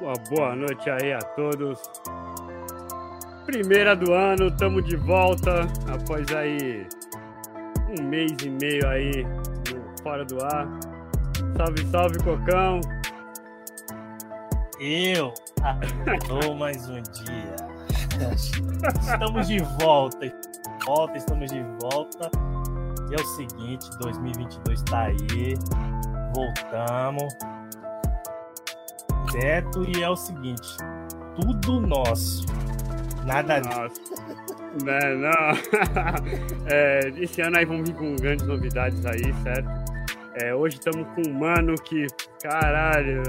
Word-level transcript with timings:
Uma 0.00 0.14
boa 0.30 0.56
noite 0.56 0.88
aí 0.88 1.12
a 1.12 1.18
todos. 1.18 1.78
Primeira 3.44 3.94
do 3.94 4.14
ano, 4.14 4.46
estamos 4.46 4.82
de 4.86 4.96
volta 4.96 5.66
após 5.92 6.26
aí 6.34 6.86
um 7.98 8.02
mês 8.04 8.32
e 8.42 8.48
meio 8.48 8.88
aí 8.88 9.26
fora 10.02 10.24
do 10.24 10.42
ar. 10.42 10.66
Salve, 11.54 11.86
salve, 11.90 12.18
Cocão. 12.24 12.80
Eu 14.80 15.34
acordou 15.62 16.54
mais 16.54 16.88
um 16.88 17.02
dia. 17.02 17.56
Estamos 19.02 19.48
de 19.48 19.58
volta. 19.82 20.32
Volta, 20.86 21.18
estamos 21.18 21.52
de 21.52 21.62
volta. 21.82 22.30
E 23.10 23.14
é 23.14 23.20
o 23.20 23.26
seguinte, 23.26 23.90
2022 24.00 24.78
está 24.78 25.02
aí. 25.02 25.54
Voltamos. 26.34 27.49
Certo? 29.30 29.84
E 29.96 30.02
é 30.02 30.08
o 30.08 30.16
seguinte, 30.16 30.76
tudo 31.40 31.80
nosso. 31.80 32.44
Nada 33.24 33.60
Nossa. 33.60 34.00
Não, 34.84 35.18
não. 35.18 36.60
É, 36.72 37.00
esse 37.16 37.40
ano 37.42 37.58
aí 37.58 37.64
vamos 37.64 37.88
vir 37.88 37.96
com 37.96 38.14
grandes 38.16 38.46
novidades 38.46 39.04
aí, 39.04 39.32
certo? 39.42 39.68
É, 40.40 40.54
hoje 40.54 40.76
estamos 40.76 41.06
com 41.14 41.28
um 41.28 41.34
mano 41.34 41.74
que, 41.82 42.06
caralho, 42.42 43.22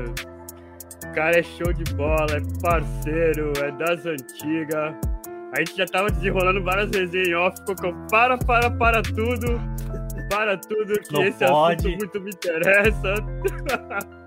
o 1.03 1.13
cara 1.13 1.39
é 1.39 1.43
show 1.43 1.73
de 1.73 1.93
bola, 1.95 2.27
é 2.31 2.61
parceiro, 2.61 3.51
é 3.57 3.71
das 3.71 4.05
antigas. 4.05 4.93
A 5.53 5.59
gente 5.59 5.75
já 5.75 5.85
tava 5.85 6.09
desenrolando 6.09 6.63
várias 6.63 6.91
resenhas 6.91 7.27
em 7.27 7.33
off, 7.35 7.57
ficou 7.67 7.93
para, 8.09 8.37
para, 8.37 8.69
para 8.69 9.01
tudo. 9.01 9.59
Para 10.29 10.57
tudo, 10.57 10.93
que 10.93 11.13
Não 11.13 11.23
esse 11.23 11.45
pode. 11.45 11.87
assunto 11.87 11.97
muito 11.97 12.21
me 12.21 12.29
interessa. 12.29 13.15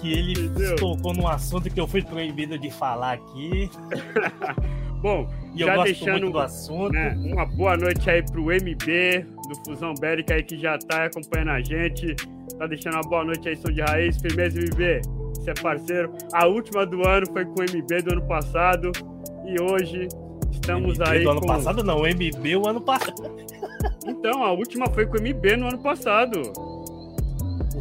que 0.00 0.12
ele 0.12 0.32
Entendeu? 0.32 0.76
tocou 0.76 1.14
num 1.14 1.26
assunto 1.26 1.70
que 1.70 1.80
eu 1.80 1.86
fui 1.86 2.02
proibido 2.02 2.58
de 2.58 2.70
falar 2.70 3.14
aqui. 3.14 3.70
Bom, 5.00 5.28
E 5.54 5.60
Já 5.60 5.82
deixando, 5.82 6.32
né, 6.90 7.14
uma 7.32 7.46
boa 7.46 7.76
noite 7.76 8.08
aí 8.10 8.22
pro 8.22 8.44
MB 8.44 9.26
do 9.48 9.54
Fusão 9.64 9.94
Bélica 9.94 10.34
aí 10.34 10.42
que 10.42 10.58
já 10.58 10.76
tá 10.78 11.04
acompanhando 11.04 11.50
a 11.50 11.60
gente. 11.60 12.14
Tá 12.58 12.66
deixando 12.66 12.94
uma 12.94 13.02
boa 13.02 13.24
noite 13.24 13.48
aí, 13.48 13.56
som 13.56 13.72
de 13.72 13.80
raiz. 13.80 14.20
Firmeza, 14.20 14.60
MB. 14.60 15.02
Você 15.34 15.50
é 15.50 15.54
parceiro. 15.54 16.12
A 16.32 16.46
última 16.46 16.84
do 16.84 17.06
ano 17.06 17.26
foi 17.32 17.44
com 17.44 17.60
o 17.60 17.62
MB 17.62 18.02
do 18.02 18.12
ano 18.12 18.26
passado. 18.26 18.90
E 19.46 19.60
hoje 19.62 20.08
estamos 20.50 20.98
MB 20.98 21.08
aí. 21.08 21.22
do 21.22 21.30
ano 21.30 21.40
com... 21.40 21.46
passado 21.46 21.84
não, 21.84 22.00
MB 22.00 22.56
o 22.56 22.68
ano 22.68 22.80
passado. 22.80 23.36
Então, 24.06 24.42
a 24.42 24.50
última 24.52 24.88
foi 24.88 25.06
com 25.06 25.16
o 25.16 25.20
MB 25.20 25.56
no 25.56 25.68
ano 25.68 25.78
passado. 25.78 26.42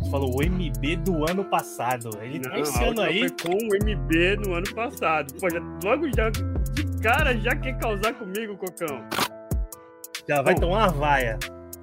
Tu 0.07 0.11
falou 0.11 0.37
o 0.37 0.41
MB 0.41 0.95
do 1.03 1.29
ano 1.29 1.43
passado. 1.43 2.09
Ele 2.21 2.39
Não, 2.39 2.49
tá 2.49 2.59
esse 2.59 2.81
a 2.81 2.87
ano 2.87 3.01
aí. 3.01 3.19
foi 3.19 3.29
com 3.29 3.57
o 3.57 3.75
MB 3.75 4.37
no 4.37 4.53
ano 4.53 4.73
passado. 4.73 5.33
Pô, 5.37 5.49
já, 5.49 5.59
logo 5.83 6.07
já, 6.15 6.29
de 6.29 7.01
cara, 7.01 7.35
já 7.37 7.53
quer 7.53 7.77
causar 7.77 8.13
comigo, 8.13 8.55
Cocão. 8.55 9.03
Já 10.27 10.41
vai 10.41 10.53
Bom. 10.55 10.61
tomar 10.61 10.77
uma 10.77 10.87
vaia. 10.93 11.37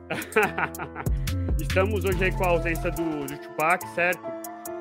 Estamos 1.60 2.02
hoje 2.06 2.24
aí 2.24 2.32
com 2.32 2.44
a 2.44 2.48
ausência 2.48 2.90
do, 2.92 3.26
do 3.26 3.38
Tupac, 3.38 3.86
certo? 3.94 4.22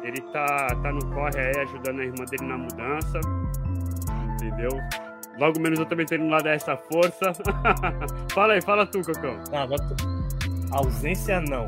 Ele 0.04 0.22
tá, 0.32 0.68
tá 0.82 0.92
no 0.94 1.06
corre 1.14 1.38
aí, 1.40 1.62
ajudando 1.64 2.00
a 2.00 2.04
irmã 2.06 2.24
dele 2.26 2.46
na 2.48 2.58
mudança. 2.58 3.20
Entendeu? 4.36 4.70
Logo 5.38 5.60
menos 5.60 5.80
eu 5.80 5.86
também 5.86 6.06
tô 6.06 6.16
indo 6.16 6.28
lá 6.30 6.40
dar 6.40 6.52
essa 6.52 6.78
força. 6.78 7.34
fala 8.34 8.54
aí, 8.54 8.62
fala 8.62 8.86
tu, 8.86 9.02
Cocão. 9.02 9.38
Não, 9.52 9.68
tu- 9.68 10.74
Ausência 10.74 11.42
não. 11.42 11.66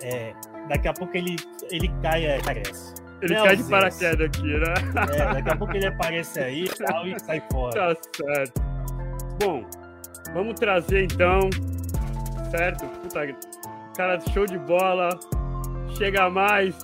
É, 0.00 0.32
daqui 0.72 0.88
a 0.88 0.92
pouco 0.92 1.16
ele, 1.16 1.36
ele 1.70 1.92
cai 2.02 2.24
e 2.24 2.34
aparece. 2.34 2.94
Ele 3.20 3.34
Não, 3.34 3.44
cai 3.44 3.56
de 3.56 3.64
paraquedas 3.64 4.26
aqui, 4.26 4.42
né? 4.42 4.74
É, 5.12 5.34
daqui 5.34 5.50
a 5.50 5.56
pouco 5.56 5.76
ele 5.76 5.86
aparece 5.86 6.40
aí 6.40 6.64
e 6.64 6.68
tal 6.68 7.06
e 7.06 7.20
sai 7.20 7.42
fora. 7.52 7.94
Tá 7.94 8.00
certo. 8.16 8.62
Bom, 9.40 9.64
vamos 10.32 10.58
trazer 10.58 11.04
então, 11.04 11.50
certo? 12.50 12.86
Puta, 12.86 13.20
cara, 13.96 14.18
show 14.32 14.46
de 14.46 14.58
bola. 14.58 15.10
Chega 15.96 16.30
mais. 16.30 16.74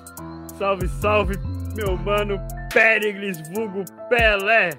Salve, 0.59 0.89
salve, 0.89 1.39
meu 1.77 1.97
mano 1.97 2.39
Periglis, 2.73 3.41
vulgo 3.51 3.85
Pelé. 4.09 4.71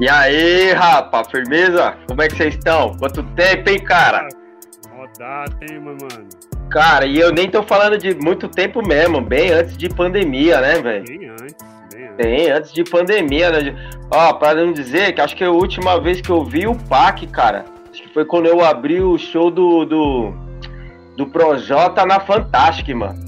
E 0.00 0.08
aí, 0.08 0.72
rapa, 0.72 1.24
firmeza? 1.24 1.94
Como 2.08 2.22
é 2.22 2.28
que 2.28 2.36
vocês 2.36 2.54
estão? 2.54 2.96
Quanto 2.96 3.22
tempo, 3.34 3.68
hein, 3.68 3.84
cara? 3.84 4.28
Ó, 4.96 5.06
data, 5.18 5.56
hein, 5.62 5.78
meu 5.78 5.96
mano? 6.00 6.28
Cara, 6.70 7.04
e 7.04 7.18
eu 7.18 7.32
nem 7.32 7.50
tô 7.50 7.62
falando 7.64 7.98
de 7.98 8.14
muito 8.14 8.46
tempo 8.48 8.86
mesmo, 8.86 9.20
bem 9.20 9.50
antes 9.50 9.76
de 9.76 9.88
pandemia, 9.88 10.60
né, 10.60 10.80
velho? 10.80 11.04
Bem 11.04 11.28
antes, 11.28 11.56
bem 11.92 12.04
antes. 12.04 12.16
Bem 12.16 12.50
antes 12.50 12.72
de 12.72 12.84
pandemia, 12.84 13.50
né? 13.50 13.74
Ó, 14.10 14.32
pra 14.34 14.54
não 14.54 14.72
dizer 14.72 15.12
que 15.12 15.20
acho 15.20 15.34
que 15.34 15.42
a 15.42 15.50
última 15.50 16.00
vez 16.00 16.20
que 16.20 16.30
eu 16.30 16.44
vi 16.44 16.68
o 16.68 16.76
PAC, 16.76 17.26
cara, 17.26 17.64
acho 17.90 18.02
que 18.02 18.14
foi 18.14 18.24
quando 18.24 18.46
eu 18.46 18.64
abri 18.64 19.00
o 19.00 19.18
show 19.18 19.50
do, 19.50 19.84
do, 19.84 20.32
do 21.16 21.26
Projota 21.26 22.06
na 22.06 22.20
Fantastic, 22.20 22.94
mano. 22.94 23.18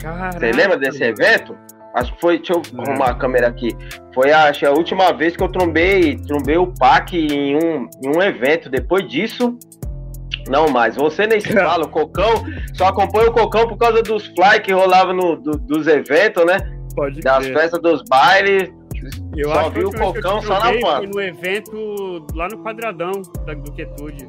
Caraca, 0.00 0.38
Você 0.38 0.52
lembra 0.52 0.78
desse 0.78 1.02
evento? 1.04 1.54
Acho 1.94 2.14
que 2.14 2.20
foi, 2.20 2.36
deixa 2.38 2.52
eu 2.52 2.62
Lembro. 2.72 2.90
arrumar 2.90 3.10
a 3.10 3.14
câmera 3.14 3.48
aqui. 3.48 3.76
Foi 4.14 4.30
acho, 4.30 4.60
que 4.60 4.66
a 4.66 4.72
última 4.72 5.12
vez 5.12 5.36
que 5.36 5.42
eu 5.42 5.48
trombei, 5.48 6.16
trombei 6.26 6.56
o 6.56 6.66
PAC 6.66 7.14
em 7.16 7.56
um, 7.56 7.88
em 8.04 8.16
um 8.16 8.22
evento. 8.22 8.68
Depois 8.68 9.08
disso, 9.08 9.58
não 10.48 10.68
mais. 10.68 10.96
Você 10.96 11.26
nem 11.26 11.40
se 11.40 11.52
fala, 11.52 11.84
o 11.84 11.88
Cocão, 11.88 12.44
só 12.74 12.86
acompanha 12.86 13.28
o 13.28 13.32
Cocão 13.32 13.66
por 13.68 13.76
causa 13.76 14.02
dos 14.02 14.26
fly 14.26 14.60
que 14.62 14.72
rolava 14.72 15.12
no, 15.12 15.36
do- 15.36 15.58
dos 15.58 15.86
eventos, 15.86 16.44
né? 16.44 16.58
Pode 16.94 17.20
Das 17.20 17.46
festas 17.46 17.80
dos 17.82 18.02
bailes. 18.08 18.70
Eu 19.36 19.50
só 19.50 19.68
vi 19.68 19.84
o 19.84 19.92
Cocão 19.92 20.40
só 20.42 20.58
na. 20.58 20.72
Foi 20.96 21.06
no 21.06 21.20
evento 21.20 22.26
lá 22.34 22.48
no 22.48 22.58
Quadradão 22.62 23.12
da, 23.44 23.52
do 23.54 23.70
Quietude. 23.72 24.26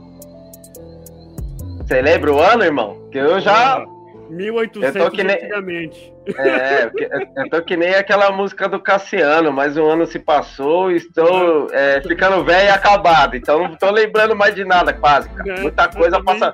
Você 1.80 2.02
lembra 2.02 2.34
o 2.34 2.40
ano, 2.40 2.64
irmão? 2.64 3.08
Que 3.12 3.18
eu 3.18 3.40
já. 3.40 3.86
1800 4.30 4.96
Eu 4.96 5.06
tô 5.06 5.12
que 5.12 5.24
nem- 5.24 5.36
antigamente. 5.38 6.14
É, 6.38 6.86
eu- 6.94 7.44
eu 7.44 7.50
tô 7.50 7.62
que 7.62 7.78
nem 7.78 7.96
aquela 7.96 8.32
música 8.32 8.68
do 8.68 8.80
Cassiano, 8.80 9.52
mas 9.52 9.78
um 9.78 9.86
ano 9.90 10.06
se 10.06 10.20
passou 10.20 10.92
e 10.92 10.98
estou 10.98 11.68
é, 11.72 12.02
ficando 12.02 12.44
velho 12.44 12.68
e 12.68 12.70
acabado. 12.70 13.36
Então 13.36 13.60
não 13.64 13.76
tô 13.76 13.90
lembrando 13.92 14.36
mais 14.36 14.54
de 14.56 14.66
nada, 14.66 14.94
quase, 14.94 15.30
cara. 15.30 15.62
Muita 15.62 15.88
coisa 15.88 16.22
passa. 16.24 16.54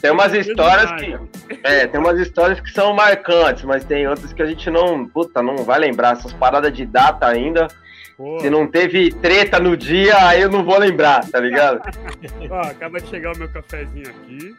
Tem 0.00 0.10
umas 0.10 0.32
histórias 0.32 0.90
que. 0.92 1.16
É, 1.62 1.86
tem 1.86 2.00
umas 2.00 2.18
histórias 2.18 2.58
que 2.60 2.70
são 2.70 2.94
marcantes, 2.94 3.62
mas 3.64 3.84
tem 3.84 4.08
outras 4.08 4.32
que 4.32 4.42
a 4.42 4.46
gente 4.46 4.70
não. 4.70 5.06
Puta, 5.06 5.42
não 5.42 5.58
vai 5.58 5.78
lembrar. 5.78 6.12
Essas 6.14 6.32
paradas 6.32 6.72
de 6.72 6.86
data 6.86 7.26
ainda. 7.28 7.68
Se 8.40 8.50
não 8.50 8.66
teve 8.66 9.10
treta 9.12 9.58
no 9.58 9.76
dia, 9.76 10.14
aí 10.28 10.42
eu 10.42 10.50
não 10.50 10.64
vou 10.64 10.78
lembrar, 10.78 11.28
tá 11.30 11.40
ligado? 11.40 11.80
ó, 12.50 12.60
acaba 12.60 13.00
de 13.00 13.08
chegar 13.08 13.34
o 13.34 13.38
meu 13.38 13.48
cafezinho 13.50 14.08
aqui. 14.08 14.54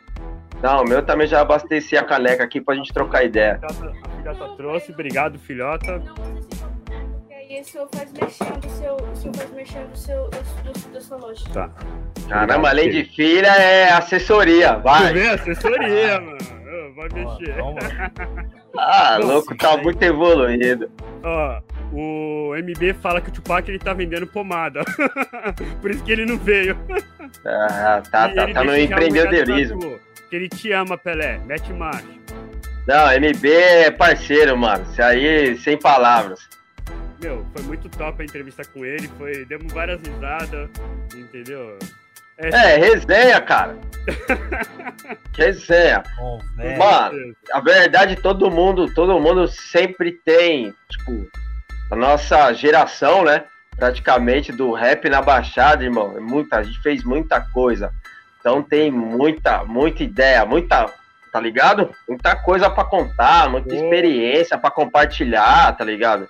Não, 0.61 0.81
o 0.83 0.87
meu 0.87 1.03
também 1.03 1.27
já 1.27 1.41
abasteci 1.41 1.97
a 1.97 2.03
caneca 2.03 2.43
aqui 2.43 2.61
pra 2.61 2.75
gente 2.75 2.93
trocar 2.93 3.23
ideia. 3.23 3.59
A 3.63 3.73
filhota, 3.73 3.97
a 4.07 4.17
filhota 4.17 4.55
trouxe, 4.57 4.91
obrigado, 4.91 5.37
filhota. 5.39 6.01
E 7.29 7.33
aí 7.33 7.61
o 7.61 7.65
senhor 7.65 7.89
faz 7.93 8.11
mexendo 8.13 8.59
do 8.59 8.69
seu. 8.69 8.95
O 8.95 9.15
senhor 9.15 9.35
faz 9.35 9.51
mexendo 9.51 9.91
do 9.91 9.97
seu 9.97 10.29
da, 10.29 10.37
da, 10.39 10.93
da 10.93 11.01
sua 11.01 11.17
loja. 11.17 11.45
Tá. 11.53 11.69
Caramba, 12.29 12.69
além 12.69 12.89
de 12.89 13.03
filha, 13.03 13.47
é 13.47 13.91
assessoria, 13.91 14.75
Tu 14.75 14.81
vai. 14.83 15.13
vê? 15.13 15.29
Assessoria, 15.29 16.21
mano. 16.21 16.37
Vai 16.95 17.09
mexer. 17.13 17.55
Calma. 17.55 17.79
Ah, 18.75 19.19
Nossa, 19.19 19.33
louco, 19.33 19.55
tá 19.55 19.77
muito 19.77 20.01
evoluído. 20.01 20.89
Ó, 21.21 21.61
o 21.91 22.55
MB 22.55 22.95
fala 22.99 23.21
que 23.21 23.29
o 23.29 23.31
Tupac 23.31 23.69
ele 23.69 23.77
tá 23.77 23.93
vendendo 23.93 24.25
pomada. 24.25 24.81
Por 25.79 25.91
isso 25.91 26.03
que 26.03 26.11
ele 26.11 26.25
não 26.25 26.39
veio. 26.39 26.75
Ah, 27.45 28.01
tá, 28.09 28.29
E 28.31 28.33
tá, 28.33 28.43
ele 28.43 28.53
tá 28.53 28.63
no 28.63 28.75
empreendedorismo. 28.75 29.99
Que 30.27 30.35
ele 30.35 30.49
te 30.49 30.71
ama, 30.71 30.97
Pelé. 30.97 31.37
Mete 31.45 31.71
marcha. 31.71 32.07
Não, 32.87 33.05
MB 33.11 33.45
é 33.47 33.91
parceiro, 33.91 34.57
mano. 34.57 34.83
Isso 34.91 35.03
aí, 35.03 35.55
sem 35.59 35.77
palavras. 35.77 36.49
Meu, 37.21 37.45
foi 37.55 37.63
muito 37.65 37.87
top 37.89 38.23
a 38.23 38.25
entrevista 38.25 38.63
com 38.65 38.83
ele. 38.83 39.07
Foi, 39.19 39.45
demos 39.45 39.71
várias 39.71 40.01
risadas, 40.01 40.67
entendeu? 41.15 41.77
É, 42.37 42.77
resenha, 42.77 43.39
cara. 43.41 43.77
Resenha. 45.35 46.03
É. 46.59 46.63
velho. 46.63 46.79
Mano, 46.79 47.35
a 47.51 47.59
verdade, 47.59 48.15
todo 48.15 48.51
mundo, 48.51 48.93
todo 48.93 49.19
mundo 49.19 49.47
sempre 49.47 50.11
tem, 50.25 50.73
tipo, 50.89 51.27
a 51.91 51.95
nossa 51.95 52.51
geração, 52.53 53.23
né? 53.23 53.43
Praticamente 53.75 54.51
do 54.51 54.73
rap 54.73 55.09
na 55.09 55.21
Baixada, 55.21 55.83
irmão. 55.83 56.15
É 56.15 56.19
muita, 56.19 56.57
a 56.57 56.63
gente 56.63 56.79
fez 56.81 57.03
muita 57.03 57.41
coisa. 57.41 57.91
Então 58.39 58.61
tem 58.61 58.91
muita, 58.91 59.63
muita 59.63 60.03
ideia, 60.03 60.45
muita, 60.45 60.91
tá 61.31 61.39
ligado? 61.39 61.89
Muita 62.07 62.35
coisa 62.35 62.69
pra 62.69 62.83
contar, 62.83 63.49
muita 63.49 63.69
Boa. 63.69 63.81
experiência 63.81 64.57
pra 64.57 64.69
compartilhar, 64.69 65.75
tá 65.77 65.83
ligado? 65.83 66.27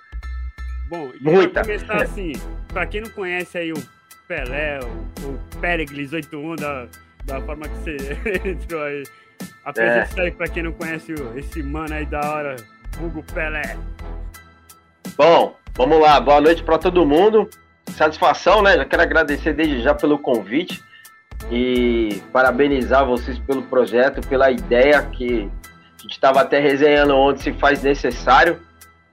Bom, 0.88 1.10
e 1.18 1.24
Muita. 1.24 1.62
começar 1.62 2.02
assim, 2.02 2.32
pra 2.68 2.86
quem 2.86 3.00
não 3.00 3.10
conhece 3.10 3.58
aí 3.58 3.72
o 3.72 3.82
Pelé, 4.26 4.80
o, 4.80 5.28
o 5.28 5.60
Pericles 5.60 6.12
81, 6.12 6.56
da, 6.56 6.86
da 7.24 7.40
forma 7.42 7.68
que 7.68 7.76
você 7.76 7.96
entrou 8.48 8.82
aí, 8.82 9.02
apresenta 9.64 10.06
isso 10.10 10.20
aí 10.20 10.30
pra 10.30 10.48
quem 10.48 10.62
não 10.62 10.72
conhece 10.72 11.14
esse 11.36 11.62
mano 11.62 11.94
aí 11.94 12.06
da 12.06 12.20
hora, 12.20 12.56
Hugo 13.00 13.22
Pelé. 13.32 13.76
Bom, 15.16 15.56
Vamos 15.76 16.00
lá, 16.00 16.20
boa 16.20 16.40
noite 16.40 16.62
para 16.62 16.78
todo 16.78 17.04
mundo. 17.04 17.50
Satisfação, 17.96 18.62
né? 18.62 18.76
Já 18.76 18.84
quero 18.84 19.02
agradecer 19.02 19.52
desde 19.52 19.82
já 19.82 19.92
pelo 19.92 20.20
convite 20.20 20.80
e 21.50 22.22
parabenizar 22.32 23.04
vocês 23.04 23.40
pelo 23.40 23.62
projeto, 23.62 24.24
pela 24.28 24.52
ideia 24.52 25.02
que 25.02 25.50
a 25.98 26.02
gente 26.02 26.12
estava 26.12 26.42
até 26.42 26.60
resenhando 26.60 27.16
onde 27.16 27.42
se 27.42 27.52
faz 27.54 27.82
necessário, 27.82 28.60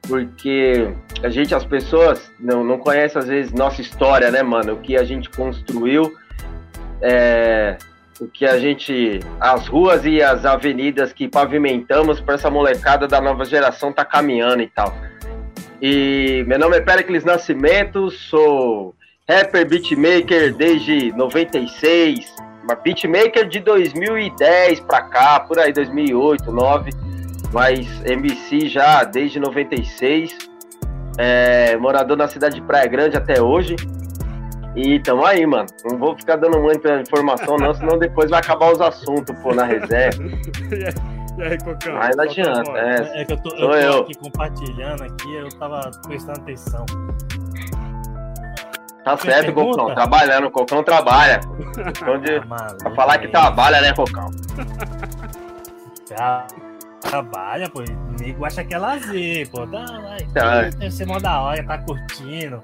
porque 0.08 0.94
a 1.24 1.30
gente, 1.30 1.54
as 1.54 1.66
pessoas, 1.66 2.32
não, 2.40 2.64
não 2.64 2.78
conhecem 2.78 3.20
às 3.20 3.28
vezes 3.28 3.52
nossa 3.52 3.82
história, 3.82 4.32
né, 4.32 4.42
mano? 4.42 4.74
O 4.74 4.78
que 4.78 4.98
a 4.98 5.04
gente 5.04 5.30
construiu, 5.30 6.12
é, 7.02 7.78
o 8.20 8.28
que 8.28 8.46
a 8.46 8.60
gente. 8.60 9.20
as 9.40 9.68
ruas 9.68 10.06
e 10.06 10.22
as 10.22 10.46
avenidas 10.46 11.14
que 11.14 11.28
pavimentamos 11.28 12.20
para 12.20 12.36
essa 12.36 12.50
molecada 12.50 13.08
da 13.08 13.22
nova 13.22 13.46
geração 13.46 13.92
tá 13.92 14.04
caminhando 14.06 14.62
e 14.62 14.68
tal. 14.68 14.94
E 15.82 16.44
meu 16.48 16.60
nome 16.60 16.78
é 16.78 16.82
Pericles 16.82 17.24
Nascimento, 17.24 18.12
sou 18.12 18.94
rapper 19.28 19.68
beatmaker 19.68 20.54
desde 20.54 21.12
96, 21.14 22.36
uma 22.64 22.76
beatmaker 22.76 23.48
de 23.48 23.60
2010 23.62 24.82
pra 24.82 25.02
cá, 25.04 25.40
por 25.40 25.58
aí 25.58 25.74
2008, 25.74 26.44
2009, 26.44 26.92
mas 27.54 27.88
MC 28.06 28.68
já 28.68 29.04
desde 29.04 29.40
96, 29.40 30.38
é, 31.18 31.76
morador 31.78 32.16
na 32.18 32.28
cidade 32.28 32.56
de 32.56 32.62
Praia 32.62 32.88
Grande 32.88 33.18
até 33.18 33.42
hoje. 33.42 33.76
E 34.76 35.00
tamo 35.02 35.26
aí, 35.26 35.46
mano. 35.46 35.66
Não 35.84 35.98
vou 35.98 36.16
ficar 36.16 36.38
dando 36.38 36.58
muita 36.60 37.02
informação, 37.02 37.58
não, 37.58 37.74
senão 37.74 37.98
depois 38.00 38.30
vai 38.30 38.40
acabar 38.40 38.72
os 38.72 38.80
assuntos, 38.80 39.36
pô, 39.42 39.54
na 39.54 39.66
reserva. 39.66 40.24
E 41.38 41.44
aí, 41.44 41.58
Cocão? 41.60 41.94
Mas 41.94 42.16
não 42.18 42.26
adianta, 42.26 42.72
é. 42.76 43.22
É 43.22 43.26
que 43.26 43.32
eu 43.34 43.38
tô, 43.42 43.50
eu 43.56 43.70
tô 43.70 43.74
eu. 43.76 44.00
aqui 44.02 44.14
compartilhando 44.16 45.04
aqui, 45.04 45.34
eu 45.34 45.48
tava 45.58 45.90
prestando 46.06 46.42
atenção. 46.42 46.86
Tá 49.06 49.16
Tem 49.18 49.32
certo, 49.32 49.46
pergunta? 49.46 49.78
Cocão. 49.78 49.96
Trabalhando, 49.96 50.48
o 50.48 50.52
Cocão 50.52 50.84
trabalha. 50.84 51.40
Cocão 51.98 52.20
de... 52.20 52.36
Ah, 52.52 52.68
Pra 52.84 52.92
falar 52.96 53.18
que 53.18 53.26
aí. 53.28 53.32
trabalha, 53.32 53.82
né, 53.82 53.94
Cocão? 53.94 54.30
Tra- 56.06 56.48
Trabalha, 57.02 57.70
pô. 57.70 57.80
O 57.82 58.22
nego 58.24 58.46
acha 58.46 58.64
que 58.64 58.74
é 58.74 58.78
lazer, 58.78 59.50
pô. 59.50 59.66
Dá, 59.66 59.86
vai. 59.86 60.20
Tá. 60.34 60.62
Deve 60.70 60.92
ser 60.92 61.06
mó 61.06 61.20
da 61.20 61.42
hora, 61.42 61.64
tá 61.64 61.78
curtindo. 61.80 62.64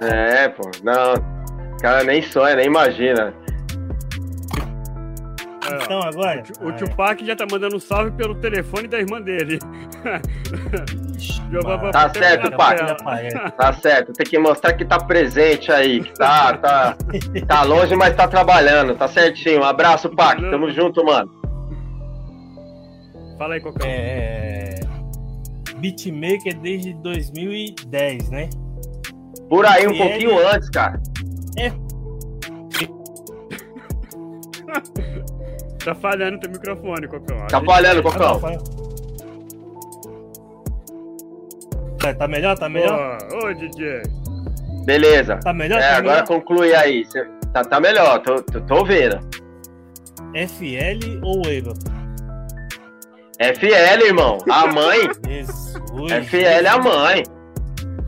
É, 0.00 0.48
pô. 0.48 0.70
Não. 0.82 1.14
O 1.14 1.76
cara 1.80 2.02
nem 2.04 2.20
sonha, 2.22 2.56
nem 2.56 2.66
imagina. 2.66 3.32
É, 5.70 5.82
Então 5.84 6.02
agora. 6.02 6.42
O 6.60 6.72
Tupac 6.72 7.24
já 7.24 7.34
tá 7.36 7.46
mandando 7.50 7.76
um 7.76 7.80
salve 7.80 8.10
pelo 8.12 8.34
telefone 8.34 8.88
da 8.88 8.98
irmã 8.98 9.20
dele. 9.20 9.58
Tá 11.92 12.10
certo, 12.12 12.46
ele 12.46 12.54
aparece. 12.54 13.50
Tá 13.56 13.72
certo. 13.72 14.12
Tem 14.12 14.26
que 14.26 14.38
mostrar 14.38 14.72
que 14.72 14.84
tá 14.84 14.98
presente 14.98 15.70
aí. 15.70 16.02
Que 16.02 16.12
tá, 16.14 16.56
tá, 16.56 16.96
tá 17.46 17.62
longe, 17.62 17.94
mas 17.94 18.14
tá 18.16 18.26
trabalhando. 18.26 18.94
Tá 18.96 19.06
certinho. 19.08 19.60
Um 19.60 19.64
abraço, 19.64 20.10
Pac. 20.10 20.40
Tamo 20.50 20.70
junto, 20.70 21.04
mano. 21.04 21.30
Fala 23.38 23.54
aí, 23.54 23.60
Cocão. 23.60 23.86
É. 23.86 24.80
Beatmaker 25.78 26.58
desde 26.60 26.94
2010, 26.94 28.30
né? 28.30 28.48
Por 29.48 29.66
aí, 29.66 29.86
um 29.86 29.92
E 29.92 29.98
pouquinho 29.98 30.30
ele- 30.38 30.46
antes, 30.56 30.70
cara. 30.70 31.00
Tá 35.84 35.94
falhando 35.94 36.38
teu 36.40 36.50
microfone, 36.50 37.06
Cocão. 37.08 37.46
Tá 37.48 37.60
falhando, 37.62 38.00
Ah, 38.00 38.02
tá, 38.02 38.10
Cocão. 38.12 38.40
foi. 38.40 38.56
Tá- 41.98 42.14
Tá 42.14 42.28
melhor? 42.28 42.58
Tá 42.58 42.68
melhor? 42.68 43.18
Ô, 43.32 43.46
ô, 43.46 43.54
DJ. 43.54 44.02
Beleza. 44.84 45.36
Tá 45.38 45.52
melhor? 45.54 45.78
É, 45.78 45.90
tá 45.92 45.96
agora 45.96 46.22
melhor? 46.22 46.26
conclui 46.26 46.74
aí. 46.74 47.06
Tá, 47.52 47.62
tá 47.64 47.80
melhor, 47.80 48.20
tô, 48.22 48.42
tô, 48.42 48.60
tô 48.60 48.74
ouvindo. 48.76 49.18
FL 50.34 51.20
ou 51.22 51.38
Abel? 51.40 51.72
FL, 53.38 54.04
irmão. 54.06 54.38
A 54.50 54.66
mãe. 54.66 55.00
Jesus. 55.26 56.12
FL 56.28 56.36
é 56.64 56.68
a 56.68 56.78
mãe. 56.78 57.22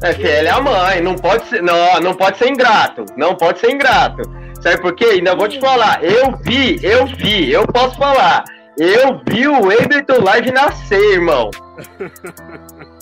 FL 0.02 0.46
é 0.46 0.50
a 0.50 0.60
mãe. 0.60 1.00
Não 1.00 1.14
pode 1.16 1.44
ser. 1.46 1.62
Não, 1.62 2.00
não 2.00 2.14
pode 2.14 2.38
ser 2.38 2.48
ingrato. 2.48 3.04
Não 3.16 3.34
pode 3.34 3.58
ser 3.60 3.72
ingrato. 3.72 4.22
Sabe 4.62 4.80
por 4.80 4.94
quê? 4.94 5.04
Ainda 5.06 5.34
vou 5.34 5.48
te 5.48 5.60
falar. 5.60 6.02
Eu 6.02 6.36
vi, 6.42 6.78
eu 6.82 7.06
vi, 7.06 7.50
eu 7.52 7.66
posso 7.66 7.96
falar. 7.98 8.44
Eu 8.78 9.20
vi 9.28 9.48
o 9.48 9.56
Ableton 9.56 10.22
Live 10.22 10.52
nascer, 10.52 11.00
irmão. 11.14 11.50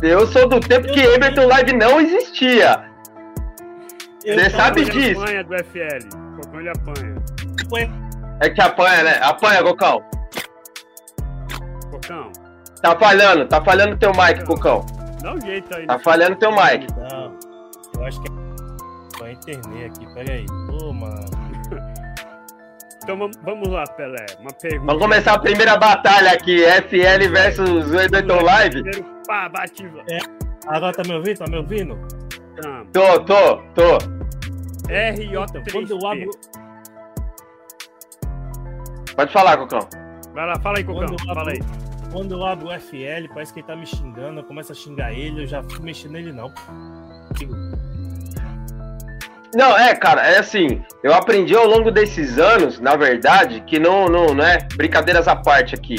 Eu 0.02 0.26
sou 0.28 0.48
do 0.48 0.60
tempo 0.60 0.86
que 0.92 1.00
Ableton 1.14 1.46
Live 1.46 1.72
não 1.76 2.00
existia. 2.00 2.84
Eu 4.24 4.38
Cê 4.38 4.50
tô- 4.50 4.56
sabe 4.56 4.80
Ele 4.82 4.90
disso. 4.90 5.20
apanha 5.22 5.44
do 5.44 5.54
FL. 5.54 6.08
Cocão 6.36 6.60
ele 6.60 6.68
apanha. 6.70 7.14
Foi- 7.68 7.90
É 8.40 8.50
que 8.50 8.60
apanha, 8.60 9.02
né? 9.02 9.18
Apanha, 9.22 9.62
Cocão. 9.62 10.02
Cocão, 12.06 12.32
Tá 12.82 12.96
falhando, 12.98 13.46
tá 13.48 13.64
falhando 13.64 13.96
teu 13.96 14.10
mic, 14.12 14.44
Cocão. 14.44 14.84
dá 15.22 15.34
um 15.34 15.40
jeito 15.40 15.74
aí. 15.76 15.86
Tá 15.86 15.98
falhando 15.98 16.36
teu 16.36 16.50
mic. 16.52 16.86
Não, 16.96 17.38
eu 17.98 18.04
acho 18.06 18.20
que 18.20 18.28
é 18.28 18.34
pra 19.18 19.32
internet 19.32 19.92
aqui, 19.96 20.14
peraí. 20.14 20.46
Ô, 20.82 20.92
mano. 20.92 21.20
Então 23.04 23.18
vamos- 23.44 23.68
lá, 23.68 23.84
Pelé. 23.84 24.24
Uma 24.40 24.50
pergunta. 24.50 24.86
Vamos 24.86 25.02
começar 25.02 25.34
a 25.34 25.38
primeira 25.38 25.76
batalha 25.76 26.32
aqui. 26.32 26.64
FL 26.64 27.28
versus 27.30 27.90
o 27.92 27.98
Ableton 28.00 28.42
Live. 28.42 28.82
Primeiro, 28.82 29.04
pá, 29.26 29.46
bate. 29.46 29.86
Agora 30.68 30.90
tá 30.94 31.02
me 31.06 31.14
ouvindo? 31.14 31.36
Tá 31.38 31.44
me 31.46 31.56
ouvindo? 31.58 31.98
Tá. 32.62 32.82
Tô, 32.94 33.20
tô, 33.24 33.56
tô. 33.74 33.98
Então, 34.88 35.62
quando 35.70 35.90
eu 35.90 35.98
abro, 36.08 36.30
RJ3P. 36.30 36.60
Pode 39.14 39.32
falar, 39.34 39.58
Cocão. 39.58 39.80
Vai 40.32 40.46
lá, 40.46 40.58
fala 40.60 40.78
aí, 40.78 40.84
Cocão. 40.84 41.02
Eu 41.28 41.34
Fala 41.34 41.50
aí. 41.50 41.60
Quando 42.14 42.30
eu 42.30 42.46
abro 42.46 42.68
o 42.68 42.80
FL, 42.80 43.26
parece 43.34 43.52
que 43.52 43.58
ele 43.58 43.66
tá 43.66 43.74
me 43.74 43.84
xingando, 43.84 44.38
eu 44.38 44.44
começo 44.44 44.70
a 44.70 44.74
xingar 44.74 45.12
ele, 45.12 45.42
eu 45.42 45.46
já 45.48 45.60
fico 45.64 45.82
mexendo 45.82 46.12
nele 46.12 46.32
não. 46.32 46.52
Não, 49.52 49.76
é, 49.76 49.92
cara, 49.96 50.24
é 50.24 50.38
assim, 50.38 50.80
eu 51.02 51.12
aprendi 51.12 51.56
ao 51.56 51.66
longo 51.66 51.90
desses 51.90 52.38
anos, 52.38 52.78
na 52.78 52.94
verdade, 52.94 53.64
que 53.66 53.80
não, 53.80 54.06
não, 54.06 54.26
não 54.26 54.44
é 54.44 54.58
brincadeiras 54.76 55.26
à 55.26 55.34
parte 55.34 55.74
aqui, 55.74 55.96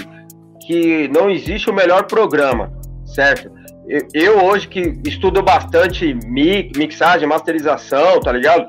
que 0.66 1.10
não 1.10 1.30
existe 1.30 1.70
o 1.70 1.74
melhor 1.74 2.04
programa, 2.04 2.72
certo? 3.06 3.52
Eu, 3.86 4.08
eu 4.14 4.46
hoje 4.46 4.70
que 4.70 4.98
estudo 5.06 5.44
bastante 5.44 6.14
mi- 6.26 6.72
mixagem, 6.78 7.28
masterização, 7.28 8.22
tá 8.22 8.32
ligado? 8.32 8.68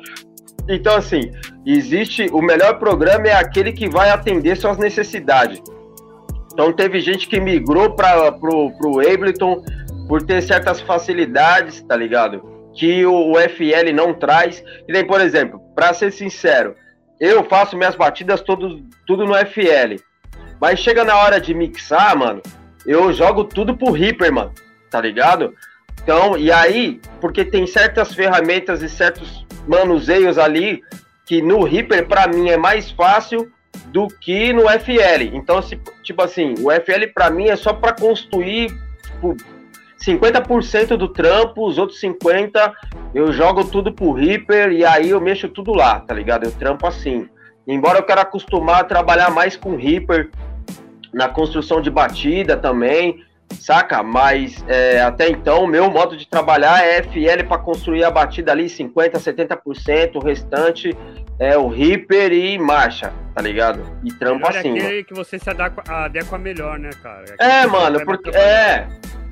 Então, 0.69 0.97
assim, 0.97 1.31
existe 1.65 2.27
o 2.33 2.43
melhor 2.43 2.81
programa 2.81 3.29
é 3.29 3.35
aquele 3.35 3.73
que 3.73 3.89
vai 3.89 4.11
atender 4.11 4.57
suas 4.57 4.79
necessidades. 4.79 5.63
Então, 6.57 6.73
teve 6.73 7.01
gente 7.01 7.29
que 7.29 7.39
migrou 7.39 7.95
para 7.95 8.33
pro, 8.33 8.71
pro 8.79 9.01
Ableton 9.01 9.63
por 10.09 10.23
ter 10.23 10.43
certas 10.43 10.81
facilidades, 10.81 11.83
tá 11.83 11.95
ligado? 11.95 12.57
que 12.77 13.05
o, 13.07 13.33
o 13.33 13.41
FL 13.41 13.93
não 13.93 14.15
traz. 14.15 14.63
E 14.87 14.93
nem, 14.93 15.05
por 15.05 15.21
exemplo, 15.21 15.61
para 15.75 15.93
ser 15.95 16.13
sincero, 16.13 16.77
eu 17.19 17.43
faço 17.45 17.77
minhas 17.77 17.97
batidas 17.97 18.43
todo, 18.43 18.85
tudo 19.07 19.25
no 19.25 19.35
FL. 19.35 19.97
Mas 20.61 20.79
chega 20.79 21.03
na 21.03 21.17
hora 21.17 21.41
de 21.41 21.55
mixar, 21.55 22.17
mano, 22.17 22.43
eu 22.87 23.13
jogo 23.13 23.45
tudo 23.45 23.77
pro 23.77 23.91
Reaper, 23.91 24.33
mano. 24.33 24.53
Tá 24.91 25.01
ligado? 25.01 25.55
Então, 26.03 26.37
e 26.39 26.53
aí, 26.53 27.01
porque 27.21 27.45
tem 27.45 27.67
certas 27.67 28.15
ferramentas 28.15 28.83
e 28.83 28.89
certos 28.89 29.45
manuseios 29.67 30.39
ali 30.39 30.81
que 31.25 31.43
no 31.43 31.65
Reaper, 31.65 32.07
para 32.07 32.29
mim, 32.29 32.51
é 32.51 32.57
mais 32.57 32.91
fácil 32.91 33.51
do 33.93 34.09
que 34.09 34.53
no 34.53 34.63
FL. 34.69 35.23
Então, 35.33 35.61
tipo 36.03 36.23
assim, 36.23 36.55
o 36.61 36.71
FL 36.71 37.13
para 37.15 37.31
mim 37.31 37.49
é 37.49 37.57
só 37.57 37.73
para 37.73 37.93
construir 37.93 38.71
tipo, 39.03 39.37
50% 40.05 40.97
do 40.97 41.09
trampo, 41.09 41.67
os 41.67 41.79
outros 41.79 42.01
50% 42.01 42.73
eu 43.15 43.33
jogo 43.33 43.65
tudo 43.65 43.93
pro 43.93 44.13
Reaper 44.13 44.73
e 44.73 44.85
aí 44.85 45.11
eu 45.11 45.21
mexo 45.21 45.49
tudo 45.49 45.73
lá, 45.73 46.01
tá 46.01 46.13
ligado? 46.15 46.45
Eu 46.45 46.53
trampo 46.53 46.87
assim. 46.87 47.29
Embora 47.67 47.99
eu 47.99 48.03
quero 48.03 48.21
acostumar 48.21 48.81
a 48.81 48.85
trabalhar 48.85 49.31
mais 49.31 49.57
com 49.57 49.77
Reaper 49.77 50.31
na 51.13 51.29
construção 51.29 51.81
de 51.81 51.91
batida 51.91 52.57
também, 52.57 53.25
saca? 53.55 54.03
Mas 54.03 54.65
é, 54.69 55.01
até 55.01 55.29
então 55.29 55.65
o 55.65 55.67
meu 55.67 55.91
modo 55.91 56.17
de 56.17 56.27
trabalhar 56.27 56.85
é 56.85 57.03
FL 57.03 57.45
para 57.47 57.59
construir 57.59 58.05
a 58.05 58.11
batida 58.11 58.53
ali 58.53 58.67
50%, 58.67 59.13
70%, 59.13 60.17
o 60.17 60.19
restante 60.21 60.97
é 61.39 61.57
o 61.57 61.69
Reaper 61.69 62.33
e 62.33 62.59
marcha, 62.59 63.13
tá 63.35 63.43
ligado? 63.43 63.83
E 64.03 64.13
Melhor 64.13 64.55
é 64.55 64.59
assim, 64.59 64.71
mano. 64.71 64.83
aquele 64.83 65.05
que 65.05 65.15
você 65.15 65.39
se 65.39 65.51
adequa, 65.51 65.83
adequa 65.87 66.39
melhor, 66.39 66.79
né, 66.79 66.91
cara? 67.03 67.25
Aquele 67.25 67.51
É, 67.51 67.63
você 67.63 67.67
mano, 67.67 68.05
porque. 68.05 68.31
É. 68.31 68.89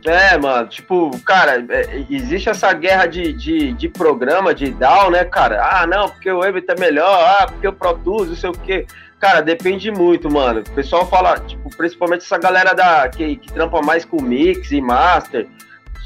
É, 0.07 0.37
mano, 0.37 0.69
tipo, 0.69 1.19
cara, 1.25 1.65
é, 1.71 2.05
existe 2.11 2.51
essa 2.51 2.71
guerra 2.75 3.07
de, 3.07 3.33
de, 3.33 3.73
de 3.73 3.89
programa, 3.89 4.55
de 4.55 4.71
DAW, 4.71 5.11
né, 5.11 5.25
cara? 5.25 5.63
Ah, 5.65 5.87
não, 5.87 6.11
porque 6.11 6.31
o 6.31 6.43
Ableton 6.43 6.75
é 6.75 6.79
melhor, 6.79 7.25
ah, 7.41 7.47
porque 7.47 7.67
eu 7.67 7.73
produzo, 7.73 8.29
não 8.29 8.37
sei 8.37 8.51
o 8.51 8.53
quê. 8.53 8.87
Cara, 9.25 9.41
depende 9.41 9.91
muito, 9.91 10.31
mano. 10.31 10.61
O 10.61 10.71
pessoal 10.73 11.09
fala, 11.09 11.39
tipo, 11.39 11.75
principalmente 11.75 12.27
essa 12.27 12.37
galera 12.37 12.75
da, 12.75 13.09
que, 13.09 13.37
que 13.37 13.51
trampa 13.51 13.81
mais 13.81 14.05
com 14.05 14.21
mix 14.21 14.71
e 14.71 14.83
master. 14.83 15.49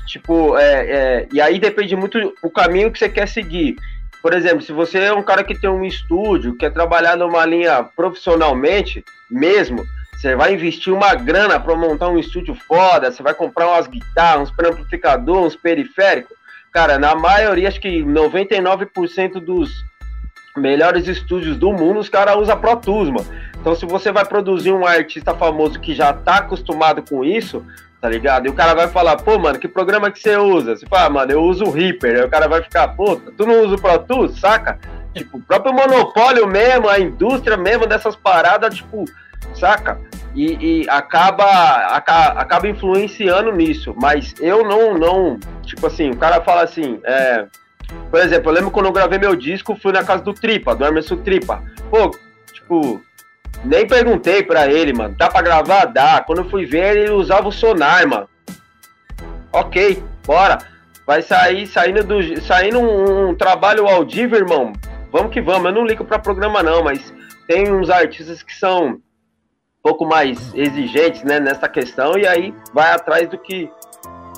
Tipo, 0.07 0.57
é, 0.57 0.87
é, 0.87 1.29
e 1.33 1.41
aí 1.41 1.59
depende 1.59 1.97
muito 1.97 2.33
o 2.41 2.49
caminho 2.49 2.93
que 2.93 2.99
você 3.01 3.09
quer 3.09 3.27
seguir. 3.27 3.75
Por 4.23 4.33
exemplo, 4.33 4.63
se 4.63 4.71
você 4.71 5.01
é 5.01 5.13
um 5.13 5.25
cara 5.25 5.43
que 5.43 5.59
tem 5.59 5.69
um 5.69 5.85
estúdio, 5.85 6.57
quer 6.57 6.73
trabalhar 6.73 7.17
numa 7.17 7.45
linha 7.45 7.83
profissionalmente 7.83 9.05
mesmo, 9.29 9.85
você 10.15 10.37
vai 10.37 10.55
investir 10.55 10.95
uma 10.95 11.13
grana 11.17 11.59
para 11.59 11.75
montar 11.75 12.11
um 12.11 12.21
estúdio 12.21 12.55
foda, 12.69 13.11
você 13.11 13.21
vai 13.21 13.35
comprar 13.35 13.67
umas 13.67 13.89
guitarras, 13.89 14.49
uns 14.49 14.65
amplificadores, 14.65 15.55
uns 15.55 15.57
periféricos. 15.57 16.37
Cara, 16.73 17.01
na 17.01 17.17
maioria, 17.17 17.67
acho 17.67 17.81
que 17.81 18.01
99% 18.01 19.41
dos 19.41 19.73
melhores 20.57 21.07
estúdios 21.07 21.57
do 21.57 21.73
mundo, 21.73 22.01
os 22.01 22.09
caras 22.09 22.37
usam 22.37 22.59
Pro 22.59 22.77
Tools, 22.77 23.09
mano. 23.09 23.27
Então, 23.61 23.75
se 23.75 23.85
você 23.87 24.13
vai 24.13 24.25
produzir 24.25 24.73
um 24.73 24.87
artista 24.87 25.35
famoso 25.35 25.81
que 25.81 25.95
já 25.95 26.13
tá 26.13 26.37
acostumado 26.37 27.03
com 27.03 27.25
isso, 27.25 27.65
tá 28.01 28.09
ligado? 28.09 28.47
E 28.47 28.51
o 28.51 28.55
cara 28.55 28.75
vai 28.75 28.89
falar, 28.89 29.17
pô, 29.17 29.39
mano, 29.39 29.59
que 29.59 29.67
programa 29.67 30.11
que 30.11 30.21
você 30.21 30.37
usa? 30.37 30.77
Você 30.77 30.87
fala, 30.87 31.07
ah, 31.07 31.11
mano, 31.11 31.33
eu 31.33 31.43
uso 31.43 31.65
o 31.65 31.71
Reaper. 31.71 32.17
Aí 32.17 32.25
o 32.25 32.31
cara 32.31 32.49
vai 32.49 32.63
ficar, 32.63 32.89
puta, 32.89 33.33
tu 33.37 33.47
não 33.47 33.65
usa 33.65 33.75
o 33.75 33.81
Pro 33.81 33.99
Tools, 33.99 34.39
saca? 34.39 34.79
Tipo, 35.15 35.39
o 35.39 35.43
próprio 35.43 35.73
monopólio 35.73 36.47
mesmo, 36.47 36.89
a 36.89 37.01
indústria 37.01 37.57
mesmo 37.57 37.87
dessas 37.87 38.15
paradas, 38.15 38.77
tipo, 38.77 39.05
saca? 39.55 40.01
E, 40.35 40.83
e 40.83 40.89
acaba, 40.89 41.45
acaba, 41.95 42.41
acaba 42.41 42.69
influenciando 42.69 43.51
nisso. 43.53 43.95
Mas 44.01 44.35
eu 44.39 44.63
não, 44.65 44.97
não, 44.97 45.39
tipo 45.63 45.87
assim, 45.87 46.11
o 46.11 46.17
cara 46.17 46.41
fala 46.43 46.63
assim, 46.63 47.01
é, 47.05 47.47
por 48.11 48.21
exemplo, 48.21 48.51
eu 48.51 48.55
lembro 48.55 48.71
quando 48.71 48.87
eu 48.87 48.93
gravei 48.93 49.19
meu 49.19 49.35
disco, 49.35 49.77
fui 49.77 49.93
na 49.93 50.05
casa 50.05 50.23
do 50.23 50.35
Tripa, 50.35 50.75
do 50.75 50.85
Emerson 50.85 51.17
Tripa. 51.19 51.63
Pô, 51.91 52.11
tipo, 52.53 53.03
nem 53.65 53.87
perguntei 53.87 54.43
pra 54.43 54.67
ele, 54.67 54.93
mano. 54.93 55.15
Dá 55.17 55.29
pra 55.29 55.43
gravar? 55.43 55.87
Dá. 55.87 56.23
Quando 56.23 56.39
eu 56.39 56.51
fui 56.51 56.65
ver, 56.65 56.97
ele 56.97 57.11
usava 57.11 57.49
o 57.49 57.53
sonar, 57.53 58.07
mano. 58.07 58.29
Ok, 59.53 60.03
bora. 60.27 60.59
Vai 61.07 61.23
sair, 61.23 61.67
saindo, 61.67 62.05
do, 62.05 62.41
saindo 62.43 62.79
um, 62.79 63.31
um 63.31 63.35
trabalho 63.35 63.87
audível, 63.87 64.39
irmão. 64.39 64.73
Vamos 65.11 65.33
que 65.33 65.41
vamos. 65.41 65.65
Eu 65.67 65.73
não 65.73 65.87
ligo 65.87 66.05
pra 66.05 66.19
programa, 66.19 66.63
não, 66.63 66.85
mas 66.85 67.13
tem 67.47 67.73
uns 67.73 67.89
artistas 67.89 68.43
que 68.43 68.55
são 68.55 68.89
um 68.89 69.01
pouco 69.83 70.05
mais 70.05 70.53
exigentes, 70.55 71.23
né, 71.25 71.41
nessa 71.41 71.69
questão, 71.69 72.19
e 72.19 72.27
aí 72.27 72.55
vai 72.75 72.93
atrás 72.93 73.29
do 73.29 73.39
que. 73.39 73.71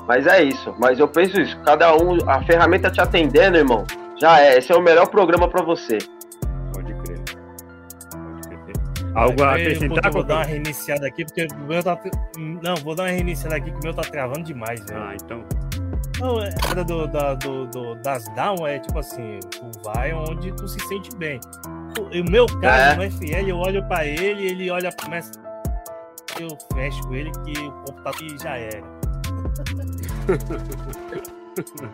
Mas 0.07 0.27
é 0.27 0.43
isso. 0.43 0.75
Mas 0.79 0.99
eu 0.99 1.07
penso 1.07 1.39
isso. 1.39 1.57
Cada 1.63 1.95
um, 1.95 2.17
a 2.29 2.41
ferramenta 2.43 2.89
te 2.89 3.01
atendendo, 3.01 3.57
irmão. 3.57 3.85
Já 4.19 4.39
é. 4.39 4.57
Esse 4.57 4.71
é 4.71 4.75
o 4.75 4.81
melhor 4.81 5.07
programa 5.07 5.47
para 5.47 5.63
você. 5.63 5.97
Algo 9.13 9.43
a 9.43 9.55
acrescentar? 9.55 10.05
Eu 10.05 10.11
vou 10.11 10.23
dar 10.23 10.35
uma 10.35 10.45
reiniciada 10.45 11.07
aqui, 11.07 11.25
porque 11.25 11.47
o 11.53 11.67
meu 11.67 11.83
tá. 11.83 11.99
Não, 12.37 12.75
vou 12.77 12.95
dar 12.95 13.03
uma 13.03 13.09
reiniciada 13.09 13.57
aqui, 13.57 13.71
que 13.71 13.77
o 13.77 13.83
meu 13.83 13.93
tá 13.93 14.03
travando 14.03 14.43
demais, 14.43 14.79
velho. 14.85 15.01
Ah, 15.01 15.15
então. 15.15 15.43
Não, 16.19 16.41
é, 16.41 16.49
era 16.69 16.83
do, 16.83 17.07
da, 17.07 17.33
do, 17.33 17.65
do, 17.67 17.95
das 17.95 18.23
down 18.35 18.67
é 18.67 18.77
tipo 18.79 18.99
assim, 18.99 19.39
tu 19.49 19.71
vai 19.83 20.13
onde 20.13 20.51
tu 20.53 20.67
se 20.67 20.79
sente 20.87 21.15
bem. 21.17 21.39
O 21.97 22.31
meu 22.31 22.45
caso, 22.45 23.01
é. 23.01 23.07
no 23.07 23.11
FL, 23.11 23.49
eu 23.49 23.57
olho 23.57 23.83
pra 23.87 24.05
ele, 24.05 24.45
ele 24.45 24.69
olha, 24.69 24.91
começa. 24.91 25.31
Eu 26.39 26.49
fecho 26.73 27.01
com 27.07 27.15
ele 27.15 27.31
que 27.43 27.59
o 27.59 27.71
computador 27.71 28.39
já 28.39 28.57
era. 28.57 29.00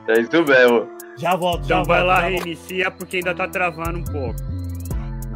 É 0.08 0.20
isso 0.20 0.44
mesmo. 0.46 0.88
Já 1.18 1.36
volto, 1.36 1.66
então 1.66 1.80
já 1.80 1.84
vai 1.84 2.00
volto, 2.00 2.08
lá, 2.08 2.22
já 2.22 2.28
reinicia, 2.28 2.92
porque 2.92 3.18
ainda 3.18 3.34
tá 3.34 3.48
travando 3.48 4.00
um 4.00 4.04
pouco. 4.04 4.40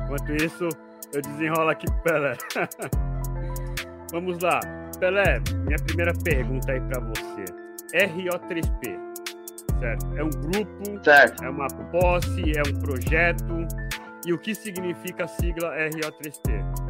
Enquanto 0.04 0.32
isso, 0.34 0.70
eu 1.14 1.22
desenrolo 1.22 1.70
aqui 1.70 1.88
pro 1.88 2.02
Pelé. 2.04 2.38
Vamos 4.12 4.40
lá. 4.40 4.60
Pelé, 5.00 5.42
minha 5.66 5.78
primeira 5.80 6.14
pergunta 6.24 6.72
aí 6.72 6.80
para 6.82 7.02
você. 7.02 7.46
RO3P, 7.94 9.00
certo? 9.80 10.06
É 10.16 10.24
um 10.24 10.30
grupo, 10.30 11.04
certo. 11.04 11.44
é 11.44 11.50
uma 11.50 11.68
posse, 11.68 12.44
é 12.56 12.62
um 12.70 12.80
projeto. 12.80 13.68
E 14.26 14.34
o 14.34 14.38
que 14.38 14.54
significa 14.54 15.26
a 15.26 15.28
sigla 15.28 15.76
RO3P? 15.76 16.81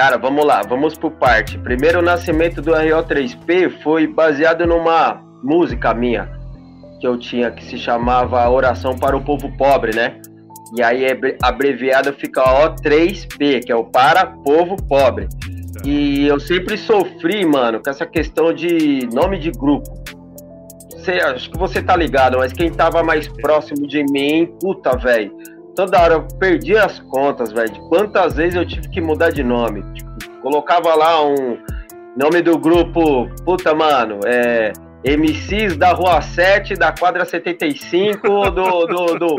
Cara, 0.00 0.16
vamos 0.16 0.46
lá, 0.46 0.62
vamos 0.66 0.96
por 0.96 1.10
parte. 1.10 1.58
Primeiro, 1.58 1.98
o 1.98 2.02
nascimento 2.02 2.62
do 2.62 2.72
RO3P 2.72 3.82
foi 3.82 4.06
baseado 4.06 4.66
numa 4.66 5.22
música 5.42 5.92
minha 5.92 6.26
que 6.98 7.06
eu 7.06 7.18
tinha 7.18 7.50
que 7.50 7.62
se 7.62 7.76
chamava 7.76 8.48
Oração 8.48 8.96
para 8.96 9.14
o 9.14 9.22
Povo 9.22 9.54
Pobre, 9.58 9.94
né? 9.94 10.18
E 10.74 10.82
aí 10.82 11.04
abreviado 11.42 12.14
fica 12.14 12.42
O3P, 12.42 13.66
que 13.66 13.70
é 13.70 13.76
o 13.76 13.84
para 13.84 14.24
povo 14.24 14.74
pobre. 14.88 15.28
E 15.84 16.26
eu 16.26 16.40
sempre 16.40 16.78
sofri, 16.78 17.44
mano, 17.44 17.82
com 17.82 17.90
essa 17.90 18.06
questão 18.06 18.54
de 18.54 19.06
nome 19.12 19.38
de 19.38 19.50
grupo. 19.50 20.02
Você, 20.92 21.12
acho 21.12 21.50
que 21.50 21.58
você 21.58 21.82
tá 21.82 21.94
ligado, 21.94 22.38
mas 22.38 22.54
quem 22.54 22.72
tava 22.72 23.02
mais 23.02 23.28
próximo 23.28 23.86
de 23.86 24.02
mim, 24.04 24.50
puta, 24.62 24.96
velho. 24.96 25.30
Toda 25.74 26.00
hora 26.00 26.14
eu 26.14 26.28
perdi 26.38 26.76
as 26.76 26.98
contas, 27.00 27.52
velho, 27.52 27.72
de 27.72 27.80
quantas 27.88 28.34
vezes 28.34 28.56
eu 28.56 28.66
tive 28.66 28.88
que 28.88 29.00
mudar 29.00 29.30
de 29.30 29.42
nome. 29.42 29.82
Tipo, 29.94 30.10
colocava 30.42 30.94
lá 30.94 31.24
um 31.24 31.58
nome 32.16 32.42
do 32.42 32.58
grupo, 32.58 33.28
puta, 33.44 33.74
mano, 33.74 34.20
é. 34.26 34.72
MCs 35.02 35.78
da 35.78 35.92
Rua 35.92 36.20
7, 36.20 36.74
da 36.74 36.92
quadra 36.92 37.24
75, 37.24 38.28
do, 38.28 38.50
do, 38.50 39.18
do, 39.18 39.36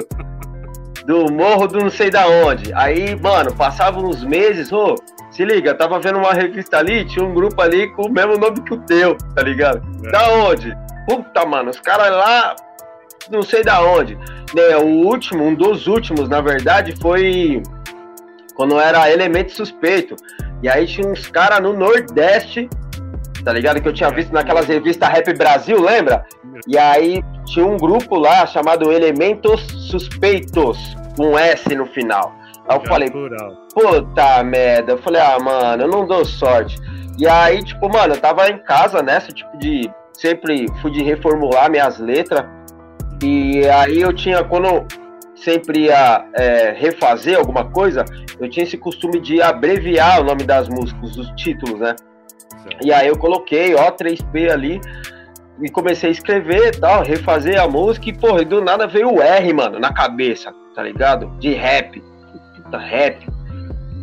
do 1.06 1.32
morro 1.32 1.68
do 1.68 1.80
não 1.80 1.90
sei 1.90 2.10
da 2.10 2.28
onde. 2.28 2.74
Aí, 2.74 3.16
mano, 3.16 3.54
passava 3.56 4.00
uns 4.00 4.24
meses, 4.24 4.72
ô, 4.72 4.96
se 5.30 5.46
liga, 5.46 5.74
tava 5.74 6.00
vendo 6.00 6.18
uma 6.20 6.34
revista 6.34 6.78
ali, 6.78 7.06
tinha 7.06 7.24
um 7.24 7.34
grupo 7.34 7.62
ali 7.62 7.88
com 7.94 8.08
o 8.08 8.12
mesmo 8.12 8.38
nome 8.38 8.62
que 8.62 8.74
o 8.74 8.82
teu, 8.82 9.16
tá 9.36 9.42
ligado? 9.42 9.82
É. 10.06 10.12
Da 10.12 10.30
onde? 10.34 10.76
Puta, 11.08 11.46
mano, 11.46 11.70
os 11.70 11.80
caras 11.80 12.10
lá, 12.12 12.56
não 13.30 13.42
sei 13.42 13.64
da 13.64 13.82
onde. 13.82 14.16
Né, 14.54 14.76
o 14.78 15.06
último, 15.06 15.44
um 15.44 15.54
dos 15.56 15.88
últimos, 15.88 16.28
na 16.28 16.42
verdade, 16.42 16.96
foi 17.02 17.62
quando 18.56 18.80
era 18.80 19.12
Elemento 19.12 19.52
Suspeito. 19.52 20.16
E 20.62 20.70
aí 20.70 20.86
tinha 20.86 21.08
uns 21.08 21.28
caras 21.28 21.62
no 21.62 21.74
Nordeste 21.74 22.70
tá 23.44 23.52
ligado? 23.52 23.82
Que 23.82 23.88
eu 23.88 23.94
tinha 23.94 24.10
visto 24.10 24.32
naquelas 24.32 24.68
revistas 24.68 25.10
Rap 25.10 25.34
Brasil, 25.34 25.82
lembra? 25.82 26.26
E 26.68 26.78
aí 26.78 27.24
tinha 27.46 27.66
um 27.66 27.78
grupo 27.78 28.18
lá 28.18 28.46
chamado 28.46 28.92
Elementos 28.92 29.62
Suspeitos, 29.90 30.78
com 31.18 31.38
S 31.38 31.74
no 31.76 31.86
final. 31.88 32.34
Aí 32.68 32.78
eu 32.78 32.82
Já 32.82 32.88
falei, 32.88 33.10
plural. 33.10 33.58
puta 33.74 34.44
merda. 34.44 34.94
Eu 34.94 34.98
falei, 35.00 35.22
ah, 35.22 35.40
mano, 35.40 35.84
eu 35.84 35.88
não 35.88 36.06
dou 36.06 36.24
sorte. 36.24 36.78
E 37.18 37.28
aí, 37.28 37.64
tipo, 37.64 37.92
mano, 37.92 38.14
eu 38.14 38.22
tava 38.22 38.48
em 38.50 38.60
casa 38.60 39.02
nessa, 39.02 39.32
tipo, 39.32 39.58
de. 39.58 39.90
Sempre 40.14 40.68
fui 40.82 40.92
de 40.92 41.02
reformular 41.02 41.70
minhas 41.70 41.98
letras. 41.98 42.46
E 43.22 43.68
aí 43.70 44.02
eu 44.02 44.12
tinha, 44.14 44.44
quando 44.44 44.86
sempre 45.36 45.86
ia 45.86 46.26
é, 46.36 46.72
refazer 46.72 47.38
alguma 47.38 47.66
coisa, 47.66 48.04
eu 48.40 48.50
tinha 48.50 48.64
esse 48.64 48.78
costume 48.78 49.20
de 49.20 49.42
abreviar 49.42 50.22
o 50.22 50.24
nome 50.24 50.44
das 50.44 50.68
músicas, 50.68 51.18
os 51.18 51.30
títulos, 51.32 51.80
né? 51.80 51.96
E 52.84 52.92
aí 52.92 53.08
eu 53.08 53.18
coloquei, 53.18 53.76
ó, 53.76 53.92
3P 53.92 54.52
ali 54.52 54.80
e 55.62 55.70
comecei 55.70 56.10
a 56.10 56.12
escrever 56.12 56.80
tal, 56.80 57.04
refazer 57.04 57.62
a 57.62 57.68
música 57.68 58.10
e, 58.10 58.14
porra, 58.14 58.44
do 58.44 58.62
nada 58.62 58.88
veio 58.88 59.14
o 59.14 59.22
R, 59.22 59.54
mano, 59.54 59.80
na 59.80 59.94
cabeça, 59.94 60.54
tá 60.76 60.82
ligado? 60.82 61.28
De 61.40 61.54
rap. 61.54 62.02
Puta, 62.56 62.78
rap. 62.78 63.28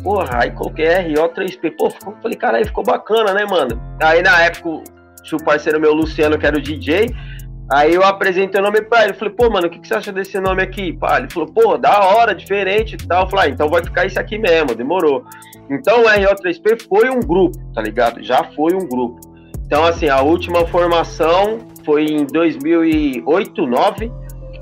Porra, 0.03 0.43
aí 0.43 0.51
coloquei 0.51 0.85
R, 0.85 1.19
ó, 1.19 1.27
3P. 1.27 1.75
Pô, 1.77 1.89
ficou, 1.89 2.15
falei, 2.21 2.37
caralho, 2.37 2.65
ficou 2.65 2.83
bacana, 2.83 3.33
né, 3.33 3.45
mano? 3.45 3.81
Aí 4.01 4.21
na 4.21 4.41
época, 4.43 4.83
tinha 5.23 5.37
o 5.37 5.43
parceiro 5.43 5.79
meu, 5.79 5.93
Luciano, 5.93 6.37
que 6.37 6.45
era 6.45 6.57
o 6.57 6.61
DJ, 6.61 7.13
Aí 7.71 7.93
eu 7.93 8.03
apresentei 8.03 8.59
o 8.59 8.63
nome 8.63 8.81
pra 8.81 9.03
ele, 9.03 9.13
falei, 9.13 9.33
pô, 9.33 9.47
mano, 9.49 9.67
o 9.67 9.69
que, 9.69 9.79
que 9.79 9.87
você 9.87 9.93
acha 9.93 10.11
desse 10.11 10.39
nome 10.39 10.63
aqui? 10.63 10.93
Pá, 10.93 11.19
ele 11.19 11.29
falou, 11.29 11.47
pô, 11.47 11.77
da 11.77 11.99
hora, 11.99 12.33
diferente 12.33 12.95
e 12.95 13.07
tal. 13.07 13.25
Eu 13.25 13.29
falei, 13.29 13.45
ah, 13.45 13.53
então 13.53 13.69
vai 13.69 13.83
ficar 13.83 14.05
isso 14.05 14.19
aqui 14.19 14.39
mesmo, 14.39 14.73
demorou. 14.73 15.23
Então 15.69 16.01
o 16.01 16.05
RO3P 16.05 16.87
foi 16.87 17.09
um 17.11 17.19
grupo, 17.19 17.57
tá 17.75 17.81
ligado? 17.81 18.23
Já 18.23 18.43
foi 18.55 18.73
um 18.73 18.87
grupo. 18.87 19.19
Então, 19.67 19.85
assim, 19.85 20.09
a 20.09 20.19
última 20.19 20.65
formação 20.65 21.59
foi 21.85 22.05
em 22.05 22.25
2008, 22.25 23.53
2009, 23.53 24.11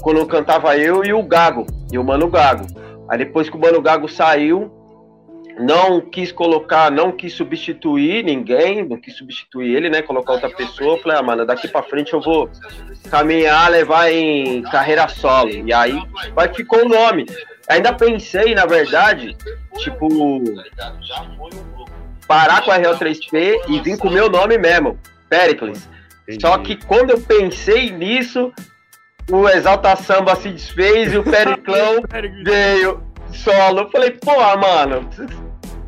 quando 0.02 0.26
cantava 0.26 0.78
eu 0.78 1.06
e 1.06 1.14
o 1.14 1.24
Gago, 1.24 1.66
e 1.90 1.98
o 1.98 2.04
Mano 2.04 2.28
Gago. 2.28 2.68
Aí 3.10 3.18
depois 3.18 3.50
que 3.50 3.56
o 3.56 3.60
Mano 3.60 3.82
Gago 3.82 4.10
saiu, 4.10 4.70
não 5.60 6.00
quis 6.00 6.32
colocar, 6.32 6.92
não 6.92 7.12
quis 7.12 7.34
substituir 7.34 8.24
ninguém, 8.24 8.88
não 8.88 8.98
quis 8.98 9.16
substituir 9.16 9.76
ele, 9.76 9.90
né? 9.90 10.02
Colocar 10.02 10.34
outra 10.34 10.50
pessoa. 10.50 11.00
Falei, 11.00 11.18
ah, 11.18 11.24
mano, 11.24 11.46
daqui 11.46 11.68
pra 11.68 11.84
frente 11.84 12.14
eu 12.14 12.22
vou 12.22 12.50
caminhar, 13.10 13.70
levar 13.72 14.12
em 14.12 14.62
carreira 14.64 15.08
solo. 15.08 15.50
E 15.50 15.74
aí 15.74 16.00
vai, 16.34 16.54
ficou 16.54 16.86
o 16.86 16.90
nome. 16.90 17.26
Ainda 17.68 17.92
pensei, 17.94 18.54
na 18.54 18.66
verdade, 18.66 19.36
tipo, 19.78 20.42
parar 22.28 22.64
com 22.64 22.72
a 22.72 22.80
RL3P 22.80 23.62
e 23.68 23.80
vir 23.82 23.98
com 23.98 24.08
o 24.08 24.14
meu 24.14 24.30
nome 24.30 24.58
mesmo, 24.58 24.98
Pericles. 25.30 25.90
Entendi. 26.24 26.42
Só 26.42 26.58
que 26.60 26.76
quando 26.86 27.12
eu 27.12 27.22
pensei 27.22 27.92
nisso, 27.92 28.54
o 29.32 29.50
Exalta 29.50 29.96
Samba 29.96 30.36
se 30.36 30.50
desfez 30.50 31.14
e 31.14 31.18
o 31.18 31.24
Periclão 31.30 32.02
veio 32.44 33.04
solo. 33.32 33.82
Eu 33.82 33.90
falei, 33.90 34.12
pô, 34.12 34.36
mano, 34.58 35.10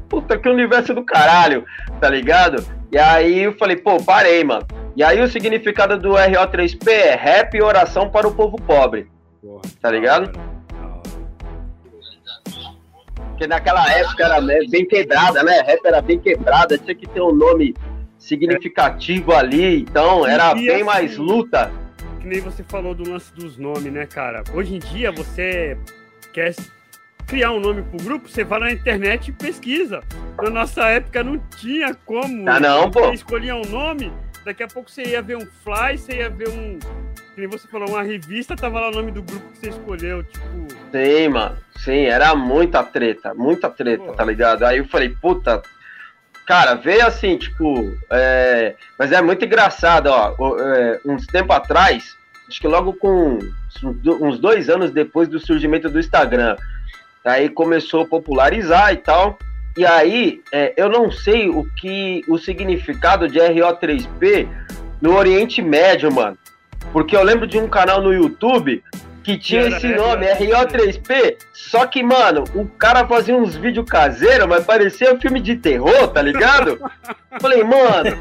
puta 0.10 0.38
que 0.38 0.50
universo 0.50 0.94
do 0.94 1.04
caralho, 1.04 1.64
tá 2.02 2.10
ligado? 2.10 2.66
E 2.92 2.98
aí 2.98 3.44
eu 3.44 3.54
falei, 3.54 3.78
pô, 3.78 4.04
parei, 4.04 4.44
mano. 4.44 4.66
E 4.96 5.04
aí 5.04 5.22
o 5.22 5.28
significado 5.28 5.98
do 5.98 6.14
RO3P 6.14 6.90
é 6.90 7.16
rap 7.16 7.56
e 7.56 7.62
oração 7.62 8.10
para 8.10 8.28
o 8.28 8.34
povo 8.34 8.58
pobre. 8.58 9.08
Porra, 9.42 9.62
Tá 9.80 9.92
ligado? 9.92 10.32
Porque 13.30 13.48
naquela 13.48 13.90
época 13.90 14.26
era 14.26 14.42
né, 14.42 14.60
bem 14.70 14.86
quebrada, 14.86 15.42
né? 15.44 15.62
Rap 15.62 15.86
era 15.86 16.02
bem 16.02 16.20
quebrada, 16.20 16.78
tinha 16.78 16.96
que 16.96 17.08
ter 17.08 17.22
um 17.22 17.34
nome 17.34 17.74
significativo 18.18 19.34
ali, 19.34 19.82
então 19.84 20.28
era 20.28 20.54
bem 20.54 20.70
assim, 20.70 20.84
mais 20.84 21.16
luta. 21.16 21.72
Que 22.20 22.28
nem 22.28 22.42
você 22.42 22.64
falou 22.64 22.94
do 22.94 23.10
lance 23.10 23.34
dos 23.34 23.58
nomes, 23.58 23.94
né, 23.94 24.06
cara? 24.06 24.44
Hoje 24.54 24.76
em 24.76 24.80
dia 24.80 25.10
você 25.10 25.78
quer 26.34 26.54
criar 27.30 27.52
um 27.52 27.60
nome 27.60 27.84
pro 27.84 28.04
grupo, 28.04 28.28
você 28.28 28.44
vai 28.44 28.60
na 28.60 28.72
internet 28.72 29.30
e 29.30 29.32
pesquisa. 29.32 30.02
Na 30.42 30.50
nossa 30.50 30.84
época 30.90 31.24
não 31.24 31.38
tinha 31.58 31.94
como. 32.06 32.50
Ah, 32.50 32.60
não, 32.60 32.90
pô. 32.90 33.02
Você 33.02 33.14
escolhia 33.14 33.56
um 33.56 33.62
nome, 33.66 34.12
daqui 34.44 34.64
a 34.64 34.68
pouco 34.68 34.90
você 34.90 35.04
ia 35.04 35.22
ver 35.22 35.38
um 35.38 35.46
fly, 35.64 35.98
você 35.98 36.18
ia 36.18 36.30
ver 36.30 36.50
um. 36.50 36.80
Que 37.36 37.42
nem 37.42 37.48
você 37.48 37.68
falou, 37.68 37.90
uma 37.90 38.02
revista, 38.02 38.56
tava 38.56 38.80
lá 38.80 38.90
o 38.90 38.92
nome 38.92 39.12
do 39.12 39.22
grupo 39.22 39.46
que 39.52 39.60
você 39.60 39.70
escolheu, 39.70 40.24
tipo. 40.24 40.46
Sim, 40.92 41.28
mano. 41.30 41.56
Sim, 41.78 42.06
era 42.06 42.36
muita 42.36 42.84
treta, 42.84 43.34
muita 43.36 43.70
treta, 43.70 44.04
Pô. 44.04 44.14
tá 44.14 44.26
ligado? 44.26 44.64
Aí 44.66 44.80
eu 44.80 44.86
falei, 44.86 45.10
puta. 45.10 45.62
Cara, 46.48 46.74
veio 46.74 47.06
assim, 47.06 47.38
tipo. 47.38 47.96
é, 48.10 48.76
Mas 48.98 49.12
é 49.12 49.22
muito 49.22 49.46
engraçado, 49.46 50.08
ó. 50.08 50.36
é, 50.60 51.00
Uns 51.06 51.28
tempo 51.28 51.54
atrás, 51.54 52.16
acho 52.48 52.60
que 52.60 52.68
logo 52.68 52.94
com 52.94 53.38
uns 54.20 54.40
dois 54.40 54.68
anos 54.68 54.90
depois 54.90 55.28
do 55.30 55.40
surgimento 55.40 55.88
do 55.90 56.00
Instagram, 56.00 56.58
aí 57.26 57.50
começou 57.50 58.04
a 58.04 58.08
popularizar 58.08 58.94
e 58.94 58.98
tal. 58.98 59.38
E 59.78 59.86
aí, 59.86 60.42
é, 60.52 60.74
eu 60.76 60.90
não 60.90 61.12
sei 61.12 61.50
o 61.50 61.66
que 61.76 62.24
o 62.28 62.38
significado 62.38 63.28
de 63.28 63.40
RO3P 63.40 64.48
no 65.02 65.16
Oriente 65.16 65.62
Médio, 65.62 66.12
mano. 66.12 66.38
Porque 66.92 67.16
eu 67.16 67.24
lembro 67.24 67.48
de 67.48 67.58
um 67.58 67.68
canal 67.68 68.02
no 68.02 68.14
YouTube 68.14 68.84
que 69.24 69.38
tinha 69.38 69.68
esse 69.68 69.88
nome, 69.88 70.26
é 70.26 70.36
RO3P. 70.36 71.02
RO3P, 71.08 71.36
só 71.54 71.86
que, 71.86 72.02
mano, 72.02 72.44
o 72.56 72.66
cara 72.66 73.06
fazia 73.06 73.36
uns 73.36 73.56
vídeos 73.56 73.90
caseiros, 73.90 74.48
mas 74.48 74.66
parecia 74.66 75.14
um 75.14 75.20
filme 75.20 75.40
de 75.40 75.56
terror, 75.56 76.08
tá 76.08 76.22
ligado? 76.22 76.80
Falei, 77.40 77.64
mano. 77.64 78.18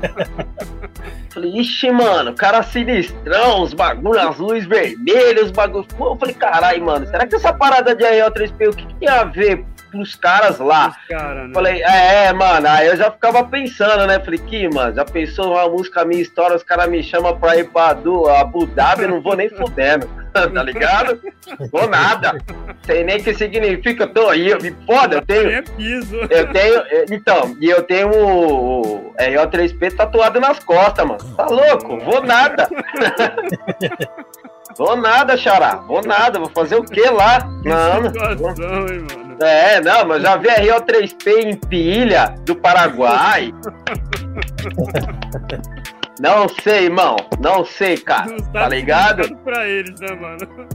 Falei, 1.31 1.59
ixi, 1.59 1.91
mano, 1.91 2.35
cara 2.35 2.63
sinistrão, 2.63 3.63
os 3.63 3.75
bagulhos, 3.75 4.39
luzes 4.39 4.67
vermelhas, 4.67 5.47
os 5.47 5.51
bagulhos. 5.51 5.87
Pô, 5.97 6.13
eu 6.13 6.17
falei, 6.17 6.35
caralho, 6.35 6.85
mano, 6.85 7.07
será 7.07 7.27
que 7.27 7.37
essa 7.37 7.53
parada 7.53 7.95
de 7.95 8.05
RO3P, 8.05 8.69
o 8.69 8.77
que, 8.77 8.87
que 8.87 8.95
tem 8.95 9.09
a 9.09 9.25
ver 9.25 9.65
pros 9.99 10.15
caras 10.15 10.59
lá? 10.59 10.95
Cara, 11.09 11.47
né? 11.47 11.55
Falei, 11.55 11.83
é, 11.83 12.25
é, 12.27 12.33
mano, 12.33 12.67
aí 12.69 12.87
eu 12.89 12.97
já 12.97 13.11
ficava 13.11 13.45
pensando, 13.45 14.07
né? 14.07 14.19
Falei, 14.21 14.39
que, 14.39 14.69
mano, 14.69 14.95
já 14.95 15.05
pensou 15.05 15.53
uma 15.53 15.69
música 15.69 16.05
minha 16.05 16.23
história, 16.23 16.57
os 16.57 16.63
caras 16.63 16.89
me 16.89 17.03
chamam 17.03 17.37
pra 17.39 17.57
ir 17.57 17.65
pra 17.71 17.93
do, 17.93 18.29
Abu 18.29 18.67
Dhabi, 18.67 19.03
eu 19.03 19.09
não 19.09 19.21
vou 19.23 19.37
nem 19.37 19.49
fudendo, 19.51 20.09
tá 20.33 20.47
ligado? 20.63 21.21
Vou 21.73 21.89
nada. 21.89 22.39
Sei 22.85 23.05
nem 23.05 23.19
o 23.19 23.23
que 23.25 23.35
significa, 23.35 24.05
eu 24.05 24.13
tô 24.13 24.29
aí, 24.29 24.49
eu 24.49 24.61
me 24.61 24.75
foda, 24.87 25.17
eu 25.17 25.23
tenho. 25.27 25.51
É 25.51 25.63
piso. 25.63 26.17
Eu 26.31 26.53
tenho. 26.53 26.75
eu- 26.75 27.05
Então, 27.11 27.57
e 27.61 27.69
eu 27.69 27.83
tenho 27.83 28.11
o, 28.11 29.09
o 29.09 29.15
RO3P 29.19 29.97
tatuado 29.97 30.41
nas 30.41 30.59
costas, 30.61 31.05
mano. 31.07 31.19
Tá 31.37 31.47
louco? 31.47 31.99
Vou 32.01 32.23
nada. 32.23 32.69
vou 34.77 34.97
nada, 34.97 35.37
xará. 35.37 35.77
Vou 35.87 36.03
nada. 36.05 36.39
Vou 36.39 36.51
fazer 36.51 36.77
o 36.77 36.85
que 36.85 37.03
lá? 37.09 37.39
Não, 37.65 38.03
não. 38.03 38.11
situação, 38.11 38.87
hein, 38.89 39.07
mano? 39.11 39.37
É, 39.41 39.81
não, 39.81 40.05
mas 40.05 40.23
já 40.23 40.37
vi 40.37 40.49
RO3P 40.49 41.45
em 41.45 41.57
pilha 41.57 42.35
do 42.45 42.57
Paraguai. 42.57 43.53
Não 46.21 46.49
sei, 46.49 46.87
irmão. 46.87 47.15
Não 47.41 47.65
sei, 47.65 47.97
cara. 47.97 48.27
Não 48.27 48.53
Tá 48.53 48.69
ligado? 48.69 49.23
significado 49.23 49.45
Pra 49.45 49.69
eles, 49.69 50.01
né, 50.01 50.15
mano? 50.17 50.69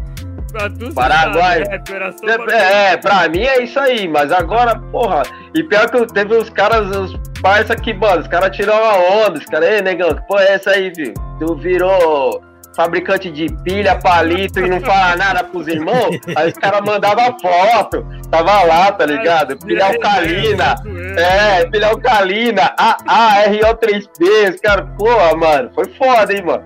Pra 0.53 0.69
tu 0.69 0.93
Paraguai. 0.93 1.65
sabe, 1.65 1.75
é, 1.75 1.79
operação 1.79 2.29
É, 2.29 2.91
é, 2.93 2.97
pra 2.97 3.27
mim 3.27 3.41
é 3.41 3.63
isso 3.63 3.79
aí, 3.79 4.07
mas 4.07 4.31
agora, 4.31 4.79
porra, 4.91 5.23
e 5.53 5.63
pior 5.63 5.89
que 5.89 6.05
teve 6.13 6.35
os 6.35 6.49
caras, 6.49 6.95
os 6.95 7.19
parça 7.41 7.75
que, 7.75 7.93
mano, 7.93 8.21
os 8.21 8.27
caras 8.27 8.55
tiram 8.55 8.73
a 8.75 8.97
onda, 9.25 9.39
os 9.39 9.45
caras, 9.45 9.67
ei, 9.67 9.81
negão, 9.81 10.13
que 10.15 10.25
porra 10.27 10.43
é 10.43 10.53
essa 10.53 10.69
aí, 10.71 10.93
filho? 10.95 11.13
Tu 11.39 11.55
virou 11.55 12.41
fabricante 12.75 13.29
de 13.31 13.47
pilha, 13.63 13.95
palito 13.99 14.59
e 14.59 14.69
não 14.69 14.79
fala 14.81 15.15
nada 15.15 15.43
pros 15.43 15.67
irmãos? 15.67 16.17
Aí 16.35 16.47
os 16.49 16.53
caras 16.57 16.81
mandavam 16.81 17.37
foto, 17.39 18.05
tava 18.29 18.63
lá, 18.63 18.91
tá 18.91 19.05
ligado? 19.05 19.57
Pilha 19.57 19.85
alcalina, 19.87 20.75
é, 21.17 21.65
pilha 21.65 21.87
alcalina, 21.87 22.73
A, 22.77 22.97
A, 23.07 23.43
RO3P, 23.49 24.53
os 24.55 24.61
caras, 24.61 24.87
porra, 24.97 25.35
mano, 25.35 25.71
foi 25.73 25.85
foda, 25.97 26.33
hein, 26.33 26.43
mano? 26.43 26.63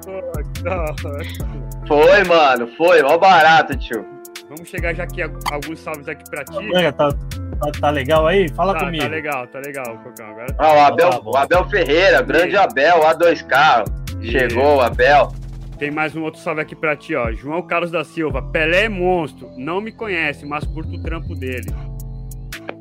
Foi, 1.87 2.23
mano, 2.25 2.67
foi, 2.77 3.01
mó 3.01 3.17
barato, 3.17 3.77
tio. 3.77 4.05
Vamos 4.49 4.69
chegar 4.69 4.93
já 4.95 5.03
aqui 5.03 5.21
a- 5.21 5.29
alguns 5.51 5.79
salves 5.79 6.07
aqui 6.07 6.23
pra 6.29 6.43
ti. 6.43 6.53
Manga, 6.53 6.91
tá, 6.93 7.09
tá, 7.11 7.71
tá 7.81 7.89
legal 7.89 8.25
aí? 8.27 8.47
Fala 8.49 8.73
Tá, 8.73 8.85
comigo. 8.85 9.03
tá 9.03 9.09
legal, 9.09 9.47
tá 9.47 9.59
legal, 9.59 9.97
Cocão. 10.03 10.25
Agora 10.29 10.47
Ah, 10.57 10.73
o 10.73 10.79
Abel, 10.85 11.09
Tá 11.09 11.19
bom. 11.19 11.31
o 11.31 11.37
Abel 11.37 11.69
Ferreira, 11.69 12.21
grande 12.21 12.55
Abel, 12.57 13.01
A2K. 13.03 13.83
E- 14.21 14.31
Chegou 14.31 14.77
o 14.77 14.81
Abel. 14.81 15.31
Tem 15.77 15.91
mais 15.91 16.15
um 16.15 16.23
outro 16.23 16.39
salve 16.39 16.61
aqui 16.61 16.75
pra 16.75 16.95
ti, 16.95 17.15
ó. 17.15 17.31
João 17.31 17.61
Carlos 17.61 17.91
da 17.91 18.03
Silva. 18.03 18.41
Pelé 18.41 18.85
é 18.85 18.89
monstro. 18.89 19.49
Não 19.57 19.79
me 19.79 19.91
conhece, 19.91 20.45
mas 20.45 20.63
curto 20.65 20.95
o 20.95 21.01
trampo 21.01 21.35
dele. 21.35 21.67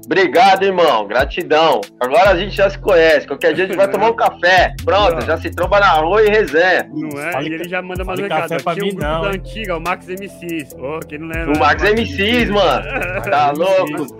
Obrigado, 0.05 0.63
irmão. 0.63 1.07
Gratidão. 1.07 1.81
Agora 2.01 2.31
a 2.31 2.37
gente 2.37 2.55
já 2.55 2.71
se 2.71 2.79
conhece. 2.79 3.27
Qualquer 3.27 3.55
dia 3.55 3.65
a 3.65 3.67
gente 3.67 3.77
vai 3.77 3.89
tomar 3.91 4.11
um 4.11 4.17
café. 4.17 4.73
Pronto, 4.85 5.15
Não. 5.15 5.21
já 5.21 5.37
se 5.37 5.51
tromba 5.51 5.81
na 5.81 5.91
rua 5.95 6.23
e 6.23 6.29
resenha. 6.29 6.89
Não 6.95 7.21
é? 7.21 7.33
Fale 7.33 7.51
e 7.51 7.55
ele 7.55 7.65
ca- 7.65 7.69
já 7.71 7.83
manda 7.83 8.05
mais 8.05 8.19
um 8.19 8.23
recado. 8.23 8.41
café 8.43 8.57
ó. 8.57 8.63
pra 8.63 8.75
Tinha 8.75 8.85
mim, 8.87 8.93
um 8.93 8.95
grupo 8.97 9.13
não, 9.13 9.23
da 9.23 9.29
antiga, 9.31 9.77
o 9.77 9.81
Max 9.81 10.07
MCs. 10.09 10.73
Ô, 10.79 11.01
quem 11.01 11.19
não 11.19 11.27
lembra? 11.27 11.53
O 11.55 11.59
Max 11.59 11.83
MCs, 11.83 12.51
mano. 12.51 12.85
Tá 13.29 13.53
Max 13.55 13.59
louco? 13.59 14.17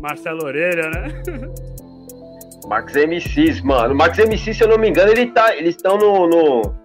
Marcelo 0.00 0.44
Orelha, 0.44 0.90
né? 0.90 1.22
Max 2.68 2.92
MCs, 2.94 3.60
mano. 3.62 3.94
O 3.94 3.96
Max 3.96 4.18
MCs, 4.18 4.56
se 4.56 4.64
eu 4.64 4.68
não 4.68 4.78
me 4.78 4.88
engano, 4.88 5.12
ele 5.12 5.26
tá, 5.26 5.54
eles 5.56 5.76
estão 5.76 5.96
no. 5.96 6.26
no 6.28 6.82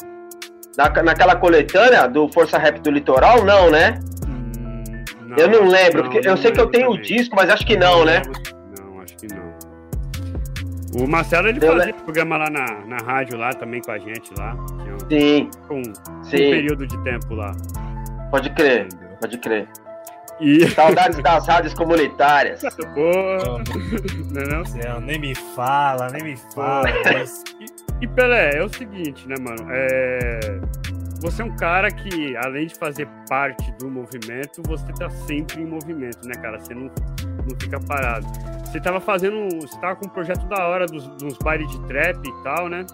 na, 0.78 0.90
naquela 1.04 1.36
coletânea 1.36 2.08
do 2.08 2.30
Força 2.30 2.58
Rap 2.58 2.80
do 2.80 2.92
Litoral, 2.92 3.44
não, 3.44 3.70
né? 3.72 4.00
Hum, 4.28 4.84
Eu 5.38 5.48
não 5.50 5.68
lembro, 5.68 6.04
porque 6.04 6.28
eu 6.28 6.38
sei 6.38 6.52
que 6.52 6.60
eu 6.60 6.68
tenho 6.68 6.92
o 6.92 7.02
disco, 7.02 7.36
mas 7.36 7.50
acho 7.50 7.66
que 7.66 7.76
não, 7.76 8.06
né? 8.06 8.22
Não, 8.80 9.02
acho 9.02 9.16
que 9.18 9.28
não. 9.34 9.48
O 11.04 11.08
Marcelo, 11.08 11.48
ele 11.48 11.60
Eu 11.64 11.74
fazia 11.74 11.86
le- 11.88 11.94
programa 11.94 12.38
lá 12.38 12.50
na, 12.50 12.66
na 12.86 12.98
rádio, 12.98 13.38
lá 13.38 13.50
também 13.54 13.82
com 13.82 13.92
a 13.92 13.98
gente, 14.00 14.32
lá. 14.38 14.56
Tinha 14.78 14.96
um, 14.96 15.00
Sim, 15.10 15.50
um, 15.70 15.82
um 16.20 16.24
sim. 16.24 16.38
período 16.38 16.88
de 16.88 16.98
tempo 17.04 17.34
lá. 17.36 17.52
Pode 18.32 18.50
crer, 18.52 18.88
pode 19.22 19.38
crer. 19.38 19.68
E, 20.40 20.68
Saudades 20.72 21.18
das 21.22 21.48
rádios 21.48 21.74
comunitárias. 21.74 22.62
pô, 22.94 23.12
não 24.32 24.42
é 24.42 24.48
não? 24.48 24.66
Céu, 24.66 25.00
nem 25.02 25.20
me 25.20 25.34
fala, 25.36 26.10
nem 26.10 26.24
me 26.24 26.38
fala. 26.54 26.84
mas- 27.14 27.44
E 28.02 28.08
Pelé, 28.08 28.58
é 28.58 28.64
o 28.64 28.70
seguinte, 28.70 29.28
né, 29.28 29.36
mano? 29.40 29.68
É... 29.72 30.40
Você 31.20 31.42
é 31.42 31.46
um 31.46 31.56
cara 31.56 31.90
que, 31.90 32.38
além 32.38 32.68
de 32.68 32.76
fazer 32.76 33.08
parte 33.28 33.72
do 33.80 33.90
movimento, 33.90 34.62
você 34.68 34.86
tá 34.94 35.10
sempre 35.10 35.64
em 35.64 35.66
movimento, 35.66 36.28
né, 36.28 36.36
cara? 36.36 36.60
Você 36.60 36.76
não, 36.76 36.92
não 37.50 37.60
fica 37.60 37.80
parado. 37.80 38.28
Você 38.66 38.80
tava 38.80 39.00
fazendo. 39.00 39.50
Você 39.62 39.80
tava 39.80 39.96
com 39.96 40.06
um 40.06 40.10
projeto 40.10 40.46
da 40.48 40.68
hora 40.68 40.86
dos, 40.86 41.08
dos 41.18 41.36
bailes 41.40 41.68
de 41.72 41.88
trap 41.88 42.20
e 42.24 42.44
tal, 42.44 42.70
né? 42.70 42.86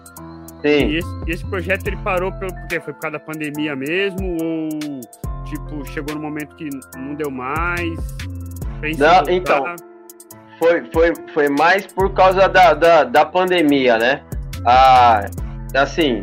Sim. 0.62 0.96
esse, 0.96 1.08
e 1.26 1.30
esse 1.30 1.44
projeto 1.44 1.86
ele 1.86 1.98
parou 1.98 2.32
pelo, 2.32 2.54
por 2.54 2.66
quê? 2.68 2.80
Foi 2.80 2.94
por 2.94 3.00
causa 3.00 3.18
da 3.18 3.24
pandemia 3.24 3.76
mesmo? 3.76 4.38
Ou, 4.42 4.68
tipo, 5.44 5.84
chegou 5.84 6.14
no 6.14 6.22
momento 6.22 6.56
que 6.56 6.70
não 6.96 7.14
deu 7.14 7.30
mais? 7.30 7.90
Não, 8.98 9.22
então, 9.28 9.76
Foi, 10.58 10.82
foi, 10.90 11.12
foi 11.34 11.48
mais 11.50 11.86
por 11.86 12.14
causa 12.14 12.48
da, 12.48 12.72
da, 12.72 13.04
da 13.04 13.26
pandemia, 13.26 13.98
né? 13.98 14.22
Ah, 14.66 15.26
assim, 15.74 16.20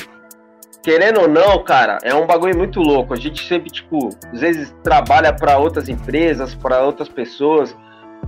querendo 0.83 1.21
ou 1.21 1.27
não, 1.27 1.63
cara, 1.63 1.97
é 2.03 2.13
um 2.13 2.25
bagulho 2.25 2.57
muito 2.57 2.79
louco. 2.79 3.13
A 3.13 3.17
gente 3.17 3.45
sempre, 3.47 3.69
tipo, 3.69 4.09
às 4.33 4.41
vezes 4.41 4.75
trabalha 4.83 5.33
para 5.33 5.57
outras 5.57 5.87
empresas, 5.89 6.55
para 6.55 6.81
outras 6.81 7.07
pessoas, 7.07 7.75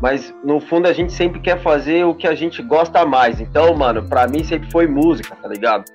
mas 0.02 0.34
no 0.44 0.60
fundo 0.60 0.88
a 0.88 0.94
gente 0.94 1.14
sempre 1.14 1.40
quer 1.40 1.62
fazer 1.62 2.04
o 2.06 2.14
que 2.14 2.28
a 2.28 2.36
gente 2.36 2.62
gosta 2.62 3.06
mais. 3.06 3.40
Então, 3.40 3.74
mano, 3.76 4.08
pra 4.08 4.28
mim 4.28 4.44
sempre 4.44 4.70
foi 4.72 4.88
música, 4.88 5.36
tá 5.36 5.48
ligado? 5.48 5.86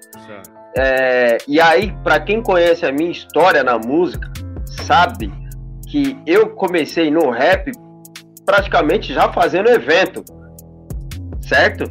É, 0.77 1.39
e 1.47 1.61
aí, 1.61 1.95
pra 2.03 2.21
quem 2.21 2.43
conhece 2.43 2.85
a 2.87 2.93
minha 2.93 3.11
história 3.11 3.63
na 3.63 3.79
música, 3.79 4.31
sabe 4.67 5.33
que 5.89 6.19
eu 6.27 6.51
comecei 6.51 7.11
no 7.11 7.31
rap 7.31 7.73
praticamente 8.45 9.13
já 9.13 9.33
fazendo 9.33 9.69
evento, 9.69 10.25
certo? 11.41 11.85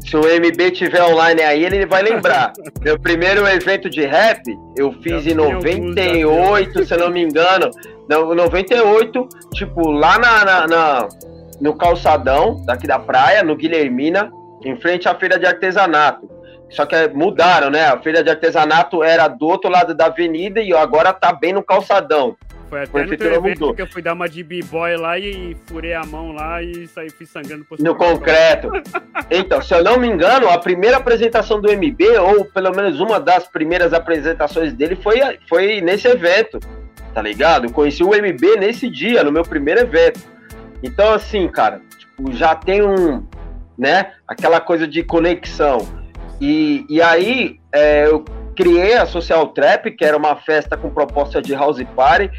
Se 0.00 0.16
o 0.16 0.20
MB 0.22 0.70
tiver 0.72 1.02
online 1.02 1.42
aí, 1.42 1.64
ele 1.64 1.86
vai 1.86 2.02
lembrar. 2.02 2.52
Meu 2.82 2.98
primeiro 2.98 3.46
evento 3.46 3.88
de 3.88 4.04
rap, 4.04 4.40
eu 4.76 4.92
fiz 5.02 5.22
Já 5.24 5.30
em 5.32 5.36
tem 5.94 6.22
alguns 6.24 6.54
98, 6.74 6.84
se 6.84 6.94
eu 6.94 6.98
não 6.98 7.10
me 7.10 7.22
engano. 7.22 7.70
Não, 8.08 8.34
98, 8.34 9.28
tipo, 9.54 9.90
lá 9.90 10.18
na, 10.18 10.44
na- 10.44 10.66
na- 10.66 11.08
no 11.60 11.74
calçadão 11.76 12.64
daqui 12.64 12.86
da 12.86 12.98
praia, 12.98 13.42
no 13.42 13.54
Guilhermina, 13.54 14.32
em 14.64 14.80
frente 14.80 15.08
à 15.08 15.14
feira 15.14 15.38
de 15.38 15.46
artesanato. 15.46 16.28
Só 16.70 16.86
que 16.86 17.08
mudaram, 17.08 17.68
né? 17.68 17.84
A 17.86 17.98
feira 17.98 18.22
de 18.22 18.30
artesanato 18.30 19.02
era 19.02 19.28
do 19.28 19.46
outro 19.46 19.68
lado 19.70 19.94
da 19.94 20.06
avenida 20.06 20.60
e 20.60 20.72
agora 20.72 21.12
tá 21.12 21.32
bem 21.32 21.52
no 21.52 21.62
calçadão. 21.62 22.36
Foi 22.70 22.82
até 22.84 23.04
no 23.04 23.16
teu 23.16 23.34
evento 23.34 23.60
mudou. 23.60 23.74
que 23.74 23.82
eu 23.82 23.86
fui 23.88 24.00
dar 24.00 24.12
uma 24.12 24.28
de 24.28 24.44
b-boy 24.44 24.96
lá 24.96 25.18
e 25.18 25.56
furei 25.66 25.92
a 25.92 26.04
mão 26.04 26.30
lá 26.30 26.62
e 26.62 26.86
saí 26.86 27.10
fui 27.10 27.26
sangrando 27.26 27.64
por 27.64 27.80
No 27.80 27.96
concreto. 27.96 28.70
então, 29.28 29.60
se 29.60 29.74
eu 29.74 29.82
não 29.82 29.98
me 29.98 30.06
engano, 30.06 30.48
a 30.48 30.56
primeira 30.56 30.98
apresentação 30.98 31.60
do 31.60 31.68
MB, 31.68 32.00
ou 32.20 32.44
pelo 32.44 32.70
menos 32.70 33.00
uma 33.00 33.18
das 33.18 33.48
primeiras 33.48 33.92
apresentações 33.92 34.72
dele, 34.72 34.94
foi, 34.94 35.18
foi 35.48 35.80
nesse 35.80 36.06
evento. 36.06 36.60
Tá 37.12 37.20
ligado? 37.20 37.66
Eu 37.66 37.72
conheci 37.72 38.04
o 38.04 38.10
MB 38.10 38.56
nesse 38.60 38.88
dia, 38.88 39.24
no 39.24 39.32
meu 39.32 39.42
primeiro 39.42 39.80
evento. 39.80 40.20
Então, 40.80 41.12
assim, 41.12 41.48
cara, 41.48 41.80
tipo, 41.98 42.32
já 42.32 42.54
tem 42.54 42.82
um, 42.82 43.26
né, 43.76 44.12
aquela 44.28 44.60
coisa 44.60 44.86
de 44.86 45.02
conexão. 45.02 45.78
E, 46.40 46.86
e 46.88 47.02
aí, 47.02 47.58
é, 47.72 48.06
eu 48.06 48.24
criei 48.60 48.94
a 48.94 49.06
Social 49.06 49.48
Trap, 49.48 49.90
que 49.90 50.04
era 50.04 50.16
uma 50.16 50.36
festa 50.36 50.76
com 50.76 50.90
proposta 50.90 51.40
de 51.40 51.54
house 51.54 51.82
party, 51.96 52.30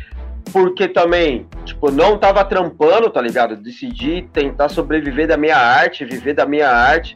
porque 0.52 0.88
também, 0.88 1.48
tipo, 1.66 1.92
não 1.92 2.18
tava 2.18 2.44
trampando, 2.44 3.10
tá 3.10 3.22
ligado? 3.22 3.56
Decidi 3.56 4.28
tentar 4.34 4.70
sobreviver 4.70 5.28
da 5.28 5.38
minha 5.38 5.58
arte, 5.58 6.06
viver 6.06 6.34
da 6.34 6.46
minha 6.46 6.70
arte. 6.70 7.16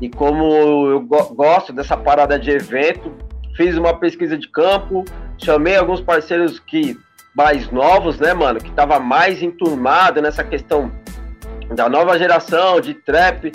E 0.00 0.08
como 0.08 0.44
eu 0.88 1.00
go 1.00 1.34
gosto 1.34 1.72
dessa 1.72 1.96
parada 1.96 2.38
de 2.38 2.50
evento, 2.50 3.12
fiz 3.56 3.76
uma 3.76 3.94
pesquisa 3.94 4.36
de 4.36 4.48
campo, 4.48 5.04
chamei 5.38 5.76
alguns 5.76 6.00
parceiros 6.00 6.58
que 6.58 6.98
mais 7.34 7.70
novos, 7.70 8.18
né, 8.18 8.32
mano, 8.32 8.58
que 8.58 8.70
tava 8.70 8.98
mais 8.98 9.42
enturmado 9.42 10.22
nessa 10.22 10.42
questão 10.42 10.90
da 11.74 11.88
nova 11.88 12.18
geração 12.18 12.80
de 12.80 12.94
trap. 12.94 13.52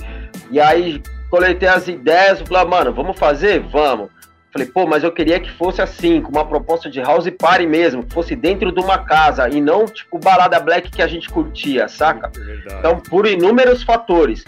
E 0.52 0.60
aí 0.60 1.02
coletei 1.30 1.67
as 1.67 1.88
ideias, 1.88 2.41
falei, 2.41 2.65
mano, 2.65 2.93
vamos 2.93 3.17
fazer? 3.17 3.60
Vamos. 3.60 4.10
Falei, 4.51 4.67
pô, 4.67 4.85
mas 4.85 5.03
eu 5.03 5.11
queria 5.13 5.39
que 5.39 5.49
fosse 5.49 5.81
assim, 5.81 6.21
com 6.21 6.29
uma 6.29 6.45
proposta 6.45 6.89
de 6.89 6.99
house 6.99 7.29
party 7.39 7.65
mesmo, 7.65 8.03
que 8.03 8.13
fosse 8.13 8.35
dentro 8.35 8.71
de 8.71 8.81
uma 8.81 8.97
casa 8.97 9.47
e 9.49 9.61
não 9.61 9.85
tipo 9.85 10.19
balada 10.19 10.59
black 10.59 10.91
que 10.91 11.01
a 11.01 11.07
gente 11.07 11.29
curtia, 11.29 11.87
saca? 11.87 12.29
É 12.37 12.79
então, 12.79 12.99
por 12.99 13.25
inúmeros 13.25 13.81
fatores. 13.81 14.43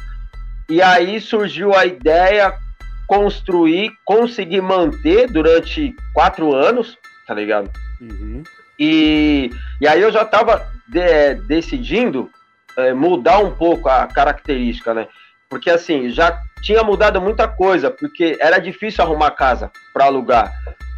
E 0.70 0.82
aí 0.82 1.22
surgiu 1.22 1.74
a 1.74 1.86
ideia 1.86 2.54
construir, 3.08 3.92
conseguir 4.04 4.62
manter 4.62 5.30
durante 5.30 5.96
quatro 6.14 6.54
anos, 6.54 6.98
tá 7.26 7.34
ligado? 7.34 7.70
Uhum. 8.02 8.44
E, 8.78 9.52
e 9.80 9.88
aí 9.88 10.02
eu 10.02 10.12
já 10.12 10.26
tava 10.26 10.68
de, 10.88 11.36
decidindo 11.48 12.30
é, 12.78 12.94
mudar 12.94 13.40
um 13.40 13.52
pouco 13.52 13.88
a 13.88 14.08
característica, 14.08 14.94
né? 14.94 15.08
Porque 15.50 15.70
assim, 15.70 16.10
já 16.10 16.42
tinha 16.64 16.82
mudado 16.82 17.22
muita 17.22 17.46
coisa, 17.46 17.92
porque 17.92 18.38
era 18.40 18.58
difícil 18.58 19.04
arrumar 19.04 19.32
casa 19.32 19.70
para 19.94 20.06
alugar, 20.06 20.52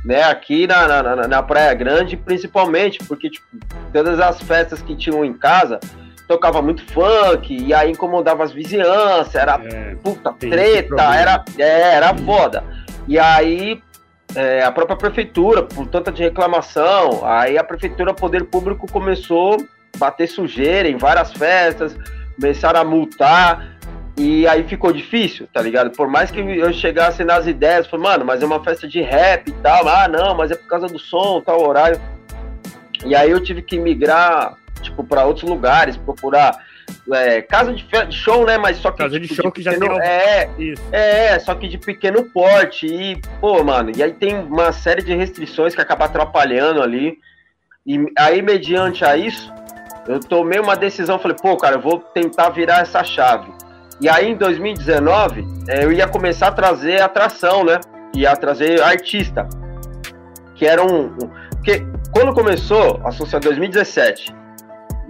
né? 0.06 0.24
Aqui 0.24 0.68
na, 0.68 1.02
na, 1.02 1.28
na, 1.28 1.44
Praia 1.44 1.74
Grande, 1.74 2.16
principalmente, 2.16 3.00
porque 3.06 3.32
tipo, 3.32 3.48
todas 3.92 4.20
as 4.20 4.40
festas 4.42 4.80
que 4.84 4.96
tinham 4.96 5.26
em 5.26 5.34
casa 5.34 5.80
tocava 6.28 6.62
muito 6.62 6.84
funk, 6.86 7.56
e 7.56 7.74
aí 7.74 7.92
incomodava 7.92 8.44
as 8.44 8.52
vizinhanças, 8.52 9.34
era 9.34 9.60
é, 9.64 9.96
puta 9.96 10.32
treta, 10.34 11.04
era, 11.16 11.44
é, 11.58 11.96
era 11.96 12.16
foda. 12.16 12.64
E 13.08 13.18
aí 13.18 13.82
é, 14.36 14.64
a 14.64 14.72
própria 14.72 14.98
prefeitura, 14.98 15.64
por 15.64 15.88
tanta 15.88 16.12
de 16.12 16.22
reclamação, 16.22 17.26
aí 17.26 17.58
a 17.58 17.64
prefeitura, 17.64 18.14
poder 18.14 18.46
público 18.46 18.86
começou 18.92 19.56
a 19.56 19.98
bater 19.98 20.28
sujeira 20.28 20.88
em 20.88 20.98
várias 20.98 21.34
festas, 21.34 21.98
começaram 22.40 22.82
a 22.82 22.84
multar. 22.84 23.76
E 24.18 24.48
aí 24.48 24.64
ficou 24.64 24.94
difícil, 24.94 25.48
tá 25.52 25.62
ligado? 25.62 25.92
Por 25.92 26.08
mais 26.08 26.32
que 26.32 26.40
eu 26.40 26.72
chegasse 26.72 27.24
nas 27.24 27.48
ideias, 27.48 27.88
falei, 27.88 28.06
mano, 28.06 28.26
mas 28.26 28.42
é 28.42 28.46
uma 28.46 28.64
festa 28.64 28.88
de 28.88 29.02
rap 29.02 29.50
e 29.50 29.52
tal. 29.54 29.88
Ah, 29.88 30.08
não, 30.08 30.34
mas 30.34 30.52
é 30.52 30.56
por 30.56 30.68
causa 30.68 30.88
do 30.88 30.98
som, 30.98 31.42
tal 31.42 31.62
horário. 31.68 32.00
E 33.06 33.14
aí 33.14 33.30
eu 33.30 33.44
tive 33.44 33.62
que 33.62 33.78
migrar, 33.78 34.58
tipo, 34.82 35.04
para 35.04 35.26
outros 35.26 35.50
lugares, 35.50 35.98
procurar 35.98 36.58
é, 37.12 37.42
casa 37.42 37.74
de, 37.74 37.86
show, 38.12 38.46
né? 38.46 38.58
Mas 38.58 38.78
só 38.78 38.92
que. 38.92 39.00
Casa 39.00 39.20
tipo, 39.20 39.28
de 39.28 39.36
show 39.36 39.46
de 39.46 39.52
que 39.52 39.64
pequeno, 39.64 39.86
já 39.86 40.00
tem. 40.00 40.10
É, 40.10 40.50
Isso. 40.58 40.84
é, 40.94 41.40
só 41.40 41.54
que 41.56 41.68
de 41.68 41.78
pequeno 41.78 42.24
porte. 42.24 42.88
E, 42.88 43.22
pô, 43.42 43.64
mano, 43.64 43.92
e 43.96 44.02
aí 44.02 44.14
tem 44.14 44.36
uma 44.36 44.72
série 44.72 45.02
de 45.02 45.14
restrições 45.14 45.76
que 45.76 45.82
acaba 45.82 46.06
atrapalhando 46.06 46.82
ali. 46.82 47.18
E 47.86 48.00
aí, 48.18 48.42
mediante 48.42 49.04
a 49.04 49.16
isso, 49.18 49.54
eu 50.08 50.20
tomei 50.20 50.60
uma 50.60 50.76
decisão, 50.76 51.20
falei, 51.20 51.38
pô, 51.40 51.56
cara, 51.58 51.76
eu 51.76 51.82
vou 51.82 52.00
tentar 52.00 52.50
virar 52.50 52.80
essa 52.80 53.04
chave. 53.04 53.52
E 54.02 54.10
aí 54.10 54.32
em 54.32 54.36
2019 54.36 55.46
é, 55.68 55.86
eu 55.86 55.92
ia 55.92 56.08
começar 56.08 56.48
a 56.48 56.52
trazer 56.52 57.02
atração, 57.02 57.64
né? 57.64 57.80
Ia 58.16 58.36
trazer 58.36 58.82
artista. 58.82 59.48
Que 60.56 60.66
era 60.66 60.84
um. 60.84 61.16
Porque 61.52 61.86
quando 62.14 62.34
começou 62.34 63.02
a 63.04 63.12
Social 63.12 63.42
2017, 63.42 64.34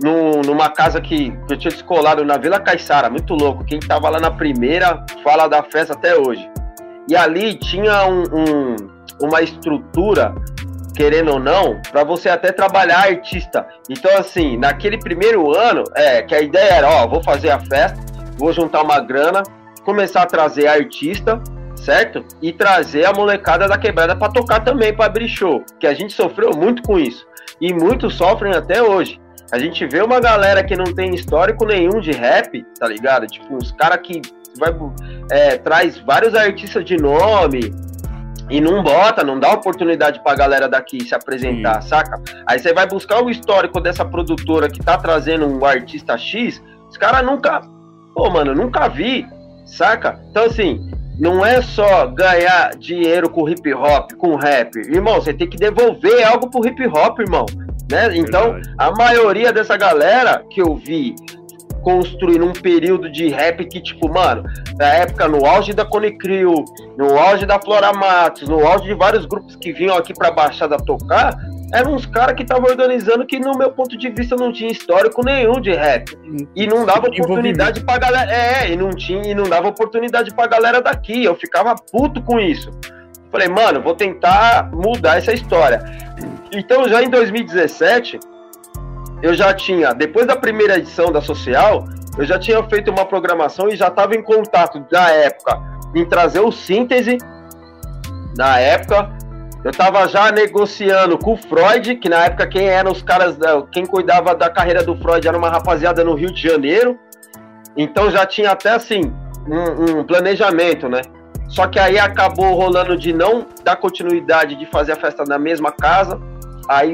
num, 0.03 0.41
numa 0.41 0.69
casa 0.69 1.01
que, 1.01 1.31
que 1.31 1.53
eu 1.53 1.57
tinha 1.57 1.71
descolado 1.71 2.23
na 2.23 2.37
Vila 2.37 2.59
Caiçara, 2.59 3.09
muito 3.09 3.33
louco. 3.33 3.63
Quem 3.65 3.79
tava 3.79 4.09
lá 4.09 4.19
na 4.19 4.31
primeira 4.31 5.03
fala 5.23 5.47
da 5.47 5.63
festa 5.63 5.93
até 5.93 6.15
hoje. 6.15 6.47
E 7.07 7.15
ali 7.15 7.55
tinha 7.55 8.05
um, 8.07 8.23
um, 8.33 8.75
uma 9.21 9.41
estrutura, 9.41 10.33
querendo 10.95 11.33
ou 11.33 11.39
não, 11.39 11.79
para 11.91 12.03
você 12.03 12.29
até 12.29 12.51
trabalhar 12.51 12.99
artista. 12.99 13.67
Então, 13.89 14.15
assim, 14.17 14.57
naquele 14.57 14.97
primeiro 14.97 15.55
ano, 15.55 15.83
é 15.95 16.21
que 16.23 16.33
a 16.33 16.41
ideia 16.41 16.73
era: 16.73 16.89
ó, 16.89 17.07
vou 17.07 17.23
fazer 17.23 17.51
a 17.51 17.59
festa 17.59 18.14
vou 18.37 18.53
juntar 18.53 18.81
uma 18.81 18.99
grana, 18.99 19.43
começar 19.83 20.23
a 20.23 20.25
trazer 20.25 20.67
artista, 20.67 21.41
certo? 21.75 22.25
E 22.41 22.51
trazer 22.51 23.05
a 23.05 23.13
molecada 23.13 23.67
da 23.67 23.77
quebrada 23.77 24.15
para 24.15 24.31
tocar 24.31 24.61
também, 24.61 24.93
para 24.93 25.05
abrir 25.05 25.27
show, 25.27 25.63
que 25.79 25.87
a 25.87 25.93
gente 25.93 26.13
sofreu 26.13 26.51
muito 26.55 26.81
com 26.83 26.97
isso. 26.97 27.25
E 27.59 27.73
muitos 27.73 28.15
sofrem 28.15 28.53
até 28.53 28.81
hoje. 28.81 29.19
A 29.51 29.59
gente 29.59 29.85
vê 29.85 30.01
uma 30.01 30.19
galera 30.19 30.63
que 30.63 30.75
não 30.75 30.85
tem 30.85 31.13
histórico 31.13 31.65
nenhum 31.65 31.99
de 31.99 32.11
rap, 32.11 32.65
tá 32.79 32.87
ligado? 32.87 33.27
Tipo, 33.27 33.55
uns 33.55 33.71
caras 33.71 33.99
que 34.01 34.21
vai, 34.57 34.75
é, 35.29 35.57
traz 35.57 35.97
vários 35.99 36.33
artistas 36.33 36.83
de 36.83 36.97
nome, 36.97 37.71
e 38.49 38.61
não 38.61 38.83
bota, 38.83 39.23
não 39.23 39.39
dá 39.39 39.51
oportunidade 39.51 40.21
pra 40.21 40.35
galera 40.35 40.69
daqui 40.69 41.03
se 41.03 41.15
apresentar, 41.15 41.81
Sim. 41.81 41.89
saca? 41.89 42.21
Aí 42.47 42.59
você 42.59 42.73
vai 42.73 42.87
buscar 42.87 43.23
o 43.23 43.29
histórico 43.29 43.81
dessa 43.81 44.05
produtora 44.05 44.69
que 44.69 44.83
tá 44.83 44.97
trazendo 44.97 45.47
um 45.47 45.65
artista 45.65 46.17
X, 46.17 46.61
os 46.87 46.97
caras 46.97 47.25
nunca 47.25 47.61
Pô, 48.15 48.29
mano, 48.29 48.55
nunca 48.55 48.87
vi, 48.87 49.27
saca? 49.65 50.17
Então, 50.31 50.45
assim, 50.45 50.89
não 51.19 51.45
é 51.45 51.61
só 51.61 52.07
ganhar 52.07 52.75
dinheiro 52.77 53.29
com 53.29 53.47
hip 53.47 53.73
hop, 53.73 54.13
com 54.13 54.35
rap. 54.35 54.77
Irmão, 54.77 55.15
você 55.15 55.33
tem 55.33 55.49
que 55.49 55.57
devolver 55.57 56.25
algo 56.25 56.49
pro 56.49 56.65
hip 56.65 56.87
hop, 56.87 57.19
irmão. 57.19 57.45
Né? 57.91 58.17
Então, 58.17 58.59
a 58.77 58.91
maioria 58.91 59.51
dessa 59.51 59.75
galera 59.75 60.43
que 60.49 60.61
eu 60.61 60.75
vi 60.75 61.13
construindo 61.83 62.45
um 62.45 62.53
período 62.53 63.11
de 63.11 63.27
rap 63.27 63.63
que, 63.65 63.79
tipo, 63.79 64.09
mano, 64.09 64.43
na 64.79 64.87
época, 64.87 65.27
no 65.27 65.45
auge 65.45 65.71
da 65.71 65.85
Conicrio, 65.85 66.65
no 66.97 67.19
auge 67.19 67.45
da 67.45 67.59
Flora 67.59 67.93
Matos, 67.93 68.49
no 68.49 68.65
auge 68.65 68.85
de 68.85 68.95
vários 68.95 69.25
grupos 69.25 69.55
que 69.55 69.71
vinham 69.71 69.95
aqui 69.95 70.13
pra 70.13 70.31
Baixada 70.31 70.77
tocar, 70.77 71.37
eram 71.75 71.93
uns 71.93 72.05
caras 72.05 72.35
que 72.35 72.43
estavam 72.43 72.69
organizando 72.69 73.25
que, 73.25 73.37
no 73.37 73.57
meu 73.57 73.69
ponto 73.69 73.97
de 73.97 74.09
vista, 74.09 74.35
não 74.35 74.51
tinha 74.51 74.71
histórico 74.71 75.23
nenhum 75.23 75.59
de 75.59 75.73
rap. 75.73 76.17
E 76.55 76.65
não 76.65 76.85
dava 76.85 77.07
oportunidade 77.07 77.81
pra 77.81 77.97
galera. 77.97 78.31
É, 78.31 78.71
e 78.71 78.77
não 78.77 78.91
tinha, 78.91 79.31
e 79.31 79.35
não 79.35 79.43
dava 79.43 79.67
oportunidade 79.67 80.33
pra 80.33 80.47
galera 80.47 80.81
daqui. 80.81 81.25
Eu 81.25 81.35
ficava 81.35 81.75
puto 81.75 82.21
com 82.21 82.39
isso. 82.39 82.71
Falei, 83.29 83.49
mano, 83.49 83.81
vou 83.81 83.93
tentar 83.93 84.71
mudar 84.71 85.17
essa 85.17 85.33
história. 85.33 85.83
Então, 86.53 86.87
já 86.87 87.03
em 87.03 87.09
2017, 87.09 88.19
eu 89.21 89.33
já 89.33 89.53
tinha, 89.53 89.93
depois 89.93 90.25
da 90.25 90.37
primeira 90.37 90.77
edição 90.77 91.11
da 91.11 91.19
Social, 91.19 91.85
eu 92.17 92.25
já 92.25 92.39
tinha 92.39 92.63
feito 92.69 92.89
uma 92.89 93.05
programação 93.05 93.67
e 93.67 93.75
já 93.75 93.89
estava 93.89 94.15
em 94.15 94.23
contato 94.23 94.85
na 94.89 95.11
época 95.11 95.61
em 95.93 96.05
trazer 96.05 96.39
o 96.39 96.51
síntese. 96.51 97.17
Na 98.37 98.59
época, 98.59 99.11
eu 99.65 99.71
estava 99.71 100.07
já 100.07 100.31
negociando 100.31 101.17
com 101.17 101.33
o 101.33 101.37
Freud, 101.37 101.95
que 101.95 102.07
na 102.07 102.25
época 102.25 102.45
quem 102.45 102.67
eram 102.67 102.91
os 102.91 103.01
caras, 103.01 103.35
quem 103.71 103.83
cuidava 103.83 104.35
da 104.35 104.47
carreira 104.47 104.83
do 104.83 104.95
Freud 104.95 105.27
era 105.27 105.35
uma 105.35 105.49
rapaziada 105.49 106.03
no 106.03 106.13
Rio 106.13 106.31
de 106.31 106.39
Janeiro. 106.39 106.99
Então 107.75 108.11
já 108.11 108.27
tinha 108.27 108.51
até 108.51 108.69
assim 108.69 109.11
um, 109.47 110.01
um 110.01 110.03
planejamento, 110.03 110.87
né? 110.87 111.01
Só 111.47 111.65
que 111.65 111.79
aí 111.79 111.97
acabou 111.97 112.53
rolando 112.53 112.95
de 112.95 113.11
não 113.11 113.43
dar 113.63 113.75
continuidade 113.77 114.55
de 114.55 114.67
fazer 114.67 114.91
a 114.91 114.95
festa 114.97 115.23
na 115.25 115.39
mesma 115.39 115.71
casa. 115.71 116.21
Aí 116.69 116.93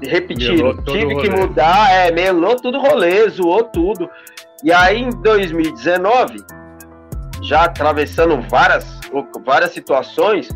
repetiram, 0.00 0.76
tive 0.84 1.16
que 1.16 1.28
mudar, 1.28 1.92
é, 1.92 2.12
melou 2.12 2.54
tudo 2.54 2.78
rolê, 2.78 3.28
zoou 3.28 3.64
tudo. 3.64 4.08
E 4.62 4.72
aí 4.72 5.02
em 5.02 5.10
2019, 5.10 6.36
já 7.42 7.64
atravessando 7.64 8.40
várias, 8.48 9.00
várias 9.44 9.72
situações, 9.72 10.48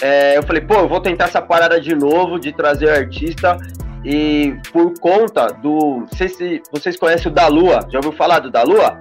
é, 0.00 0.36
eu 0.36 0.42
falei, 0.42 0.62
pô, 0.62 0.74
eu 0.74 0.88
vou 0.88 1.00
tentar 1.00 1.24
essa 1.24 1.40
parada 1.40 1.80
de 1.80 1.94
novo, 1.94 2.38
de 2.38 2.52
trazer 2.52 2.90
artista. 2.90 3.56
E 4.04 4.56
por 4.72 4.92
conta 5.00 5.48
do. 5.48 6.00
Não 6.00 6.08
sei 6.08 6.28
se 6.28 6.62
vocês 6.70 6.96
conhecem 6.96 7.30
o 7.30 7.34
Da 7.34 7.48
Lua. 7.48 7.80
Já 7.90 7.98
ouviu 7.98 8.12
falar 8.12 8.38
do 8.38 8.50
Da 8.50 8.62
Lua? 8.62 8.96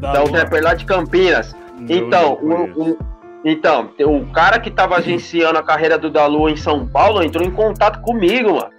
Da, 0.00 0.12
da 0.12 0.24
um 0.24 0.32
rapper 0.32 0.62
lá 0.62 0.74
de 0.74 0.84
Campinas. 0.84 1.54
Não, 1.78 1.86
então, 1.88 2.38
um, 2.42 2.96
Então, 3.44 3.90
o 4.00 4.26
cara 4.32 4.58
que 4.58 4.70
tava 4.70 4.96
agenciando 4.96 5.58
a 5.58 5.62
carreira 5.62 5.96
do 5.96 6.10
Dalu 6.10 6.48
em 6.48 6.56
São 6.56 6.86
Paulo 6.86 7.22
entrou 7.22 7.46
em 7.46 7.50
contato 7.50 8.00
comigo, 8.00 8.54
mano. 8.54 8.70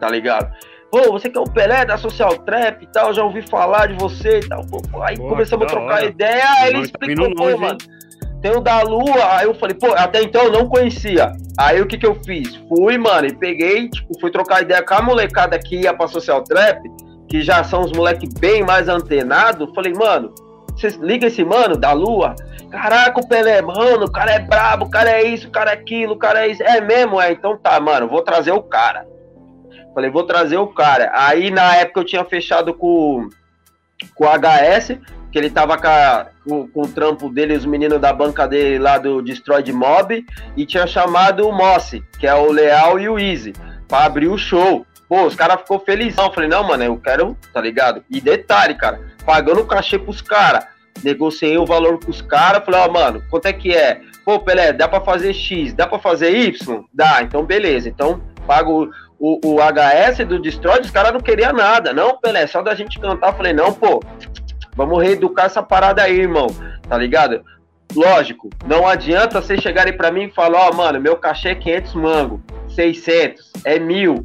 Tá 0.00 0.08
ligado? 0.08 0.52
Pô, 0.90 1.12
você 1.12 1.30
que 1.30 1.38
é 1.38 1.40
o 1.40 1.44
Pelé 1.44 1.86
da 1.86 1.96
Social 1.96 2.36
Trap 2.38 2.82
e 2.82 2.86
tal, 2.86 3.14
já 3.14 3.22
ouvi 3.22 3.40
falar 3.42 3.86
de 3.86 3.94
você 3.94 4.40
e 4.40 4.48
tal. 4.48 4.66
Pô, 4.66 5.02
aí 5.02 5.16
Pô, 5.16 5.28
começamos 5.28 5.64
a 5.64 5.68
trocar 5.68 5.94
hora. 5.94 6.04
ideia, 6.04 6.44
aí 6.58 6.68
ele 6.70 6.78
tá 6.78 7.06
explicou, 7.06 7.34
pô, 7.34 7.56
mano. 7.56 7.78
Tem 8.42 8.50
o 8.50 8.60
da 8.60 8.82
Lua, 8.82 9.36
aí 9.36 9.46
eu 9.46 9.54
falei, 9.54 9.76
pô, 9.76 9.92
até 9.94 10.20
então 10.20 10.42
eu 10.44 10.50
não 10.52 10.68
conhecia. 10.68 11.32
Aí 11.56 11.80
o 11.80 11.86
que 11.86 11.96
que 11.96 12.06
eu 12.06 12.16
fiz? 12.26 12.56
Fui, 12.68 12.98
mano, 12.98 13.28
e 13.28 13.34
peguei, 13.34 13.88
tipo, 13.88 14.18
fui 14.20 14.32
trocar 14.32 14.62
ideia 14.62 14.82
com 14.82 14.94
a 14.94 15.00
molecada 15.00 15.56
que 15.60 15.82
ia 15.82 15.94
pra 15.94 16.08
Social 16.08 16.42
Trap, 16.42 16.82
que 17.28 17.40
já 17.40 17.62
são 17.62 17.82
os 17.82 17.92
moleques 17.92 18.34
bem 18.34 18.64
mais 18.64 18.88
antenados. 18.88 19.72
Falei, 19.72 19.92
mano, 19.92 20.34
vocês 20.74 20.96
ligam 20.96 21.28
esse 21.28 21.44
mano 21.44 21.76
da 21.76 21.92
Lua? 21.92 22.34
Caraca, 22.68 23.20
o 23.20 23.28
Pelé, 23.28 23.62
mano, 23.62 24.06
o 24.06 24.10
cara 24.10 24.32
é 24.32 24.38
brabo, 24.40 24.86
o 24.86 24.90
cara 24.90 25.10
é 25.10 25.22
isso, 25.22 25.46
o 25.46 25.50
cara 25.52 25.70
é 25.70 25.74
aquilo, 25.74 26.14
o 26.14 26.18
cara 26.18 26.44
é 26.44 26.48
isso. 26.48 26.64
É 26.64 26.80
mesmo, 26.80 27.20
é? 27.20 27.30
Então 27.30 27.56
tá, 27.56 27.78
mano, 27.78 28.08
vou 28.08 28.22
trazer 28.22 28.50
o 28.50 28.62
cara. 28.62 29.06
Falei, 29.94 30.10
vou 30.10 30.24
trazer 30.24 30.56
o 30.56 30.66
cara. 30.66 31.12
Aí 31.14 31.48
na 31.50 31.76
época 31.76 32.00
eu 32.00 32.04
tinha 32.04 32.24
fechado 32.24 32.74
com, 32.74 33.28
com 34.16 34.24
o 34.24 34.28
HS, 34.28 34.98
que 35.32 35.38
ele 35.38 35.48
tava 35.48 35.76
com, 36.44 36.68
com, 36.68 36.82
o 36.82 36.88
trampo 36.88 37.30
dele, 37.30 37.56
os 37.56 37.64
meninos 37.64 37.98
da 37.98 38.12
banca 38.12 38.46
dele 38.46 38.78
lá 38.78 38.98
do 38.98 39.22
Destroy 39.22 39.64
Mob, 39.72 40.24
e 40.56 40.66
tinha 40.66 40.86
chamado 40.86 41.48
o 41.48 41.52
Mossi, 41.52 42.04
que 42.18 42.26
é 42.26 42.34
o 42.34 42.52
Leal 42.52 43.00
e 43.00 43.08
o 43.08 43.18
Easy, 43.18 43.54
pra 43.88 44.04
abrir 44.04 44.28
o 44.28 44.36
show. 44.36 44.86
Pô, 45.08 45.24
os 45.24 45.34
caras 45.34 45.60
ficou 45.60 45.78
felizão. 45.80 46.32
Falei, 46.32 46.48
não, 46.48 46.62
mano, 46.62 46.84
eu 46.84 46.96
quero, 46.96 47.36
tá 47.52 47.60
ligado? 47.60 48.04
E 48.08 48.20
detalhe, 48.20 48.74
cara, 48.74 49.00
pagando 49.24 49.60
o 49.60 49.66
cachê 49.66 49.98
pros 49.98 50.20
caras 50.20 50.64
negociei 51.02 51.56
o 51.56 51.66
valor 51.66 51.98
com 51.98 52.10
os 52.10 52.20
caras, 52.20 52.64
falei, 52.64 52.80
ó, 52.80 52.86
oh, 52.86 52.92
mano, 52.92 53.22
quanto 53.30 53.46
é 53.46 53.52
que 53.52 53.74
é? 53.74 54.00
Pô, 54.24 54.38
Pelé, 54.38 54.72
dá 54.72 54.86
pra 54.86 55.00
fazer 55.00 55.32
X, 55.32 55.72
dá 55.72 55.86
pra 55.86 55.98
fazer 55.98 56.30
Y? 56.30 56.84
Dá, 56.92 57.22
então 57.22 57.44
beleza. 57.44 57.88
Então, 57.88 58.20
pago 58.46 58.90
o, 59.18 59.40
o 59.44 59.56
HS 59.56 60.26
do 60.26 60.40
Destroy, 60.40 60.80
os 60.80 60.90
caras 60.90 61.12
não 61.12 61.20
queriam 61.20 61.52
nada. 61.52 61.92
Não, 61.92 62.18
Pelé, 62.18 62.46
só 62.46 62.62
da 62.62 62.74
gente 62.74 63.00
cantar. 63.00 63.34
falei, 63.34 63.52
não, 63.52 63.72
pô, 63.72 64.00
vamos 64.74 65.02
reeducar 65.02 65.46
essa 65.46 65.62
parada 65.62 66.02
aí, 66.02 66.20
irmão, 66.20 66.46
tá 66.88 66.96
ligado? 66.96 67.42
Lógico, 67.94 68.48
não 68.66 68.86
adianta 68.86 69.40
vocês 69.40 69.60
chegarem 69.60 69.96
para 69.96 70.10
mim 70.10 70.24
e 70.24 70.30
falar, 70.30 70.66
ó, 70.66 70.70
oh, 70.70 70.76
mano, 70.76 71.00
meu 71.00 71.16
cachê 71.16 71.50
é 71.50 71.54
500 71.54 71.94
mango, 71.94 72.42
600, 72.68 73.52
é 73.64 73.78
mil, 73.78 74.22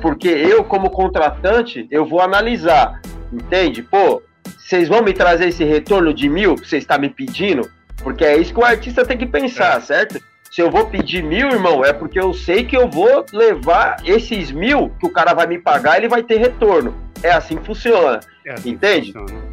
porque 0.00 0.28
eu, 0.28 0.62
como 0.62 0.90
contratante, 0.90 1.86
eu 1.90 2.06
vou 2.06 2.20
analisar, 2.20 3.00
entende? 3.32 3.82
Pô, 3.82 4.22
vocês 4.56 4.88
vão 4.88 5.02
me 5.02 5.12
trazer 5.12 5.48
esse 5.48 5.64
retorno 5.64 6.14
de 6.14 6.28
mil 6.28 6.54
que 6.54 6.68
você 6.68 6.76
está 6.76 6.96
me 6.96 7.08
pedindo? 7.08 7.68
Porque 8.02 8.24
é 8.24 8.36
isso 8.36 8.54
que 8.54 8.60
o 8.60 8.64
artista 8.64 9.04
tem 9.04 9.18
que 9.18 9.26
pensar, 9.26 9.78
é. 9.78 9.80
certo? 9.80 10.20
Se 10.50 10.62
eu 10.62 10.70
vou 10.70 10.86
pedir 10.86 11.22
mil, 11.22 11.50
irmão, 11.50 11.84
é 11.84 11.92
porque 11.92 12.18
eu 12.18 12.32
sei 12.32 12.64
que 12.64 12.76
eu 12.76 12.88
vou 12.88 13.24
levar 13.32 13.96
esses 14.04 14.50
mil 14.50 14.90
que 14.98 15.06
o 15.06 15.10
cara 15.10 15.34
vai 15.34 15.46
me 15.46 15.58
pagar, 15.58 15.98
ele 15.98 16.08
vai 16.08 16.22
ter 16.22 16.38
retorno. 16.38 16.94
É 17.22 17.30
assim 17.30 17.56
que 17.56 17.66
funciona. 17.66 18.20
É 18.46 18.52
assim 18.52 18.70
entende? 18.70 19.12
Que 19.12 19.18
funciona. 19.18 19.47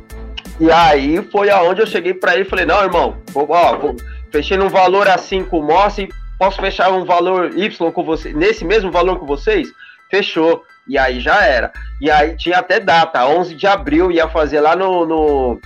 E 0.59 0.71
aí 0.71 1.21
foi 1.31 1.49
aonde 1.49 1.81
eu 1.81 1.87
cheguei 1.87 2.13
para 2.13 2.33
ele 2.33 2.43
e 2.43 2.49
falei: 2.49 2.65
não, 2.65 2.81
irmão, 2.81 3.17
ó, 3.35 3.93
fechei 4.31 4.57
num 4.57 4.69
valor 4.69 5.07
assim 5.09 5.43
com 5.43 5.59
o 5.59 5.63
Moss 5.63 5.97
e 5.97 6.07
posso 6.39 6.59
fechar 6.61 6.91
um 6.91 7.05
valor 7.05 7.57
Y 7.57 7.91
com 7.91 8.03
você, 8.03 8.33
nesse 8.33 8.63
mesmo 8.63 8.91
valor 8.91 9.19
com 9.19 9.25
vocês? 9.25 9.67
Fechou. 10.09 10.63
E 10.87 10.97
aí 10.97 11.19
já 11.19 11.43
era. 11.43 11.71
E 11.99 12.11
aí 12.11 12.37
tinha 12.37 12.59
até 12.59 12.79
data, 12.79 13.25
11 13.27 13.55
de 13.55 13.65
abril, 13.65 14.11
ia 14.11 14.29
fazer 14.29 14.61
lá 14.61 14.75
no, 14.75 15.05
no, 15.05 15.59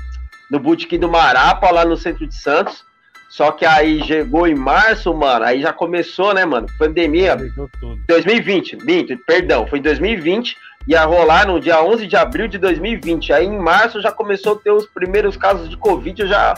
no 0.49 0.59
Boutique 0.59 0.97
do 0.97 1.09
Marapa, 1.09 1.69
lá 1.71 1.83
no 1.83 1.97
centro 1.97 2.25
de 2.25 2.35
Santos. 2.35 2.85
Só 3.29 3.51
que 3.51 3.65
aí 3.65 4.03
chegou 4.03 4.47
em 4.47 4.55
março, 4.55 5.13
mano, 5.13 5.45
aí 5.45 5.61
já 5.61 5.71
começou, 5.71 6.33
né, 6.33 6.45
mano? 6.45 6.67
Pandemia. 6.79 7.37
2020, 8.07 8.77
minto, 8.83 9.15
perdão, 9.25 9.67
foi 9.67 9.79
em 9.79 9.83
2020, 9.83 10.57
ia 10.89 11.05
rolar 11.05 11.45
no 11.45 11.59
dia 11.59 11.83
11 11.83 12.07
de 12.07 12.15
abril 12.15 12.47
de 12.47 12.57
2020. 12.57 13.31
Aí 13.31 13.45
em 13.45 13.59
março 13.59 14.01
já 14.01 14.11
começou 14.11 14.53
a 14.53 14.55
ter 14.55 14.71
os 14.71 14.87
primeiros 14.87 15.37
casos 15.37 15.69
de 15.69 15.77
Covid, 15.77 16.19
eu 16.19 16.27
já, 16.27 16.55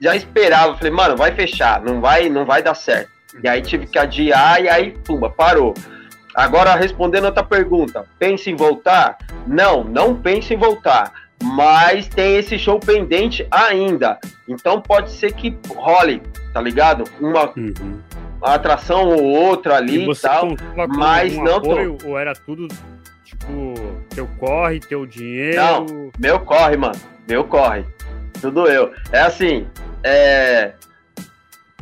já 0.00 0.14
esperava. 0.14 0.76
Falei, 0.76 0.92
mano, 0.92 1.16
vai 1.16 1.34
fechar, 1.34 1.82
não 1.82 2.00
vai, 2.00 2.28
não 2.28 2.44
vai 2.44 2.62
dar 2.62 2.74
certo. 2.74 3.10
E 3.42 3.48
aí 3.48 3.60
tive 3.60 3.88
que 3.88 3.98
adiar 3.98 4.62
e 4.62 4.68
aí, 4.68 4.92
pumba, 4.92 5.28
parou. 5.28 5.74
Agora, 6.36 6.76
respondendo 6.76 7.24
outra 7.24 7.42
pergunta, 7.42 8.04
pense 8.16 8.48
em 8.48 8.54
voltar? 8.54 9.18
Não, 9.44 9.82
não 9.82 10.14
pense 10.14 10.54
em 10.54 10.56
voltar. 10.56 11.12
Mas 11.42 12.06
tem 12.06 12.36
esse 12.36 12.56
show 12.56 12.78
pendente 12.78 13.44
ainda. 13.50 14.20
Então 14.48 14.80
pode 14.80 15.10
ser 15.10 15.32
que 15.32 15.56
role, 15.68 16.22
tá 16.52 16.60
ligado? 16.60 17.04
Uma, 17.20 17.52
uhum. 17.56 17.98
atração 18.40 19.08
ou 19.08 19.22
outra 19.24 19.76
ali 19.76 20.08
e 20.08 20.16
tal. 20.16 20.54
Mas 20.96 21.36
não 21.36 21.60
tô... 21.60 22.08
Ou 22.08 22.18
era 22.18 22.34
tudo, 22.34 22.68
tipo, 23.44 23.74
teu 24.10 24.28
corre, 24.38 24.80
teu 24.80 25.06
dinheiro? 25.06 25.56
Não, 25.56 26.10
meu 26.18 26.40
corre, 26.40 26.76
mano. 26.76 26.98
Meu 27.28 27.44
corre. 27.44 27.84
Tudo 28.40 28.66
eu. 28.66 28.92
É 29.12 29.20
assim, 29.20 29.66
é. 30.02 30.72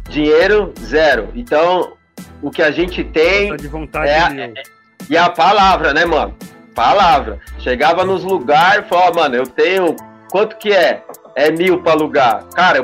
Dinheiro, 0.09 0.73
zero. 0.81 1.29
Então, 1.35 1.97
o 2.43 2.51
que 2.51 2.63
a 2.63 2.71
gente 2.71 3.03
tem 3.05 3.57
de 3.57 3.69
vontade 3.69 4.11
é, 4.11 4.45
é, 4.45 4.53
e 5.09 5.17
a 5.17 5.31
palavra, 5.31 5.95
né, 5.95 6.05
mano? 6.05 6.37
Palavra. 6.75 7.39
Chegava 7.59 8.05
nos 8.05 8.25
lugares 8.25 8.85
e 8.85 8.89
falava, 8.89 9.21
mano, 9.21 9.37
eu 9.37 9.47
tenho. 9.47 9.97
Quanto 10.31 10.57
que 10.57 10.73
é? 10.73 11.03
É 11.37 11.51
mil 11.51 11.83
para 11.83 11.93
alugar. 11.93 12.45
Cara, 12.55 12.83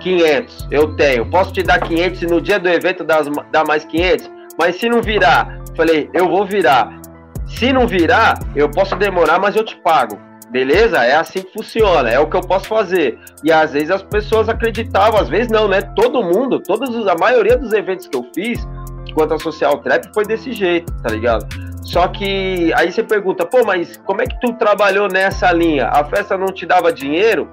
500 0.00 0.68
eu 0.70 0.94
tenho. 0.94 1.28
Posso 1.30 1.52
te 1.52 1.62
dar 1.62 1.80
500 1.80 2.22
e 2.22 2.26
no 2.26 2.40
dia 2.40 2.58
do 2.58 2.68
evento 2.68 3.04
dar, 3.04 3.22
dar 3.50 3.64
mais 3.64 3.84
500? 3.84 4.30
Mas 4.58 4.76
se 4.76 4.88
não 4.88 5.02
virar, 5.02 5.58
falei, 5.76 6.08
eu 6.12 6.28
vou 6.28 6.46
virar. 6.46 7.01
Se 7.46 7.72
não 7.72 7.86
virar, 7.86 8.38
eu 8.54 8.70
posso 8.70 8.96
demorar, 8.96 9.38
mas 9.38 9.56
eu 9.56 9.64
te 9.64 9.76
pago. 9.76 10.18
Beleza? 10.50 11.02
É 11.02 11.14
assim 11.14 11.42
que 11.42 11.52
funciona, 11.52 12.10
é 12.10 12.18
o 12.18 12.28
que 12.28 12.36
eu 12.36 12.42
posso 12.42 12.66
fazer. 12.66 13.18
E 13.42 13.50
às 13.50 13.72
vezes 13.72 13.90
as 13.90 14.02
pessoas 14.02 14.48
acreditavam, 14.48 15.18
às 15.18 15.28
vezes 15.28 15.48
não, 15.50 15.66
né? 15.66 15.80
Todo 15.96 16.22
mundo, 16.22 16.60
todos, 16.60 17.06
a 17.06 17.14
maioria 17.14 17.56
dos 17.56 17.72
eventos 17.72 18.06
que 18.06 18.16
eu 18.16 18.26
fiz, 18.34 18.66
quanto 19.14 19.34
a 19.34 19.38
social 19.38 19.78
trap 19.78 20.12
foi 20.12 20.24
desse 20.24 20.52
jeito, 20.52 20.92
tá 21.02 21.08
ligado? 21.08 21.46
Só 21.82 22.06
que 22.08 22.72
aí 22.74 22.92
você 22.92 23.02
pergunta, 23.02 23.44
pô, 23.44 23.64
mas 23.64 23.96
como 24.04 24.22
é 24.22 24.26
que 24.26 24.38
tu 24.40 24.52
trabalhou 24.54 25.08
nessa 25.08 25.50
linha? 25.52 25.88
A 25.88 26.04
festa 26.04 26.36
não 26.36 26.46
te 26.46 26.64
dava 26.64 26.92
dinheiro? 26.92 27.48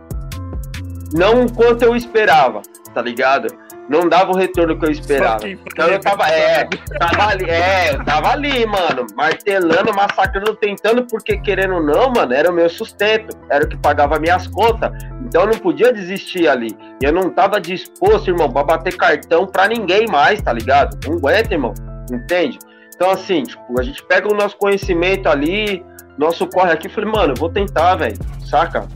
Não 1.13 1.47
quanto 1.47 1.84
eu 1.84 1.95
esperava, 1.95 2.62
tá 2.93 3.02
ligado? 3.02 3.47
Não 3.89 4.08
dava 4.08 4.32
o 4.32 4.38
retorno 4.38 4.78
que 4.78 4.86
eu 4.86 4.91
esperava. 4.91 5.49
Então 5.49 5.88
eu 5.88 5.99
tava, 5.99 6.28
é, 6.28 6.63
tava 6.99 7.28
ali, 7.28 7.49
é, 7.49 7.95
eu 7.95 8.06
tava 8.06 8.30
ali, 8.30 8.65
mano, 8.67 9.08
martelando, 9.15 9.91
massacrando, 9.93 10.56
tentando, 10.56 11.06
porque 11.08 11.38
querendo 11.39 11.75
ou 11.75 11.84
não, 11.84 12.12
mano, 12.12 12.32
era 12.32 12.52
o 12.52 12.54
meu 12.54 12.69
sustento, 12.69 13.36
era 13.49 13.65
o 13.65 13.67
que 13.67 13.75
pagava 13.75 14.19
minhas 14.19 14.45
contas. 14.47 14.91
Então 15.25 15.41
eu 15.41 15.47
não 15.47 15.58
podia 15.58 15.91
desistir 15.91 16.47
ali. 16.47 16.78
E 17.02 17.06
eu 17.06 17.12
não 17.12 17.32
tava 17.32 17.60
disposto, 17.60 18.30
irmão, 18.30 18.52
pra 18.52 18.63
bater 18.63 18.95
cartão 18.95 19.47
pra 19.47 19.67
ninguém 19.67 20.06
mais, 20.08 20.39
tá 20.39 20.54
ligado? 20.54 20.95
Não 21.08 21.17
aguenta, 21.17 21.56
irmão, 21.56 21.73
entende? 22.12 22.60
Então, 22.95 23.10
assim, 23.10 23.43
tipo, 23.43 23.80
a 23.80 23.84
gente 23.84 24.04
pega 24.04 24.32
o 24.32 24.36
nosso 24.36 24.56
conhecimento 24.58 25.28
ali, 25.28 25.84
nosso 26.17 26.45
corre 26.45 26.71
aqui, 26.71 26.89
falei, 26.89 27.10
mano, 27.10 27.32
eu 27.32 27.38
vou 27.38 27.49
tentar, 27.49 27.95
velho, 27.95 28.17
saca? 28.45 28.88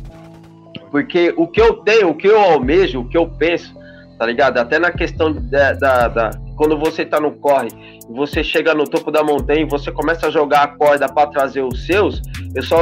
Porque 0.91 1.33
o 1.35 1.47
que 1.47 1.59
eu 1.59 1.77
tenho, 1.77 2.09
o 2.09 2.15
que 2.15 2.27
eu 2.27 2.39
almejo, 2.39 2.99
o 2.99 3.07
que 3.07 3.17
eu 3.17 3.27
penso, 3.27 3.73
tá 4.23 4.27
ligado? 4.27 4.57
Até 4.57 4.79
na 4.79 4.89
questão 4.89 5.33
da, 5.33 5.73
da, 5.73 6.07
da 6.07 6.29
quando 6.55 6.79
você 6.79 7.03
tá 7.05 7.19
no 7.19 7.33
corre, 7.33 7.67
você 8.09 8.41
chega 8.41 8.73
no 8.73 8.85
topo 8.85 9.11
da 9.11 9.21
montanha 9.21 9.63
e 9.63 9.65
você 9.65 9.91
começa 9.91 10.27
a 10.27 10.29
jogar 10.29 10.63
a 10.63 10.67
corda 10.67 11.09
para 11.09 11.27
trazer 11.27 11.61
os 11.61 11.85
seus, 11.85 12.21
eu 12.55 12.63
só 12.63 12.77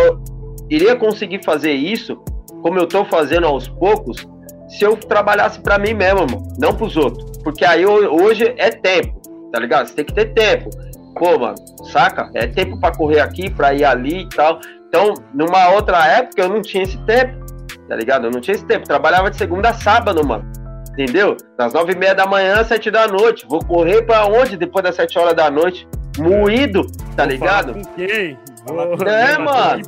iria 0.69 0.95
conseguir 0.95 1.43
fazer 1.43 1.71
isso, 1.71 2.15
como 2.61 2.77
eu 2.77 2.85
tô 2.85 3.03
fazendo 3.05 3.47
aos 3.47 3.67
poucos, 3.67 4.27
se 4.69 4.83
eu 4.83 4.95
trabalhasse 4.95 5.59
para 5.61 5.79
mim 5.79 5.95
mesmo, 5.95 6.19
mano, 6.19 6.47
não 6.59 6.75
pros 6.75 6.95
outros. 6.95 7.39
Porque 7.43 7.65
aí 7.65 7.87
hoje 7.87 8.53
é 8.57 8.69
tempo, 8.69 9.19
tá 9.51 9.59
ligado? 9.59 9.87
Você 9.87 9.95
tem 9.95 10.05
que 10.05 10.13
ter 10.13 10.33
tempo. 10.33 10.69
Pô, 11.17 11.39
mano, 11.39 11.55
saca? 11.91 12.29
É 12.35 12.45
tempo 12.45 12.79
para 12.79 12.95
correr 12.95 13.19
aqui, 13.19 13.49
para 13.49 13.73
ir 13.73 13.83
ali 13.83 14.21
e 14.21 14.29
tal. 14.29 14.59
Então, 14.87 15.15
numa 15.33 15.69
outra 15.69 16.05
época 16.05 16.39
eu 16.39 16.49
não 16.49 16.61
tinha 16.61 16.83
esse 16.83 16.99
tempo, 17.05 17.43
tá 17.89 17.95
ligado? 17.95 18.27
Eu 18.27 18.31
não 18.31 18.39
tinha 18.39 18.53
esse 18.53 18.65
tempo. 18.67 18.85
Trabalhava 18.85 19.31
de 19.31 19.37
segunda 19.37 19.69
a 19.69 19.73
sábado, 19.73 20.23
mano 20.23 20.60
entendeu? 20.91 21.37
Das 21.57 21.73
nove 21.73 21.93
e 21.93 21.95
meia 21.95 22.13
da 22.13 22.25
manhã 22.25 22.59
às 22.59 22.67
sete 22.67 22.91
da 22.91 23.07
noite. 23.07 23.45
Vou 23.47 23.63
correr 23.63 24.03
para 24.03 24.25
onde 24.25 24.57
depois 24.57 24.83
das 24.83 24.95
sete 24.95 25.17
horas 25.17 25.33
da 25.33 25.49
noite? 25.49 25.87
Moído, 26.17 26.85
tá 27.15 27.23
Vou 27.23 27.31
ligado? 27.31 27.73
Com 27.73 27.83
quem? 27.95 28.37
Vou... 28.65 29.07
É, 29.07 29.37
mano. 29.37 29.81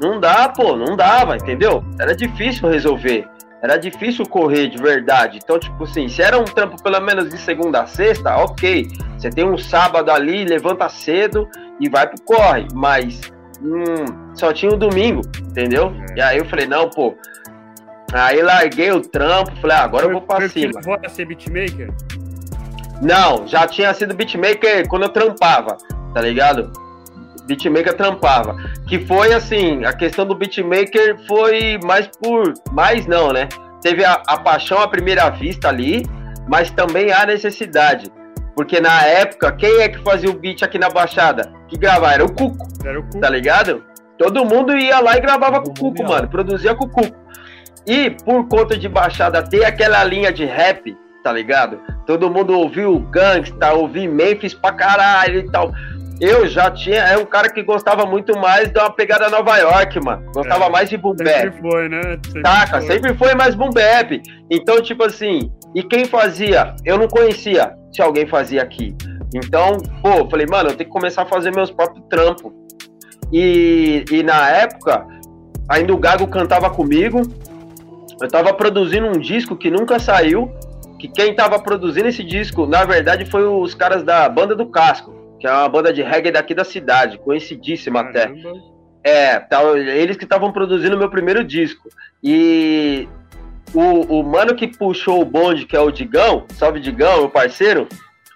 Não 0.00 0.18
dá, 0.18 0.48
pô, 0.48 0.76
não 0.76 0.96
dava, 0.96 1.36
entendeu? 1.36 1.84
Era 1.98 2.14
difícil 2.14 2.68
resolver. 2.68 3.28
Era 3.62 3.76
difícil 3.76 4.26
correr 4.26 4.68
de 4.68 4.78
verdade. 4.78 5.38
Então, 5.42 5.58
tipo 5.58 5.84
assim, 5.84 6.08
se 6.08 6.22
era 6.22 6.38
um 6.38 6.44
trampo 6.44 6.82
pelo 6.82 6.98
menos 7.00 7.28
de 7.28 7.36
segunda 7.36 7.82
a 7.82 7.86
sexta, 7.86 8.36
ok. 8.36 8.88
Você 9.18 9.28
tem 9.28 9.44
um 9.44 9.58
sábado 9.58 10.10
ali, 10.10 10.44
levanta 10.44 10.88
cedo 10.88 11.46
e 11.78 11.88
vai 11.90 12.06
pro 12.06 12.22
corre. 12.22 12.66
Mas 12.72 13.20
hum, 13.62 14.32
só 14.34 14.52
tinha 14.52 14.72
o 14.72 14.76
um 14.76 14.78
domingo, 14.78 15.20
entendeu? 15.42 15.92
É. 16.12 16.18
E 16.18 16.22
aí 16.22 16.38
eu 16.38 16.46
falei, 16.46 16.66
não, 16.66 16.88
pô, 16.88 17.14
Aí 18.12 18.42
larguei 18.42 18.90
o 18.90 19.00
trampo, 19.00 19.54
falei, 19.60 19.76
ah, 19.76 19.84
agora 19.84 20.06
eu 20.06 20.12
vou 20.12 20.22
pra 20.22 20.36
porque 20.36 20.48
cima. 20.48 20.80
a 21.04 21.08
ser 21.08 21.26
beatmaker? 21.26 21.92
Não, 23.00 23.46
já 23.46 23.66
tinha 23.66 23.92
sido 23.94 24.14
beatmaker 24.14 24.86
quando 24.88 25.04
eu 25.04 25.08
trampava, 25.08 25.76
tá 26.12 26.20
ligado? 26.20 26.72
Beatmaker 27.46 27.94
trampava. 27.96 28.56
Que 28.86 28.98
foi 29.06 29.32
assim, 29.32 29.84
a 29.84 29.92
questão 29.92 30.26
do 30.26 30.34
beatmaker 30.34 31.16
foi 31.26 31.78
mais 31.84 32.06
por. 32.08 32.52
Mais 32.72 33.06
não, 33.06 33.32
né? 33.32 33.48
Teve 33.80 34.04
a, 34.04 34.22
a 34.26 34.38
paixão 34.38 34.78
à 34.80 34.88
primeira 34.88 35.30
vista 35.30 35.68
ali, 35.68 36.04
mas 36.48 36.70
também 36.70 37.12
a 37.12 37.24
necessidade. 37.24 38.10
Porque 38.54 38.80
na 38.80 39.02
época, 39.04 39.52
quem 39.52 39.80
é 39.80 39.88
que 39.88 39.98
fazia 40.02 40.28
o 40.28 40.34
beat 40.34 40.62
aqui 40.62 40.78
na 40.78 40.90
Baixada? 40.90 41.50
Que 41.68 41.78
gravava? 41.78 42.12
Era 42.12 42.24
o 42.24 42.32
Cuco, 42.32 42.66
Era 42.84 43.00
o 43.00 43.02
cu. 43.04 43.18
tá 43.18 43.30
ligado? 43.30 43.82
Todo 44.18 44.44
mundo 44.44 44.76
ia 44.76 45.00
lá 45.00 45.16
e 45.16 45.20
gravava 45.20 45.62
com 45.62 45.70
o 45.70 45.74
Cuco, 45.74 46.04
mano. 46.04 46.28
Produzia 46.28 46.74
com 46.74 46.84
o 46.84 46.88
Cuco. 46.90 47.16
E 47.86 48.10
por 48.10 48.46
conta 48.48 48.76
de 48.76 48.88
Baixada 48.88 49.42
ter 49.42 49.64
aquela 49.64 50.02
linha 50.04 50.32
de 50.32 50.44
rap, 50.44 50.96
tá 51.24 51.32
ligado? 51.32 51.80
Todo 52.06 52.30
mundo 52.30 52.56
ouviu 52.56 52.98
Gangsta, 53.10 53.72
ouviu 53.72 54.12
Memphis 54.12 54.54
pra 54.54 54.72
caralho 54.72 55.40
e 55.40 55.50
tal. 55.50 55.72
Eu 56.20 56.46
já 56.46 56.70
tinha, 56.70 56.98
é 56.98 57.16
um 57.16 57.24
cara 57.24 57.48
que 57.48 57.62
gostava 57.62 58.04
muito 58.04 58.38
mais 58.38 58.70
de 58.70 58.78
uma 58.78 58.90
pegada 58.90 59.30
Nova 59.30 59.56
York, 59.56 59.98
mano. 60.04 60.22
Gostava 60.34 60.66
É, 60.66 60.68
mais 60.68 60.90
de 60.90 60.98
boom 60.98 61.14
bap. 61.16 61.26
Sempre 61.28 61.60
foi, 61.62 61.88
né? 61.88 62.02
Sempre 62.26 62.42
Taca, 62.42 62.78
foi. 62.78 62.86
sempre 62.86 63.14
foi 63.14 63.34
mais 63.34 63.54
boom 63.54 63.70
bap. 63.70 64.20
Então, 64.50 64.82
tipo 64.82 65.02
assim, 65.04 65.50
e 65.74 65.82
quem 65.82 66.04
fazia? 66.04 66.74
Eu 66.84 66.98
não 66.98 67.08
conhecia 67.08 67.72
se 67.90 68.02
alguém 68.02 68.26
fazia 68.26 68.62
aqui. 68.62 68.94
Então, 69.34 69.78
pô, 70.02 70.28
falei, 70.28 70.44
mano, 70.46 70.68
eu 70.70 70.76
tenho 70.76 70.88
que 70.90 70.92
começar 70.92 71.22
a 71.22 71.26
fazer 71.26 71.54
meus 71.54 71.70
próprios 71.70 72.04
trampos. 72.10 72.52
E, 73.32 74.04
e 74.10 74.22
na 74.22 74.50
época, 74.50 75.06
ainda 75.70 75.94
o 75.94 75.96
Gago 75.96 76.26
cantava 76.26 76.68
comigo. 76.68 77.22
Eu 78.20 78.28
tava 78.28 78.52
produzindo 78.52 79.06
um 79.06 79.18
disco 79.18 79.56
que 79.56 79.70
nunca 79.70 79.98
saiu. 79.98 80.52
Que 80.98 81.08
quem 81.08 81.34
tava 81.34 81.58
produzindo 81.58 82.08
esse 82.08 82.22
disco, 82.22 82.66
na 82.66 82.84
verdade, 82.84 83.24
foi 83.24 83.44
os 83.44 83.74
caras 83.74 84.02
da 84.02 84.28
Banda 84.28 84.54
do 84.54 84.66
Casco, 84.66 85.14
que 85.40 85.46
é 85.46 85.50
uma 85.50 85.68
banda 85.68 85.92
de 85.94 86.02
reggae 86.02 86.30
daqui 86.30 86.54
da 86.54 86.62
cidade, 86.62 87.16
conhecidíssima 87.16 88.00
até. 88.00 88.26
Caramba. 88.26 88.70
É, 89.02 89.38
tá, 89.38 89.62
eles 89.78 90.18
que 90.18 90.24
estavam 90.24 90.52
produzindo 90.52 90.94
o 90.94 90.98
meu 90.98 91.08
primeiro 91.08 91.42
disco. 91.42 91.88
E 92.22 93.08
o, 93.72 94.18
o 94.20 94.22
mano 94.22 94.54
que 94.54 94.66
puxou 94.66 95.22
o 95.22 95.24
bonde, 95.24 95.64
que 95.64 95.74
é 95.74 95.80
o 95.80 95.90
Digão, 95.90 96.44
salve 96.50 96.80
Digão, 96.80 97.20
meu 97.20 97.30
parceiro, 97.30 97.88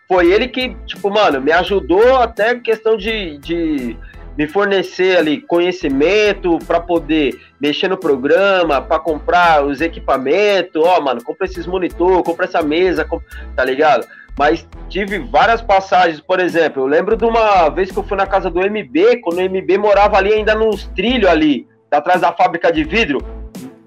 foi 0.08 0.32
ele 0.32 0.48
que, 0.48 0.74
tipo, 0.86 1.10
mano, 1.10 1.40
me 1.40 1.52
ajudou 1.52 2.16
até 2.16 2.54
questão 2.54 2.96
de, 2.96 3.38
de 3.38 3.96
me 4.36 4.46
fornecer 4.48 5.16
ali 5.18 5.40
conhecimento 5.40 6.58
para 6.66 6.80
poder 6.80 7.40
mexer 7.60 7.88
no 7.88 7.96
programa, 7.96 8.80
para 8.80 8.98
comprar 8.98 9.64
os 9.64 9.80
equipamentos. 9.80 10.82
Ó, 10.84 11.00
mano, 11.00 11.22
compra 11.22 11.46
esses 11.46 11.66
monitor, 11.66 12.22
compra 12.22 12.46
essa 12.46 12.62
mesa, 12.62 13.04
com- 13.04 13.20
tá 13.54 13.64
ligado? 13.64 14.06
Mas 14.36 14.66
tive 14.88 15.18
várias 15.18 15.62
passagens, 15.62 16.20
por 16.20 16.40
exemplo, 16.40 16.82
eu 16.82 16.86
lembro 16.86 17.16
de 17.16 17.24
uma 17.24 17.68
vez 17.68 17.92
que 17.92 17.96
eu 17.96 18.02
fui 18.02 18.16
na 18.16 18.26
casa 18.26 18.50
do 18.50 18.60
MB, 18.60 19.20
quando 19.22 19.38
o 19.38 19.42
MB 19.42 19.78
morava 19.78 20.16
ali 20.16 20.32
ainda 20.32 20.54
nos 20.56 20.86
trilhos 20.88 21.30
ali, 21.30 21.68
atrás 21.90 22.20
da 22.20 22.32
fábrica 22.32 22.72
de 22.72 22.82
vidro. 22.82 23.24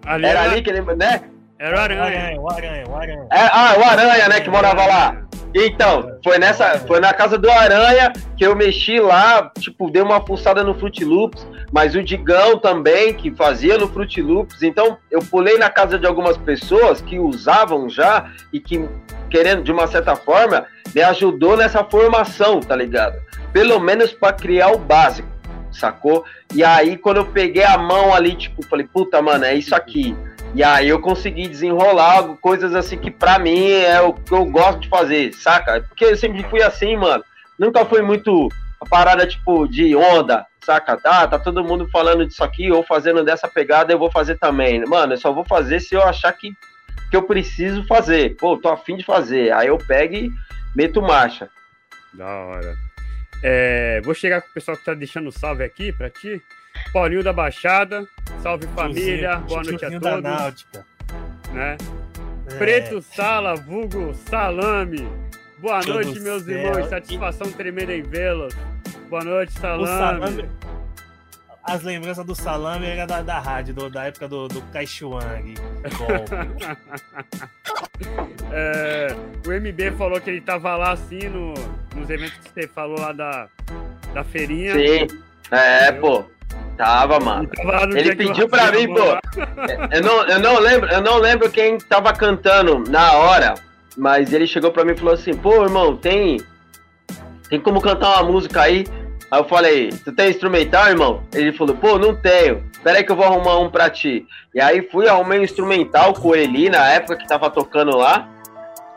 Ali 0.05 0.25
Era 0.25 0.39
era, 0.39 0.51
ali 0.51 0.61
que 0.61 0.69
ele, 0.69 0.81
né? 0.95 1.21
Era 1.59 1.75
o. 1.75 1.79
Aranha, 1.79 2.41
o 2.41 2.51
Aranha, 2.51 2.83
o 2.87 2.95
Aranha. 2.95 3.27
É, 3.31 3.49
ah, 3.51 3.75
o 3.79 3.83
Aranha, 3.83 4.27
né, 4.29 4.39
que 4.41 4.49
morava 4.49 4.85
lá. 4.85 5.27
Então, 5.55 6.19
foi 6.23 6.37
nessa, 6.37 6.79
foi 6.81 6.99
na 6.99 7.13
casa 7.13 7.37
do 7.37 7.49
Aranha 7.49 8.11
que 8.35 8.45
eu 8.45 8.55
mexi 8.55 8.99
lá, 8.99 9.51
tipo, 9.57 9.89
dei 9.89 10.01
uma 10.01 10.19
pulsada 10.19 10.63
no 10.63 10.75
Fruit 10.75 11.03
Loops, 11.03 11.47
mas 11.71 11.95
o 11.95 12.03
Digão 12.03 12.59
também, 12.59 13.13
que 13.13 13.31
fazia 13.31 13.77
no 13.77 13.87
Fruit 13.87 14.21
Loops. 14.21 14.61
Então, 14.61 14.97
eu 15.09 15.19
pulei 15.19 15.57
na 15.57 15.69
casa 15.69 15.97
de 15.97 16.05
algumas 16.05 16.37
pessoas 16.37 17.01
que 17.01 17.17
usavam 17.17 17.89
já 17.89 18.29
e 18.53 18.59
que, 18.59 18.87
querendo, 19.29 19.63
de 19.63 19.71
uma 19.71 19.87
certa 19.87 20.15
forma, 20.15 20.65
me 20.93 21.01
ajudou 21.01 21.57
nessa 21.57 21.83
formação, 21.83 22.59
tá 22.59 22.75
ligado? 22.75 23.17
Pelo 23.51 23.79
menos 23.79 24.11
para 24.11 24.33
criar 24.33 24.71
o 24.71 24.77
básico, 24.77 25.29
sacou? 25.71 26.23
E 26.53 26.63
aí, 26.63 26.97
quando 26.97 27.17
eu 27.17 27.25
peguei 27.25 27.63
a 27.63 27.77
mão 27.77 28.13
ali, 28.13 28.35
tipo, 28.35 28.63
falei, 28.67 28.85
puta, 28.85 29.21
mano, 29.21 29.45
é 29.45 29.55
isso 29.55 29.73
aqui. 29.73 30.15
E 30.57 30.63
aí 30.63 30.89
eu 30.89 30.99
consegui 30.99 31.47
desenrolar 31.47 32.23
coisas 32.41 32.73
assim 32.73 32.97
que 32.97 33.11
pra 33.11 33.37
mim 33.37 33.69
é 33.69 34.01
o 34.01 34.11
que 34.11 34.31
eu 34.31 34.43
gosto 34.43 34.79
de 34.79 34.89
fazer, 34.89 35.31
saca? 35.33 35.81
Porque 35.81 36.03
eu 36.03 36.17
sempre 36.17 36.41
fui 36.45 36.63
assim, 36.63 36.97
mano. 36.97 37.23
Nunca 37.59 37.85
fui 37.85 38.01
muito 38.01 38.49
a 38.81 38.85
parada 38.89 39.27
tipo 39.27 39.67
de 39.67 39.95
onda, 39.95 40.47
saca? 40.65 40.97
Tá, 40.97 41.27
tá 41.27 41.37
todo 41.37 41.63
mundo 41.63 41.87
falando 41.91 42.25
disso 42.25 42.43
aqui 42.43 42.71
ou 42.71 42.81
fazendo 42.81 43.23
dessa 43.23 43.47
pegada, 43.47 43.93
eu 43.93 43.99
vou 43.99 44.09
fazer 44.09 44.39
também. 44.39 44.83
Mano, 44.87 45.13
eu 45.13 45.17
só 45.19 45.31
vou 45.31 45.45
fazer 45.45 45.79
se 45.79 45.93
eu 45.93 46.01
achar 46.01 46.33
que, 46.33 46.51
que 47.11 47.15
eu 47.15 47.21
preciso 47.21 47.85
fazer. 47.85 48.35
Pô, 48.37 48.57
tô 48.57 48.69
afim 48.69 48.97
de 48.97 49.05
fazer. 49.05 49.53
Aí 49.53 49.67
eu 49.67 49.77
pego 49.77 50.15
e 50.15 50.31
meto 50.75 51.03
marcha. 51.03 51.51
Da 52.15 52.25
hora. 52.25 52.75
É, 53.43 54.01
vou 54.03 54.15
chegar 54.15 54.41
com 54.41 54.49
o 54.49 54.53
pessoal 54.55 54.75
que 54.75 54.83
tá 54.83 54.95
deixando 54.95 55.31
salve 55.31 55.63
aqui 55.63 55.91
pra 55.91 56.09
ti. 56.09 56.41
Paulinho 56.91 57.23
da 57.23 57.33
Baixada, 57.33 58.05
salve 58.41 58.67
família, 58.67 59.37
boa 59.37 59.63
noite 59.63 59.85
a 59.85 59.89
da 59.89 59.99
todos. 59.99 60.23
Náutica. 60.23 60.85
Né? 61.51 61.77
É, 62.49 62.55
Preto 62.57 63.01
Sala, 63.01 63.55
vulgo 63.55 64.13
Salame. 64.29 65.07
Boa 65.59 65.81
noite, 65.83 66.19
meus 66.19 66.43
céu. 66.43 66.57
irmãos. 66.57 66.89
Satisfação 66.89 67.51
tremenda 67.51 67.93
em 67.93 68.01
vê-los. 68.03 68.53
Boa 69.09 69.23
noite, 69.23 69.57
O 69.57 69.59
Salame. 69.59 69.87
salame. 69.87 70.49
As 71.63 71.81
lembranças 71.83 72.25
do 72.25 72.33
salame 72.33 72.85
era 72.85 73.05
da, 73.05 73.21
da 73.21 73.39
rádio, 73.39 73.73
do- 73.73 73.89
da 73.89 74.05
época 74.05 74.27
do, 74.27 74.47
do 74.47 74.61
Caixuang. 74.71 75.53
É, 78.49 79.07
o 79.45 79.51
MB 79.51 79.91
falou 79.97 80.21
que 80.21 80.29
ele 80.29 80.39
tava 80.41 80.75
lá 80.77 80.91
assim 80.93 81.27
no, 81.27 81.53
nos 81.95 82.09
eventos 82.09 82.37
que 82.37 82.49
você 82.61 82.67
falou 82.67 82.97
lá 82.99 83.11
da, 83.11 83.49
da 84.13 84.23
feirinha. 84.23 84.73
Sim. 84.73 85.07
É, 85.51 85.91
pô. 85.91 86.23
Tava, 86.77 87.19
mano. 87.19 87.49
Ele 87.95 88.15
pediu 88.15 88.47
pra 88.47 88.71
mim, 88.71 88.93
pô. 88.93 89.17
Eu 89.91 90.01
não, 90.03 90.23
eu 90.27 90.39
não 90.39 90.59
lembro, 90.59 90.89
eu 90.89 91.01
não 91.01 91.17
lembro 91.17 91.49
quem 91.49 91.77
tava 91.79 92.13
cantando 92.13 92.83
na 92.89 93.13
hora, 93.13 93.55
mas 93.97 94.31
ele 94.31 94.45
chegou 94.45 94.71
pra 94.71 94.85
mim 94.85 94.91
e 94.91 94.97
falou 94.97 95.15
assim: 95.15 95.33
"Pô, 95.33 95.63
irmão, 95.63 95.97
tem 95.97 96.39
tem 97.49 97.59
como 97.59 97.81
cantar 97.81 98.21
uma 98.21 98.31
música 98.31 98.61
aí?" 98.61 98.85
Aí 99.31 99.39
eu 99.39 99.45
falei: 99.45 99.89
"Tu 99.89 100.11
tem 100.11 100.29
instrumental, 100.29 100.87
irmão?" 100.87 101.23
Ele 101.33 101.51
falou: 101.51 101.75
"Pô, 101.75 101.97
não 101.97 102.15
tenho. 102.15 102.63
Espera 102.71 102.99
aí 102.99 103.03
que 103.03 103.11
eu 103.11 103.15
vou 103.15 103.25
arrumar 103.25 103.57
um 103.57 103.71
pra 103.71 103.89
ti." 103.89 104.27
E 104.53 104.61
aí 104.61 104.87
fui 104.91 105.07
arrumei 105.07 105.39
um 105.39 105.43
instrumental 105.43 106.13
com 106.13 106.35
ele 106.35 106.69
na 106.69 106.87
época 106.89 107.17
que 107.17 107.27
tava 107.27 107.49
tocando 107.49 107.97
lá. 107.97 108.29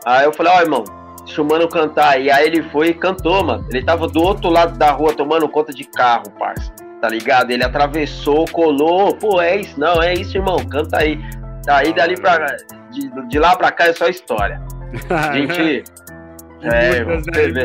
Aí 0.05 0.25
eu 0.25 0.33
falei: 0.33 0.53
"Ó, 0.55 0.61
irmão, 0.61 0.83
deixa 1.25 1.41
o 1.41 1.45
mano 1.45 1.67
cantar." 1.67 2.21
E 2.21 2.29
aí 2.29 2.45
ele 2.45 2.61
foi 2.61 2.89
e 2.89 2.93
cantou, 2.93 3.43
mano. 3.43 3.65
Ele 3.71 3.83
tava 3.83 4.07
do 4.07 4.21
outro 4.21 4.51
lado 4.51 4.77
da 4.77 4.91
rua 4.91 5.13
tomando 5.13 5.49
conta 5.49 5.73
de 5.73 5.83
carro, 5.83 6.29
parça 6.37 6.71
tá 7.01 7.09
ligado? 7.09 7.49
Ele 7.49 7.63
atravessou, 7.63 8.45
colou, 8.51 9.15
pô, 9.15 9.41
é 9.41 9.57
isso, 9.57 9.77
não, 9.79 10.01
é 10.01 10.13
isso, 10.13 10.37
irmão, 10.37 10.57
canta 10.65 10.99
aí. 10.99 11.19
Aí 11.67 11.93
dali 11.93 12.15
pra. 12.15 12.45
De, 12.91 13.27
de 13.27 13.39
lá 13.39 13.55
pra 13.55 13.71
cá 13.71 13.85
é 13.85 13.93
só 13.93 14.07
história. 14.07 14.61
Gente. 15.33 15.83
É, 16.61 16.91
irmão, 16.97 17.15
muitas, 17.15 17.53
né? 17.53 17.63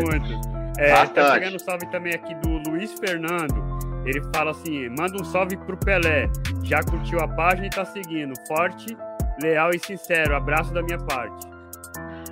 É, 0.78 1.06
tá 1.06 1.34
chegando 1.34 1.58
salve 1.58 1.86
também 1.90 2.14
aqui 2.14 2.34
do 2.36 2.70
Luiz 2.70 2.92
Fernando. 2.98 3.76
Ele 4.06 4.22
fala 4.34 4.52
assim: 4.52 4.88
manda 4.90 5.20
um 5.20 5.24
salve 5.24 5.56
pro 5.56 5.76
Pelé. 5.76 6.30
Já 6.62 6.82
curtiu 6.82 7.20
a 7.20 7.28
página 7.28 7.66
e 7.66 7.70
tá 7.70 7.84
seguindo. 7.84 8.32
Forte, 8.46 8.96
leal 9.42 9.70
e 9.70 9.78
sincero. 9.78 10.36
Abraço 10.36 10.72
da 10.72 10.82
minha 10.82 10.98
parte. 10.98 11.55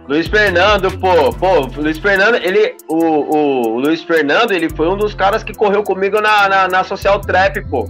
Luiz 0.09 0.26
Fernando, 0.26 0.90
pô, 0.98 1.33
pô, 1.33 1.61
Luiz 1.80 1.98
Fernando, 1.98 2.37
ele. 2.37 2.76
O, 2.88 3.74
o 3.74 3.80
Luiz 3.80 4.02
Fernando, 4.02 4.52
ele 4.52 4.68
foi 4.68 4.88
um 4.88 4.96
dos 4.96 5.14
caras 5.14 5.42
que 5.42 5.54
correu 5.54 5.83
comigo 5.83 6.20
na, 6.20 6.48
na, 6.48 6.68
na 6.68 6.85
Social 6.85 7.20
Trap, 7.20 7.61
pô. 7.70 7.88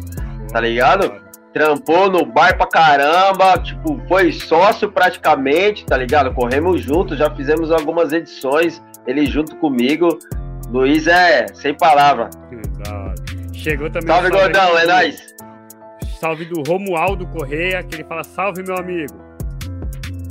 Tá 0.52 0.60
ligado? 0.60 1.12
Trampou 1.52 2.10
no 2.10 2.24
bar 2.24 2.56
pra 2.56 2.66
caramba, 2.66 3.58
tipo, 3.58 4.00
foi 4.08 4.32
sócio 4.32 4.90
praticamente, 4.90 5.84
tá 5.84 5.96
ligado? 5.96 6.32
Corremos 6.34 6.80
juntos, 6.82 7.18
já 7.18 7.30
fizemos 7.30 7.70
algumas 7.70 8.12
edições, 8.12 8.82
ele 9.06 9.26
junto 9.26 9.56
comigo. 9.56 10.18
Luiz 10.70 11.06
é 11.06 11.46
sem 11.54 11.74
palavra. 11.74 12.30
Chegou 13.52 13.88
também. 13.90 14.08
Salve, 14.08 14.30
gordão, 14.30 14.78
é 14.78 14.86
nóis. 14.86 15.34
Salve 16.20 16.44
do 16.44 16.62
Romualdo 16.66 17.26
Correia, 17.28 17.82
que 17.82 17.96
ele 17.96 18.04
fala: 18.04 18.24
salve, 18.24 18.62
meu 18.62 18.76
amigo. 18.76 19.14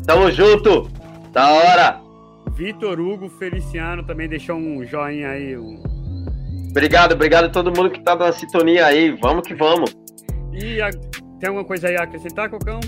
Tamo 0.06 0.32
junto. 0.32 0.90
Da 1.34 1.52
hora. 1.52 2.02
Vitor 2.52 3.00
Hugo 3.00 3.28
Feliciano 3.28 4.04
também 4.04 4.30
deixou 4.30 4.56
um 4.56 4.86
joinha 4.86 5.30
aí. 5.30 5.58
um- 5.58 5.82
Obrigado, 6.70 7.14
obrigado 7.14 7.46
a 7.46 7.50
todo 7.50 7.68
mundo 7.76 7.90
que 7.92 8.00
tá 8.02 8.16
na 8.16 8.32
sintonia 8.32 8.86
aí. 8.86 9.12
Vamos 9.22 9.46
que 9.48 9.54
vamos. 9.56 9.96
E 10.52 10.80
a- 10.82 10.90
tem 11.40 11.48
alguma 11.50 11.66
coisa 11.66 11.88
aí 11.88 11.96
a 11.98 12.04
acrescentar, 12.04 12.50
Cocão? 12.50 12.80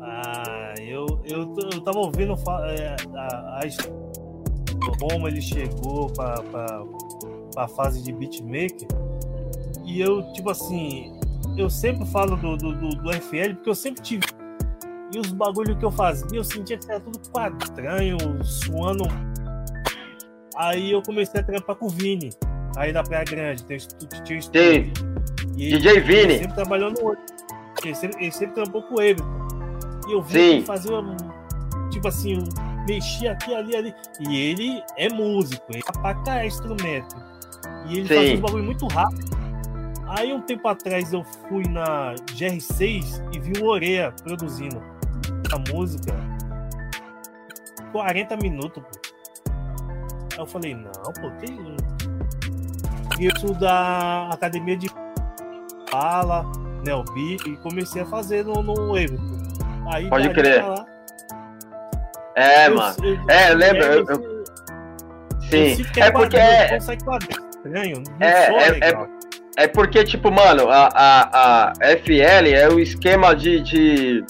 Ah, 0.00 0.74
eu, 0.80 1.06
eu, 1.24 1.54
eu 1.72 1.80
tava 1.82 1.98
ouvindo 1.98 2.34
é, 2.66 2.96
a, 3.16 3.58
a 3.62 3.66
his- 3.66 3.76
como 4.98 5.28
ele 5.28 5.40
chegou 5.40 6.08
pra, 6.12 6.34
pra, 6.42 6.82
pra 7.54 7.68
fase 7.68 8.02
de 8.02 8.12
beatmaker. 8.12 8.88
E 9.84 10.00
eu, 10.00 10.22
tipo 10.32 10.50
assim, 10.50 11.18
eu 11.56 11.70
sempre 11.70 12.06
falo 12.06 12.36
do, 12.36 12.56
do, 12.56 12.72
do, 12.74 12.88
do 12.90 13.12
FL, 13.12 13.54
porque 13.54 13.70
eu 13.70 13.74
sempre 13.74 14.02
tive. 14.02 14.24
E 15.14 15.18
os 15.18 15.30
bagulho 15.30 15.76
que 15.76 15.84
eu 15.84 15.90
fazia, 15.90 16.38
eu 16.38 16.44
sentia 16.44 16.78
que 16.78 16.90
era 16.90 17.00
tudo 17.00 17.18
quadranho, 17.30 18.16
suando. 18.42 19.04
Aí 20.56 20.92
eu 20.92 21.02
comecei 21.02 21.40
a 21.40 21.44
trampar 21.44 21.76
com 21.76 21.86
o 21.86 21.88
Vini, 21.90 22.30
aí 22.76 22.92
na 22.92 23.02
Praia 23.02 23.24
Grande, 23.24 23.64
tem 23.64 23.76
o 23.76 24.24
tio 24.24 24.42
Sim. 24.42 24.92
DJ 25.54 26.00
Vini. 26.00 26.20
Ele 26.20 26.38
sempre 26.38 26.54
trabalhou 26.54 26.90
no 26.90 27.16
ele 27.84 27.94
sempre, 27.94 28.22
ele 28.22 28.32
sempre 28.32 28.54
trampou 28.54 28.82
com 28.82 29.00
ele. 29.00 29.20
E 30.08 30.12
eu 30.12 30.22
vi 30.22 30.38
ele 30.38 30.66
fazer 30.66 30.92
tipo 31.90 32.08
assim, 32.08 32.38
mexia 32.88 33.32
aqui, 33.32 33.54
ali, 33.54 33.76
ali. 33.76 33.94
E 34.20 34.36
ele 34.36 34.82
é 34.96 35.08
músico, 35.08 35.64
ele 35.70 35.82
apaga 35.86 36.46
instrumento. 36.46 37.16
E 37.88 37.98
ele 37.98 38.08
Sim. 38.08 38.14
faz 38.14 38.30
uns 38.30 38.40
bagulho 38.40 38.64
muito 38.64 38.86
rápido. 38.86 39.42
Aí 40.06 40.32
um 40.32 40.40
tempo 40.42 40.68
atrás 40.68 41.12
eu 41.12 41.24
fui 41.48 41.64
na 41.68 42.14
GR6 42.32 43.34
e 43.34 43.40
vi 43.40 43.60
o 43.60 43.66
Oreia 43.66 44.14
produzindo 44.22 44.91
a 45.52 45.72
música. 45.72 46.14
40 47.92 48.36
minutos, 48.36 48.82
pô. 48.82 49.00
Aí 50.32 50.38
eu 50.38 50.46
falei, 50.46 50.74
não, 50.74 51.12
pô, 51.20 51.30
tem. 51.40 51.76
Isso 53.20 53.52
da 53.54 54.30
academia 54.30 54.76
de 54.76 54.90
fala, 55.90 56.50
Nelbi, 56.84 57.36
e 57.46 57.56
comecei 57.58 58.02
a 58.02 58.06
fazer 58.06 58.44
no, 58.44 58.62
no 58.62 58.94
Aí 58.94 60.08
Pode 60.08 60.30
crer. 60.30 60.64
Lá, 60.64 60.86
é, 62.34 62.68
eu, 62.68 62.74
mano. 62.74 62.96
Eu, 63.02 63.18
é, 63.28 63.54
lembra? 63.54 63.84
Eu, 63.84 64.06
eu, 64.06 64.44
sim. 65.50 65.84
É 65.96 66.10
porque 66.10 66.36
é. 66.36 66.78
Estranho, 66.78 68.02
não 68.18 68.26
é, 68.26 68.48
é, 68.48 68.90
é, 68.90 69.08
é, 69.58 69.68
porque, 69.68 70.02
tipo, 70.02 70.30
mano, 70.30 70.68
a, 70.68 70.88
a, 70.92 71.68
a 71.70 71.72
FL 71.98 72.48
é 72.54 72.68
o 72.68 72.80
esquema 72.80 73.34
de. 73.34 73.60
de 73.60 74.24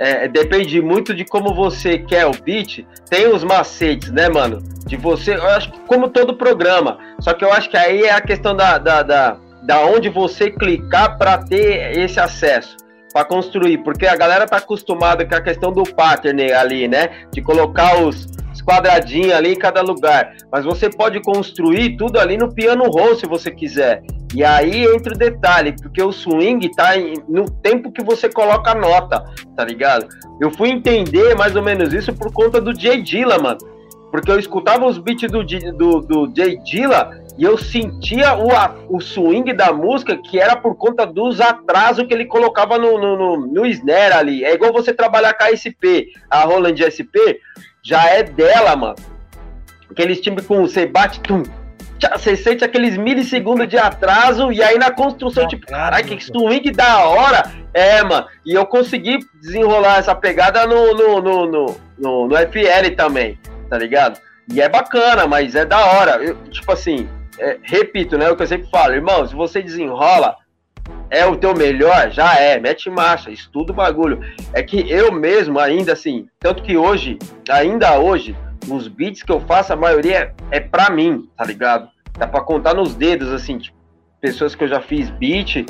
é, 0.00 0.26
depende 0.26 0.80
muito 0.80 1.12
de 1.12 1.26
como 1.26 1.54
você 1.54 1.98
quer 1.98 2.24
o 2.24 2.30
beat. 2.30 2.86
Tem 3.10 3.28
os 3.28 3.44
macetes, 3.44 4.10
né, 4.10 4.30
mano? 4.30 4.62
De 4.86 4.96
você. 4.96 5.34
Eu 5.36 5.46
acho 5.48 5.70
que 5.70 5.78
como 5.80 6.08
todo 6.08 6.38
programa. 6.38 6.98
Só 7.20 7.34
que 7.34 7.44
eu 7.44 7.52
acho 7.52 7.68
que 7.68 7.76
aí 7.76 8.04
é 8.04 8.12
a 8.12 8.20
questão 8.20 8.56
da, 8.56 8.78
da, 8.78 9.02
da, 9.02 9.36
da 9.62 9.80
onde 9.84 10.08
você 10.08 10.50
clicar 10.50 11.18
para 11.18 11.36
ter 11.36 11.98
esse 11.98 12.18
acesso 12.18 12.78
para 13.12 13.24
construir, 13.24 13.78
porque 13.78 14.06
a 14.06 14.16
galera 14.16 14.46
tá 14.46 14.58
acostumada 14.58 15.26
com 15.26 15.34
a 15.34 15.40
questão 15.40 15.72
do 15.72 15.82
pattern 15.82 16.52
ali, 16.52 16.88
né? 16.88 17.26
De 17.32 17.42
colocar 17.42 18.00
os, 18.00 18.26
os 18.52 18.62
quadradinhos 18.62 19.32
ali 19.32 19.52
em 19.52 19.58
cada 19.58 19.82
lugar. 19.82 20.34
Mas 20.50 20.64
você 20.64 20.90
pode 20.90 21.20
construir 21.20 21.96
tudo 21.96 22.18
ali 22.18 22.36
no 22.36 22.52
piano 22.52 22.84
roll 22.84 23.16
se 23.16 23.26
você 23.26 23.50
quiser. 23.50 24.02
E 24.34 24.44
aí 24.44 24.84
entra 24.84 25.14
o 25.14 25.18
detalhe, 25.18 25.74
porque 25.80 26.02
o 26.02 26.12
swing 26.12 26.70
tá 26.74 26.90
no 27.28 27.50
tempo 27.50 27.90
que 27.90 28.02
você 28.02 28.28
coloca 28.28 28.70
a 28.70 28.74
nota, 28.74 29.24
tá 29.56 29.64
ligado? 29.64 30.06
Eu 30.40 30.50
fui 30.50 30.70
entender 30.70 31.34
mais 31.34 31.56
ou 31.56 31.62
menos 31.62 31.92
isso 31.92 32.14
por 32.14 32.32
conta 32.32 32.60
do 32.60 32.78
Jay 32.78 33.02
Dilla, 33.02 33.38
mano. 33.38 33.58
Porque 34.10 34.30
eu 34.30 34.38
escutava 34.38 34.86
os 34.86 34.98
beats 34.98 35.30
do, 35.30 35.44
do, 35.44 36.00
do 36.00 36.32
Jay 36.34 36.58
Dilla 36.58 37.20
e 37.38 37.44
eu 37.44 37.56
sentia 37.56 38.34
o, 38.34 38.48
o 38.88 39.00
swing 39.00 39.52
da 39.52 39.72
música 39.72 40.16
que 40.16 40.38
era 40.38 40.56
por 40.56 40.74
conta 40.74 41.06
dos 41.06 41.40
atrasos 41.40 42.06
que 42.06 42.12
ele 42.12 42.26
colocava 42.26 42.76
no, 42.76 42.98
no, 42.98 43.16
no, 43.16 43.46
no 43.46 43.66
snare 43.66 44.14
ali. 44.14 44.44
É 44.44 44.54
igual 44.54 44.72
você 44.72 44.92
trabalhar 44.92 45.34
com 45.34 45.44
a 45.44 45.56
SP, 45.56 46.10
a 46.28 46.40
Roland 46.44 46.76
SP, 46.82 47.40
já 47.82 48.06
é 48.06 48.22
dela, 48.22 48.76
mano. 48.76 48.96
Aqueles 49.90 50.20
timbres 50.20 50.46
com 50.46 50.60
você 50.62 50.86
bate, 50.86 51.20
tum, 51.20 51.42
você 52.12 52.36
sente 52.36 52.64
aqueles 52.64 52.96
milissegundos 52.96 53.68
de 53.68 53.76
atraso 53.76 54.50
e 54.50 54.62
aí 54.62 54.78
na 54.78 54.90
construção, 54.90 55.46
tipo, 55.46 55.66
caralho, 55.66 56.04
que 56.04 56.24
swing 56.24 56.70
da 56.70 57.04
hora. 57.04 57.42
É, 57.74 58.02
mano. 58.02 58.26
E 58.44 58.54
eu 58.54 58.64
consegui 58.66 59.18
desenrolar 59.40 59.98
essa 59.98 60.14
pegada 60.14 60.66
no, 60.66 60.94
no, 60.94 61.20
no, 61.20 61.46
no, 61.46 61.80
no, 61.98 62.28
no 62.28 62.36
FL 62.36 62.94
também, 62.96 63.38
tá 63.68 63.76
ligado? 63.76 64.18
E 64.52 64.60
é 64.60 64.68
bacana, 64.68 65.26
mas 65.26 65.54
é 65.54 65.64
da 65.64 65.78
hora. 65.78 66.22
Eu, 66.22 66.36
tipo 66.50 66.72
assim, 66.72 67.08
é, 67.38 67.58
repito, 67.62 68.16
né? 68.16 68.30
O 68.30 68.36
que 68.36 68.42
eu 68.42 68.46
sempre 68.46 68.70
falo, 68.70 68.94
irmão, 68.94 69.26
se 69.26 69.34
você 69.34 69.62
desenrola, 69.62 70.36
é 71.10 71.26
o 71.26 71.36
teu 71.36 71.54
melhor, 71.54 72.10
já 72.10 72.36
é, 72.36 72.58
mete 72.58 72.88
marcha, 72.88 73.30
estuda 73.30 73.72
o 73.72 73.74
bagulho. 73.74 74.20
É 74.52 74.62
que 74.62 74.88
eu 74.90 75.12
mesmo, 75.12 75.58
ainda 75.58 75.92
assim, 75.92 76.28
tanto 76.38 76.62
que 76.62 76.76
hoje, 76.76 77.18
ainda 77.48 77.98
hoje, 77.98 78.36
os 78.68 78.86
beats 78.86 79.22
que 79.22 79.32
eu 79.32 79.40
faço, 79.40 79.72
a 79.72 79.76
maioria 79.76 80.32
é, 80.50 80.58
é 80.58 80.60
pra 80.60 80.90
mim, 80.90 81.28
tá 81.36 81.44
ligado? 81.44 81.88
Dá 82.16 82.26
pra 82.26 82.40
contar 82.40 82.74
nos 82.74 82.94
dedos, 82.94 83.32
assim, 83.32 83.58
tipo, 83.58 83.76
pessoas 84.20 84.54
que 84.54 84.64
eu 84.64 84.68
já 84.68 84.80
fiz 84.80 85.10
beat, 85.10 85.66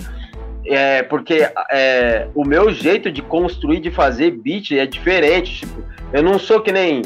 é, 0.66 1.02
porque 1.04 1.48
é, 1.70 2.28
o 2.34 2.44
meu 2.44 2.70
jeito 2.70 3.10
de 3.10 3.22
construir, 3.22 3.80
de 3.80 3.90
fazer 3.90 4.32
beat 4.32 4.72
é 4.72 4.84
diferente, 4.84 5.60
tipo, 5.60 5.82
eu 6.12 6.22
não 6.22 6.38
sou 6.38 6.60
que 6.60 6.72
nem 6.72 7.02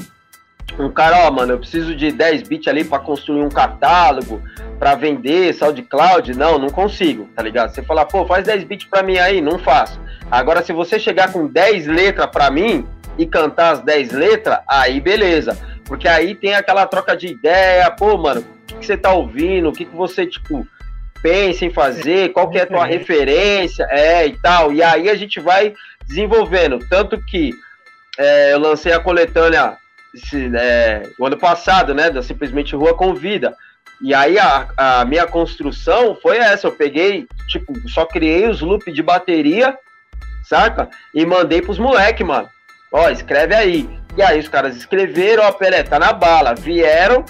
um 0.78 0.90
cara, 0.90 1.26
ó, 1.26 1.30
mano, 1.30 1.52
eu 1.52 1.58
preciso 1.58 1.94
de 1.94 2.10
10 2.10 2.48
bits 2.48 2.68
ali 2.68 2.84
para 2.84 2.98
construir 2.98 3.42
um 3.42 3.48
catálogo, 3.48 4.42
para 4.78 4.94
vender 4.94 5.54
SoundCloud. 5.54 6.36
Não, 6.36 6.58
não 6.58 6.68
consigo, 6.68 7.28
tá 7.34 7.42
ligado? 7.42 7.70
Você 7.70 7.82
falar, 7.82 8.06
pô, 8.06 8.26
faz 8.26 8.44
10 8.44 8.64
bits 8.64 8.86
para 8.88 9.02
mim 9.02 9.18
aí, 9.18 9.40
não 9.40 9.58
faço. 9.58 10.00
Agora, 10.30 10.62
se 10.62 10.72
você 10.72 10.98
chegar 10.98 11.32
com 11.32 11.46
10 11.46 11.86
letras 11.86 12.26
para 12.26 12.50
mim 12.50 12.86
e 13.16 13.26
cantar 13.26 13.72
as 13.72 13.80
10 13.80 14.12
letras, 14.12 14.58
aí 14.66 15.00
beleza. 15.00 15.56
Porque 15.84 16.08
aí 16.08 16.34
tem 16.34 16.54
aquela 16.54 16.86
troca 16.86 17.16
de 17.16 17.28
ideia, 17.28 17.90
pô, 17.90 18.16
mano, 18.16 18.40
o 18.40 18.66
que, 18.66 18.74
que 18.74 18.86
você 18.86 18.96
tá 18.96 19.12
ouvindo? 19.12 19.68
O 19.68 19.72
que, 19.72 19.84
que 19.84 19.94
você, 19.94 20.26
tipo, 20.26 20.66
pensa 21.22 21.64
em 21.64 21.70
fazer? 21.70 22.32
Qual 22.32 22.50
que 22.50 22.58
é 22.58 22.62
a 22.62 22.66
tua 22.66 22.84
referência? 22.84 23.86
É, 23.90 24.26
e 24.26 24.36
tal. 24.38 24.72
E 24.72 24.82
aí 24.82 25.08
a 25.08 25.14
gente 25.14 25.38
vai 25.38 25.74
desenvolvendo. 26.06 26.78
Tanto 26.88 27.22
que 27.26 27.52
é, 28.18 28.54
eu 28.54 28.58
lancei 28.58 28.92
a 28.92 28.98
coletânea 28.98 29.76
esse, 30.14 30.50
é, 30.56 31.02
o 31.18 31.26
ano 31.26 31.36
passado, 31.36 31.94
né? 31.94 32.10
Da 32.10 32.22
Simplesmente 32.22 32.76
Rua 32.76 32.94
Convida. 32.94 33.54
E 34.00 34.14
aí 34.14 34.38
a, 34.38 34.68
a, 34.76 35.04
minha 35.04 35.26
construção 35.26 36.16
foi 36.20 36.38
essa. 36.38 36.66
Eu 36.66 36.72
peguei, 36.72 37.26
tipo, 37.48 37.72
só 37.88 38.06
criei 38.06 38.48
os 38.48 38.60
loops 38.60 38.94
de 38.94 39.02
bateria, 39.02 39.76
saca? 40.48 40.88
E 41.14 41.24
mandei 41.24 41.60
pros 41.60 41.78
moleques, 41.78 42.26
mano. 42.26 42.48
Ó, 42.92 43.08
escreve 43.10 43.54
aí. 43.54 43.88
E 44.16 44.22
aí 44.22 44.38
os 44.38 44.48
caras 44.48 44.76
escreveram, 44.76 45.44
ó, 45.44 45.52
Pelé, 45.52 45.82
tá 45.82 45.98
na 45.98 46.12
bala. 46.12 46.54
Vieram, 46.54 47.24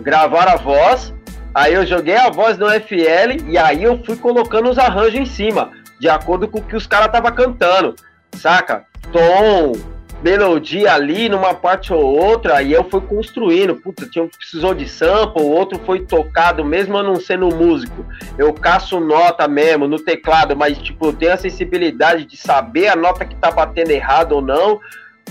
gravaram 0.00 0.52
a 0.52 0.56
voz. 0.56 1.14
Aí 1.54 1.74
eu 1.74 1.86
joguei 1.86 2.16
a 2.16 2.30
voz 2.30 2.56
no 2.56 2.68
FL 2.68 3.46
e 3.46 3.58
aí 3.58 3.84
eu 3.84 4.02
fui 4.04 4.16
colocando 4.16 4.70
os 4.70 4.78
arranjos 4.78 5.20
em 5.20 5.26
cima, 5.26 5.70
de 6.00 6.08
acordo 6.08 6.48
com 6.48 6.60
o 6.60 6.62
que 6.62 6.74
os 6.74 6.86
caras 6.86 7.12
tava 7.12 7.30
cantando, 7.30 7.94
saca? 8.36 8.86
Tom, 9.12 9.72
melodia 10.22 10.92
ali 10.92 11.28
numa 11.28 11.52
parte 11.52 11.92
ou 11.92 12.16
outra, 12.16 12.62
e 12.62 12.72
eu 12.72 12.84
fui 12.84 13.00
construindo. 13.00 13.74
Puta, 13.76 14.06
tinha, 14.06 14.26
precisou 14.26 14.74
de 14.74 14.88
sample, 14.88 15.42
o 15.42 15.50
outro 15.50 15.80
foi 15.84 16.00
tocado, 16.00 16.64
mesmo 16.64 16.96
eu 16.96 17.02
não 17.02 17.16
sendo 17.16 17.48
músico. 17.54 18.06
Eu 18.38 18.52
caço 18.52 19.00
nota 19.00 19.48
mesmo 19.48 19.88
no 19.88 19.98
teclado, 19.98 20.56
mas 20.56 20.78
tipo, 20.78 21.06
eu 21.06 21.12
tenho 21.12 21.32
a 21.32 21.36
sensibilidade 21.36 22.24
de 22.24 22.36
saber 22.36 22.88
a 22.88 22.96
nota 22.96 23.24
que 23.24 23.34
tá 23.34 23.50
batendo 23.50 23.90
errado 23.90 24.32
ou 24.32 24.42
não. 24.42 24.80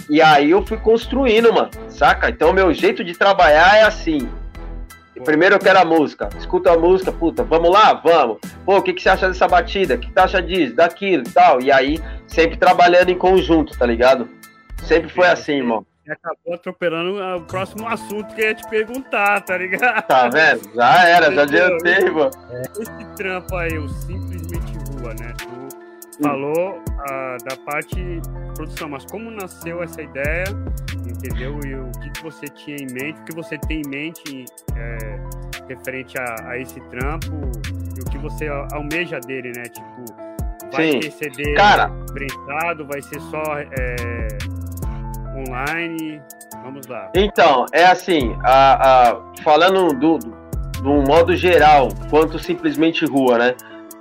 E 0.10 0.22
aí 0.22 0.52
eu 0.52 0.66
fui 0.66 0.78
construindo, 0.78 1.54
mano, 1.54 1.70
saca? 1.88 2.30
Então 2.30 2.52
meu 2.54 2.74
jeito 2.74 3.04
de 3.04 3.14
trabalhar 3.14 3.78
é 3.78 3.84
assim. 3.84 4.30
Primeiro 5.24 5.56
eu 5.56 5.60
quero 5.60 5.80
a 5.80 5.86
música. 5.86 6.30
Escuta 6.38 6.74
a 6.74 6.78
música, 6.78 7.12
puta, 7.12 7.44
vamos 7.44 7.70
lá? 7.70 7.94
Vamos. 7.94 8.39
Pô, 8.66 8.78
o 8.78 8.82
que, 8.82 8.92
que 8.92 9.02
você 9.02 9.10
acha 9.10 9.28
dessa 9.28 9.48
batida? 9.48 9.94
O 9.94 9.98
que, 10.00 10.08
que 10.08 10.14
você 10.14 10.20
acha 10.20 10.42
disso, 10.42 10.76
daquilo 10.76 11.24
tal? 11.32 11.62
E 11.62 11.72
aí, 11.72 12.00
sempre 12.26 12.58
trabalhando 12.58 13.10
em 13.10 13.18
conjunto, 13.18 13.78
tá 13.78 13.86
ligado? 13.86 14.28
Sempre 14.86 15.09
foi 15.09 15.27
assim, 15.27 15.53
irmão. 15.53 15.86
Acabou 16.09 16.55
atropelando 16.55 17.38
o 17.38 17.45
próximo 17.45 17.88
assunto 17.88 18.34
que 18.34 18.41
eu 18.41 18.47
ia 18.47 18.55
te 18.55 18.67
perguntar, 18.69 19.41
tá 19.41 19.57
ligado? 19.57 20.05
Tá 20.07 20.27
vendo? 20.27 20.73
Já 20.75 21.07
era, 21.07 21.32
já 21.32 21.43
adiantei, 21.43 21.93
irmão. 21.93 22.29
Esse 22.79 23.05
trampo 23.15 23.55
aí, 23.55 23.77
o 23.77 23.88
Simplesmente 23.88 24.73
Rua, 24.89 25.13
né? 25.13 25.34
Tu 25.38 26.23
falou 26.23 26.77
uh, 26.77 27.43
da 27.47 27.55
parte 27.65 28.21
produção, 28.55 28.89
mas 28.89 29.05
como 29.05 29.32
nasceu 29.32 29.82
essa 29.82 30.01
ideia, 30.01 30.45
entendeu? 31.07 31.59
E 31.65 31.75
o 31.75 31.91
que, 31.99 32.09
que 32.09 32.23
você 32.23 32.45
tinha 32.47 32.77
em 32.77 32.88
mente, 32.93 33.19
o 33.21 33.23
que 33.25 33.36
você 33.36 33.57
tem 33.57 33.82
em 33.86 33.89
mente 33.89 34.45
é, 34.75 35.19
referente 35.67 36.17
a, 36.17 36.49
a, 36.49 36.57
esse 36.57 36.79
trampo 36.89 37.32
e 37.95 38.01
o 38.01 38.05
que 38.11 38.17
você 38.17 38.47
almeja 38.71 39.19
dele, 39.19 39.51
né? 39.55 39.63
Tipo, 39.63 40.05
vai 40.71 40.91
Sim. 40.91 40.99
ter 40.99 41.11
CD 41.11 41.53
Cara, 41.53 41.89
prensado, 42.13 42.86
vai 42.86 43.01
ser 43.01 43.19
só 43.21 43.57
é, 43.57 44.27
online? 45.36 46.21
Vamos 46.63 46.88
lá. 46.88 47.09
Então, 47.15 47.65
é 47.73 47.86
assim, 47.86 48.36
a, 48.43 49.09
a, 49.09 49.21
falando 49.43 49.93
do, 49.97 50.17
do 50.82 50.91
um 50.91 51.03
modo 51.03 51.36
geral, 51.36 51.89
quanto 52.09 52.38
simplesmente 52.39 53.05
rua, 53.05 53.38
né? 53.38 53.55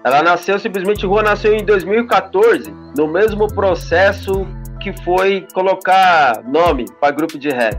Ela 0.04 0.22
nasceu, 0.22 0.58
simplesmente 0.58 1.04
rua 1.04 1.22
nasceu 1.22 1.54
em 1.54 1.64
2014, 1.64 2.72
no 2.96 3.06
mesmo 3.06 3.46
processo 3.48 4.46
que 4.80 4.92
foi 5.04 5.46
colocar 5.52 6.42
nome 6.44 6.86
para 6.98 7.14
grupo 7.14 7.38
de 7.38 7.50
rap, 7.50 7.76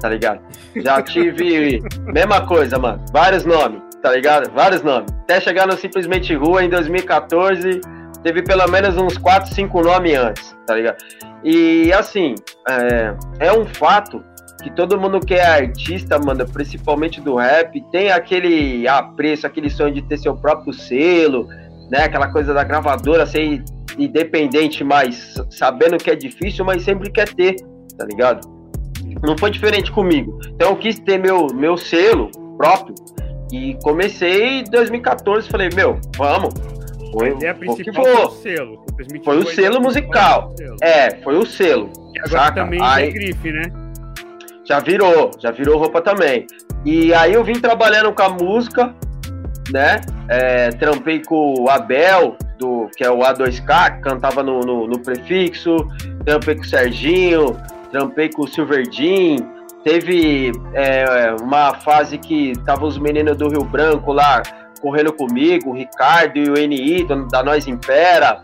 tá 0.00 0.08
ligado? 0.08 0.40
Já 0.76 1.02
tive 1.02 1.82
mesma 2.04 2.46
coisa, 2.46 2.78
mano, 2.78 3.04
vários 3.12 3.44
nomes, 3.44 3.82
tá 4.00 4.12
ligado? 4.12 4.50
Vários 4.52 4.82
nomes. 4.82 5.10
Até 5.22 5.40
chegar 5.40 5.66
no 5.66 5.76
Simplesmente 5.76 6.32
Rua 6.34 6.64
em 6.64 6.70
2014, 6.70 7.80
teve 8.22 8.42
pelo 8.42 8.68
menos 8.68 8.96
uns 8.96 9.18
4, 9.18 9.52
5 9.52 9.82
nomes 9.82 10.16
antes, 10.16 10.56
tá 10.66 10.76
ligado? 10.76 10.98
E 11.48 11.92
assim, 11.92 12.34
é, 12.68 13.14
é 13.38 13.52
um 13.52 13.64
fato 13.64 14.20
que 14.64 14.70
todo 14.72 14.98
mundo 14.98 15.20
que 15.20 15.34
é 15.34 15.46
artista, 15.46 16.18
mano, 16.18 16.44
principalmente 16.44 17.20
do 17.20 17.36
rap, 17.36 17.80
tem 17.92 18.10
aquele 18.10 18.88
apreço, 18.88 19.46
aquele 19.46 19.70
sonho 19.70 19.94
de 19.94 20.02
ter 20.02 20.18
seu 20.18 20.34
próprio 20.36 20.72
selo, 20.72 21.46
né? 21.88 22.02
Aquela 22.02 22.32
coisa 22.32 22.52
da 22.52 22.64
gravadora 22.64 23.24
ser 23.24 23.62
independente, 23.96 24.82
mas 24.82 25.36
sabendo 25.48 25.96
que 25.98 26.10
é 26.10 26.16
difícil, 26.16 26.64
mas 26.64 26.82
sempre 26.82 27.12
quer 27.12 27.32
ter, 27.32 27.54
tá 27.96 28.04
ligado? 28.04 28.40
Não 29.22 29.38
foi 29.38 29.52
diferente 29.52 29.92
comigo. 29.92 30.40
Então 30.48 30.70
eu 30.70 30.76
quis 30.76 30.98
ter 30.98 31.16
meu, 31.16 31.46
meu 31.54 31.76
selo 31.76 32.28
próprio 32.56 32.92
e 33.52 33.78
comecei 33.84 34.62
em 34.62 34.64
2014, 34.64 35.48
falei, 35.48 35.68
meu, 35.76 36.00
vamos. 36.16 36.75
Foi, 37.12 37.48
a 37.48 37.54
principal 37.54 38.04
foi 38.04 38.24
o 38.24 38.30
selo. 38.30 38.86
Foi 39.24 39.38
o 39.38 39.46
selo 39.46 39.80
musical. 39.80 40.54
É, 40.82 41.16
foi 41.22 41.36
o 41.36 41.46
selo. 41.46 41.90
E 42.14 42.18
agora 42.18 42.44
saca? 42.44 42.64
também 42.64 42.80
Aí, 42.82 43.08
é 43.08 43.10
grife, 43.10 43.52
né? 43.52 43.62
Já 44.64 44.80
virou, 44.80 45.30
já 45.38 45.50
virou 45.50 45.78
roupa 45.78 46.00
também. 46.02 46.46
E 46.84 47.14
aí 47.14 47.34
eu 47.34 47.44
vim 47.44 47.54
trabalhando 47.54 48.12
com 48.12 48.22
a 48.22 48.28
música, 48.28 48.94
né? 49.70 50.00
É, 50.28 50.70
trampei 50.70 51.22
com 51.22 51.54
o 51.60 51.70
Abel, 51.70 52.36
do, 52.58 52.88
que 52.96 53.04
é 53.04 53.10
o 53.10 53.18
A2K, 53.18 53.96
que 53.96 54.02
cantava 54.02 54.42
no, 54.42 54.60
no, 54.60 54.86
no 54.86 54.98
prefixo, 54.98 55.76
trampei 56.24 56.56
com 56.56 56.62
o 56.62 56.66
Serginho, 56.66 57.56
trampei 57.90 58.28
com 58.28 58.42
o 58.42 58.48
Silverdin. 58.48 59.36
Teve 59.84 60.50
é, 60.74 61.36
uma 61.40 61.74
fase 61.74 62.18
que 62.18 62.52
tava 62.64 62.86
os 62.86 62.98
meninos 62.98 63.36
do 63.36 63.48
Rio 63.48 63.64
Branco 63.64 64.12
lá 64.12 64.42
correndo 64.86 65.12
comigo, 65.12 65.70
o 65.70 65.74
Ricardo 65.74 66.38
e 66.38 66.48
o 66.48 66.54
NI, 66.54 67.06
da 67.30 67.42
Nós 67.42 67.66
Impera. 67.66 68.42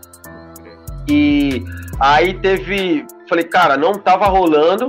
E 1.07 1.63
aí 1.99 2.33
teve. 2.33 3.05
Falei, 3.29 3.45
cara, 3.45 3.77
não 3.77 3.93
tava 3.93 4.25
rolando 4.25 4.87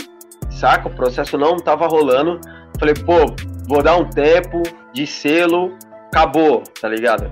saca? 0.55 0.88
O 0.88 0.90
processo 0.90 1.36
não 1.36 1.57
tava 1.57 1.86
rolando. 1.86 2.40
Falei, 2.78 2.94
pô, 2.94 3.26
vou 3.68 3.82
dar 3.82 3.96
um 3.96 4.09
tempo 4.09 4.62
de 4.92 5.07
selo, 5.07 5.76
acabou, 6.07 6.62
tá 6.80 6.88
ligado? 6.88 7.30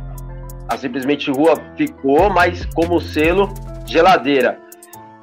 A 0.68 0.76
simplesmente 0.76 1.30
rua 1.30 1.54
ficou, 1.76 2.28
mas 2.30 2.66
como 2.74 3.00
selo, 3.00 3.48
geladeira. 3.86 4.58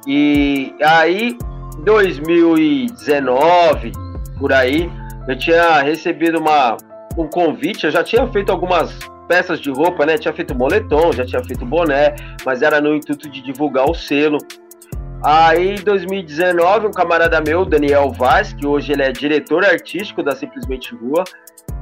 E 0.06 0.74
aí, 0.82 1.36
2019, 1.84 3.92
por 4.38 4.50
aí, 4.52 4.90
eu 5.28 5.38
tinha 5.38 5.82
recebido 5.82 6.38
uma, 6.38 6.78
um 7.20 7.28
convite, 7.28 7.84
eu 7.84 7.90
já 7.90 8.02
tinha 8.02 8.26
feito 8.28 8.50
algumas 8.50 8.98
peças 9.28 9.60
de 9.60 9.70
roupa, 9.70 10.04
né? 10.04 10.18
Tinha 10.18 10.34
feito 10.34 10.54
moletom, 10.54 11.12
já 11.12 11.24
tinha 11.24 11.42
feito 11.44 11.64
boné, 11.64 12.16
mas 12.44 12.62
era 12.62 12.80
no 12.80 12.94
intuito 12.94 13.28
de 13.28 13.40
divulgar 13.40 13.88
o 13.88 13.94
selo. 13.94 14.38
Aí, 15.22 15.76
em 15.76 15.84
2019, 15.84 16.86
um 16.86 16.90
camarada 16.90 17.40
meu, 17.40 17.64
Daniel 17.64 18.10
Vaz, 18.10 18.52
que 18.54 18.66
hoje 18.66 18.92
ele 18.92 19.02
é 19.02 19.12
diretor 19.12 19.64
artístico 19.64 20.22
da 20.22 20.34
Simplesmente 20.34 20.94
Rua, 20.94 21.24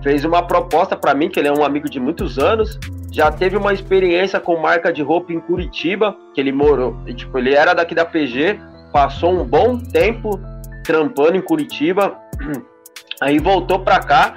fez 0.03 0.25
uma 0.25 0.43
proposta 0.43 0.97
para 0.97 1.15
mim, 1.15 1.29
que 1.29 1.39
ele 1.39 1.49
é 1.49 1.53
um 1.53 1.65
amigo 1.65 1.89
de 1.89 2.01
muitos 2.01 2.39
anos, 2.39 2.79
já 3.13 3.31
teve 3.31 3.57
uma 3.57 3.73
experiência 3.73 4.41
com 4.41 4.57
marca 4.57 4.93
de 4.93 5.03
roupa 5.03 5.33
em 5.33 5.41
Curitiba, 5.41 6.17
que 6.35 6.41
ele 6.41 6.53
morou, 6.53 6.99
e, 7.07 7.15
tipo, 7.15 7.39
ele 7.39 7.55
era 7.55 7.75
daqui 7.75 7.95
da 7.95 8.05
PG, 8.05 8.59
passou 8.93 9.33
um 9.33 9.45
bom 9.45 9.79
tempo 9.79 10.39
trampando 10.85 11.37
em 11.37 11.41
Curitiba, 11.41 12.19
aí 13.23 13.39
voltou 13.39 13.79
para 13.81 14.01
cá, 14.01 14.35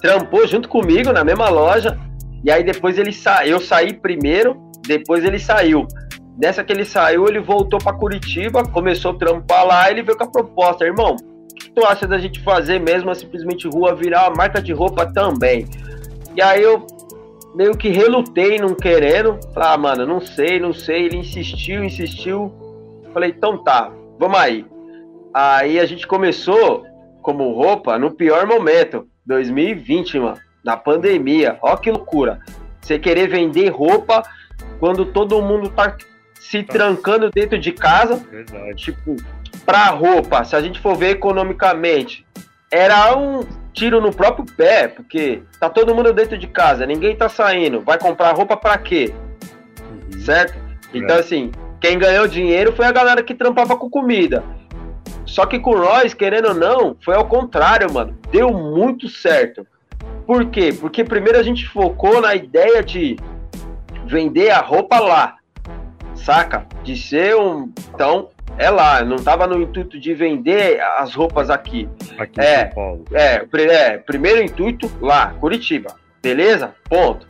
trampou 0.00 0.46
junto 0.46 0.68
comigo 0.68 1.12
na 1.12 1.24
mesma 1.24 1.48
loja, 1.48 1.98
e 2.42 2.50
aí 2.50 2.64
depois 2.64 2.98
ele 2.98 3.12
saiu, 3.12 3.52
eu 3.52 3.60
saí 3.60 3.92
primeiro, 3.92 4.56
depois 4.86 5.24
ele 5.24 5.38
saiu. 5.38 5.86
Nessa 6.38 6.64
que 6.64 6.72
ele 6.72 6.84
saiu, 6.84 7.28
ele 7.28 7.40
voltou 7.40 7.78
para 7.78 7.96
Curitiba, 7.96 8.64
começou 8.64 9.10
a 9.12 9.18
trampar 9.18 9.66
lá, 9.66 9.90
ele 9.90 10.02
veio 10.02 10.16
com 10.16 10.24
a 10.24 10.30
proposta, 10.30 10.86
irmão, 10.86 11.16
o 11.16 11.54
que 11.54 11.70
tu 11.70 11.84
acha 11.84 12.06
da 12.06 12.18
gente 12.18 12.40
fazer 12.40 12.80
mesmo 12.80 13.14
simplesmente 13.14 13.68
rua 13.68 13.94
virar 13.94 14.28
uma 14.28 14.36
marca 14.36 14.62
de 14.62 14.72
roupa 14.72 15.04
também? 15.12 15.66
E 16.34 16.40
aí 16.40 16.62
eu 16.62 16.86
meio 17.54 17.76
que 17.76 17.90
relutei, 17.90 18.58
não 18.58 18.74
querendo, 18.74 19.38
falei, 19.52 19.68
ah, 19.68 19.76
mano, 19.76 20.06
não 20.06 20.20
sei, 20.20 20.58
não 20.58 20.72
sei, 20.72 21.04
ele 21.04 21.18
insistiu, 21.18 21.84
insistiu, 21.84 22.50
falei, 23.12 23.34
então 23.36 23.62
tá, 23.62 23.92
vamos 24.18 24.38
aí. 24.38 24.64
Aí 25.34 25.78
a 25.78 25.84
gente 25.84 26.06
começou 26.06 26.84
como 27.20 27.52
roupa 27.52 27.98
no 27.98 28.12
pior 28.12 28.46
momento, 28.46 29.06
2020, 29.30 30.18
mano, 30.18 30.38
na 30.64 30.76
pandemia, 30.76 31.56
ó 31.62 31.76
que 31.76 31.90
loucura. 31.90 32.40
Você 32.80 32.98
querer 32.98 33.28
vender 33.28 33.68
roupa 33.68 34.24
quando 34.80 35.06
todo 35.06 35.40
mundo 35.40 35.68
tá 35.70 35.96
se 36.34 36.64
trancando 36.64 37.30
dentro 37.30 37.56
de 37.58 37.70
casa. 37.70 38.16
Verdade. 38.16 38.74
Tipo, 38.74 39.16
pra 39.64 39.86
roupa, 39.90 40.42
se 40.42 40.56
a 40.56 40.60
gente 40.60 40.80
for 40.80 40.96
ver 40.96 41.10
economicamente, 41.10 42.26
era 42.72 43.16
um 43.16 43.46
tiro 43.72 44.00
no 44.00 44.12
próprio 44.12 44.44
pé, 44.44 44.88
porque 44.88 45.42
tá 45.60 45.70
todo 45.70 45.94
mundo 45.94 46.12
dentro 46.12 46.36
de 46.36 46.48
casa, 46.48 46.84
ninguém 46.84 47.14
tá 47.14 47.28
saindo. 47.28 47.80
Vai 47.82 47.98
comprar 47.98 48.32
roupa 48.32 48.56
para 48.56 48.76
quê? 48.78 49.14
Uhum. 49.80 50.20
Certo? 50.20 50.58
Então, 50.92 51.16
é. 51.16 51.20
assim, 51.20 51.52
quem 51.80 51.96
ganhou 51.98 52.26
dinheiro 52.26 52.72
foi 52.72 52.84
a 52.84 52.92
galera 52.92 53.22
que 53.22 53.34
trampava 53.34 53.76
com 53.76 53.88
comida. 53.88 54.42
Só 55.30 55.46
que 55.46 55.58
com 55.58 55.76
nós, 55.76 56.12
querendo 56.12 56.48
ou 56.48 56.54
não, 56.54 56.96
foi 57.04 57.14
ao 57.14 57.24
contrário, 57.24 57.92
mano. 57.92 58.18
Deu 58.30 58.50
muito 58.52 59.08
certo. 59.08 59.66
Por 60.26 60.46
quê? 60.46 60.72
Porque 60.72 61.04
primeiro 61.04 61.38
a 61.38 61.42
gente 61.42 61.68
focou 61.68 62.20
na 62.20 62.34
ideia 62.34 62.82
de 62.82 63.16
vender 64.06 64.50
a 64.50 64.60
roupa 64.60 64.98
lá 64.98 65.36
saca? 66.20 66.66
De 66.82 66.96
ser 66.96 67.36
um. 67.36 67.72
Então, 67.94 68.28
é 68.58 68.70
lá, 68.70 69.02
não 69.04 69.16
tava 69.16 69.46
no 69.46 69.60
intuito 69.60 69.98
de 69.98 70.14
vender 70.14 70.80
as 70.98 71.14
roupas 71.14 71.50
aqui. 71.50 71.88
Aqui 72.18 72.40
é, 72.40 72.54
em 72.54 72.64
São 72.66 72.74
Paulo. 72.74 73.04
É, 73.12 73.46
é, 73.54 73.98
primeiro 73.98 74.42
intuito 74.42 74.90
lá, 75.00 75.34
Curitiba. 75.40 75.96
Beleza? 76.22 76.74
Ponto. 76.88 77.26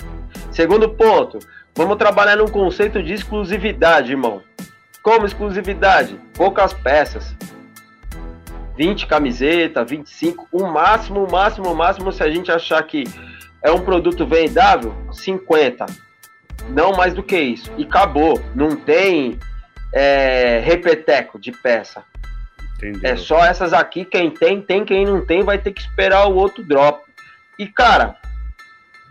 Segundo 0.50 0.88
ponto, 0.90 1.38
vamos 1.76 1.96
trabalhar 1.96 2.36
num 2.36 2.48
conceito 2.48 3.02
de 3.02 3.12
exclusividade, 3.12 4.10
irmão. 4.10 4.42
Como 5.02 5.24
exclusividade? 5.24 6.18
Poucas 6.34 6.72
peças. 6.72 7.34
20 8.80 9.06
camisetas, 9.06 9.90
25, 9.90 10.48
o 10.50 10.66
máximo, 10.66 11.22
o 11.22 11.30
máximo, 11.30 11.70
o 11.70 11.76
máximo, 11.76 12.10
se 12.10 12.22
a 12.22 12.30
gente 12.30 12.50
achar 12.50 12.82
que 12.82 13.04
é 13.62 13.70
um 13.70 13.84
produto 13.84 14.26
vendável, 14.26 14.94
50 15.12 15.84
não 16.70 16.92
mais 16.92 17.12
do 17.12 17.22
que 17.22 17.38
isso. 17.38 17.70
E 17.76 17.84
acabou. 17.84 18.42
Não 18.54 18.74
tem 18.74 19.38
é, 19.92 20.62
repeteco 20.64 21.38
de 21.38 21.52
peça. 21.52 22.02
Entendeu. 22.76 23.00
É 23.02 23.16
só 23.16 23.44
essas 23.44 23.74
aqui. 23.74 24.02
Quem 24.02 24.30
tem, 24.30 24.62
tem. 24.62 24.82
Quem 24.82 25.04
não 25.04 25.26
tem, 25.26 25.42
vai 25.42 25.58
ter 25.58 25.72
que 25.72 25.82
esperar 25.82 26.26
o 26.26 26.34
outro 26.34 26.64
drop. 26.64 27.02
E, 27.58 27.66
cara, 27.66 28.16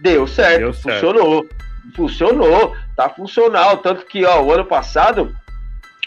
deu 0.01 0.25
certo. 0.25 0.59
Deu 0.61 0.73
funcionou. 0.73 1.41
Certo. 1.43 1.95
Funcionou. 1.95 2.75
Tá 2.95 3.07
funcional. 3.07 3.77
Tanto 3.77 4.03
que, 4.07 4.25
ó, 4.25 4.41
o 4.41 4.51
ano 4.51 4.65
passado, 4.65 5.35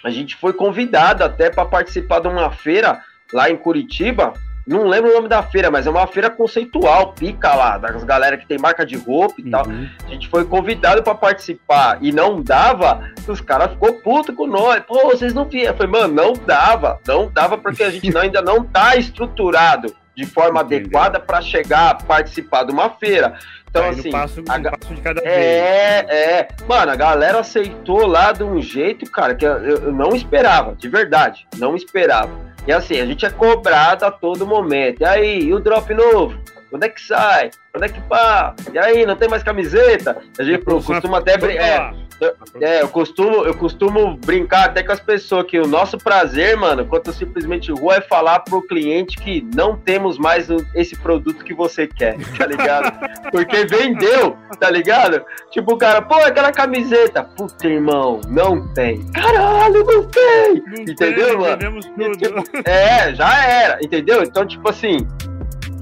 a 0.02 0.10
gente 0.10 0.34
foi 0.34 0.52
convidado 0.52 1.22
até 1.22 1.48
para 1.48 1.64
participar 1.64 2.18
de 2.18 2.26
uma 2.26 2.50
feira 2.50 3.00
lá 3.32 3.50
em 3.50 3.56
Curitiba 3.56 4.32
não 4.66 4.86
lembro 4.86 5.10
o 5.10 5.14
nome 5.14 5.28
da 5.28 5.42
feira, 5.42 5.70
mas 5.70 5.86
é 5.86 5.90
uma 5.90 6.06
feira 6.06 6.30
conceitual, 6.30 7.12
pica 7.12 7.52
lá, 7.54 7.78
das 7.78 8.04
galera 8.04 8.36
que 8.36 8.46
tem 8.46 8.58
marca 8.58 8.86
de 8.86 8.96
roupa 8.96 9.34
e 9.38 9.44
uhum. 9.44 9.50
tal. 9.50 9.66
A 10.06 10.08
gente 10.08 10.28
foi 10.28 10.44
convidado 10.44 11.02
para 11.02 11.14
participar 11.14 11.98
e 12.00 12.12
não 12.12 12.40
dava, 12.40 13.10
os 13.26 13.40
caras 13.40 13.72
ficou 13.72 13.94
puto 13.94 14.32
com 14.32 14.46
nós. 14.46 14.80
Pô, 14.86 15.10
vocês 15.10 15.34
não 15.34 15.46
vieram. 15.46 15.72
Eu 15.72 15.76
falei, 15.76 15.92
mano, 15.92 16.14
não 16.14 16.32
dava, 16.32 17.00
não 17.06 17.28
dava 17.28 17.58
porque 17.58 17.82
a 17.82 17.90
gente 17.90 18.16
ainda 18.16 18.40
não 18.40 18.62
tá 18.62 18.94
estruturado 18.96 19.92
de 20.14 20.26
forma 20.26 20.60
Entendi. 20.60 20.82
adequada 20.82 21.18
para 21.18 21.40
chegar 21.40 21.90
a 21.90 21.94
participar 21.94 22.64
de 22.64 22.72
uma 22.72 22.90
feira. 22.90 23.34
Então, 23.68 23.88
assim. 23.88 24.10
Passo, 24.10 24.40
a... 24.46 24.60
passo 24.60 24.94
de 24.94 25.00
cada 25.00 25.22
é, 25.22 26.02
vez. 26.02 26.10
é. 26.10 26.48
Mano, 26.68 26.92
a 26.92 26.96
galera 26.96 27.40
aceitou 27.40 28.06
lá 28.06 28.30
de 28.30 28.44
um 28.44 28.60
jeito, 28.60 29.10
cara, 29.10 29.34
que 29.34 29.46
eu, 29.46 29.58
eu 29.58 29.92
não 29.92 30.14
esperava, 30.14 30.76
de 30.76 30.88
verdade. 30.88 31.48
Não 31.56 31.74
esperava. 31.74 32.51
E 32.66 32.72
assim, 32.72 33.00
a 33.00 33.06
gente 33.06 33.26
é 33.26 33.30
cobrado 33.30 34.04
a 34.04 34.10
todo 34.10 34.46
momento. 34.46 35.00
E 35.00 35.04
aí, 35.04 35.40
e 35.40 35.54
o 35.54 35.58
drop 35.58 35.92
novo? 35.92 36.38
Quando 36.72 36.84
é 36.84 36.88
que 36.88 37.02
sai? 37.02 37.50
Quando 37.70 37.84
é 37.84 37.88
que 37.90 38.00
pá? 38.00 38.54
E 38.72 38.78
aí, 38.78 39.04
não 39.04 39.14
tem 39.14 39.28
mais 39.28 39.42
camiseta? 39.42 40.16
A 40.38 40.42
gente 40.42 40.64
costuma 40.64 41.18
até 41.18 41.36
brincar. 41.36 41.94
É, 41.94 42.34
é, 42.60 42.82
eu 42.82 42.88
costumo, 42.88 43.44
eu 43.44 43.54
costumo 43.54 44.16
brincar 44.16 44.66
até 44.66 44.82
com 44.82 44.92
as 44.92 45.00
pessoas 45.00 45.44
que 45.44 45.58
o 45.58 45.66
nosso 45.66 45.98
prazer, 45.98 46.56
mano, 46.56 46.86
quanto 46.86 47.12
simplesmente 47.12 47.70
rua, 47.70 47.96
é 47.96 48.00
falar 48.00 48.40
pro 48.40 48.66
cliente 48.66 49.18
que 49.18 49.46
não 49.54 49.76
temos 49.76 50.16
mais 50.16 50.48
esse 50.74 50.96
produto 50.96 51.44
que 51.44 51.52
você 51.52 51.86
quer, 51.86 52.16
tá 52.38 52.46
ligado? 52.46 52.90
Porque 53.30 53.66
vendeu, 53.66 54.34
tá 54.58 54.70
ligado? 54.70 55.22
Tipo, 55.50 55.74
o 55.74 55.76
cara, 55.76 56.00
pô, 56.00 56.14
aquela 56.14 56.52
camiseta. 56.52 57.22
Puta, 57.22 57.68
irmão, 57.68 58.18
não 58.28 58.66
tem. 58.72 59.06
Caralho, 59.10 59.84
não 59.84 60.04
tem! 60.04 60.62
Não 60.66 60.82
entendeu, 60.82 61.28
tem, 61.28 61.38
mano? 61.38 61.80
Tudo. 61.80 62.12
Tipo, 62.16 62.68
é, 62.68 63.14
já 63.14 63.44
era, 63.44 63.78
entendeu? 63.82 64.22
Então, 64.22 64.46
tipo 64.46 64.70
assim, 64.70 65.06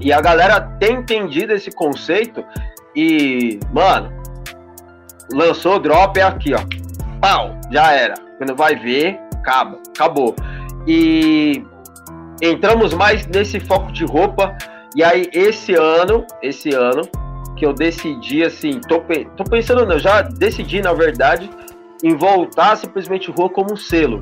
E 0.01 0.11
a 0.11 0.19
galera 0.19 0.59
tem 0.79 0.95
entendido 0.95 1.53
esse 1.53 1.71
conceito 1.71 2.43
e, 2.95 3.59
mano, 3.71 4.11
lançou 5.31 5.75
o 5.75 5.79
drop 5.79 6.19
é 6.19 6.23
aqui, 6.23 6.53
ó. 6.53 6.61
Pau, 7.19 7.55
já 7.71 7.91
era. 7.91 8.15
Quando 8.37 8.55
vai 8.55 8.75
ver, 8.75 9.19
acaba, 9.35 9.79
acabou. 9.95 10.35
E 10.87 11.63
entramos 12.41 12.93
mais 12.93 13.27
nesse 13.27 13.59
foco 13.59 13.91
de 13.91 14.03
roupa. 14.03 14.57
E 14.95 15.03
aí, 15.03 15.29
esse 15.31 15.73
ano, 15.73 16.25
esse 16.41 16.73
ano, 16.73 17.03
que 17.55 17.65
eu 17.65 17.73
decidi, 17.73 18.43
assim, 18.43 18.81
tô, 18.81 19.01
tô 19.37 19.43
pensando, 19.43 19.89
eu 19.91 19.99
já 19.99 20.23
decidi, 20.23 20.81
na 20.81 20.93
verdade, 20.93 21.49
em 22.03 22.15
voltar 22.15 22.75
simplesmente 22.75 23.29
rua 23.29 23.49
como 23.49 23.77
selo, 23.77 24.19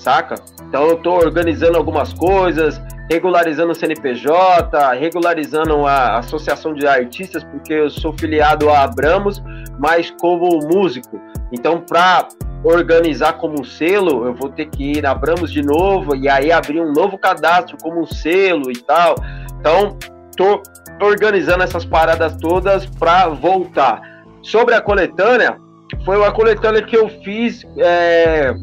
saca? 0.00 0.36
Então 0.68 0.86
eu 0.86 0.96
tô 0.96 1.12
organizando 1.12 1.76
algumas 1.76 2.12
coisas, 2.12 2.80
regularizando 3.10 3.72
o 3.72 3.74
CNPJ, 3.74 4.94
regularizando 4.94 5.86
a 5.86 6.18
Associação 6.18 6.72
de 6.74 6.86
Artistas, 6.86 7.44
porque 7.44 7.72
eu 7.72 7.90
sou 7.90 8.12
filiado 8.12 8.70
a 8.70 8.82
Abramos, 8.82 9.42
mas 9.78 10.10
como 10.20 10.60
músico. 10.72 11.20
Então, 11.52 11.80
para 11.80 12.28
organizar 12.62 13.34
como 13.34 13.60
um 13.60 13.64
selo, 13.64 14.26
eu 14.26 14.34
vou 14.34 14.50
ter 14.50 14.66
que 14.66 14.92
ir 14.92 15.02
na 15.02 15.10
Abramos 15.10 15.52
de 15.52 15.62
novo 15.62 16.14
e 16.14 16.28
aí 16.28 16.52
abrir 16.52 16.80
um 16.80 16.92
novo 16.92 17.18
cadastro 17.18 17.76
como 17.82 18.00
um 18.00 18.06
selo 18.06 18.70
e 18.70 18.78
tal. 18.82 19.16
Então, 19.58 19.98
tô 20.36 20.62
organizando 21.04 21.64
essas 21.64 21.84
paradas 21.84 22.36
todas 22.36 22.86
para 22.86 23.28
voltar. 23.28 24.00
Sobre 24.42 24.74
a 24.74 24.80
coletânea, 24.80 25.56
foi 26.04 26.16
uma 26.16 26.30
coletânea 26.30 26.82
que 26.82 26.96
eu 26.96 27.08
fiz 27.24 27.64
é, 27.78 28.54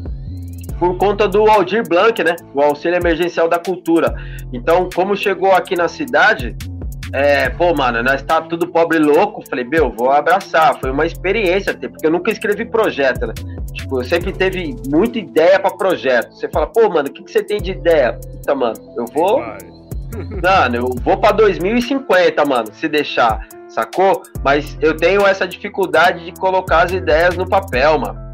por 0.78 0.96
conta 0.96 1.26
do 1.26 1.48
Aldir 1.48 1.86
Blanc, 1.86 2.22
né? 2.22 2.36
O 2.54 2.62
auxílio 2.62 2.96
emergencial 2.96 3.48
da 3.48 3.58
cultura. 3.58 4.14
Então, 4.52 4.88
como 4.94 5.16
chegou 5.16 5.52
aqui 5.52 5.74
na 5.74 5.88
cidade, 5.88 6.56
é, 7.12 7.48
pô, 7.48 7.74
mano, 7.74 8.02
nós 8.02 8.22
tá 8.22 8.40
tudo 8.42 8.68
pobre 8.68 8.98
e 8.98 9.00
louco. 9.00 9.42
Falei, 9.48 9.64
meu, 9.64 9.90
vou 9.90 10.10
abraçar. 10.10 10.78
Foi 10.80 10.90
uma 10.90 11.06
experiência 11.06 11.72
até, 11.72 11.88
porque 11.88 12.06
eu 12.06 12.10
nunca 12.10 12.30
escrevi 12.30 12.64
projeto, 12.64 13.26
né? 13.26 13.34
Tipo, 13.72 14.00
eu 14.00 14.04
sempre 14.04 14.32
teve 14.32 14.76
muita 14.88 15.18
ideia 15.18 15.58
para 15.58 15.70
projeto. 15.76 16.34
Você 16.34 16.48
fala, 16.48 16.66
pô, 16.66 16.88
mano, 16.88 17.08
o 17.08 17.12
que, 17.12 17.22
que 17.22 17.30
você 17.30 17.42
tem 17.42 17.60
de 17.60 17.72
ideia? 17.72 18.12
Puta, 18.12 18.54
mano, 18.54 18.76
eu 18.96 19.04
vou. 19.06 19.42
Mano, 20.42 20.76
eu 20.76 20.88
vou 21.02 21.16
para 21.18 21.32
2050, 21.32 22.44
mano, 22.44 22.68
se 22.72 22.88
deixar, 22.88 23.46
sacou? 23.68 24.22
Mas 24.42 24.76
eu 24.80 24.96
tenho 24.96 25.26
essa 25.26 25.46
dificuldade 25.46 26.24
de 26.24 26.32
colocar 26.32 26.84
as 26.84 26.92
ideias 26.92 27.36
no 27.36 27.48
papel, 27.48 27.98
mano. 27.98 28.27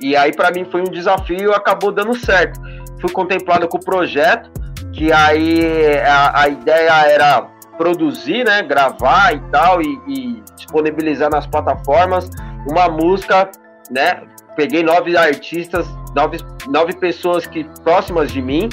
E 0.00 0.16
aí, 0.16 0.34
para 0.34 0.50
mim, 0.50 0.64
foi 0.70 0.80
um 0.80 0.84
desafio 0.84 1.52
acabou 1.52 1.92
dando 1.92 2.14
certo. 2.14 2.60
Fui 3.00 3.10
contemplado 3.10 3.68
com 3.68 3.76
o 3.76 3.84
projeto, 3.84 4.50
que 4.92 5.12
aí 5.12 5.98
a, 6.06 6.42
a 6.42 6.48
ideia 6.48 7.06
era 7.06 7.48
produzir, 7.76 8.44
né, 8.44 8.62
gravar 8.62 9.34
e 9.34 9.40
tal, 9.50 9.80
e, 9.80 10.00
e, 10.06 10.42
disponibilizar 10.56 11.30
nas 11.30 11.46
plataformas 11.46 12.28
uma 12.68 12.88
música, 12.88 13.50
né? 13.90 14.22
Peguei 14.54 14.82
nove 14.82 15.16
artistas, 15.16 15.86
nove, 16.14 16.38
nove 16.68 16.92
pessoas 16.94 17.46
que 17.46 17.64
próximas 17.82 18.30
de 18.30 18.42
mim, 18.42 18.68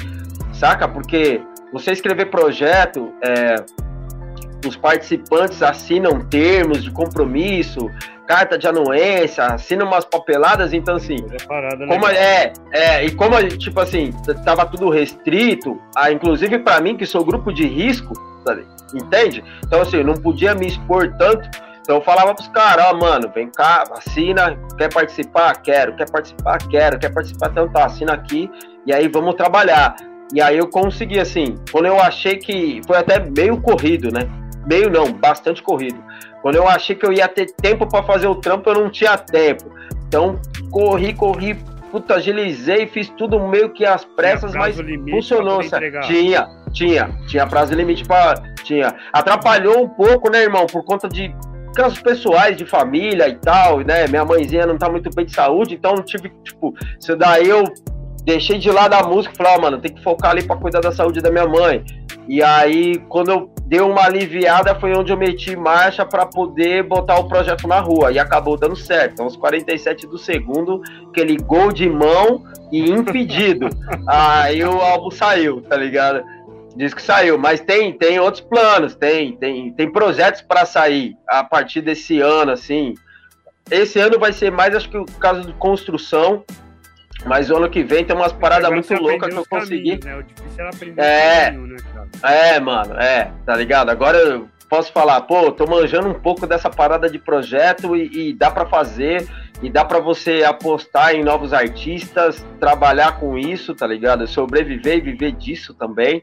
saca? 0.51 0.87
Porque 0.87 1.41
você 1.71 1.91
escrever 1.91 2.25
projeto, 2.25 3.13
é, 3.23 3.55
os 4.67 4.75
participantes 4.75 5.63
assinam 5.63 6.19
termos 6.27 6.83
de 6.83 6.91
compromisso, 6.91 7.89
carta 8.27 8.57
de 8.57 8.67
anuência, 8.67 9.45
assinam 9.45 9.87
umas 9.87 10.03
papeladas, 10.03 10.73
então 10.73 10.97
assim, 10.97 11.15
é 11.31 11.87
como 11.87 12.07
é, 12.07 12.53
é, 12.71 13.05
e 13.05 13.11
como 13.11 13.41
tipo 13.57 13.79
assim, 13.79 14.11
tava 14.43 14.65
tudo 14.65 14.89
restrito, 14.89 15.81
a, 15.95 16.11
inclusive 16.11 16.59
para 16.59 16.81
mim 16.81 16.97
que 16.97 17.05
sou 17.05 17.23
grupo 17.23 17.53
de 17.53 17.65
risco, 17.65 18.13
sabe? 18.45 18.65
entende? 18.93 19.43
Então 19.65 19.81
assim, 19.81 19.97
eu 19.97 20.03
não 20.03 20.15
podia 20.15 20.53
me 20.53 20.67
expor 20.67 21.11
tanto, 21.17 21.49
então 21.87 21.95
eu 21.95 22.01
falava 22.01 22.35
pros 22.35 22.49
caras, 22.49 22.85
ó, 22.85 22.91
oh, 22.91 22.97
mano, 22.97 23.31
vem 23.33 23.49
cá, 23.49 23.85
assina, 23.91 24.59
quer 24.77 24.93
participar? 24.93 25.55
Quero, 25.61 25.95
quer 25.95 26.11
participar? 26.11 26.57
Quero, 26.67 26.99
quer 26.99 27.13
participar? 27.13 27.49
Então 27.49 27.69
tá, 27.69 27.85
assina 27.85 28.11
aqui, 28.11 28.51
e 28.85 28.93
aí 28.93 29.07
vamos 29.07 29.35
trabalhar. 29.35 29.95
E 30.33 30.41
aí 30.41 30.57
eu 30.57 30.67
consegui, 30.67 31.17
assim, 31.17 31.55
quando 31.71 31.85
eu 31.85 31.97
achei 32.01 32.35
que 32.35 32.81
foi 32.85 32.97
até 32.97 33.19
meio 33.19 33.61
corrido, 33.61 34.11
né? 34.11 34.27
Meio 34.65 34.89
não, 34.89 35.13
bastante 35.13 35.63
corrido. 35.63 36.03
Quando 36.47 36.55
eu 36.55 36.65
achei 36.65 36.95
que 36.95 37.05
eu 37.05 37.11
ia 37.11 37.27
ter 37.27 37.47
tempo 37.47 37.85
para 37.85 38.01
fazer 38.03 38.25
o 38.25 38.35
trampo, 38.35 38.69
eu 38.69 38.75
não 38.75 38.89
tinha 38.89 39.17
tempo. 39.17 39.65
Então, 40.07 40.39
corri, 40.71 41.13
corri, 41.13 41.55
puta, 41.91 42.15
agilizei, 42.15 42.87
fiz 42.87 43.09
tudo 43.09 43.37
meio 43.49 43.73
que 43.73 43.85
às 43.85 44.05
pressas, 44.05 44.53
mas 44.53 44.77
funcionou. 45.09 45.59
Tinha, 46.07 46.47
tinha, 46.71 47.09
tinha 47.27 47.45
prazo 47.45 47.73
limite 47.73 48.05
para. 48.05 48.41
Tinha. 48.63 48.95
Atrapalhou 49.11 49.83
um 49.83 49.89
pouco, 49.89 50.31
né, 50.31 50.43
irmão, 50.43 50.65
por 50.67 50.85
conta 50.85 51.09
de 51.09 51.35
casos 51.75 51.99
pessoais 51.99 52.55
de 52.55 52.65
família 52.65 53.27
e 53.27 53.35
tal, 53.35 53.81
né? 53.81 54.07
Minha 54.07 54.23
mãezinha 54.23 54.65
não 54.65 54.77
tá 54.77 54.89
muito 54.89 55.09
bem 55.13 55.25
de 55.25 55.35
saúde, 55.35 55.75
então 55.75 55.95
tive, 55.95 56.29
tipo, 56.45 56.73
isso 56.97 57.13
daí 57.17 57.49
eu 57.49 57.65
deixei 58.27 58.59
de 58.59 58.69
lado 58.69 58.93
a 58.93 59.03
música 59.03 59.33
e 59.33 59.37
falei, 59.37 59.53
ó, 59.55 59.61
mano, 59.61 59.79
tem 59.79 59.93
que 59.93 60.03
focar 60.03 60.31
ali 60.31 60.43
para 60.43 60.57
cuidar 60.57 60.81
da 60.81 60.91
saúde 60.91 61.21
da 61.21 61.31
minha 61.31 61.47
mãe. 61.47 61.81
E 62.27 62.43
aí, 62.43 62.97
quando 63.07 63.31
eu 63.31 63.49
dei 63.65 63.79
uma 63.79 64.03
aliviada, 64.03 64.75
foi 64.75 64.93
onde 64.93 65.13
eu 65.13 65.17
meti 65.17 65.55
marcha 65.55 66.05
para 66.05 66.25
poder 66.25 66.83
botar 66.83 67.17
o 67.17 67.29
projeto 67.29 67.65
na 67.69 67.79
rua. 67.79 68.11
E 68.11 68.19
acabou 68.19 68.57
dando 68.57 68.75
certo. 68.75 69.13
Então, 69.13 69.27
os 69.27 69.37
47 69.37 70.05
do 70.07 70.17
segundo, 70.17 70.81
aquele 71.07 71.37
gol 71.37 71.71
de 71.71 71.89
mão 71.89 72.43
e 72.69 72.91
impedido. 72.91 73.69
aí 74.05 74.61
o 74.61 74.81
álbum 74.81 75.09
saiu, 75.09 75.61
tá 75.61 75.77
ligado? 75.77 76.21
Diz 76.75 76.93
que 76.93 77.01
saiu, 77.01 77.37
mas 77.37 77.61
tem, 77.61 77.93
tem 77.93 78.19
outros 78.19 78.43
planos, 78.43 78.93
tem, 78.93 79.37
tem, 79.37 79.71
tem 79.71 79.89
projetos 79.89 80.41
para 80.41 80.65
sair 80.65 81.15
a 81.29 81.45
partir 81.45 81.79
desse 81.79 82.19
ano, 82.19 82.51
assim. 82.51 82.93
Esse 83.71 83.99
ano 83.99 84.19
vai 84.19 84.33
ser 84.33 84.51
mais, 84.51 84.75
acho 84.75 84.89
que 84.89 84.97
o 84.97 85.05
caso 85.17 85.43
de 85.43 85.53
construção, 85.53 86.43
mas 87.25 87.49
o 87.49 87.57
ano 87.57 87.69
que 87.69 87.83
vem 87.83 88.05
tem 88.05 88.15
umas 88.15 88.33
paradas 88.33 88.69
muito 88.69 88.93
loucas 88.93 89.33
que 89.33 89.39
eu 89.39 89.45
consegui. 89.45 89.97
Caminhos, 89.97 90.05
né? 90.05 90.17
O 90.17 90.23
difícil 90.23 90.59
era 90.59 90.69
aprender 90.69 91.01
é, 91.01 91.45
caminho, 91.45 91.67
né, 91.67 91.77
cara? 91.93 92.35
É, 92.35 92.59
mano, 92.59 92.93
é, 92.99 93.31
tá 93.45 93.55
ligado? 93.55 93.89
Agora 93.89 94.17
eu 94.17 94.47
posso 94.69 94.91
falar, 94.91 95.21
pô, 95.21 95.51
tô 95.51 95.65
manjando 95.65 96.09
um 96.09 96.13
pouco 96.13 96.45
dessa 96.45 96.69
parada 96.69 97.09
de 97.09 97.17
projeto 97.17 97.95
e, 97.95 98.29
e 98.29 98.33
dá 98.33 98.51
para 98.51 98.65
fazer, 98.65 99.27
e 99.61 99.69
dá 99.69 99.83
para 99.83 99.99
você 99.99 100.43
apostar 100.43 101.15
em 101.15 101.23
novos 101.23 101.53
artistas, 101.53 102.45
trabalhar 102.59 103.19
com 103.19 103.37
isso, 103.37 103.73
tá 103.73 103.87
ligado? 103.87 104.27
Sobreviver 104.27 104.97
e 104.97 105.01
viver 105.01 105.31
disso 105.31 105.73
também. 105.73 106.21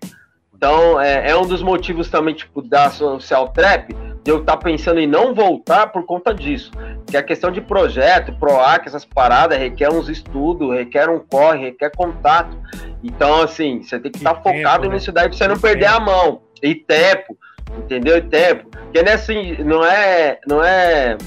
Então, 0.65 0.99
é, 0.99 1.29
é 1.29 1.37
um 1.37 1.47
dos 1.47 1.63
motivos 1.63 2.09
também, 2.09 2.33
tipo, 2.33 2.63
da 2.63 2.89
Social 2.89 3.49
Trap, 3.49 3.93
de 3.93 4.31
eu 4.31 4.41
estar 4.41 4.57
tá 4.57 4.63
pensando 4.63 4.99
em 4.99 5.07
não 5.07 5.35
voltar 5.35 5.89
por 5.89 6.07
conta 6.07 6.33
disso. 6.33 6.71
Que 7.07 7.19
a 7.19 7.23
questão 7.23 7.51
de 7.51 7.61
projeto, 7.61 8.33
PROAC, 8.41 8.87
essas 8.87 9.05
paradas, 9.05 9.59
requer 9.59 9.91
uns 9.91 10.09
estudos, 10.09 10.73
requer 10.73 11.11
um 11.11 11.19
corre, 11.19 11.67
requer 11.67 11.91
contato. 11.95 12.57
Então, 13.03 13.43
assim, 13.43 13.83
você 13.83 14.01
tem 14.01 14.11
que 14.11 14.17
estar 14.17 14.37
tá 14.37 14.41
focado 14.41 14.89
né? 14.89 14.95
nisso 14.95 15.13
daí 15.13 15.29
pra 15.29 15.37
você 15.37 15.47
não 15.47 15.59
perder 15.59 15.85
a 15.85 16.01
mão. 16.01 16.41
E 16.63 16.75
tempo, 16.75 17.37
entendeu? 17.77 18.17
E 18.17 18.23
tempo. 18.23 18.71
Porque 18.71 19.03
não 19.03 19.13
é 19.13 19.15
assim, 19.15 19.57
não 19.63 19.85
é, 19.85 20.39
não 20.49 20.65
é, 20.65 21.19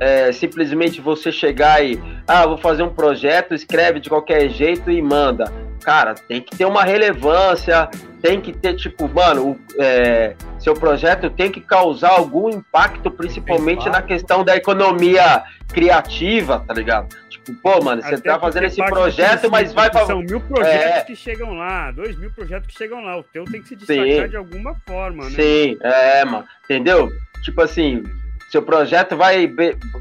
é 0.00 0.32
simplesmente 0.32 1.00
você 1.00 1.30
chegar 1.30 1.80
e, 1.84 2.02
ah, 2.26 2.44
vou 2.44 2.58
fazer 2.58 2.82
um 2.82 2.92
projeto, 2.92 3.54
escreve 3.54 4.00
de 4.00 4.08
qualquer 4.08 4.48
jeito 4.48 4.90
e 4.90 5.00
manda. 5.00 5.69
Cara, 5.82 6.14
tem 6.14 6.40
que 6.40 6.56
ter 6.56 6.64
uma 6.64 6.84
relevância, 6.84 7.88
tem 8.20 8.40
que 8.40 8.52
ter, 8.52 8.74
tipo, 8.74 9.08
mano, 9.08 9.58
é, 9.78 10.34
seu 10.58 10.74
projeto 10.74 11.30
tem 11.30 11.50
que 11.50 11.60
causar 11.60 12.10
algum 12.10 12.50
impacto, 12.50 13.10
principalmente 13.10 13.88
na 13.88 14.02
questão 14.02 14.44
da 14.44 14.56
economia 14.56 15.42
criativa, 15.68 16.62
tá 16.66 16.74
ligado? 16.74 17.08
Tipo, 17.28 17.54
pô, 17.62 17.82
mano, 17.82 18.02
você 18.02 18.20
tá 18.20 18.38
fazendo 18.38 18.64
esse 18.64 18.84
projeto, 18.84 19.50
mas 19.50 19.72
vai 19.72 19.90
pra... 19.90 20.04
São 20.04 20.20
mil 20.20 20.40
projetos 20.40 20.98
é... 20.98 21.00
que 21.02 21.16
chegam 21.16 21.54
lá, 21.54 21.90
dois 21.90 22.16
mil 22.18 22.30
projetos 22.30 22.66
que 22.66 22.76
chegam 22.76 23.00
lá. 23.02 23.18
O 23.18 23.22
teu 23.22 23.44
tem 23.44 23.62
que 23.62 23.68
se 23.68 23.76
destacar 23.76 24.04
Sim. 24.04 24.28
de 24.28 24.36
alguma 24.36 24.74
forma, 24.86 25.24
né? 25.24 25.30
Sim, 25.30 25.78
é, 25.82 26.24
mano. 26.24 26.44
Entendeu? 26.64 27.10
Tipo 27.42 27.62
assim, 27.62 28.02
seu 28.50 28.62
projeto 28.62 29.16
vai, 29.16 29.50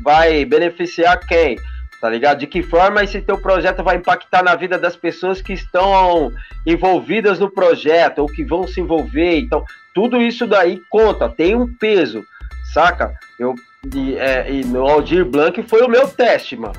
vai 0.04 0.44
beneficiar 0.44 1.20
quem? 1.20 1.58
Tá 2.00 2.10
ligado? 2.10 2.40
De 2.40 2.48
que 2.48 2.62
forma 2.64 3.04
esse 3.04 3.22
teu 3.22 3.38
projeto 3.38 3.84
vai 3.84 3.98
impactar 3.98 4.44
na 4.44 4.56
vida 4.56 4.78
das 4.78 4.96
pessoas 4.96 5.42
que 5.42 5.54
estão 5.54 6.32
envolvidas 6.66 7.40
no 7.40 7.50
projeto 7.50 8.20
ou 8.20 8.28
que 8.28 8.44
vão 8.44 8.68
se 8.68 8.80
envolver. 8.80 9.40
Então, 9.40 9.64
tudo 9.94 10.22
isso 10.22 10.48
daí 10.48 10.82
conta, 10.90 11.30
tem 11.30 11.56
um 11.56 11.68
peso, 11.68 12.24
saca? 12.74 13.14
Eu 13.38 13.56
e, 13.94 14.16
é, 14.16 14.52
e 14.52 14.66
no 14.66 14.86
Aldir 14.86 15.26
Blanc 15.26 15.62
foi 15.64 15.82
o 15.82 15.90
meu 15.90 16.08
teste, 16.08 16.56
mano, 16.56 16.76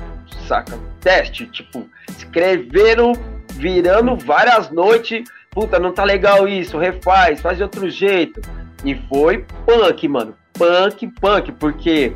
saca? 0.47 0.77
Teste, 0.99 1.47
tipo, 1.47 1.89
escrevendo, 2.09 3.13
virando 3.53 4.15
várias 4.15 4.69
noites, 4.69 5.23
puta, 5.49 5.79
não 5.79 5.91
tá 5.91 6.03
legal 6.03 6.47
isso, 6.47 6.77
refaz, 6.77 7.41
faz 7.41 7.57
de 7.57 7.63
outro 7.63 7.89
jeito. 7.89 8.39
E 8.85 8.95
foi 9.09 9.45
punk, 9.65 10.07
mano, 10.07 10.35
punk, 10.53 11.07
punk, 11.19 11.51
porque 11.53 12.13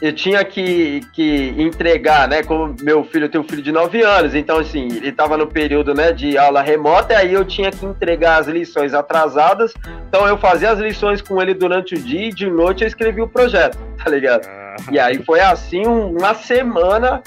eu 0.00 0.12
tinha 0.14 0.42
que, 0.44 1.00
que 1.12 1.54
entregar, 1.58 2.26
né? 2.28 2.42
Como 2.42 2.74
meu 2.82 3.04
filho, 3.04 3.26
eu 3.26 3.28
tenho 3.28 3.44
um 3.44 3.46
filho 3.46 3.62
de 3.62 3.70
9 3.72 4.02
anos, 4.02 4.34
então 4.34 4.58
assim, 4.58 4.86
ele 4.86 5.08
estava 5.10 5.36
no 5.36 5.46
período 5.46 5.92
né, 5.94 6.12
de 6.12 6.38
aula 6.38 6.62
remota, 6.62 7.12
e 7.12 7.16
aí 7.16 7.32
eu 7.34 7.44
tinha 7.44 7.70
que 7.70 7.84
entregar 7.84 8.38
as 8.40 8.46
lições 8.48 8.94
atrasadas. 8.94 9.74
Então 10.08 10.26
eu 10.26 10.38
fazia 10.38 10.70
as 10.70 10.78
lições 10.78 11.20
com 11.20 11.40
ele 11.42 11.52
durante 11.54 11.94
o 11.94 11.98
dia 11.98 12.28
e 12.28 12.32
de 12.32 12.48
noite 12.48 12.82
eu 12.82 12.88
escrevi 12.88 13.20
o 13.20 13.28
projeto, 13.28 13.76
tá 14.02 14.10
ligado? 14.10 14.46
Ah, 14.48 14.76
E 14.90 14.98
aí 14.98 15.22
foi 15.24 15.40
assim 15.40 15.86
um- 15.86 16.16
uma 16.16 16.34
semana 16.34 17.22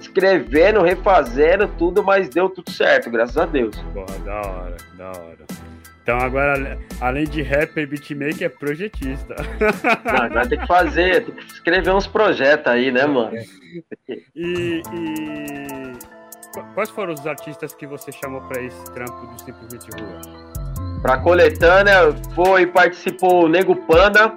escrevendo, 0.00 0.80
refazendo 0.82 1.68
tudo, 1.78 2.02
mas 2.02 2.28
deu 2.28 2.48
tudo 2.48 2.70
certo, 2.70 3.10
graças 3.10 3.36
a 3.36 3.44
Deus. 3.46 3.76
porra, 3.92 4.18
da 4.24 4.34
hora, 4.48 4.76
da 4.96 5.06
hora. 5.08 5.44
Então 6.04 6.18
agora, 6.18 6.78
além 7.00 7.24
de 7.24 7.40
rapper, 7.40 7.88
beatmaker, 7.88 8.42
é 8.46 8.48
projetista. 8.50 9.34
Não, 10.04 10.22
agora 10.22 10.46
tem 10.46 10.58
que 10.58 10.66
fazer, 10.66 11.24
tem 11.24 11.34
que 11.34 11.46
escrever 11.46 11.94
uns 11.94 12.06
projetos 12.06 12.70
aí, 12.70 12.92
né, 12.92 13.06
mano? 13.06 13.32
E, 14.36 14.82
e 14.92 15.92
qu- 16.52 16.62
quais 16.74 16.90
foram 16.90 17.14
os 17.14 17.26
artistas 17.26 17.74
que 17.74 17.86
você 17.86 18.12
chamou 18.12 18.42
pra 18.42 18.60
esse 18.62 18.84
trampo 18.92 19.26
do 19.26 19.38
Simplesmente 19.40 19.88
Rua? 19.98 21.00
Pra 21.00 21.16
coletânea 21.18 22.14
foi, 22.34 22.66
participou 22.66 23.46
o 23.46 23.48
Nego 23.48 23.74
Panda, 23.74 24.30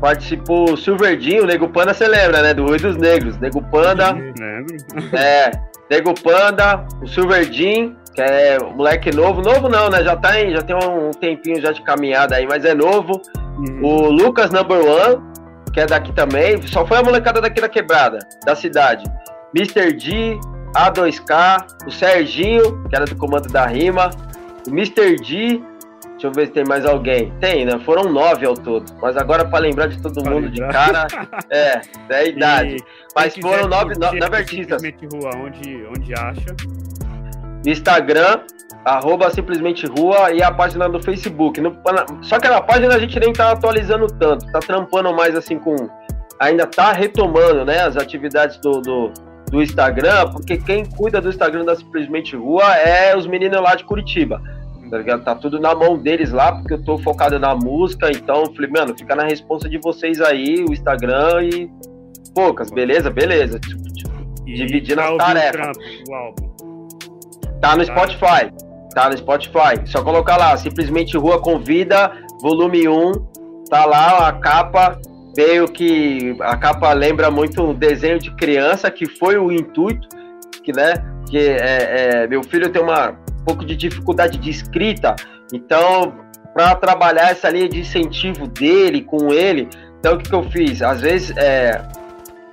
participou 0.00 0.72
o 0.72 0.76
Silverdinho, 0.78 1.42
o 1.42 1.46
Nego 1.46 1.68
Panda 1.68 1.92
você 1.92 2.08
lembra, 2.08 2.40
né? 2.42 2.54
Do 2.54 2.64
Rui 2.64 2.78
dos 2.78 2.96
Negros. 2.96 3.36
Nego 3.38 3.60
Panda, 3.70 4.12
Lembro. 4.12 4.76
é, 5.14 5.50
Nego 5.90 6.14
Panda, 6.14 6.86
o 7.02 7.06
Silverdinho, 7.06 7.94
que 8.18 8.22
é 8.22 8.58
moleque 8.58 9.14
novo, 9.14 9.40
novo 9.40 9.68
não, 9.68 9.88
né? 9.88 10.02
Já 10.02 10.16
tá 10.16 10.40
em, 10.40 10.50
já 10.50 10.60
tem 10.60 10.74
um 10.74 11.12
tempinho 11.12 11.60
já 11.60 11.70
de 11.70 11.80
caminhada 11.82 12.34
aí, 12.34 12.48
mas 12.48 12.64
é 12.64 12.74
novo. 12.74 13.22
Uhum. 13.56 13.80
O 13.84 14.10
Lucas 14.10 14.50
Number 14.50 14.76
One, 14.76 15.22
que 15.72 15.78
é 15.78 15.86
daqui 15.86 16.12
também, 16.12 16.60
só 16.66 16.84
foi 16.84 16.98
a 16.98 17.02
molecada 17.02 17.40
daqui 17.40 17.60
da 17.60 17.68
quebrada, 17.68 18.18
da 18.44 18.56
cidade. 18.56 19.04
Mr. 19.54 19.92
D, 19.92 20.36
A2K, 20.74 21.64
o 21.86 21.92
Serginho, 21.92 22.82
que 22.88 22.96
era 22.96 23.04
do 23.04 23.14
comando 23.14 23.48
da 23.52 23.66
rima, 23.66 24.10
o 24.66 24.70
Mr. 24.70 25.14
D, 25.14 25.62
deixa 26.10 26.24
eu 26.24 26.32
ver 26.32 26.48
se 26.48 26.52
tem 26.54 26.64
mais 26.64 26.84
alguém. 26.84 27.32
Tem, 27.38 27.64
né? 27.64 27.78
Foram 27.84 28.12
nove 28.12 28.44
ao 28.44 28.54
todo. 28.54 28.84
Mas 29.00 29.16
agora, 29.16 29.44
pra 29.44 29.60
lembrar 29.60 29.86
de 29.86 30.02
todo 30.02 30.20
Pra 30.20 30.32
mundo 30.32 30.50
de 30.50 30.60
lembrar. 30.60 31.06
cara, 31.06 31.06
é, 31.50 31.80
da 32.08 32.24
idade. 32.24 32.78
E 32.78 32.84
Mas 33.14 33.36
foram 33.36 33.58
quiser 33.58 33.68
nove, 33.68 33.94
nove, 33.96 34.18
nove 34.18 34.36
artistas. 34.36 34.82
Rua, 34.82 35.30
onde, 35.36 35.86
onde 35.86 36.14
acha? 36.14 36.56
No 37.64 37.70
Instagram, 37.70 38.40
arroba 38.84 39.30
simplesmente 39.30 39.86
rua 39.86 40.32
e 40.32 40.42
a 40.42 40.50
página 40.52 40.88
do 40.88 41.02
Facebook. 41.02 41.60
No- 41.60 41.76
só 42.22 42.38
que 42.38 42.48
na 42.48 42.60
página 42.60 42.94
a 42.94 42.98
gente 42.98 43.18
nem 43.18 43.32
tá 43.32 43.52
atualizando 43.52 44.06
tanto, 44.06 44.50
tá 44.52 44.60
trampando 44.60 45.12
mais 45.14 45.34
assim 45.36 45.58
com. 45.58 45.76
Ainda 46.40 46.66
tá 46.66 46.92
retomando 46.92 47.64
né, 47.64 47.80
as 47.80 47.96
atividades 47.96 48.58
do, 48.60 48.80
do, 48.80 49.12
do 49.50 49.60
Instagram, 49.62 50.30
porque 50.30 50.56
quem 50.56 50.84
cuida 50.84 51.20
do 51.20 51.28
Instagram 51.30 51.64
da 51.64 51.74
Simplesmente 51.74 52.36
Rua 52.36 52.76
é 52.76 53.16
os 53.16 53.26
meninos 53.26 53.60
lá 53.60 53.74
de 53.74 53.82
Curitiba. 53.84 54.40
Tá, 54.88 54.96
ligado? 54.96 55.22
tá 55.22 55.34
tudo 55.34 55.60
na 55.60 55.74
mão 55.74 55.98
deles 55.98 56.32
lá, 56.32 56.52
porque 56.52 56.72
eu 56.74 56.82
tô 56.82 56.96
focado 56.96 57.38
na 57.38 57.54
música, 57.54 58.08
então 58.10 58.44
eu 58.44 58.54
falei, 58.54 58.70
mano, 58.70 58.94
fica 58.96 59.14
na 59.14 59.24
responsa 59.24 59.68
de 59.68 59.78
vocês 59.78 60.18
aí, 60.20 60.64
o 60.66 60.72
Instagram 60.72 61.42
e. 61.42 61.70
Poucas, 62.34 62.70
beleza? 62.70 63.10
Beleza. 63.10 63.58
Tipo, 63.58 63.82
tipo, 63.92 64.44
Dividindo 64.44 65.00
as 65.00 65.10
ouvir 65.10 65.22
o 65.22 65.26
tarefas. 65.26 65.52
trampo, 65.52 65.80
o 66.08 66.14
álbum. 66.14 66.48
Tá 67.60 67.76
no. 67.76 67.84
Spotify. 67.84 68.50
Tá 68.94 69.08
no 69.10 69.16
Spotify. 69.18 69.80
Só 69.86 70.02
colocar 70.02 70.36
lá, 70.36 70.56
simplesmente 70.56 71.16
Rua 71.16 71.40
Convida, 71.40 72.12
volume 72.40 72.88
1. 72.88 73.12
Tá 73.70 73.84
lá 73.84 74.28
a 74.28 74.32
capa. 74.32 74.98
Veio 75.36 75.68
que 75.68 76.34
a 76.40 76.56
capa 76.56 76.92
lembra 76.92 77.30
muito 77.30 77.62
um 77.62 77.72
desenho 77.74 78.18
de 78.18 78.30
criança, 78.34 78.90
que 78.90 79.06
foi 79.06 79.36
o 79.38 79.52
intuito, 79.52 80.08
que, 80.64 80.72
né? 80.72 80.94
Que 81.30 81.38
é, 81.38 82.22
é, 82.22 82.26
meu 82.26 82.42
filho 82.42 82.70
tem 82.70 82.82
uma 82.82 83.10
um 83.10 83.44
pouco 83.44 83.64
de 83.64 83.76
dificuldade 83.76 84.36
de 84.36 84.50
escrita, 84.50 85.14
então, 85.54 86.12
para 86.52 86.74
trabalhar 86.74 87.30
essa 87.30 87.48
linha 87.48 87.68
de 87.68 87.80
incentivo 87.80 88.46
dele 88.48 89.00
com 89.02 89.32
ele, 89.32 89.68
então 90.00 90.14
o 90.14 90.18
que, 90.18 90.28
que 90.28 90.34
eu 90.34 90.42
fiz? 90.50 90.82
Às 90.82 91.00
vezes, 91.00 91.34
é, 91.36 91.80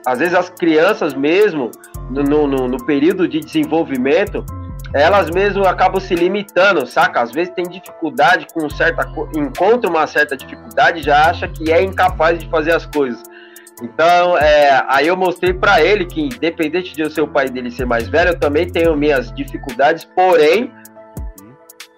às 0.06 0.20
vezes 0.20 0.34
as 0.36 0.49
crianças 0.49 1.14
mesmo, 1.14 1.72
no- 2.10 2.47
no- 2.47 2.68
no 2.68 2.86
período 2.86 3.28
de 3.28 3.39
desenvolvimento, 3.41 4.45
elas 4.95 5.29
mesmo 5.29 5.65
acabam 5.65 5.99
se 5.99 6.15
limitando, 6.15 6.87
saca? 6.87 7.21
Às 7.21 7.31
vezes 7.33 7.53
tem 7.53 7.65
dificuldade 7.65 8.47
com 8.53 8.69
certa 8.69 9.05
co- 9.05 9.29
encontra 9.35 9.89
uma 9.89 10.07
certa 10.07 10.37
dificuldade, 10.37 11.03
já 11.03 11.29
acha 11.29 11.49
que 11.49 11.69
é 11.71 11.81
incapaz 11.83 12.39
de 12.39 12.49
fazer 12.49 12.73
as 12.73 12.85
coisas. 12.85 13.21
Então, 13.83 14.37
é, 14.37 14.81
aí 14.87 15.07
eu 15.07 15.17
mostrei 15.17 15.53
pra 15.53 15.83
ele 15.83 16.05
que 16.05 16.21
independente 16.21 16.95
de 16.95 17.01
eu 17.01 17.09
ser 17.11 17.19
o 17.19 17.27
pai 17.27 17.49
dele 17.49 17.69
ser 17.69 17.85
mais 17.85 18.07
velho, 18.07 18.29
eu 18.29 18.39
também 18.39 18.69
tenho 18.69 18.95
minhas 18.95 19.33
dificuldades, 19.33 20.05
porém 20.15 20.71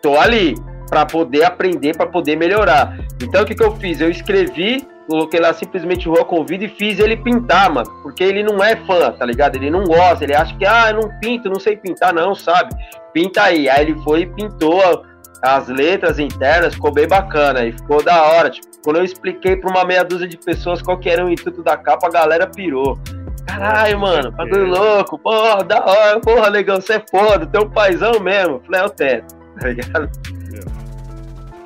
tô 0.02 0.18
ali 0.18 0.56
pra 0.90 1.06
poder 1.06 1.44
aprender, 1.44 1.96
pra 1.96 2.08
poder 2.08 2.36
melhorar. 2.36 2.98
Então 3.22 3.44
o 3.44 3.46
que 3.46 3.54
que 3.54 3.64
eu 3.64 3.76
fiz? 3.76 4.02
Eu 4.02 4.10
escrevi, 4.10 4.88
coloquei 5.08 5.40
lá 5.40 5.54
simplesmente 5.54 6.08
Rua 6.08 6.26
Convida 6.26 6.66
e 6.66 6.70
fiz 6.70 7.00
ele 7.00 7.18
pintar, 7.18 7.72
mano, 7.72 7.90
porque 8.04 8.24
ele 8.24 8.44
não 8.44 8.64
é 8.64 8.76
fã, 8.76 9.12
tá 9.12 9.26
ligado? 9.26 9.56
Ele 9.56 9.70
não 9.70 9.84
gosta, 9.86 10.24
ele 10.24 10.36
acha 10.36 10.56
que 10.56 10.66
ah, 10.66 10.90
eu 10.90 11.02
não 11.02 11.20
pinto, 11.20 11.50
não 11.50 11.60
sei 11.60 11.78
pintar, 11.78 12.14
não, 12.14 12.36
sabe? 12.36 12.76
Pinta 13.14 13.44
aí. 13.44 13.70
Aí 13.70 13.82
ele 13.82 14.00
foi 14.04 14.22
e 14.22 14.26
pintou 14.26 15.06
as 15.42 15.68
letras 15.68 16.20
internas, 16.20 16.76
ficou 16.76 16.92
bem 16.92 17.08
bacana 17.08 17.66
e 17.66 17.72
ficou 17.72 18.04
da 18.04 18.22
hora. 18.24 18.50
Tipo, 18.50 18.68
quando 18.84 18.98
eu 18.98 19.04
expliquei 19.04 19.56
pra 19.56 19.70
uma 19.70 19.86
meia 19.86 20.04
dúzia 20.04 20.28
de 20.28 20.38
pessoas 20.38 20.82
qual 20.82 20.98
que 20.98 21.10
era 21.10 21.26
o 21.26 21.32
intuito 21.32 21.64
da 21.64 21.78
capa, 21.78 22.08
a 22.08 22.12
galera 22.12 22.48
pirou. 22.48 23.00
Caralho, 23.46 24.00
mano, 24.00 24.32
bagulho 24.32 24.66
louco, 24.68 25.18
porra, 25.18 25.64
da 25.64 25.84
hora, 25.86 26.20
porra, 26.20 26.50
negão, 26.50 26.82
você 26.82 26.96
é 26.96 27.04
foda, 27.10 27.46
teu 27.46 27.70
paizão 27.70 28.20
mesmo. 28.20 28.62
Falei, 28.66 28.82
é 28.82 28.86
o 28.86 28.90
teto, 28.90 29.36
tá 29.60 29.68
ligado? 29.70 30.10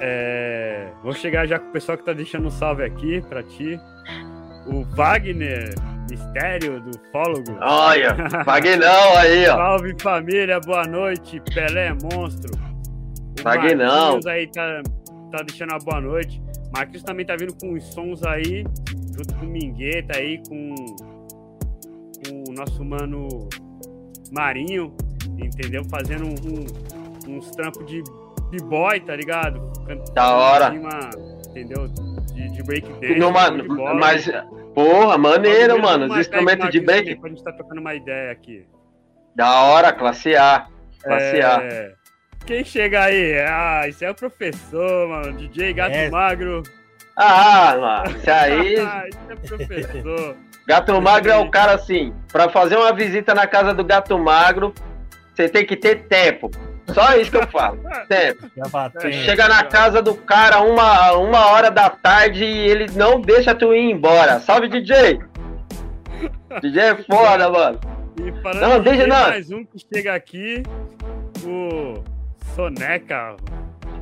É, 0.03 0.87
vou 1.03 1.13
chegar 1.13 1.45
já 1.47 1.59
com 1.59 1.69
o 1.69 1.71
pessoal 1.71 1.97
que 1.97 2.03
tá 2.03 2.11
deixando 2.13 2.47
um 2.47 2.51
salve 2.51 2.83
aqui 2.83 3.21
pra 3.29 3.43
ti. 3.43 3.79
O 4.67 4.83
Wagner 4.95 5.73
Mistério 6.09 6.81
do 6.81 6.91
Fólogo. 7.11 7.55
Olha, 7.61 8.13
Vaguinão 8.45 9.17
aí, 9.17 9.47
ó. 9.47 9.55
Salve 9.55 9.95
família, 10.01 10.59
boa 10.59 10.85
noite. 10.87 11.39
Pelé 11.53 11.87
é 11.87 11.93
monstro. 11.93 12.51
O. 13.39 13.43
Marquinhos 14.03 14.25
aí 14.27 14.47
tá, 14.51 14.81
tá 15.31 15.43
deixando 15.43 15.69
uma 15.71 15.79
boa 15.79 16.01
noite. 16.01 16.41
Marquinhos 16.75 17.03
também 17.03 17.25
tá 17.25 17.35
vindo 17.35 17.53
com 17.59 17.73
os 17.73 17.83
sons 17.93 18.23
aí, 18.23 18.63
junto 19.15 19.35
com 19.35 19.45
o 19.45 19.49
Mingueta 19.49 20.17
aí, 20.17 20.41
com, 20.47 20.75
com 22.25 22.43
o 22.49 22.53
nosso 22.53 22.83
mano 22.83 23.27
Marinho, 24.31 24.93
entendeu? 25.37 25.83
Fazendo 25.85 26.25
um- 26.25 27.29
um- 27.29 27.37
uns 27.37 27.51
trampos 27.51 27.85
de 27.85 28.01
b-boy, 28.51 28.99
tá 29.01 29.15
ligado? 29.15 29.59
Cantando 29.87 30.11
Da 30.13 30.35
hora. 30.35 30.67
em 30.73 30.77
cima, 30.77 31.09
entendeu? 31.49 31.87
De, 32.33 32.49
de 32.49 32.63
breakdance. 32.63 33.07
Show 33.19 33.51
de 33.51 33.67
bola. 33.67 33.93
mas, 33.95 34.29
porra, 34.75 35.17
maneiro, 35.17 35.73
Vamos 35.75 35.89
mano. 35.91 36.13
Os 36.13 36.19
instrumentos 36.19 36.69
de 36.69 36.79
break. 36.79 37.15
Pra 37.15 37.29
gente 37.29 37.43
tá 37.43 37.51
trocando 37.51 37.81
uma 37.81 37.93
ideia 37.95 38.31
aqui. 38.31 38.65
Da 39.35 39.61
hora, 39.63 39.91
classe 39.93 40.35
A. 40.35 40.65
Classe 41.03 41.41
A. 41.41 41.59
É, 41.63 41.93
Quem 42.45 42.63
chega 42.63 43.03
aí? 43.05 43.39
Ah, 43.39 43.87
isso 43.87 44.03
é 44.03 44.11
o 44.11 44.15
professor, 44.15 45.07
mano. 45.07 45.33
DJ 45.37 45.73
Gato 45.73 45.95
É. 45.95 46.09
Magro. 46.09 46.63
Ah, 47.17 47.75
mano, 48.05 48.17
isso 48.17 48.31
aí. 48.31 48.77
Ah, 48.79 49.03
isso 49.07 49.19
é 49.29 49.35
professor. 49.35 50.35
Gato 50.67 51.01
Magro 51.01 51.31
é 51.31 51.37
o 51.37 51.49
cara 51.49 51.73
assim. 51.73 52.13
Pra 52.31 52.47
fazer 52.49 52.77
uma 52.77 52.93
visita 52.93 53.33
na 53.33 53.47
casa 53.47 53.73
do 53.73 53.83
Gato 53.83 54.17
Magro, 54.17 54.73
você 55.33 55.49
tem 55.49 55.65
que 55.65 55.75
ter 55.75 56.03
tempo. 56.07 56.49
Só 56.93 57.15
isso 57.15 57.31
que 57.31 57.37
eu 57.37 57.47
falo. 57.47 57.79
Bateu. 57.81 59.11
Chega 59.11 59.47
na 59.47 59.63
casa 59.63 60.01
do 60.01 60.13
cara 60.15 60.61
uma, 60.61 61.13
uma 61.13 61.47
hora 61.51 61.69
da 61.71 61.89
tarde 61.89 62.43
e 62.43 62.67
ele 62.69 62.87
não 62.95 63.21
deixa 63.21 63.55
tu 63.55 63.73
ir 63.73 63.91
embora. 63.91 64.39
Salve, 64.39 64.67
DJ! 64.67 65.19
DJ 66.61 66.81
é 66.81 66.95
foda, 67.03 67.49
mano. 67.49 67.79
E 68.19 68.31
falando 68.41 68.61
Não, 68.61 68.77
de 68.79 68.89
deixa 68.89 69.07
não. 69.07 69.29
mais 69.29 69.49
um 69.51 69.63
que 69.63 69.77
chega 69.93 70.13
aqui, 70.13 70.63
o 71.45 72.03
Soneca. 72.55 73.35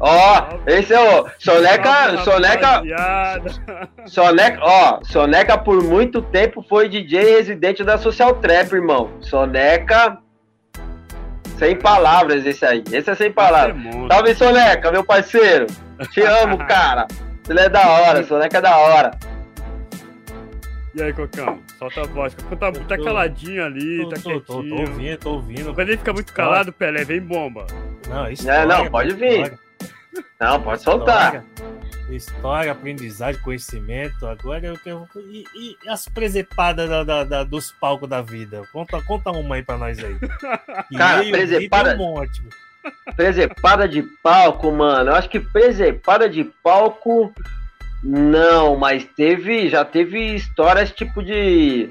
Ó, 0.01 0.47
esse 0.65 0.93
é 0.93 0.99
o. 0.99 1.27
Soneca. 1.37 2.17
Soneca. 2.23 2.81
Soneca, 4.05 4.59
ó, 4.61 4.99
Soneca 5.03 5.57
por 5.57 5.83
muito 5.83 6.21
tempo 6.21 6.65
foi 6.67 6.89
DJ 6.89 7.35
residente 7.35 7.83
da 7.83 7.97
Social 7.97 8.33
Trap, 8.35 8.71
irmão. 8.73 9.11
Soneca. 9.19 10.17
Sem 11.59 11.75
palavras 11.75 12.45
esse 12.45 12.65
aí. 12.65 12.81
Esse 12.91 13.11
é 13.11 13.15
sem 13.15 13.31
palavras. 13.31 13.75
É. 13.85 14.07
Salve, 14.07 14.33
Soneca, 14.35 14.91
meu 14.91 15.03
parceiro. 15.03 15.67
Te 16.11 16.21
amo, 16.43 16.57
cara. 16.65 17.05
Ele 17.49 17.59
é 17.59 17.67
da 17.69 17.87
hora, 17.87 18.23
Soneca 18.23 18.57
é 18.57 18.61
da 18.61 18.77
hora. 18.77 19.11
E 20.95 21.01
aí, 21.03 21.13
Cocão? 21.13 21.59
Solta 21.77 22.01
a 22.01 22.05
voz. 22.05 22.33
Cocão 22.33 22.57
tá, 22.57 22.71
tá 22.71 22.97
tô- 22.97 23.03
caladinho 23.03 23.63
ali, 23.65 24.03
Tô, 24.03 24.09
tá 24.09 24.15
tô, 24.15 24.29
tô, 24.31 24.39
tô 24.39 24.53
quietinho. 24.61 24.79
ouvindo, 24.89 25.17
tô 25.17 25.29
ouvindo. 25.33 25.73
Quando 25.73 25.89
ele 25.89 25.97
fica 25.97 26.13
muito 26.13 26.33
calado, 26.33 26.71
Pelé, 26.73 27.03
vem 27.03 27.19
bomba. 27.21 27.67
Não, 28.07 28.29
isso 28.31 28.49
É, 28.49 28.65
não, 28.65 28.89
pode 28.89 29.13
vir. 29.15 29.53
Não, 30.39 30.61
pode 30.61 30.81
soltar. 30.81 31.43
História, 32.09 32.71
aprendizagem, 32.71 33.41
conhecimento. 33.41 34.25
Agora 34.25 34.65
eu 34.65 34.77
quero. 34.77 35.07
E, 35.15 35.45
e 35.55 35.77
as 35.87 36.07
presepadas 36.07 36.89
da, 36.89 37.03
da, 37.03 37.23
da, 37.23 37.43
dos 37.43 37.71
palcos 37.71 38.09
da 38.09 38.21
vida? 38.21 38.63
Conta, 38.73 39.01
conta 39.01 39.31
uma 39.31 39.55
aí 39.55 39.63
pra 39.63 39.77
nós 39.77 39.99
aí. 39.99 40.17
Cara, 40.97 41.23
presepada. 41.23 41.95
Um 41.95 41.97
monte. 41.97 42.41
Presepada 43.15 43.87
de 43.87 44.01
palco, 44.23 44.71
mano. 44.71 45.11
Eu 45.11 45.15
acho 45.15 45.29
que 45.29 45.39
presepada 45.39 46.27
de 46.29 46.43
palco. 46.63 47.33
Não, 48.03 48.75
mas 48.75 49.05
teve. 49.15 49.69
Já 49.69 49.85
teve 49.85 50.35
histórias 50.35 50.91
tipo 50.91 51.23
de. 51.23 51.89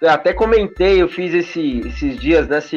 Eu 0.00 0.10
até 0.10 0.32
comentei, 0.32 1.02
eu 1.02 1.08
fiz 1.08 1.34
esse, 1.34 1.80
esses 1.80 2.18
dias 2.18 2.48
nessa 2.48 2.76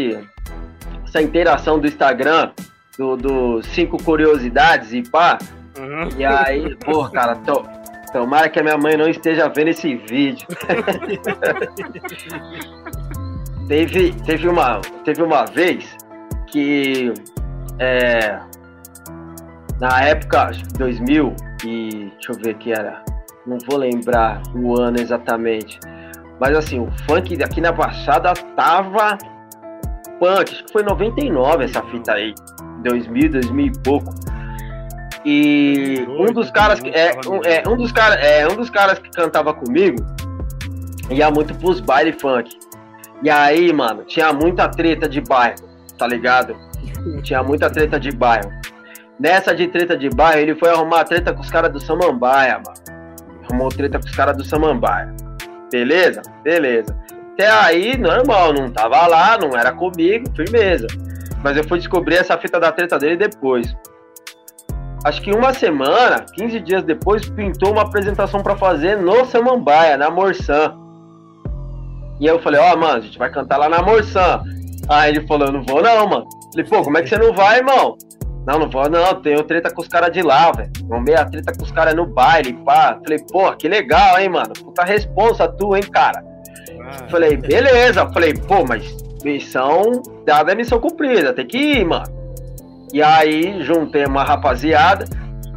essa 1.14 1.22
interação 1.22 1.80
do 1.80 1.88
Instagram, 1.88 2.52
do, 2.98 3.16
do 3.16 3.64
cinco 3.64 4.02
curiosidades 4.02 4.94
e 4.94 5.04
pá. 5.04 5.38
Uhum. 5.78 6.10
E 6.18 6.26
aí, 6.26 6.76
pô, 6.78 7.08
cara, 7.10 7.36
tô, 7.38 7.64
tomara 8.12 8.50
que 8.50 8.60
a 8.60 8.64
minha 8.64 8.78
mãe 8.78 8.96
não 8.96 9.10
esteja 9.10 9.50
vendo 9.50 9.70
esse 9.70 9.96
vídeo. 9.96 10.48
teve, 13.68 14.14
teve, 14.26 14.48
uma, 14.48 14.80
teve 15.04 15.24
uma 15.24 15.46
vez 15.46 15.98
que 16.48 17.12
é, 17.80 18.40
na 19.80 20.02
época, 20.02 20.52
2000 20.78 21.36
e 21.66 22.12
deixa 22.14 22.32
eu 22.32 22.38
ver 22.38 22.54
que 22.56 22.72
era, 22.72 23.04
não 23.46 23.58
vou 23.70 23.80
lembrar 23.80 24.42
o 24.56 24.80
ano 24.80 25.00
exatamente, 25.00 25.80
mas 26.40 26.56
assim, 26.56 26.80
o 26.80 26.90
funk 27.06 27.42
aqui 27.44 27.62
na 27.62 27.72
Baixada 27.72 28.34
tava 28.56 29.18
punk, 30.20 30.52
acho 30.52 30.66
que 30.66 30.72
foi 30.72 30.84
99 30.84 31.66
essa 31.66 31.82
fita 31.84 32.14
aí, 32.14 32.34
2000, 32.84 33.32
2000 33.32 33.66
e 33.66 33.72
pouco. 33.80 34.14
E 35.26 36.06
um 36.10 36.34
dos 36.34 36.52
caras 36.52 36.80
que 36.80 36.90
é 36.90 37.16
um, 37.28 37.42
é, 37.46 37.64
um 37.68 37.78
dos 37.78 37.92
caras 37.92 38.20
é 38.22 38.48
um 38.48 38.56
dos 38.56 38.70
caras 38.70 39.00
que 39.00 39.10
cantava 39.10 39.54
comigo 39.54 40.04
ia 41.10 41.30
muito 41.30 41.54
pros 41.56 41.80
baile 41.80 42.14
funk. 42.14 42.58
E 43.22 43.30
aí, 43.30 43.72
mano, 43.72 44.04
tinha 44.04 44.34
muita 44.34 44.68
treta 44.70 45.08
de 45.08 45.22
bairro, 45.22 45.70
tá 45.98 46.08
ligado? 46.08 46.56
Tinha 47.24 47.42
muita 47.44 47.70
treta 47.70 48.00
de 48.00 48.12
bairro. 48.12 48.52
Nessa 49.20 49.56
de 49.56 49.68
treta 49.68 49.96
de 49.98 50.10
bairro, 50.10 50.40
ele 50.40 50.56
foi 50.56 50.70
arrumar 50.70 51.06
treta 51.06 51.34
com 51.34 51.42
os 51.42 51.50
caras 51.50 51.72
do 51.72 51.80
Samambaia, 51.80 52.62
mano. 52.66 53.04
Arrumou 53.46 53.70
treta 53.70 54.00
com 54.00 54.06
os 54.06 54.16
caras 54.16 54.36
do 54.36 54.44
Samambaia. 54.44 55.14
Beleza? 55.72 56.22
Beleza. 56.44 56.98
Até 57.34 57.50
aí, 57.50 57.98
normal, 57.98 58.54
não 58.54 58.70
tava 58.70 59.08
lá, 59.08 59.38
não 59.38 59.58
era 59.58 59.72
comigo, 59.72 60.26
firmeza. 60.36 60.88
Mas 61.44 61.58
eu 61.58 61.64
fui 61.64 61.80
descobrir 61.80 62.16
essa 62.16 62.38
fita 62.38 62.60
da 62.60 62.72
treta 62.72 62.98
dele 62.98 63.16
depois 63.16 63.74
acho 65.04 65.22
que 65.22 65.32
uma 65.32 65.54
semana, 65.54 66.26
15 66.34 66.60
dias 66.62 66.84
depois, 66.84 67.30
pintou 67.30 67.72
uma 67.72 67.84
apresentação 67.84 68.42
para 68.42 68.56
fazer 68.56 68.98
no 68.98 69.26
Samambaia, 69.26 69.98
na 69.98 70.10
Morsan. 70.10 70.76
E 72.20 72.30
aí 72.30 72.36
eu 72.36 72.42
falei, 72.42 72.60
ó, 72.60 72.74
oh, 72.74 72.78
mano, 72.78 72.98
a 72.98 73.02
gente 73.02 73.18
vai 73.18 73.32
cantar 73.32 73.58
lá 73.58 73.68
na 73.68 73.82
Morsan. 73.82 74.44
Aí 74.88 75.12
ele 75.12 75.28
falou, 75.28 75.48
eu 75.48 75.54
não 75.54 75.64
vou 75.64 75.82
não, 75.82 76.08
mano. 76.08 76.28
Falei, 76.52 76.66
pô, 76.70 76.82
como 76.84 76.98
é 76.98 77.02
que 77.02 77.10
você 77.10 77.18
não 77.18 77.34
vai, 77.34 77.58
irmão? 77.58 77.98
Não, 78.46 78.60
não 78.60 78.70
vou 78.70 78.90
não, 78.90 79.22
tenho 79.22 79.42
treta 79.44 79.74
com 79.74 79.82
os 79.82 79.88
caras 79.88 80.12
de 80.12 80.22
lá, 80.22 80.52
velho. 80.52 80.70
Arrumei 80.92 81.16
a 81.16 81.26
treta 81.26 81.54
com 81.58 81.64
os 81.64 81.72
caras 81.72 81.96
no 81.96 82.06
baile, 82.06 82.54
pá. 82.66 83.00
Falei, 83.02 83.20
pô, 83.32 83.52
que 83.54 83.68
legal, 83.68 84.20
hein, 84.20 84.30
mano. 84.30 84.54
Puta 84.54 84.84
responsa 84.84 85.48
tu, 85.48 85.76
hein, 85.76 85.84
cara. 85.84 86.24
Ah, 86.82 87.08
falei, 87.10 87.38
beleza. 87.38 88.10
Falei, 88.12 88.34
pô, 88.34 88.66
mas 88.68 88.84
missão 89.24 90.02
dada 90.26 90.52
é 90.52 90.56
missão 90.56 90.80
cumprida, 90.80 91.34
tem 91.34 91.48
que 91.48 91.58
ir, 91.58 91.86
mano. 91.86 92.23
E 92.94 93.02
aí 93.02 93.64
juntei 93.64 94.06
uma 94.06 94.24
rapaziada. 94.24 95.06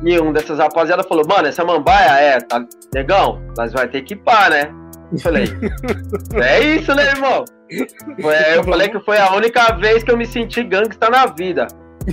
E 0.03 0.19
um 0.19 0.33
dessas 0.33 0.59
rapaziadas 0.59 1.07
falou, 1.07 1.25
mano, 1.29 1.49
essa 1.49 1.65
mambaia 1.65 2.19
é, 2.19 2.41
tá 2.41 2.65
negão, 2.95 3.43
nós 3.57 3.73
vai 3.73 3.87
ter 3.87 4.03
que 4.03 4.15
ir 4.15 4.17
pá, 4.17 4.49
né? 4.49 4.71
Eu 5.13 5.19
falei, 5.19 5.45
é 6.43 6.61
isso, 6.61 6.95
né, 6.95 7.11
irmão? 7.11 7.45
Eu 7.69 8.65
falei 8.65 8.89
que 8.89 9.01
foi 9.01 9.19
a 9.19 9.33
única 9.35 9.73
vez 9.75 10.03
que 10.03 10.11
eu 10.11 10.17
me 10.17 10.27
senti 10.27 10.63
gangsta 10.63 11.11
na 11.11 11.27
vida. 11.27 11.67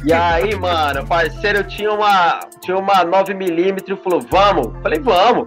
E 0.05 0.11
aí, 0.11 0.55
mano, 0.59 1.05
parceiro 1.05 1.63
tinha 1.65 1.91
uma, 1.91 2.39
tinha 2.61 2.77
uma 2.77 3.05
9mm 3.05 3.83
e 3.87 4.03
falou, 4.03 4.21
vamos? 4.21 4.73
falei, 4.81 4.99
vamos. 4.99 5.45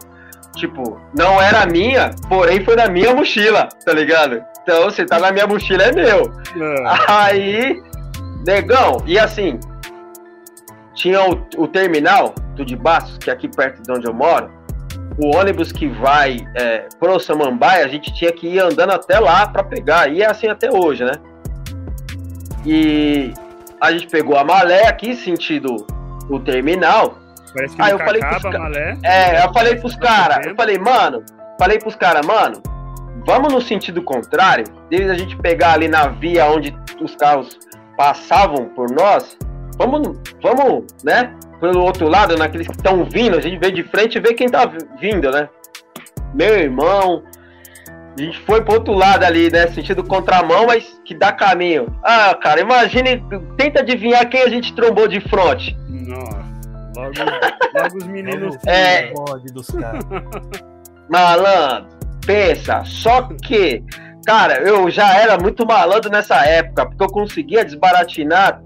Tipo, 0.56 0.98
não 1.14 1.40
era 1.40 1.66
minha, 1.66 2.10
porém 2.28 2.64
foi 2.64 2.76
na 2.76 2.88
minha 2.88 3.14
mochila, 3.14 3.68
tá 3.84 3.92
ligado? 3.92 4.42
Então, 4.62 4.90
se 4.90 5.04
tá 5.04 5.18
na 5.18 5.30
minha 5.30 5.46
mochila 5.46 5.82
é 5.82 5.92
meu. 5.92 6.32
É. 6.56 6.84
Aí 7.08 7.82
Negão, 8.46 9.02
e 9.04 9.18
assim, 9.18 9.58
tinha 10.94 11.20
o, 11.20 11.46
o 11.58 11.68
terminal 11.68 12.34
do 12.54 12.64
de 12.64 12.76
Bastos, 12.76 13.18
que 13.18 13.28
é 13.28 13.32
aqui 13.32 13.48
perto 13.48 13.82
de 13.82 13.92
onde 13.92 14.06
eu 14.06 14.14
moro. 14.14 14.50
O 15.18 15.36
ônibus 15.36 15.72
que 15.72 15.88
vai 15.88 16.46
é, 16.54 16.88
pro 16.98 17.18
Samambaia, 17.18 17.84
a 17.84 17.88
gente 17.88 18.14
tinha 18.14 18.32
que 18.32 18.46
ir 18.46 18.60
andando 18.60 18.92
até 18.92 19.18
lá 19.18 19.46
para 19.46 19.64
pegar. 19.64 20.08
E 20.10 20.22
é 20.22 20.26
assim 20.26 20.46
até 20.46 20.70
hoje, 20.70 21.04
né? 21.04 21.12
E 22.64 23.32
a 23.80 23.92
gente 23.92 24.06
pegou 24.08 24.36
a 24.36 24.44
malé 24.44 24.86
aqui, 24.86 25.14
sentido 25.14 25.86
o 26.28 26.40
terminal. 26.40 27.18
Aí 27.78 27.92
eu 27.92 27.98
falei 27.98 28.20
pros 28.20 28.42
malé, 28.42 28.98
É, 29.02 29.44
eu 29.44 29.52
falei 29.52 29.76
pros 29.76 29.96
caras, 29.96 30.46
eu 30.46 30.54
falei, 30.54 30.78
mano, 30.78 31.24
falei 31.58 31.78
pros 31.78 31.96
caras, 31.96 32.26
mano, 32.26 32.62
vamos 33.26 33.52
no 33.52 33.62
sentido 33.62 34.02
contrário, 34.02 34.64
desde 34.90 35.10
a 35.10 35.14
gente 35.14 35.36
pegar 35.36 35.72
ali 35.72 35.88
na 35.88 36.08
via 36.08 36.44
onde 36.46 36.76
os 37.00 37.16
carros 37.16 37.58
passavam 37.96 38.66
por 38.70 38.90
nós, 38.90 39.36
vamos, 39.78 40.18
vamos, 40.42 40.84
né? 41.02 41.34
Pelo 41.60 41.82
outro 41.84 42.08
lado, 42.08 42.36
naqueles 42.36 42.66
que 42.66 42.76
estão 42.76 43.04
vindo, 43.04 43.36
a 43.36 43.40
gente 43.40 43.58
vê 43.58 43.70
de 43.70 43.82
frente 43.82 44.18
e 44.18 44.20
vê 44.20 44.34
quem 44.34 44.48
tá 44.48 44.70
vindo, 45.00 45.30
né? 45.30 45.48
Meu 46.34 46.54
irmão, 46.54 47.22
a 48.18 48.20
gente 48.20 48.38
foi 48.40 48.62
pro 48.62 48.74
outro 48.74 48.92
lado 48.92 49.24
ali, 49.24 49.50
né? 49.50 49.66
Sentido 49.68 50.04
contramão, 50.04 50.66
mas 50.66 51.00
que 51.04 51.14
dá 51.14 51.32
caminho. 51.32 51.86
Ah, 52.02 52.34
cara, 52.34 52.60
imagine, 52.60 53.22
tenta 53.56 53.80
adivinhar 53.80 54.28
quem 54.28 54.42
a 54.42 54.48
gente 54.48 54.74
trombou 54.74 55.08
de 55.08 55.20
frente. 55.20 55.76
Nossa, 55.88 56.44
logo, 56.96 57.12
logo 57.74 57.96
os 57.96 58.06
meninos. 58.06 58.56
é, 58.66 59.12
dos 59.52 59.66
caras. 59.68 60.04
Malandro, 61.08 61.88
pensa, 62.26 62.82
só 62.84 63.28
que 63.42 63.82
Cara, 64.26 64.60
eu 64.60 64.90
já 64.90 65.16
era 65.16 65.38
muito 65.38 65.64
malandro 65.64 66.10
nessa 66.10 66.44
época, 66.44 66.86
porque 66.86 67.04
eu 67.04 67.08
conseguia 67.08 67.64
desbaratinar 67.64 68.60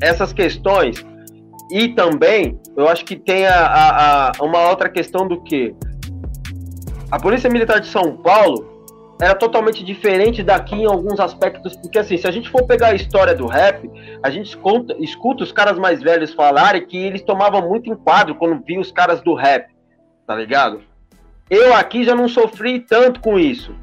essas 0.00 0.32
questões. 0.32 1.04
E 1.72 1.88
também, 1.88 2.60
eu 2.76 2.88
acho 2.88 3.04
que 3.04 3.16
tem 3.16 3.46
a, 3.46 3.66
a, 3.66 4.28
a 4.28 4.44
uma 4.44 4.68
outra 4.68 4.88
questão 4.88 5.26
do 5.26 5.42
que 5.42 5.74
a 7.10 7.18
Polícia 7.18 7.50
Militar 7.50 7.80
de 7.80 7.88
São 7.88 8.16
Paulo 8.16 8.72
era 9.20 9.34
totalmente 9.34 9.84
diferente 9.84 10.40
daqui 10.42 10.76
em 10.76 10.86
alguns 10.86 11.18
aspectos, 11.18 11.76
porque 11.76 11.98
assim, 11.98 12.16
se 12.16 12.26
a 12.26 12.30
gente 12.30 12.48
for 12.48 12.64
pegar 12.64 12.88
a 12.88 12.94
história 12.94 13.34
do 13.34 13.46
rap, 13.46 13.90
a 14.22 14.30
gente 14.30 14.56
escuta, 15.00 15.42
os 15.42 15.52
caras 15.52 15.78
mais 15.78 16.00
velhos 16.00 16.32
falarem 16.32 16.86
que 16.86 16.96
eles 16.96 17.22
tomavam 17.22 17.68
muito 17.68 17.90
enquadro 17.90 18.36
quando 18.36 18.62
via 18.64 18.80
os 18.80 18.92
caras 18.92 19.20
do 19.20 19.34
rap, 19.34 19.68
tá 20.26 20.36
ligado? 20.36 20.80
Eu 21.50 21.74
aqui 21.74 22.04
já 22.04 22.14
não 22.14 22.28
sofri 22.28 22.80
tanto 22.80 23.20
com 23.20 23.38
isso. 23.38 23.74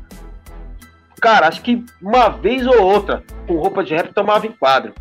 Cara, 1.22 1.48
acho 1.48 1.62
que 1.62 1.86
uma 2.02 2.30
vez 2.30 2.66
ou 2.66 2.82
outra, 2.82 3.24
com 3.46 3.54
roupa 3.54 3.84
de 3.84 3.94
rap, 3.94 4.12
tomava 4.12 4.48
em 4.48 4.52
quadro. 4.52 4.92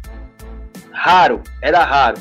Raro, 0.92 1.40
era 1.62 1.82
raro. 1.82 2.18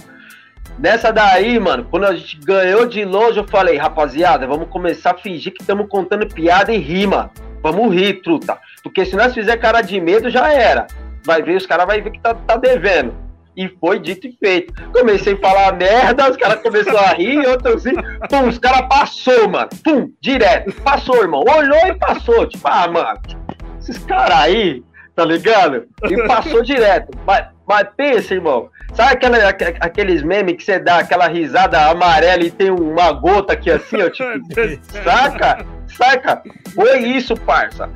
Nessa 0.77 1.11
daí, 1.11 1.59
mano, 1.59 1.85
quando 1.91 2.05
a 2.05 2.15
gente 2.15 2.39
ganhou 2.39 2.85
de 2.85 3.03
longe, 3.03 3.37
eu 3.37 3.45
falei, 3.45 3.75
rapaziada, 3.75 4.47
vamos 4.47 4.69
começar 4.69 5.11
a 5.11 5.17
fingir 5.17 5.53
que 5.53 5.61
estamos 5.61 5.89
contando 5.89 6.25
piada 6.25 6.71
e 6.71 6.77
rima. 6.77 7.29
Vamos 7.61 7.93
rir, 7.93 8.21
truta. 8.21 8.57
Porque 8.81 9.05
se 9.05 9.17
nós 9.17 9.33
fizer 9.33 9.57
cara 9.57 9.81
de 9.81 9.99
medo, 9.99 10.29
já 10.29 10.53
era. 10.53 10.87
Vai 11.25 11.41
ver, 11.41 11.57
os 11.57 11.65
caras 11.65 11.85
vão 11.85 12.01
ver 12.01 12.09
que 12.09 12.21
tá, 12.21 12.33
tá 12.33 12.55
devendo. 12.55 13.13
E 13.57 13.67
foi 13.67 13.99
dito 13.99 14.27
e 14.27 14.37
feito. 14.39 14.73
Comecei 14.93 15.33
a 15.33 15.37
falar 15.37 15.75
merda, 15.75 16.31
os 16.31 16.37
caras 16.37 16.61
começaram 16.61 16.99
a 16.99 17.13
rir, 17.13 17.45
outros 17.45 17.85
assim. 17.85 17.95
Pum, 18.29 18.47
os 18.47 18.57
caras 18.57 18.87
passou, 18.87 19.49
mano. 19.49 19.67
Pum, 19.83 20.09
direto. 20.21 20.71
Passou, 20.81 21.21
irmão. 21.21 21.43
Olhou 21.45 21.87
e 21.87 21.95
passou. 21.95 22.47
Tipo, 22.47 22.65
ah, 22.69 22.87
mano 22.87 23.48
esses 23.89 24.03
caras 24.05 24.37
aí, 24.37 24.83
tá 25.15 25.25
ligado? 25.25 25.87
E 26.09 26.27
passou 26.27 26.61
direto. 26.61 27.11
Mas, 27.25 27.47
mas 27.67 27.87
pensa, 27.95 28.33
irmão. 28.33 28.69
Sabe 28.93 29.13
aquela, 29.13 29.37
aqueles 29.79 30.23
memes 30.23 30.55
que 30.55 30.63
você 30.63 30.79
dá 30.79 30.99
aquela 30.99 31.27
risada 31.27 31.79
amarela 31.87 32.43
e 32.43 32.51
tem 32.51 32.71
uma 32.71 33.11
gota 33.11 33.53
aqui 33.53 33.69
assim, 33.69 34.01
ó, 34.01 34.09
tipo, 34.09 34.29
saca? 35.03 35.65
Saca? 35.87 36.41
Foi 36.73 36.99
isso, 36.99 37.35
parça. 37.35 37.89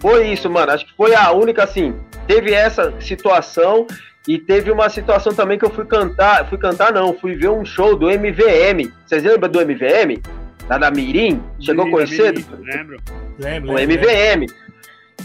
Foi 0.00 0.28
isso, 0.28 0.48
mano. 0.48 0.72
Acho 0.72 0.86
que 0.86 0.94
foi 0.94 1.14
a 1.14 1.32
única, 1.32 1.64
assim, 1.64 1.94
teve 2.26 2.52
essa 2.52 2.94
situação 3.00 3.86
e 4.26 4.38
teve 4.38 4.70
uma 4.70 4.88
situação 4.88 5.34
também 5.34 5.58
que 5.58 5.64
eu 5.64 5.70
fui 5.70 5.84
cantar, 5.84 6.46
fui 6.48 6.58
cantar 6.58 6.92
não, 6.92 7.14
fui 7.14 7.34
ver 7.34 7.48
um 7.48 7.64
show 7.64 7.96
do 7.96 8.08
MVM. 8.08 8.92
Vocês 9.06 9.22
lembram 9.22 9.50
do 9.50 9.60
MVM? 9.60 10.22
Lá 10.68 10.76
da 10.76 10.90
Mirim? 10.90 11.42
Chegou 11.58 11.86
a 11.86 11.90
conhecer? 11.90 12.34
Lembro. 12.60 13.00
Lembro. 13.38 13.72
O 13.72 13.78
MVM. 13.78 14.46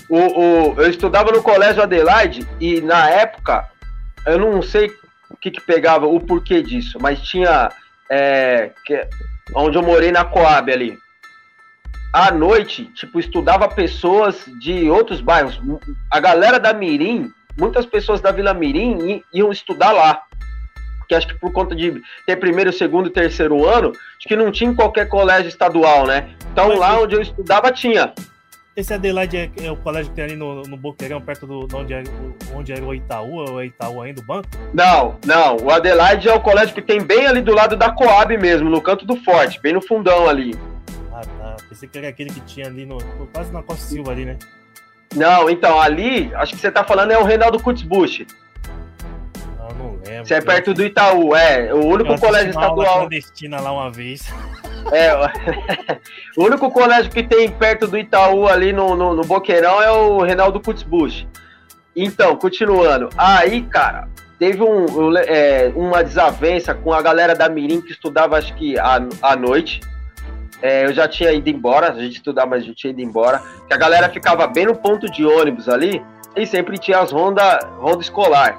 O, 0.09 0.17
o, 0.17 0.81
eu 0.81 0.89
estudava 0.89 1.31
no 1.31 1.41
Colégio 1.41 1.81
Adelaide 1.81 2.47
e 2.59 2.81
na 2.81 3.09
época, 3.09 3.67
eu 4.25 4.37
não 4.37 4.61
sei 4.61 4.91
o 5.29 5.37
que, 5.37 5.51
que 5.51 5.61
pegava, 5.61 6.05
o 6.05 6.19
porquê 6.19 6.61
disso, 6.61 6.97
mas 7.01 7.21
tinha 7.21 7.69
é, 8.09 8.71
que, 8.85 9.07
onde 9.55 9.77
eu 9.77 9.83
morei 9.83 10.11
na 10.11 10.23
Coab 10.23 10.71
ali. 10.71 10.97
À 12.13 12.31
noite, 12.31 12.85
tipo, 12.93 13.19
estudava 13.19 13.67
pessoas 13.67 14.45
de 14.59 14.87
outros 14.89 15.19
bairros. 15.19 15.59
A 16.11 16.19
galera 16.19 16.59
da 16.59 16.71
Mirim, 16.71 17.31
muitas 17.57 17.87
pessoas 17.87 18.21
da 18.21 18.31
Vila 18.31 18.53
Mirim 18.53 19.23
iam 19.33 19.51
estudar 19.51 19.91
lá. 19.91 20.21
Porque 20.99 21.15
acho 21.15 21.27
que 21.27 21.39
por 21.39 21.51
conta 21.51 21.75
de 21.75 22.01
ter 22.25 22.35
primeiro, 22.35 22.71
segundo 22.71 23.07
e 23.07 23.11
terceiro 23.11 23.67
ano, 23.67 23.91
acho 23.91 24.27
que 24.27 24.35
não 24.35 24.51
tinha 24.51 24.69
em 24.69 24.75
qualquer 24.75 25.09
colégio 25.09 25.49
estadual, 25.49 26.05
né? 26.05 26.29
Então 26.51 26.77
lá 26.77 26.99
onde 26.99 27.15
eu 27.15 27.21
estudava 27.21 27.71
tinha. 27.71 28.13
Esse 28.75 28.91
Adelaide 28.91 29.37
é, 29.37 29.51
é, 29.63 29.71
o 29.71 29.77
colégio 29.77 30.09
que 30.09 30.15
tem 30.15 30.25
ali 30.25 30.35
no, 30.35 30.63
no 30.63 30.75
Boqueirão, 30.75 31.21
perto 31.21 31.45
do 31.45 31.67
onde 31.77 31.93
é, 31.93 32.03
onde 32.55 32.73
é 32.73 32.81
o 32.81 32.91
Itaú, 32.91 33.35
ou 33.35 33.61
é 33.61 33.67
Itaú 33.67 34.01
ainda, 34.01 34.19
o 34.19 34.23
banco? 34.23 34.49
Não, 34.73 35.19
não. 35.25 35.57
O 35.57 35.69
Adelaide 35.69 36.27
é 36.27 36.33
o 36.33 36.39
colégio 36.39 36.73
que 36.73 36.81
tem 36.81 36.99
bem 36.99 37.27
ali 37.27 37.41
do 37.41 37.53
lado 37.53 37.77
da 37.77 37.91
Coab 37.91 38.35
mesmo, 38.35 38.71
no 38.71 38.81
canto 38.81 39.05
do 39.05 39.15
Forte, 39.17 39.61
bem 39.61 39.73
no 39.73 39.81
fundão 39.81 40.27
ali. 40.27 40.55
Ah, 41.11 41.21
tá. 41.21 41.55
Pensei 41.69 41.87
que 41.87 41.97
era 41.99 42.07
aquele 42.07 42.31
que 42.31 42.41
tinha 42.41 42.65
ali, 42.65 42.83
no, 42.83 42.97
quase 43.31 43.53
na 43.53 43.61
Costa 43.61 43.85
Silva 43.85 44.11
ali, 44.11 44.25
né? 44.25 44.37
Não, 45.15 45.47
então, 45.51 45.79
ali, 45.79 46.33
acho 46.33 46.53
que 46.53 46.59
você 46.59 46.71
tá 46.71 46.83
falando 46.83 47.11
é 47.11 47.17
o 47.17 47.23
Reinaldo 47.23 47.61
Kutzbusch. 47.61 48.25
Lembro. 50.13 50.27
Você 50.27 50.35
é 50.35 50.41
perto 50.41 50.73
do 50.73 50.83
Itaú, 50.83 51.35
é. 51.35 51.73
O 51.73 51.85
único 51.85 52.19
colégio 52.19 52.49
estadual. 52.49 52.99
clandestina 52.99 53.59
lá 53.59 53.71
uma 53.71 53.91
vez. 53.91 54.31
É, 54.91 55.11
o 56.37 56.43
único 56.43 56.69
colégio 56.69 57.11
que 57.11 57.23
tem 57.23 57.49
perto 57.49 57.87
do 57.87 57.97
Itaú 57.97 58.47
ali 58.47 58.71
no, 58.71 58.95
no, 58.95 59.15
no 59.15 59.23
Boqueirão 59.23 59.81
é 59.81 59.91
o 59.91 60.21
Reinaldo 60.21 60.59
Kutzbusch. 60.59 61.25
Então, 61.95 62.35
continuando. 62.35 63.09
Aí, 63.17 63.63
cara, 63.63 64.07
teve 64.37 64.61
um, 64.61 65.17
é, 65.17 65.71
uma 65.75 66.03
desavença 66.03 66.73
com 66.73 66.93
a 66.93 67.01
galera 67.01 67.33
da 67.33 67.49
Mirim 67.49 67.81
que 67.81 67.91
estudava, 67.91 68.37
acho 68.37 68.53
que 68.55 68.77
à, 68.77 68.99
à 69.21 69.35
noite. 69.35 69.79
É, 70.61 70.85
eu 70.85 70.93
já 70.93 71.09
tinha 71.09 71.31
ido 71.31 71.49
embora, 71.49 71.91
a 71.91 71.99
gente 71.99 72.17
estudava, 72.17 72.51
mas 72.51 72.63
a 72.63 72.65
gente 72.65 72.75
tinha 72.75 72.91
ido 72.91 73.01
embora. 73.01 73.41
Que 73.67 73.73
a 73.73 73.77
galera 73.77 74.09
ficava 74.09 74.47
bem 74.47 74.65
no 74.65 74.75
ponto 74.75 75.11
de 75.11 75.25
ônibus 75.25 75.67
ali 75.67 76.01
e 76.35 76.45
sempre 76.45 76.77
tinha 76.77 76.99
as 76.99 77.11
ronda, 77.11 77.59
ronda 77.79 78.01
escolar. 78.01 78.57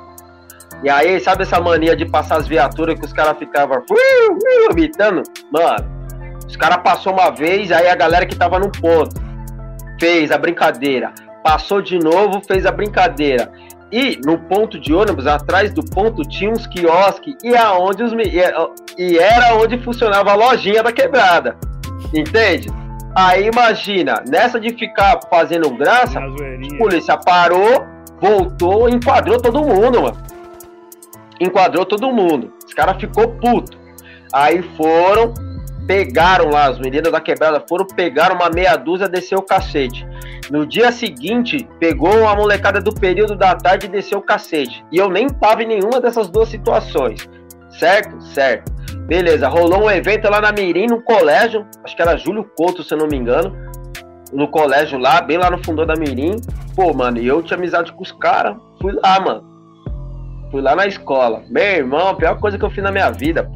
E 0.84 0.90
aí, 0.90 1.18
sabe 1.18 1.44
essa 1.44 1.58
mania 1.58 1.96
de 1.96 2.04
passar 2.04 2.36
as 2.36 2.46
viaturas 2.46 2.98
que 2.98 3.06
os 3.06 3.12
caras 3.12 3.38
ficavam 3.38 3.82
imitando? 4.70 5.22
Mano, 5.50 5.88
os 6.46 6.56
caras 6.56 6.76
passou 6.84 7.14
uma 7.14 7.30
vez, 7.30 7.72
aí 7.72 7.88
a 7.88 7.94
galera 7.94 8.26
que 8.26 8.36
tava 8.36 8.58
no 8.58 8.70
ponto 8.70 9.14
fez 9.98 10.30
a 10.30 10.36
brincadeira. 10.36 11.10
Passou 11.42 11.80
de 11.80 11.98
novo, 11.98 12.42
fez 12.46 12.66
a 12.66 12.70
brincadeira. 12.70 13.50
E 13.90 14.20
no 14.26 14.38
ponto 14.38 14.78
de 14.78 14.92
ônibus, 14.92 15.26
atrás 15.26 15.72
do 15.72 15.82
ponto, 15.82 16.22
tinha 16.22 16.50
uns 16.50 16.66
quiosques 16.66 17.34
e, 17.42 17.56
aonde 17.56 18.02
os, 18.02 18.12
e 18.98 19.18
era 19.18 19.54
onde 19.54 19.78
funcionava 19.78 20.32
a 20.32 20.34
lojinha 20.34 20.82
da 20.82 20.92
quebrada. 20.92 21.56
Entende? 22.12 22.68
Aí 23.16 23.46
imagina, 23.46 24.22
nessa 24.28 24.60
de 24.60 24.70
ficar 24.70 25.18
fazendo 25.30 25.70
graça, 25.70 26.18
a 26.18 26.76
polícia 26.76 27.16
parou, 27.16 27.86
voltou, 28.20 28.88
enquadrou 28.88 29.40
todo 29.40 29.64
mundo, 29.64 30.02
mano. 30.02 30.33
Enquadrou 31.40 31.84
todo 31.84 32.12
mundo. 32.12 32.52
Os 32.66 32.74
caras 32.74 32.96
ficou 32.98 33.28
puto. 33.28 33.76
Aí 34.32 34.62
foram, 34.76 35.32
pegaram 35.86 36.50
lá, 36.50 36.66
as 36.66 36.78
meninas 36.78 37.12
da 37.12 37.20
quebrada 37.20 37.62
foram, 37.68 37.86
pegaram 37.86 38.36
uma 38.36 38.50
meia 38.50 38.76
dúzia, 38.76 39.08
desceu 39.08 39.38
o 39.38 39.42
cacete. 39.42 40.06
No 40.50 40.66
dia 40.66 40.92
seguinte, 40.92 41.68
pegou 41.78 42.26
a 42.28 42.36
molecada 42.36 42.80
do 42.80 42.92
período 42.92 43.34
da 43.34 43.54
tarde 43.54 43.86
e 43.86 43.88
desceu 43.88 44.18
o 44.18 44.22
cacete. 44.22 44.84
E 44.92 44.98
eu 44.98 45.08
nem 45.08 45.28
tava 45.28 45.62
em 45.62 45.66
nenhuma 45.66 46.00
dessas 46.00 46.28
duas 46.28 46.48
situações. 46.48 47.28
Certo? 47.70 48.20
Certo. 48.22 48.72
Beleza, 49.06 49.48
rolou 49.48 49.84
um 49.84 49.90
evento 49.90 50.30
lá 50.30 50.40
na 50.40 50.52
Mirim, 50.52 50.86
no 50.86 51.02
colégio, 51.02 51.66
acho 51.82 51.94
que 51.94 52.02
era 52.02 52.16
Júlio 52.16 52.44
Couto, 52.56 52.82
se 52.82 52.94
eu 52.94 52.98
não 52.98 53.06
me 53.06 53.16
engano. 53.16 53.54
No 54.32 54.48
colégio 54.48 54.98
lá, 54.98 55.20
bem 55.20 55.38
lá 55.38 55.50
no 55.50 55.62
fundão 55.62 55.86
da 55.86 55.94
Mirim. 55.94 56.36
Pô, 56.74 56.92
mano, 56.92 57.18
e 57.18 57.26
eu 57.26 57.42
tinha 57.42 57.56
amizade 57.56 57.92
com 57.92 58.02
os 58.02 58.12
caras. 58.12 58.56
Fui 58.80 58.92
lá, 58.92 59.20
mano. 59.20 59.53
Fui 60.54 60.62
lá 60.62 60.76
na 60.76 60.86
escola. 60.86 61.42
Meu 61.48 61.64
irmão, 61.64 62.10
a 62.10 62.14
pior 62.14 62.38
coisa 62.38 62.56
que 62.56 62.64
eu 62.64 62.70
fiz 62.70 62.80
na 62.80 62.92
minha 62.92 63.10
vida. 63.10 63.50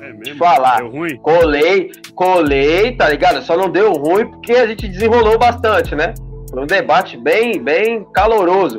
É 0.00 0.04
mesmo? 0.04 0.22
Te 0.22 0.34
falar. 0.36 0.76
Deu 0.76 0.88
ruim? 0.88 1.16
Colei, 1.16 1.90
colei, 2.14 2.96
tá 2.96 3.08
ligado? 3.08 3.42
Só 3.42 3.56
não 3.56 3.68
deu 3.68 3.92
ruim 3.94 4.24
porque 4.30 4.52
a 4.52 4.64
gente 4.68 4.86
desenrolou 4.86 5.36
bastante, 5.36 5.96
né? 5.96 6.14
Foi 6.48 6.62
um 6.62 6.66
debate 6.66 7.16
bem, 7.16 7.60
bem 7.60 8.06
caloroso. 8.14 8.78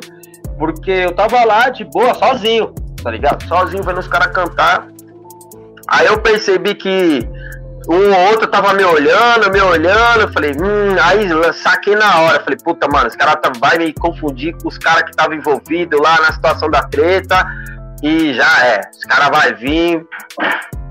Porque 0.58 0.90
eu 0.90 1.12
tava 1.12 1.44
lá 1.44 1.68
de 1.68 1.84
boa, 1.84 2.14
sozinho, 2.14 2.72
tá 3.04 3.10
ligado? 3.10 3.46
Sozinho 3.46 3.82
vendo 3.82 4.00
os 4.00 4.08
caras 4.08 4.28
cantar. 4.28 4.88
Aí 5.86 6.06
eu 6.06 6.18
percebi 6.18 6.74
que 6.74 7.28
um 7.88 8.12
ou 8.12 8.30
outro 8.30 8.46
tava 8.46 8.74
me 8.74 8.84
olhando, 8.84 9.50
me 9.50 9.60
olhando, 9.60 10.22
eu 10.22 10.32
falei, 10.32 10.52
hum, 10.52 10.96
aí 11.02 11.28
saquei 11.54 11.94
na 11.94 12.20
hora, 12.20 12.40
falei, 12.40 12.58
puta, 12.62 12.86
mano, 12.86 13.06
esse 13.06 13.16
cara 13.16 13.36
tá, 13.36 13.50
vai 13.58 13.78
me 13.78 13.92
confundir 13.94 14.54
com 14.60 14.68
os 14.68 14.76
caras 14.76 15.04
que 15.04 15.10
estavam 15.10 15.34
envolvidos 15.34 15.98
lá 16.00 16.20
na 16.20 16.32
situação 16.32 16.70
da 16.70 16.82
treta, 16.82 17.46
e 18.02 18.34
já 18.34 18.66
é, 18.66 18.80
os 18.92 19.04
caras 19.04 19.30
vai 19.30 19.54
vir, 19.54 20.06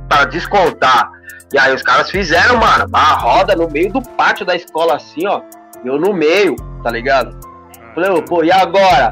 para 0.09 0.25
descontar. 0.25 1.11
E 1.53 1.57
aí 1.57 1.73
os 1.73 1.83
caras 1.83 2.09
fizeram, 2.09 2.57
mano, 2.57 2.85
a 2.91 3.13
roda 3.13 3.55
no 3.55 3.69
meio 3.69 3.91
do 3.93 4.01
pátio 4.01 4.45
da 4.45 4.55
escola, 4.55 4.95
assim, 4.95 5.25
ó. 5.27 5.41
Eu 5.85 5.99
no 5.99 6.13
meio, 6.13 6.55
tá 6.83 6.91
ligado? 6.91 7.39
Falei, 7.95 8.21
pô, 8.23 8.43
e 8.43 8.51
agora? 8.51 9.09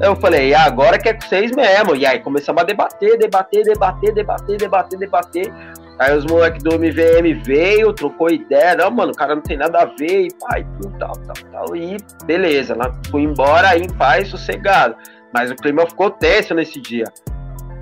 Eu 0.00 0.16
falei, 0.16 0.48
e 0.48 0.54
agora 0.54 0.98
que 0.98 1.08
é 1.08 1.14
com 1.14 1.20
vocês 1.20 1.50
mesmo. 1.50 1.96
E 1.96 2.06
aí 2.06 2.20
começamos 2.20 2.62
a 2.62 2.64
debater, 2.64 3.18
debater, 3.18 3.64
debater, 3.64 4.14
debater, 4.14 4.56
debater, 4.56 4.98
debater. 4.98 5.52
Aí 6.00 6.16
os 6.16 6.24
moleques 6.24 6.62
do 6.62 6.74
MVM 6.74 7.42
veio, 7.44 7.92
trocou 7.92 8.30
ideia. 8.30 8.74
Não, 8.74 8.90
mano, 8.90 9.12
o 9.12 9.14
cara 9.14 9.34
não 9.34 9.42
tem 9.42 9.56
nada 9.56 9.82
a 9.82 9.84
ver. 9.84 10.26
E 10.26 10.28
pai, 10.40 10.66
tal, 10.98 11.12
tal, 11.12 11.36
tal. 11.52 11.76
E 11.76 11.96
beleza, 12.24 12.74
lá 12.74 12.92
fui 13.10 13.22
embora 13.22 13.76
em 13.76 13.86
paz, 13.86 14.28
sossegado. 14.28 14.96
Mas 15.32 15.50
o 15.50 15.54
clima 15.54 15.86
ficou 15.86 16.10
tenso 16.10 16.54
nesse 16.54 16.80
dia 16.80 17.04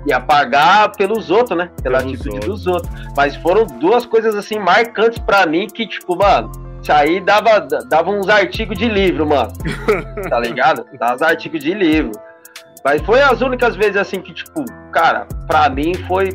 ia 0.07 0.19
pagar 0.19 0.91
pelos 0.93 1.29
outros, 1.29 1.57
né? 1.57 1.69
Pela 1.81 1.99
pelos 1.99 2.13
atitude 2.13 2.35
outros. 2.35 2.63
dos 2.63 2.67
outros. 2.67 2.91
Mas 3.15 3.35
foram 3.37 3.65
duas 3.65 4.05
coisas 4.05 4.35
assim 4.35 4.57
marcantes 4.57 5.19
para 5.19 5.45
mim 5.45 5.67
que, 5.67 5.87
tipo, 5.87 6.15
mano, 6.15 6.51
isso 6.81 6.91
aí 6.91 7.19
dava, 7.19 7.59
dava 7.89 8.09
uns 8.09 8.29
artigos 8.29 8.77
de 8.77 8.87
livro, 8.87 9.25
mano. 9.25 9.51
tá 10.29 10.39
ligado? 10.39 10.85
Dava 10.97 11.15
uns 11.15 11.21
artigos 11.21 11.59
de 11.59 11.73
livro. 11.73 12.11
Mas 12.83 13.01
foi 13.01 13.21
as 13.21 13.41
únicas 13.41 13.75
vezes 13.75 13.97
assim 13.97 14.21
que, 14.21 14.33
tipo, 14.33 14.63
cara, 14.91 15.27
pra 15.47 15.69
mim 15.69 15.93
foi. 16.07 16.29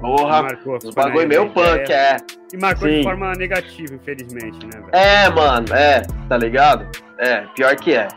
Porra, 0.00 0.42
marcou, 0.42 0.78
os 0.82 0.94
bagulho 0.94 1.28
meio 1.28 1.50
punk, 1.50 1.90
é. 1.90 2.16
E 2.52 2.56
marcou 2.56 2.88
Sim. 2.88 2.98
de 2.98 3.02
forma 3.02 3.32
negativa, 3.32 3.94
infelizmente, 3.94 4.66
né, 4.66 4.80
velho? 4.80 4.90
É, 4.92 5.30
mano, 5.30 5.74
é, 5.74 6.02
tá 6.28 6.36
ligado? 6.36 6.86
É, 7.18 7.40
pior 7.54 7.74
que 7.76 7.94
é. 7.94 8.08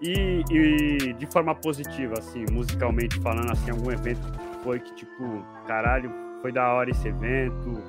E, 0.00 0.42
e, 0.50 1.12
de 1.14 1.26
forma 1.26 1.54
positiva, 1.54 2.14
assim, 2.18 2.44
musicalmente 2.50 3.18
falando, 3.20 3.52
assim, 3.52 3.70
algum 3.70 3.90
evento 3.90 4.20
foi 4.62 4.80
que, 4.80 4.94
tipo, 4.94 5.44
caralho, 5.66 6.12
foi 6.42 6.52
da 6.52 6.72
hora 6.72 6.90
esse 6.90 7.08
evento, 7.08 7.82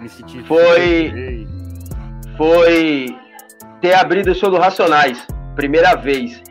me 0.00 0.08
senti... 0.08 0.42
Foi... 0.44 1.46
Foi 2.36 3.16
ter 3.80 3.94
abrido 3.94 4.30
o 4.30 4.34
show 4.34 4.50
do 4.50 4.58
Racionais, 4.58 5.26
primeira 5.54 5.94
vez, 5.94 6.42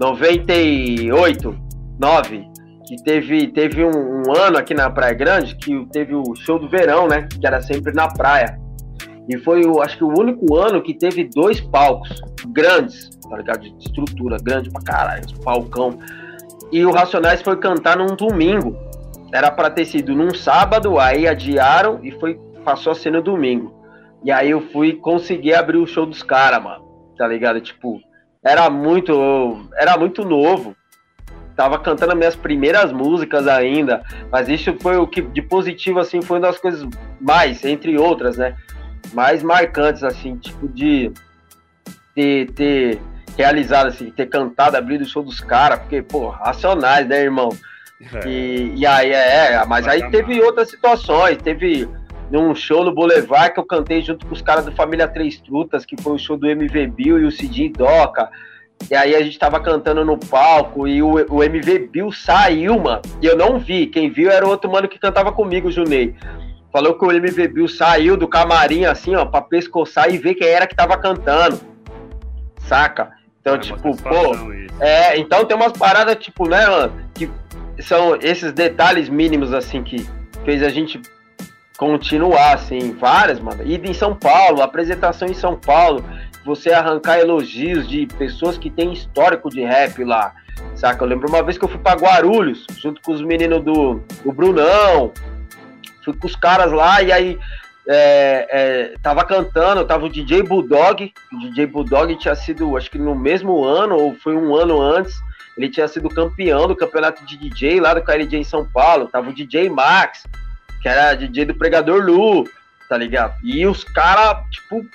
98, 0.00 1.58
9, 1.98 2.48
que 2.88 2.96
teve, 2.96 3.48
teve 3.48 3.84
um, 3.84 3.90
um 3.90 4.34
ano 4.34 4.56
aqui 4.56 4.72
na 4.72 4.88
Praia 4.88 5.12
Grande, 5.12 5.54
que 5.56 5.86
teve 5.92 6.14
o 6.14 6.34
show 6.34 6.58
do 6.58 6.70
verão, 6.70 7.06
né, 7.06 7.28
que 7.38 7.46
era 7.46 7.60
sempre 7.60 7.92
na 7.92 8.08
praia. 8.08 8.58
E 9.28 9.36
foi, 9.36 9.66
o, 9.66 9.82
acho 9.82 9.98
que, 9.98 10.04
o 10.04 10.18
único 10.18 10.56
ano 10.56 10.80
que 10.80 10.94
teve 10.94 11.24
dois 11.24 11.60
palcos 11.60 12.18
grandes, 12.46 13.10
tá 13.28 13.36
ligado? 13.36 13.60
De 13.60 13.76
estrutura 13.78 14.38
grande 14.42 14.70
pra 14.70 14.80
caralho, 14.80 15.22
palcão. 15.44 15.98
E 16.72 16.82
o 16.86 16.90
Racionais 16.90 17.42
foi 17.42 17.58
cantar 17.58 17.98
num 17.98 18.16
domingo. 18.16 18.74
Era 19.34 19.50
para 19.50 19.68
ter 19.68 19.84
sido 19.84 20.14
num 20.14 20.34
sábado, 20.34 20.98
aí 20.98 21.28
adiaram 21.28 22.00
e 22.02 22.10
foi 22.12 22.40
passou 22.64 22.92
a 22.92 22.94
ser 22.94 23.10
no 23.10 23.22
domingo. 23.22 23.74
E 24.24 24.32
aí 24.32 24.50
eu 24.50 24.62
fui 24.72 24.94
conseguir 24.94 25.54
abrir 25.54 25.76
o 25.76 25.86
show 25.86 26.06
dos 26.06 26.22
caras, 26.22 26.62
mano. 26.62 26.84
Tá 27.18 27.28
ligado? 27.28 27.60
Tipo, 27.60 28.00
era 28.42 28.70
muito 28.70 29.12
era 29.76 29.98
muito 29.98 30.24
novo. 30.24 30.74
Tava 31.58 31.76
cantando 31.80 32.14
minhas 32.14 32.36
primeiras 32.36 32.92
músicas 32.92 33.48
ainda, 33.48 34.00
mas 34.30 34.48
isso 34.48 34.76
foi 34.80 34.96
o 34.96 35.08
que 35.08 35.20
de 35.20 35.42
positivo 35.42 35.98
assim 35.98 36.22
foi 36.22 36.38
uma 36.38 36.46
das 36.46 36.56
coisas 36.56 36.88
mais, 37.20 37.64
entre 37.64 37.98
outras, 37.98 38.36
né? 38.36 38.54
Mais 39.12 39.42
marcantes 39.42 40.04
assim, 40.04 40.36
tipo 40.36 40.68
de 40.68 41.10
ter, 42.14 42.48
ter 42.52 43.00
realizado, 43.36 43.88
assim, 43.88 44.08
ter 44.08 44.26
cantado, 44.26 44.76
abrido 44.76 45.02
o 45.02 45.08
show 45.08 45.20
dos 45.20 45.40
caras, 45.40 45.80
porque, 45.80 46.00
pô, 46.00 46.28
racionais, 46.28 47.08
né, 47.08 47.22
irmão? 47.22 47.48
É. 48.00 48.28
E, 48.28 48.74
e 48.76 48.86
aí, 48.86 49.10
é, 49.10 49.54
é 49.54 49.66
mas 49.66 49.88
aí 49.88 50.08
teve 50.12 50.40
outras 50.40 50.70
situações, 50.70 51.38
teve 51.38 51.88
um 52.30 52.54
show 52.54 52.84
no 52.84 52.94
Boulevard 52.94 53.52
que 53.52 53.58
eu 53.58 53.66
cantei 53.66 54.00
junto 54.00 54.24
com 54.26 54.32
os 54.32 54.42
caras 54.42 54.64
do 54.64 54.70
Família 54.70 55.08
Três 55.08 55.40
Trutas, 55.40 55.84
que 55.84 56.00
foi 56.00 56.12
o 56.12 56.18
show 56.20 56.36
do 56.36 56.48
MV 56.48 56.86
Bill 56.86 57.18
e 57.18 57.24
o 57.24 57.32
Cidinho 57.32 57.72
Doca. 57.72 58.30
E 58.90 58.94
aí 58.94 59.14
a 59.14 59.22
gente 59.22 59.38
tava 59.38 59.60
cantando 59.60 60.04
no 60.04 60.16
palco 60.16 60.86
e 60.86 61.02
o, 61.02 61.14
o 61.30 61.42
MV 61.42 61.88
Bill 61.90 62.12
saiu, 62.12 62.78
mano. 62.78 63.02
E 63.20 63.26
eu 63.26 63.36
não 63.36 63.58
vi. 63.58 63.86
Quem 63.86 64.10
viu 64.10 64.30
era 64.30 64.46
o 64.46 64.48
outro 64.48 64.70
mano 64.70 64.88
que 64.88 64.98
cantava 64.98 65.32
comigo, 65.32 65.68
o 65.68 65.70
Junei. 65.70 66.14
Falou 66.72 66.98
que 66.98 67.04
o 67.04 67.12
MV 67.12 67.48
Bill 67.48 67.68
saiu 67.68 68.16
do 68.16 68.28
camarim 68.28 68.84
assim, 68.84 69.14
ó, 69.14 69.24
pra 69.24 69.42
pescoçar 69.42 70.12
e 70.12 70.18
ver 70.18 70.34
quem 70.34 70.48
era 70.48 70.66
que 70.66 70.76
tava 70.76 70.96
cantando. 70.96 71.60
Saca? 72.58 73.12
Então, 73.40 73.54
É 73.54 73.58
tipo, 73.58 73.96
pô. 73.96 74.36
É, 74.80 75.18
então 75.18 75.44
tem 75.44 75.56
umas 75.56 75.72
paradas, 75.72 76.16
tipo, 76.16 76.48
né, 76.48 76.66
mano, 76.66 76.92
que 77.14 77.30
são 77.80 78.16
esses 78.16 78.52
detalhes 78.52 79.08
mínimos, 79.08 79.52
assim, 79.52 79.82
que 79.82 80.06
fez 80.44 80.62
a 80.62 80.68
gente 80.68 81.00
continuar, 81.76 82.54
assim, 82.54 82.92
várias, 82.92 83.40
mano. 83.40 83.62
Ida 83.64 83.88
em 83.88 83.94
São 83.94 84.14
Paulo, 84.14 84.62
apresentação 84.62 85.28
em 85.28 85.34
São 85.34 85.56
Paulo, 85.56 86.04
você 86.48 86.70
arrancar 86.70 87.18
elogios 87.18 87.86
de 87.86 88.06
pessoas 88.06 88.56
que 88.56 88.70
têm 88.70 88.90
histórico 88.90 89.50
de 89.50 89.60
rap 89.62 90.02
lá, 90.02 90.34
saca? 90.74 91.04
Eu 91.04 91.08
lembro 91.08 91.28
uma 91.28 91.42
vez 91.42 91.58
que 91.58 91.64
eu 91.64 91.68
fui 91.68 91.78
pra 91.78 91.92
Guarulhos, 91.92 92.66
junto 92.80 93.02
com 93.02 93.12
os 93.12 93.20
meninos 93.20 93.62
do, 93.62 94.02
do 94.24 94.32
Brunão, 94.32 95.12
fui 96.02 96.16
com 96.16 96.26
os 96.26 96.34
caras 96.34 96.72
lá 96.72 97.02
e 97.02 97.12
aí 97.12 97.38
é, 97.86 98.48
é, 98.50 98.94
tava 99.02 99.24
cantando, 99.24 99.84
tava 99.84 100.06
o 100.06 100.08
DJ 100.08 100.42
Bulldog, 100.42 101.12
o 101.30 101.38
DJ 101.38 101.66
Bulldog 101.66 102.16
tinha 102.16 102.34
sido, 102.34 102.78
acho 102.78 102.90
que 102.90 102.98
no 102.98 103.14
mesmo 103.14 103.62
ano, 103.62 103.96
ou 103.96 104.14
foi 104.14 104.34
um 104.34 104.56
ano 104.56 104.80
antes, 104.80 105.14
ele 105.54 105.68
tinha 105.68 105.86
sido 105.86 106.08
campeão 106.08 106.66
do 106.66 106.74
campeonato 106.74 107.26
de 107.26 107.36
DJ 107.36 107.78
lá 107.78 107.92
do 107.92 108.02
KLJ 108.02 108.38
em 108.38 108.44
São 108.44 108.64
Paulo, 108.64 109.06
tava 109.06 109.28
o 109.28 109.34
DJ 109.34 109.68
Max, 109.68 110.24
que 110.80 110.88
era 110.88 111.14
DJ 111.14 111.44
do 111.44 111.54
Pregador 111.54 112.02
Lu, 112.02 112.44
tá 112.88 112.96
ligado? 112.96 113.34
E 113.44 113.66
os 113.66 113.84
caras, 113.84 114.42
tipo, 114.50 114.86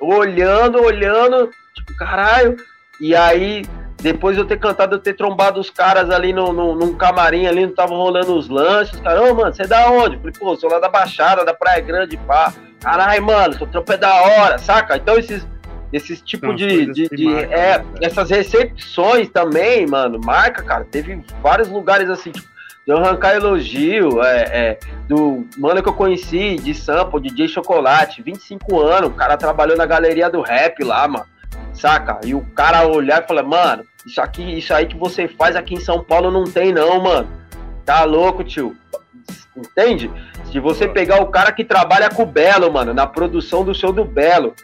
olhando, 0.00 0.82
olhando, 0.82 1.50
tipo, 1.74 1.96
caralho, 1.96 2.56
e 3.00 3.14
aí 3.14 3.64
depois 4.00 4.36
de 4.36 4.42
eu 4.42 4.46
ter 4.46 4.58
cantado, 4.58 4.96
eu 4.96 4.98
ter 4.98 5.14
trombado 5.14 5.58
os 5.58 5.70
caras 5.70 6.10
ali 6.10 6.32
no, 6.32 6.52
no, 6.52 6.74
num 6.74 6.94
camarim 6.94 7.46
ali, 7.46 7.66
não 7.66 7.74
tava 7.74 7.94
rolando 7.94 8.36
os 8.36 8.48
lanches. 8.48 9.00
Cara, 9.00 9.22
ô, 9.22 9.34
mano, 9.34 9.52
você 9.52 9.62
é 9.62 9.66
da 9.66 9.90
onde? 9.90 10.16
Falei, 10.18 10.32
pô, 10.38 10.56
sou 10.56 10.70
lá 10.70 10.78
da 10.78 10.88
Baixada, 10.88 11.44
da 11.44 11.54
Praia 11.54 11.80
Grande, 11.80 12.16
pá. 12.18 12.52
Caralho, 12.80 13.22
mano, 13.24 13.54
seu 13.54 13.66
trampo 13.66 13.92
é 13.92 13.96
da 13.96 14.14
hora, 14.14 14.58
saca? 14.58 14.96
Então 14.96 15.16
esses, 15.16 15.46
esses 15.92 16.20
tipo 16.20 16.54
de. 16.54 16.92
de, 16.92 17.08
de- 17.08 17.24
marcam, 17.24 17.52
é, 17.52 17.78
né? 17.78 17.84
essas 18.02 18.30
recepções 18.30 19.28
também, 19.30 19.86
mano, 19.86 20.20
marca, 20.22 20.62
cara. 20.62 20.84
Teve 20.84 21.24
vários 21.42 21.68
lugares 21.68 22.08
assim, 22.10 22.30
tipo, 22.30 22.46
de 22.86 22.92
eu 22.92 22.98
arrancar 22.98 23.34
elogio, 23.34 24.22
é, 24.22 24.42
é, 24.42 24.78
do 25.08 25.46
mano 25.58 25.82
que 25.82 25.88
eu 25.88 25.94
conheci, 25.94 26.56
de 26.56 26.72
sample, 26.72 27.20
DJ 27.20 27.48
Chocolate, 27.48 28.22
25 28.22 28.80
anos, 28.80 29.10
o 29.10 29.14
cara 29.14 29.36
trabalhou 29.36 29.76
na 29.76 29.84
galeria 29.84 30.30
do 30.30 30.40
rap 30.40 30.84
lá, 30.84 31.08
mano 31.08 31.26
saca? 31.76 32.20
E 32.24 32.34
o 32.34 32.40
cara 32.54 32.86
olhar 32.86 33.22
e 33.22 33.26
falar, 33.26 33.42
mano, 33.42 33.84
isso 34.04 34.20
aqui, 34.20 34.58
isso 34.58 34.74
aí 34.74 34.86
que 34.86 34.96
você 34.96 35.28
faz 35.28 35.54
aqui 35.54 35.74
em 35.74 35.80
São 35.80 36.02
Paulo 36.02 36.30
não 36.30 36.44
tem 36.44 36.72
não, 36.72 37.00
mano. 37.00 37.28
Tá 37.84 38.04
louco, 38.04 38.42
tio. 38.42 38.76
Entende? 39.56 40.10
Se 40.50 40.58
você 40.58 40.88
pegar 40.88 41.22
o 41.22 41.28
cara 41.28 41.52
que 41.52 41.64
trabalha 41.64 42.10
com 42.10 42.22
o 42.22 42.26
Belo, 42.26 42.72
mano, 42.72 42.92
na 42.92 43.06
produção 43.06 43.64
do 43.64 43.74
show 43.74 43.92
do 43.92 44.04
Belo, 44.04 44.54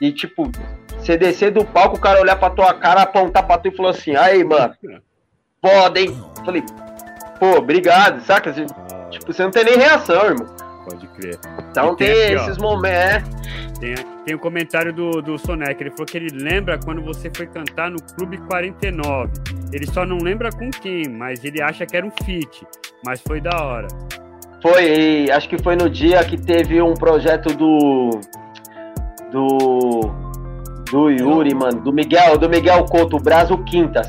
e 0.00 0.12
tipo, 0.12 0.50
você 0.98 1.16
descer 1.16 1.50
do 1.50 1.64
palco, 1.64 1.96
o 1.96 2.00
cara 2.00 2.20
olhar 2.20 2.36
pra 2.36 2.50
tua 2.50 2.74
cara, 2.74 3.02
apontar 3.02 3.46
pra 3.46 3.58
tu 3.58 3.68
e 3.68 3.76
falar 3.76 3.90
assim, 3.90 4.14
aí, 4.14 4.44
mano, 4.44 4.74
foda, 5.60 6.00
hein? 6.00 6.16
Falei, 6.44 6.64
pô, 7.38 7.58
obrigado, 7.58 8.20
saca? 8.24 8.52
Você- 8.52 8.66
Ah, 8.92 9.08
Tipo, 9.10 9.32
você 9.32 9.42
não 9.44 9.50
tem 9.50 9.64
nem 9.64 9.76
reação, 9.76 10.24
irmão. 10.26 10.46
pode 10.88 11.06
crer. 11.08 11.38
Então 11.70 11.92
E 11.92 11.96
tem 11.96 12.06
tem, 12.14 12.34
aqui, 12.34 12.44
esses 12.44 12.58
momentos. 12.58 13.30
Tem, 13.80 13.94
tem 14.24 14.34
o 14.34 14.38
comentário 14.38 14.92
do, 14.92 15.20
do 15.22 15.38
Soneca. 15.38 15.82
Ele 15.82 15.90
falou 15.90 16.06
que 16.06 16.16
ele 16.16 16.30
lembra 16.32 16.78
quando 16.84 17.02
você 17.02 17.30
foi 17.34 17.46
cantar 17.46 17.90
no 17.90 17.98
Clube 18.16 18.38
49. 18.38 19.30
Ele 19.72 19.86
só 19.86 20.04
não 20.06 20.18
lembra 20.18 20.50
com 20.50 20.70
quem, 20.70 21.08
mas 21.08 21.44
ele 21.44 21.60
acha 21.62 21.84
que 21.86 21.96
era 21.96 22.06
um 22.06 22.10
feat. 22.24 22.66
Mas 23.04 23.20
foi 23.20 23.40
da 23.40 23.56
hora. 23.62 23.88
Foi, 24.62 25.28
acho 25.30 25.48
que 25.48 25.58
foi 25.62 25.76
no 25.76 25.88
dia 25.90 26.24
que 26.24 26.36
teve 26.36 26.80
um 26.80 26.94
projeto 26.94 27.52
do. 27.54 28.10
Do. 29.30 30.26
Do 30.90 31.10
Yuri, 31.10 31.52
mano, 31.52 31.80
do 31.80 31.92
Miguel, 31.92 32.38
do 32.38 32.48
Miguel 32.48 32.84
Couto, 32.84 33.18
Brasil 33.18 33.58
Quintas. 33.64 34.06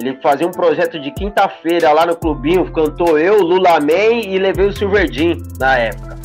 Ele 0.00 0.18
fazia 0.22 0.46
um 0.46 0.50
projeto 0.50 0.98
de 0.98 1.10
quinta-feira 1.10 1.92
lá 1.92 2.06
no 2.06 2.16
clubinho, 2.16 2.72
cantou 2.72 3.18
eu, 3.18 3.42
Lula 3.42 3.78
Man 3.80 4.22
e 4.24 4.38
levei 4.38 4.66
o 4.66 4.72
Silverdin 4.72 5.42
na 5.58 5.76
época. 5.76 6.16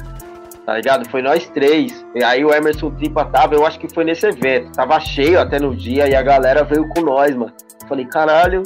Tá 0.66 0.76
ligado? 0.76 1.10
Foi 1.10 1.22
nós 1.22 1.48
três. 1.50 2.06
E 2.16 2.24
aí 2.24 2.46
o 2.46 2.54
Emerson 2.54 2.90
Tripa 2.92 3.26
tava, 3.26 3.54
eu 3.54 3.66
acho 3.66 3.78
que 3.78 3.94
foi 3.94 4.06
nesse 4.06 4.26
evento. 4.28 4.72
Tava 4.72 4.98
cheio 5.02 5.42
até 5.42 5.60
no 5.60 5.76
dia 5.76 6.08
e 6.08 6.16
a 6.16 6.22
galera 6.22 6.64
veio 6.64 6.88
com 6.90 7.02
nós, 7.02 7.36
mano. 7.36 7.52
Falei, 7.88 8.06
caralho. 8.06 8.64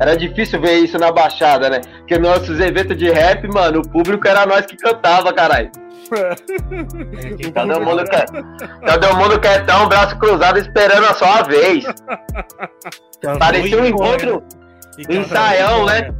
Era 0.00 0.16
difícil 0.16 0.60
ver 0.60 0.78
isso 0.78 0.98
na 0.98 1.10
Baixada, 1.12 1.68
né? 1.70 1.80
Porque 1.98 2.18
nossos 2.18 2.60
eventos 2.60 2.96
de 2.96 3.10
rap, 3.10 3.46
mano, 3.48 3.80
o 3.80 3.88
público 3.88 4.26
era 4.26 4.46
nós 4.46 4.66
que 4.66 4.76
cantava, 4.76 5.32
caralho. 5.32 5.70
Todo 7.52 7.80
mundo, 7.84 8.04
quer, 8.08 8.26
todo 8.86 9.16
mundo 9.16 9.38
quietão, 9.40 9.88
braço 9.88 10.18
cruzado, 10.18 10.58
esperando 10.58 11.04
a 11.04 11.14
sua 11.14 11.42
vez. 11.42 11.84
Parecia 13.38 13.78
um 13.78 13.84
encontro, 13.84 14.42
um 15.08 15.12
ensaião, 15.12 15.84
né? 15.84 16.14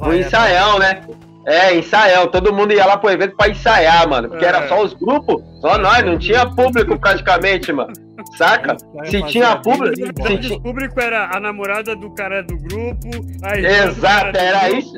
um 0.00 0.12
ensaião, 0.12 0.78
né? 0.80 1.02
É, 1.46 1.74
ensaião. 1.74 2.26
Todo 2.26 2.52
mundo 2.52 2.72
ia 2.74 2.84
lá 2.84 2.96
pro 2.96 3.10
evento 3.10 3.36
pra 3.36 3.48
ensaiar, 3.48 4.08
mano. 4.08 4.28
Porque 4.28 4.44
É. 4.44 4.48
era 4.48 4.68
só 4.68 4.82
os 4.82 4.92
grupos, 4.94 5.42
só 5.60 5.78
nós, 5.78 6.04
não 6.04 6.18
tinha 6.18 6.46
público 6.46 6.98
praticamente, 6.98 7.72
mano. 7.72 7.92
Saca? 8.36 8.76
Se 9.04 9.22
tinha 9.22 9.56
público. 9.56 9.96
Se 10.42 10.52
o 10.52 10.60
público 10.60 11.00
era 11.00 11.34
a 11.34 11.40
namorada 11.40 11.94
do 11.96 12.10
cara 12.14 12.42
do 12.42 12.56
grupo. 12.58 13.08
do 13.08 13.56
Exato, 13.56 14.32
do 14.32 14.38
era 14.38 14.68
grupo. 14.68 14.76
isso. 14.78 14.92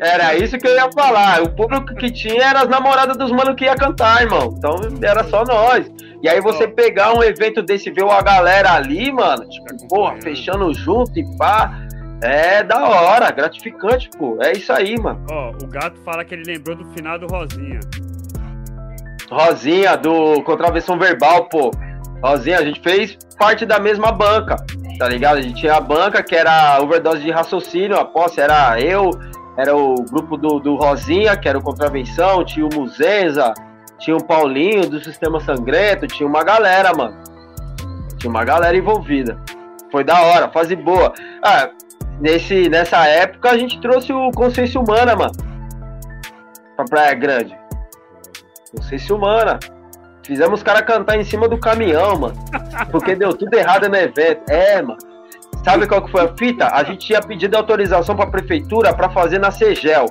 Era 0.00 0.34
isso 0.36 0.56
que 0.56 0.66
eu 0.66 0.74
ia 0.74 0.88
falar. 0.92 1.42
O 1.42 1.50
público 1.50 1.94
que 1.96 2.10
tinha 2.10 2.42
era 2.42 2.60
as 2.62 2.68
namoradas 2.68 3.16
dos 3.16 3.30
manos 3.30 3.54
que 3.56 3.64
ia 3.64 3.74
cantar, 3.74 4.22
irmão. 4.22 4.54
Então 4.56 4.76
era 5.02 5.24
só 5.24 5.44
nós. 5.44 5.90
E 6.22 6.28
aí 6.28 6.40
você 6.40 6.68
pegar 6.68 7.12
um 7.12 7.22
evento 7.22 7.62
desse, 7.62 7.90
ver 7.90 8.04
a 8.04 8.22
galera 8.22 8.72
ali, 8.72 9.10
mano, 9.12 9.46
tipo, 9.48 9.88
porra, 9.88 10.16
fechando 10.22 10.72
junto 10.72 11.18
e 11.18 11.36
pá. 11.36 11.72
É 12.22 12.62
da 12.62 12.86
hora, 12.86 13.30
gratificante, 13.30 14.10
pô. 14.18 14.38
É 14.42 14.52
isso 14.52 14.72
aí, 14.72 14.98
mano. 15.00 15.24
Ó, 15.30 15.50
o 15.62 15.66
gato 15.66 15.98
fala 16.04 16.24
que 16.24 16.34
ele 16.34 16.44
lembrou 16.44 16.76
do 16.76 16.84
final 16.92 17.18
do 17.18 17.26
Rosinha. 17.26 17.80
Rosinha, 19.30 19.96
do 19.96 20.42
Contravenção 20.42 20.98
Verbal, 20.98 21.48
pô. 21.48 21.70
Rosinha, 22.22 22.58
a 22.58 22.64
gente 22.64 22.80
fez 22.80 23.16
parte 23.38 23.64
da 23.64 23.78
mesma 23.78 24.12
banca, 24.12 24.56
tá 24.98 25.08
ligado? 25.08 25.38
A 25.38 25.40
gente 25.40 25.60
tinha 25.60 25.74
a 25.74 25.80
banca 25.80 26.22
que 26.22 26.36
era 26.36 26.78
overdose 26.82 27.22
de 27.22 27.30
raciocínio, 27.30 27.96
a 27.96 28.04
posse 28.04 28.40
era 28.40 28.78
eu, 28.78 29.10
era 29.56 29.74
o 29.74 29.94
grupo 30.04 30.36
do, 30.36 30.58
do 30.58 30.76
Rosinha, 30.76 31.36
que 31.36 31.48
era 31.48 31.58
o 31.58 31.62
Contravenção, 31.62 32.44
tinha 32.44 32.66
o 32.66 32.74
Muzenza, 32.74 33.54
tinha 33.98 34.16
o 34.16 34.22
Paulinho 34.22 34.88
do 34.88 35.02
Sistema 35.02 35.40
Sangrento, 35.40 36.06
tinha 36.06 36.28
uma 36.28 36.44
galera, 36.44 36.92
mano. 36.94 37.16
Tinha 38.18 38.30
uma 38.30 38.44
galera 38.44 38.76
envolvida. 38.76 39.38
Foi 39.90 40.04
da 40.04 40.20
hora, 40.20 40.48
fase 40.50 40.76
boa. 40.76 41.12
Ah, 41.42 41.70
nesse, 42.20 42.68
nessa 42.68 43.06
época 43.06 43.50
a 43.50 43.56
gente 43.58 43.80
trouxe 43.80 44.12
o 44.12 44.30
Consciência 44.32 44.80
Humana, 44.80 45.16
mano. 45.16 45.32
Pra 46.76 46.84
Praia 46.84 47.14
Grande. 47.14 47.56
Consciência 48.74 49.14
Humana. 49.14 49.58
Fizemos 50.24 50.60
os 50.60 50.62
caras 50.62 50.82
cantar 50.82 51.16
em 51.18 51.24
cima 51.24 51.48
do 51.48 51.58
caminhão, 51.58 52.16
mano. 52.18 52.34
Porque 52.90 53.14
deu 53.16 53.32
tudo 53.34 53.52
errado 53.54 53.88
no 53.88 53.96
evento. 53.96 54.48
É, 54.50 54.80
mano. 54.82 54.98
Sabe 55.64 55.86
qual 55.86 56.02
que 56.04 56.10
foi 56.10 56.22
a 56.22 56.36
fita? 56.36 56.68
A 56.68 56.82
gente 56.84 57.06
tinha 57.06 57.20
pedido 57.20 57.56
autorização 57.56 58.14
pra 58.16 58.26
prefeitura 58.26 58.94
pra 58.94 59.10
fazer 59.10 59.38
na 59.38 59.50
Segel, 59.50 60.06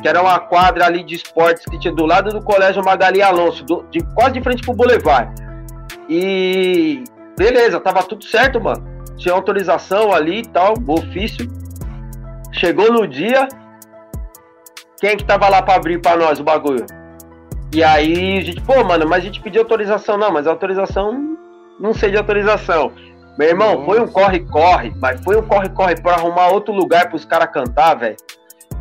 que 0.00 0.08
era 0.08 0.20
uma 0.20 0.40
quadra 0.40 0.86
ali 0.86 1.04
de 1.04 1.14
esportes 1.14 1.64
que 1.66 1.78
tinha 1.78 1.94
do 1.94 2.04
lado 2.04 2.30
do 2.30 2.42
Colégio 2.42 2.82
Magali 2.84 3.22
Alonso, 3.22 3.64
do- 3.64 3.84
de, 3.90 4.00
quase 4.14 4.32
de 4.32 4.40
frente 4.42 4.62
pro 4.62 4.74
Boulevard. 4.74 5.30
E 6.08 7.04
beleza, 7.38 7.78
tava 7.78 8.02
tudo 8.02 8.24
certo, 8.24 8.60
mano. 8.60 8.97
Tinha 9.18 9.34
autorização 9.34 10.12
ali 10.12 10.38
e 10.38 10.48
tal, 10.48 10.74
ofício. 10.86 11.46
Chegou 12.52 12.90
no 12.90 13.06
dia, 13.06 13.46
quem 15.00 15.16
que 15.16 15.24
tava 15.24 15.48
lá 15.48 15.60
pra 15.60 15.74
abrir 15.74 16.00
pra 16.00 16.16
nós 16.16 16.40
o 16.40 16.44
bagulho? 16.44 16.86
E 17.74 17.84
aí 17.84 18.38
a 18.38 18.40
gente, 18.40 18.60
pô, 18.62 18.82
mano, 18.82 19.06
mas 19.06 19.18
a 19.18 19.26
gente 19.26 19.42
pediu 19.42 19.62
autorização, 19.62 20.16
não, 20.16 20.32
mas 20.32 20.46
autorização 20.46 21.36
não 21.78 21.92
sei 21.92 22.10
de 22.10 22.16
autorização. 22.16 22.92
Meu 23.38 23.48
irmão, 23.48 23.84
foi 23.84 24.00
um 24.00 24.08
corre-corre, 24.08 24.92
mas 24.96 25.22
foi 25.22 25.36
um 25.36 25.42
corre-corre 25.42 25.94
pra 26.00 26.14
arrumar 26.14 26.48
outro 26.48 26.74
lugar 26.74 27.08
pros 27.08 27.24
caras 27.24 27.52
cantar, 27.52 27.94
velho. 27.94 28.16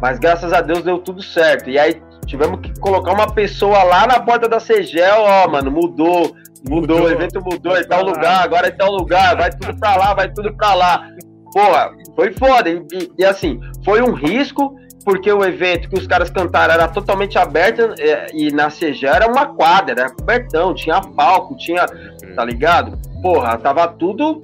Mas 0.02 0.18
graças 0.18 0.54
a 0.54 0.62
Deus 0.62 0.84
deu 0.84 0.98
tudo 0.98 1.22
certo. 1.22 1.70
E 1.70 1.78
aí 1.78 2.02
tivemos 2.26 2.60
que 2.62 2.80
colocar 2.80 3.12
uma 3.12 3.32
pessoa 3.32 3.84
lá 3.84 4.08
na 4.08 4.20
porta 4.20 4.50
da 4.50 4.60
Segel, 4.60 5.20
ó, 5.20 5.48
mano, 5.48 5.70
mudou, 5.70 6.36
mudou, 6.70 6.98
Mudou. 6.98 7.02
o 7.08 7.12
evento 7.12 7.42
mudou, 7.44 7.76
é 7.76 7.84
tal 7.84 8.04
lugar, 8.04 8.44
agora 8.44 8.68
é 8.68 8.72
tal 8.72 8.92
lugar, 8.92 9.36
vai 9.36 9.50
tudo 9.52 9.78
pra 9.80 9.96
lá, 9.96 10.14
vai 10.14 10.32
tudo 10.32 10.54
pra 10.56 10.74
lá. 10.74 11.08
Porra, 11.54 11.92
foi 12.16 12.32
foda. 12.34 12.70
E, 12.70 12.76
e- 12.94 13.12
e, 13.20 13.26
assim, 13.26 13.60
foi 13.86 14.02
um 14.02 14.12
risco, 14.14 14.76
porque 15.06 15.32
o 15.32 15.44
evento 15.44 15.90
que 15.90 15.98
os 15.98 16.06
caras 16.06 16.30
cantaram 16.30 16.74
era 16.74 16.88
totalmente 16.88 17.38
aberto 17.38 17.94
é, 18.00 18.28
e 18.34 18.52
na 18.52 18.70
Segel 18.70 19.14
era 19.14 19.28
uma 19.32 19.46
quadra, 19.46 20.02
era 20.02 20.10
cobertão, 20.14 20.74
tinha 20.74 21.00
palco, 21.02 21.56
tinha 21.56 21.86
tá 22.36 22.44
ligado? 22.46 22.98
Porra, 23.22 23.58
tava 23.58 23.88
tudo 23.88 24.44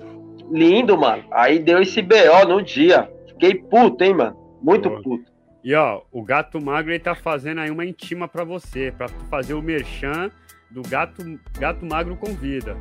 lindo, 0.52 0.98
mano. 0.98 1.24
Aí 1.32 1.60
deu 1.60 1.82
esse 1.82 2.02
BO 2.02 2.48
no 2.48 2.62
dia. 2.62 3.10
Fiquei 3.28 3.56
puto, 3.56 4.04
hein, 4.04 4.14
mano. 4.16 4.36
Muito 4.62 4.90
Boa. 4.90 5.02
puto. 5.02 5.26
E 5.64 5.74
ó, 5.76 6.02
o 6.12 6.24
Gato 6.24 6.62
Magro 6.64 6.92
ele 6.92 7.00
tá 7.00 7.14
fazendo 7.16 7.60
aí 7.62 7.70
uma 7.70 7.86
intima 7.86 8.28
pra 8.28 8.44
você, 8.44 8.92
pra 8.98 9.08
tu 9.08 9.26
fazer 9.30 9.54
o 9.54 9.62
merchan 9.62 10.30
do 10.74 10.82
Gato, 10.82 11.24
Gato 11.60 11.86
Magro 11.86 12.16
Convida. 12.16 12.76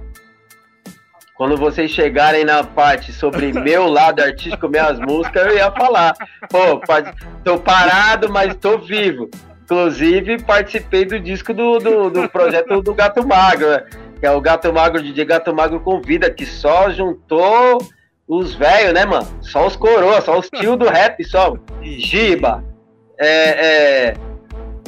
Quando 1.36 1.59
vocês 1.59 1.90
chegarem 1.90 2.44
na 2.44 2.64
parte 2.64 3.12
sobre 3.12 3.52
meu 3.60 3.86
lado 3.86 4.23
artístico, 4.23 4.69
minhas 4.69 4.98
músicas, 4.98 5.47
eu 5.47 5.56
ia 5.56 5.70
falar. 5.70 6.14
Pô, 6.48 6.81
tô 7.44 7.59
parado, 7.59 8.32
mas 8.32 8.55
tô 8.55 8.78
vivo. 8.78 9.28
Inclusive, 9.64 10.43
participei 10.43 11.05
do 11.05 11.20
disco 11.20 11.52
do, 11.52 11.78
do, 11.78 12.10
do 12.10 12.28
projeto 12.28 12.81
do 12.81 12.94
Gato 12.94 13.27
Magro, 13.27 13.69
né? 13.69 13.85
Que 14.19 14.27
é 14.27 14.31
o 14.31 14.40
Gato 14.40 14.73
Magro, 14.73 15.02
DJ 15.02 15.24
Gato 15.24 15.55
Magro 15.55 15.81
Convida, 15.81 16.31
que 16.31 16.47
só 16.47 16.90
juntou 16.90 17.78
os 18.27 18.55
velhos, 18.55 18.94
né, 18.94 19.05
mano? 19.05 19.27
Só 19.43 19.66
os 19.66 19.77
coroas, 19.77 20.24
só 20.24 20.39
os 20.39 20.48
tios 20.48 20.78
do 20.78 20.89
rap, 20.89 21.23
só. 21.24 21.56
Giba, 21.82 22.64
é, 23.19 23.28
é, 23.28 24.14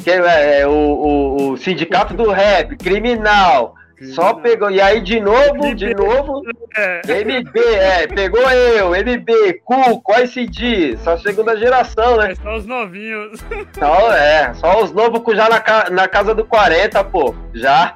que 0.05 0.11
é, 0.11 0.61
é, 0.61 0.67
o, 0.67 0.71
o, 0.71 1.53
o 1.53 1.57
Sindicato 1.57 2.13
do 2.13 2.31
Rap, 2.31 2.77
Criminal, 2.77 3.75
só 4.13 4.35
pegou. 4.35 4.71
E 4.71 4.81
aí, 4.81 5.01
de 5.01 5.19
novo, 5.19 5.75
de 5.75 5.95
novo, 5.95 6.43
É, 6.77 7.01
MB, 7.25 7.59
é, 7.59 8.07
pegou 8.07 8.43
eu, 8.51 8.91
MB, 8.91 9.63
Cuco, 9.65 10.13
ICD, 10.13 10.99
só 10.99 11.17
segunda 11.17 11.57
geração, 11.57 12.19
né? 12.19 12.33
é 12.33 12.35
só 12.35 12.55
os 12.55 12.67
novinhos. 12.67 13.41
Só, 13.79 14.13
é, 14.13 14.53
só 14.55 14.83
os 14.83 14.93
novos 14.93 15.23
já 15.35 15.49
na, 15.49 15.91
na 15.91 16.07
casa 16.07 16.35
do 16.35 16.45
40, 16.45 17.03
pô, 17.05 17.35
já. 17.55 17.95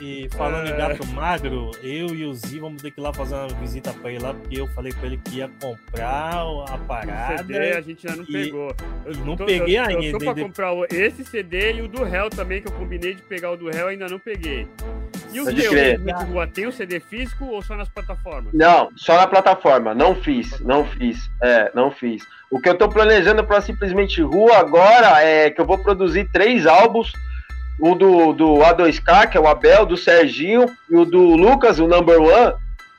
E 0.00 0.28
falando 0.36 0.68
É. 0.68 0.72
em 0.72 0.76
gato 0.76 1.06
magro, 1.08 1.70
eu 1.82 2.14
e 2.14 2.24
o 2.24 2.32
Zi 2.34 2.58
vamos 2.58 2.80
ter 2.82 2.90
que 2.90 3.00
ir 3.00 3.02
lá 3.02 3.12
fazer 3.12 3.34
uma 3.34 3.48
visita 3.48 3.92
pra 3.92 4.10
ele 4.10 4.22
lá, 4.22 4.32
porque 4.34 4.60
eu 4.60 4.66
falei 4.68 4.92
pra 4.92 5.06
ele 5.06 5.16
que 5.18 5.36
ia 5.36 5.50
comprar 5.60 6.34
a 6.34 6.44
O 6.46 6.78
parada. 6.86 7.36
CD 7.38 7.72
a 7.72 7.80
gente 7.80 8.06
ainda 8.08 8.22
não 8.22 8.28
e- 8.28 8.32
pegou. 8.44 8.74
Eu 9.04 9.14
não 9.24 9.36
tô- 9.36 9.44
peguei 9.44 9.78
eu, 9.78 9.82
Eu 9.84 9.88
ainda, 9.98 10.12
tô 10.12 10.18
pra 10.18 10.28
ainda. 10.30 10.42
comprar 10.42 10.72
o- 10.72 10.84
esse 10.90 11.24
CD 11.24 11.74
e 11.74 11.82
o 11.82 11.88
do 11.88 12.06
Hell 12.06 12.30
também, 12.30 12.60
que 12.62 12.68
eu 12.68 12.72
combinei 12.72 13.14
de 13.14 13.22
pegar 13.22 13.50
o 13.52 13.56
do 13.56 13.68
Hell 13.70 13.88
ainda 13.88 14.06
não 14.08 14.18
peguei. 14.18 14.66
E 15.32 15.40
o 15.40 15.44
Pode 15.44 15.56
teu, 15.62 15.72
o 15.72 16.46
tem 16.46 16.66
o 16.66 16.72
CD 16.72 17.00
físico 17.00 17.46
ou 17.46 17.62
só 17.62 17.74
nas 17.74 17.88
plataformas? 17.88 18.52
Não, 18.52 18.90
só 18.96 19.16
na 19.16 19.26
plataforma, 19.26 19.94
não 19.94 20.14
fiz, 20.14 20.60
não 20.60 20.84
fiz, 20.84 21.30
é, 21.42 21.70
não 21.74 21.90
fiz. 21.90 22.22
O 22.50 22.60
que 22.60 22.68
eu 22.68 22.76
tô 22.76 22.86
planejando 22.88 23.42
pra 23.42 23.62
Simplesmente 23.62 24.20
Rua 24.20 24.58
agora 24.58 25.22
é 25.24 25.48
que 25.50 25.58
eu 25.58 25.64
vou 25.64 25.78
produzir 25.78 26.28
três 26.30 26.66
álbuns, 26.66 27.12
o 27.80 27.94
do, 27.94 28.32
do 28.32 28.54
A2K, 28.56 29.28
que 29.28 29.36
é 29.36 29.40
o 29.40 29.48
Abel, 29.48 29.84
do 29.86 29.96
Serginho, 29.96 30.66
e 30.90 30.96
o 30.96 31.04
do 31.04 31.20
Lucas, 31.36 31.78
o 31.78 31.86
Number 31.86 32.20
One, 32.20 32.54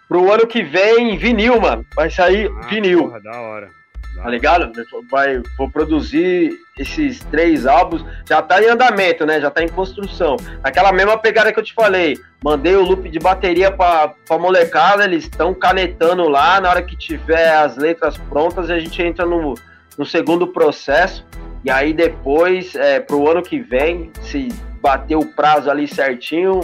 pro 0.08 0.32
ano 0.32 0.46
que 0.46 0.64
vem 0.64 1.14
em 1.14 1.18
vinil, 1.18 1.60
mano. 1.60 1.86
Vai 1.96 2.10
sair 2.10 2.52
Ah, 2.62 2.68
vinil. 2.68 3.06
Porra, 3.08 3.22
da 3.22 3.42
hora. 3.42 3.70
Da 4.16 4.24
Tá 4.24 4.30
ligado? 4.30 4.72
Vai, 5.10 5.42
vou 5.58 5.70
produzir 5.70 6.52
esses 6.78 7.20
três 7.32 7.66
álbuns. 7.66 8.06
Já 8.28 8.42
tá 8.42 8.62
em 8.62 8.68
andamento, 8.68 9.26
né? 9.26 9.42
Já 9.42 9.50
tá 9.50 9.64
em 9.64 9.68
construção. 9.68 10.38
Aquela 10.64 10.92
mesma 10.92 11.18
pegada 11.18 11.52
que 11.52 11.60
eu 11.60 11.64
te 11.64 11.74
falei. 11.74 12.20
Mandei 12.44 12.76
o 12.76 12.84
loop 12.84 13.10
de 13.10 13.20
bateria 13.20 13.72
pra, 13.72 14.14
pra 14.28 14.38
molecada, 14.38 15.06
eles 15.06 15.24
estão 15.24 15.54
canetando 15.54 16.28
lá. 16.30 16.62
Na 16.62 16.70
hora 16.70 16.84
que 16.84 16.96
tiver 16.96 17.56
as 17.56 17.76
letras 17.76 18.18
prontas, 18.18 18.70
a 18.70 18.80
gente 18.80 19.02
entra 19.02 19.26
no, 19.26 19.56
no 19.98 20.06
segundo 20.06 20.46
processo. 20.48 21.26
E 21.64 21.70
aí 21.72 21.94
depois, 21.94 22.76
é, 22.76 23.00
pro 23.00 23.30
ano 23.30 23.42
que 23.42 23.60
vem, 23.60 24.12
se 24.22 24.50
bater 24.82 25.16
o 25.16 25.26
prazo 25.34 25.70
ali 25.72 25.88
certinho, 25.88 26.60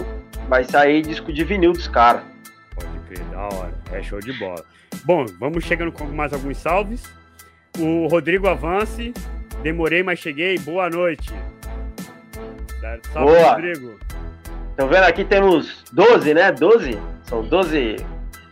vai 0.47 0.63
sair 0.63 1.01
disco 1.01 1.31
de 1.31 1.43
vinil 1.43 1.71
dos 1.71 1.87
caras. 1.87 2.21
Pode 2.75 2.87
crer, 3.07 3.23
da 3.27 3.39
hora. 3.43 3.73
É 3.93 4.03
show 4.03 4.19
de 4.19 4.33
bola. 4.33 4.63
Bom, 5.05 5.25
vamos 5.39 5.63
chegando 5.63 5.91
com 5.91 6.05
mais 6.05 6.33
alguns 6.33 6.57
salves. 6.57 7.03
O 7.77 8.07
Rodrigo 8.07 8.47
Avance. 8.47 9.13
Demorei, 9.63 10.03
mas 10.03 10.19
cheguei. 10.19 10.57
Boa 10.59 10.89
noite. 10.89 11.31
Salve, 13.13 13.31
Boa. 13.33 13.51
Rodrigo. 13.53 13.99
Estão 14.71 14.87
vendo 14.87 15.03
aqui 15.03 15.23
temos 15.25 15.83
12, 15.91 16.33
né? 16.33 16.51
12? 16.51 16.97
São 17.23 17.43
12 17.43 17.97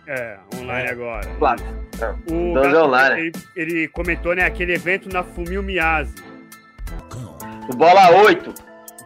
É, 0.07 0.37
online 0.55 0.87
É. 0.87 0.91
agora. 0.91 1.27
Claro. 1.39 1.61
O 2.31 2.53
Doze 2.53 2.69
Gato, 2.71 2.85
online. 2.85 3.21
Ele, 3.21 3.31
ele 3.55 3.87
comentou, 3.89 4.35
né, 4.35 4.43
aquele 4.43 4.73
evento 4.73 5.09
na 5.09 5.23
Fumil 5.23 5.63
Miase. 5.63 6.13
O 7.69 7.75
Bola 7.75 8.09
8. 8.23 8.53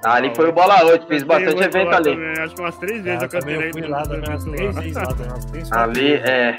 Ah, 0.04 0.16
ali 0.16 0.34
foi 0.36 0.50
o 0.50 0.52
Bola 0.52 0.84
8, 0.84 1.06
fiz 1.08 1.24
bastante 1.24 1.62
evento 1.62 1.94
ali. 1.94 2.12
também, 2.16 2.44
Acho 2.44 2.56
que 2.56 2.62
umas 2.62 2.78
três 2.78 3.04
vezes 3.04 3.22
Ah, 3.22 3.26
eu 3.26 3.30
cantei 3.30 3.72
fui 3.72 3.88
lá 3.88 4.02
também 4.04 4.30
umas 4.30 4.44
três 4.44 4.76
vezes 4.76 4.96
lá, 4.96 5.06
também 5.06 5.28
umas 5.28 5.46
três, 5.46 5.70
quatro 5.70 5.90
Ali, 5.90 6.14
é. 6.14 6.56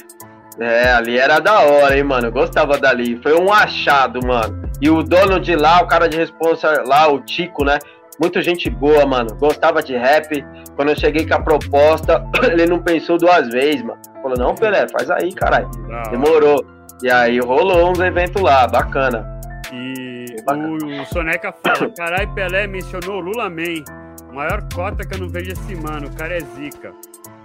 É, 0.61 0.93
ali 0.93 1.19
era 1.19 1.39
da 1.41 1.61
hora, 1.61 1.97
hein, 1.97 2.05
mano. 2.05 2.29
Eu 2.29 2.33
gostava 2.33 2.79
dali. 2.79 3.19
Foi 3.23 3.35
um 3.35 3.53
achado, 3.53 4.25
mano. 4.25 4.71
E 4.81 4.91
o 4.91 5.03
dono 5.03 5.41
de 5.41 5.57
lá, 5.57 5.83
o 5.83 5.87
cara 5.87 6.09
de 6.09 6.17
responsa 6.17 6.85
lá, 6.87 7.11
o 7.11 7.21
Tico, 7.21 7.65
né? 7.65 7.79
Muita 8.21 8.43
gente 8.43 8.69
boa, 8.69 9.07
mano. 9.07 9.35
Gostava 9.37 9.83
de 9.83 9.97
rap. 9.97 10.45
Quando 10.77 10.91
eu 10.91 10.97
cheguei 10.97 11.27
com 11.27 11.35
a 11.35 11.41
proposta, 11.41 12.25
ele 12.53 12.67
não 12.67 12.81
pensou 12.81 13.17
duas 13.17 13.49
vezes, 13.49 13.83
mano. 13.83 14.01
Falou, 14.23 14.39
não, 14.39 14.55
Pelé, 14.55 14.87
faz 14.89 15.11
aí, 15.11 15.33
caralho. 15.33 15.71
Demorou. 16.11 16.65
E 17.03 17.11
aí 17.11 17.41
rolou 17.41 17.91
uns 17.91 17.99
eventos 17.99 18.41
lá, 18.41 18.67
bacana. 18.69 19.41
E 19.73 20.12
Bacana. 20.12 20.12
O, 20.49 21.03
o 21.03 21.07
Soneca 21.07 21.53
fala: 21.53 21.91
Carai, 21.97 22.27
Pelé 22.35 22.67
mencionou 22.67 23.17
o 23.17 23.21
Lula 23.21 23.49
Man. 23.51 23.85
Maior 24.33 24.63
cota 24.75 25.07
que 25.07 25.15
eu 25.15 25.19
não 25.21 25.29
vejo 25.29 25.53
esse 25.53 25.75
mano. 25.77 26.07
O 26.09 26.17
cara 26.17 26.37
é 26.37 26.41
zica. 26.41 26.93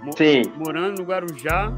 Mo- 0.02 0.16
Sim. 0.16 0.42
Morando 0.56 0.98
no 1.00 1.04
Guarujá. 1.06 1.70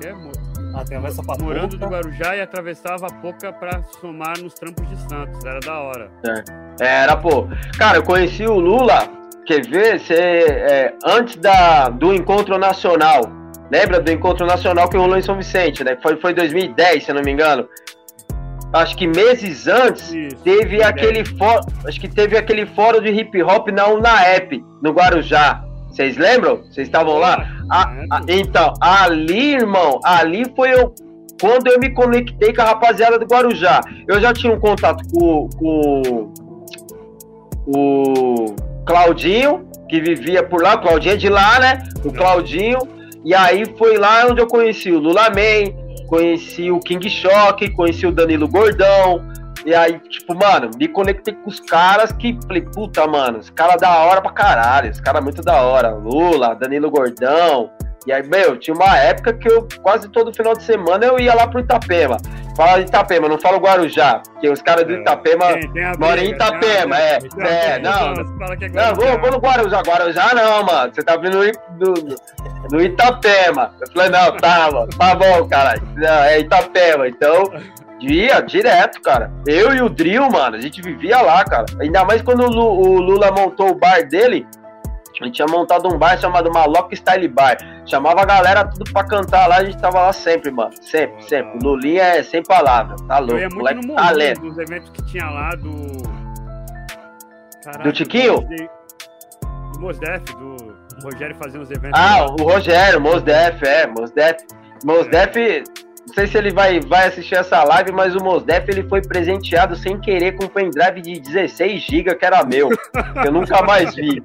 Quer? 0.00 0.14
Mo- 0.14 0.32
Atravessa 0.78 1.22
pra 1.22 1.36
Morando 1.38 1.76
no. 1.78 1.86
Guarujá 1.88 2.36
e 2.36 2.40
atravessava 2.40 3.06
a 3.06 3.12
Poca 3.14 3.52
pra 3.52 3.82
somar 4.00 4.38
nos 4.40 4.54
trampos 4.54 4.88
de 4.88 4.96
Santos. 5.08 5.44
Era 5.44 5.58
da 5.60 5.78
hora. 5.80 6.10
Era, 6.80 7.16
pô. 7.16 7.46
Cara, 7.78 7.98
eu 7.98 8.02
conheci 8.02 8.44
o 8.46 8.58
Lula, 8.58 9.08
quer 9.46 9.66
ver? 9.66 9.98
Cê, 10.00 10.14
é, 10.14 10.94
antes 11.04 11.36
da, 11.36 11.88
do 11.88 12.14
encontro 12.14 12.58
nacional. 12.58 13.22
Lembra 13.70 14.00
do 14.00 14.10
encontro 14.10 14.46
nacional 14.46 14.88
que 14.88 14.96
rolou 14.96 15.16
em 15.16 15.22
São 15.22 15.36
Vicente, 15.36 15.82
né? 15.84 15.96
Foi, 16.02 16.16
foi 16.20 16.34
2010, 16.34 17.04
se 17.04 17.10
eu 17.10 17.14
não 17.14 17.22
me 17.22 17.30
engano. 17.32 17.68
Acho 18.72 18.96
que 18.96 19.06
meses 19.06 19.66
antes 19.66 20.12
Isso. 20.12 20.36
teve 20.44 20.78
2010. 20.78 20.82
aquele 20.82 21.24
fórum. 21.24 21.66
Acho 21.84 22.00
que 22.00 22.08
teve 22.08 22.36
aquele 22.36 22.66
fórum 22.66 23.00
de 23.00 23.08
hip 23.10 23.42
hop 23.42 23.68
na 23.68 23.88
UNAEP, 23.88 24.64
no 24.80 24.92
Guarujá. 24.92 25.64
Vocês 25.88 26.16
lembram? 26.16 26.58
Vocês 26.58 26.86
estavam 26.86 27.18
lá? 27.18 27.48
Ah, 27.68 27.92
ah, 28.12 28.20
então, 28.28 28.72
ali, 28.80 29.54
irmão, 29.54 29.98
ali 30.04 30.44
foi 30.54 30.72
eu, 30.72 30.94
quando 31.40 31.66
eu 31.66 31.80
me 31.80 31.90
conectei 31.90 32.52
com 32.54 32.62
a 32.62 32.66
rapaziada 32.66 33.18
do 33.18 33.26
Guarujá. 33.26 33.80
Eu 34.06 34.20
já 34.20 34.32
tinha 34.32 34.52
um 34.52 34.60
contato 34.60 35.02
com, 35.12 35.48
com 35.58 36.32
o 37.66 38.54
Claudinho, 38.86 39.68
que 39.88 40.00
vivia 40.00 40.44
por 40.44 40.62
lá, 40.62 40.76
o 40.76 40.80
Claudinho 40.80 41.14
é 41.14 41.16
de 41.16 41.28
lá, 41.28 41.58
né? 41.58 41.82
O 42.04 42.12
Claudinho. 42.12 42.78
E 43.24 43.34
aí 43.34 43.64
foi 43.76 43.98
lá 43.98 44.26
onde 44.30 44.40
eu 44.40 44.46
conheci 44.46 44.90
o 44.92 44.98
Lula 44.98 45.28
Man, 45.28 45.74
conheci 46.10 46.72
o 46.72 46.80
King 46.80 47.08
Shock, 47.08 47.70
conheci 47.70 48.04
o 48.04 48.12
Danilo 48.12 48.48
Gordão. 48.48 49.24
E 49.64 49.74
aí, 49.74 49.98
tipo, 50.00 50.34
mano, 50.34 50.70
me 50.76 50.88
conectei 50.88 51.34
com 51.34 51.48
os 51.48 51.60
caras 51.60 52.10
que 52.12 52.36
falei, 52.46 52.62
puta, 52.62 53.06
mano, 53.06 53.38
os 53.38 53.50
caras 53.50 53.80
da 53.80 53.96
hora 54.00 54.20
pra 54.20 54.32
caralho, 54.32 54.90
os 54.90 55.00
caras 55.00 55.22
muito 55.22 55.40
da 55.40 55.62
hora. 55.62 55.94
Lula, 55.94 56.54
Danilo 56.54 56.90
Gordão. 56.90 57.70
E 58.06 58.12
aí, 58.12 58.22
meu, 58.26 58.56
tinha 58.56 58.74
uma 58.74 58.96
época 58.96 59.34
que 59.34 59.48
eu 59.50 59.68
quase 59.82 60.08
todo 60.08 60.34
final 60.34 60.54
de 60.54 60.62
semana 60.62 61.04
eu 61.04 61.18
ia 61.18 61.34
lá 61.34 61.46
pro 61.46 61.60
Itapema. 61.60 62.16
Fala 62.56 62.78
de 62.78 62.88
Itapema, 62.88 63.28
não 63.28 63.38
falo 63.38 63.58
Guarujá, 63.58 64.22
porque 64.32 64.48
os 64.48 64.60
caras 64.60 64.86
do 64.86 64.94
É. 64.94 65.00
Itapema 65.00 65.44
a 65.46 65.98
moram 65.98 66.22
em 66.22 66.30
Itapema, 66.30 66.96
briga. 66.96 66.98
é. 66.98 67.18
Tem 67.20 67.44
a 67.44 67.48
É, 67.48 67.78
não, 67.78 67.90
é 67.90 68.68
não, 68.68 68.94
vou, 68.94 69.20
vou 69.20 69.30
no 69.30 69.38
Guarujá. 69.38 69.80
Guarujá 69.82 70.34
não, 70.34 70.64
mano. 70.64 70.92
Você 70.94 71.02
tá 71.02 71.16
vindo 71.16 71.38
no, 71.38 71.44
no, 71.78 72.16
no 72.72 72.80
Itapema. 72.82 73.72
Eu 73.80 73.92
falei, 73.92 74.10
não, 74.10 74.36
tá, 74.36 74.70
mano. 74.72 74.88
Tá 74.98 75.14
bom, 75.14 75.48
caralho. 75.48 75.82
Não, 75.96 76.22
é 76.24 76.40
Itapema. 76.40 77.06
Então, 77.08 77.44
ia 78.00 78.40
direto, 78.40 79.00
cara. 79.02 79.30
Eu 79.46 79.74
e 79.74 79.82
o 79.82 79.88
Drill, 79.88 80.28
mano, 80.30 80.56
a 80.56 80.60
gente 80.60 80.80
vivia 80.82 81.20
lá, 81.20 81.44
cara. 81.44 81.66
Ainda 81.80 82.04
mais 82.04 82.22
quando 82.22 82.44
o 82.44 82.98
Lula 82.98 83.30
montou 83.30 83.70
o 83.70 83.74
bar 83.74 84.06
dele. 84.08 84.46
A 85.20 85.24
gente 85.24 85.34
tinha 85.34 85.46
montado 85.46 85.86
um 85.86 85.98
bar 85.98 86.18
chamado 86.18 86.50
Maloc 86.50 86.92
Style 86.94 87.28
Bar. 87.28 87.58
Chamava 87.84 88.22
a 88.22 88.24
galera 88.24 88.64
tudo 88.64 88.90
pra 88.90 89.04
cantar 89.04 89.46
lá, 89.46 89.56
a 89.58 89.64
gente 89.64 89.78
tava 89.78 90.00
lá 90.00 90.12
sempre, 90.12 90.50
mano. 90.50 90.70
Sempre, 90.80 91.22
sempre. 91.24 91.58
O 91.58 91.62
Lulinha 91.70 92.02
é 92.02 92.22
sem 92.22 92.42
palavra. 92.42 92.96
Tá 93.06 93.18
Eu 93.18 93.26
louco. 93.26 93.38
ia 93.38 93.48
muito 93.48 93.56
Moleque 93.58 93.86
no 93.86 93.94
talento. 93.96 94.40
Dos 94.40 94.58
eventos 94.58 94.90
que 94.90 95.04
tinha 95.04 95.26
lá 95.28 95.50
do. 95.50 96.00
Caraca, 97.62 97.82
Do 97.84 97.92
Tiquinho? 97.92 98.40
Do 99.74 99.80
Mosdef, 99.80 100.24
do 100.36 100.56
Rogério 101.02 101.36
fazia 101.36 101.60
uns 101.60 101.70
eventos. 101.70 102.00
Ah, 102.00 102.20
lá. 102.20 102.26
o 102.32 102.36
Rogério, 102.42 103.00
Mosdef, 103.00 103.66
é, 103.66 103.86
Mosdef. 103.86 104.44
Mosdef, 104.84 105.64
não 106.06 106.14
sei 106.14 106.26
se 106.26 106.38
ele 106.38 106.52
vai, 106.52 106.80
vai 106.80 107.08
assistir 107.08 107.36
essa 107.36 107.62
live, 107.62 107.92
mas 107.92 108.16
o 108.16 108.22
Mosdef 108.22 108.68
ele 108.68 108.82
foi 108.88 109.00
presenteado 109.00 109.76
sem 109.76 110.00
querer 110.00 110.32
com 110.32 110.44
um 110.44 110.48
pendrive 110.48 111.00
de 111.02 111.20
16 111.20 111.82
GB 111.82 112.14
que 112.14 112.24
era 112.24 112.44
meu, 112.44 112.68
que 112.68 113.28
eu 113.28 113.32
nunca 113.32 113.62
mais 113.62 113.94
vi. 113.94 114.22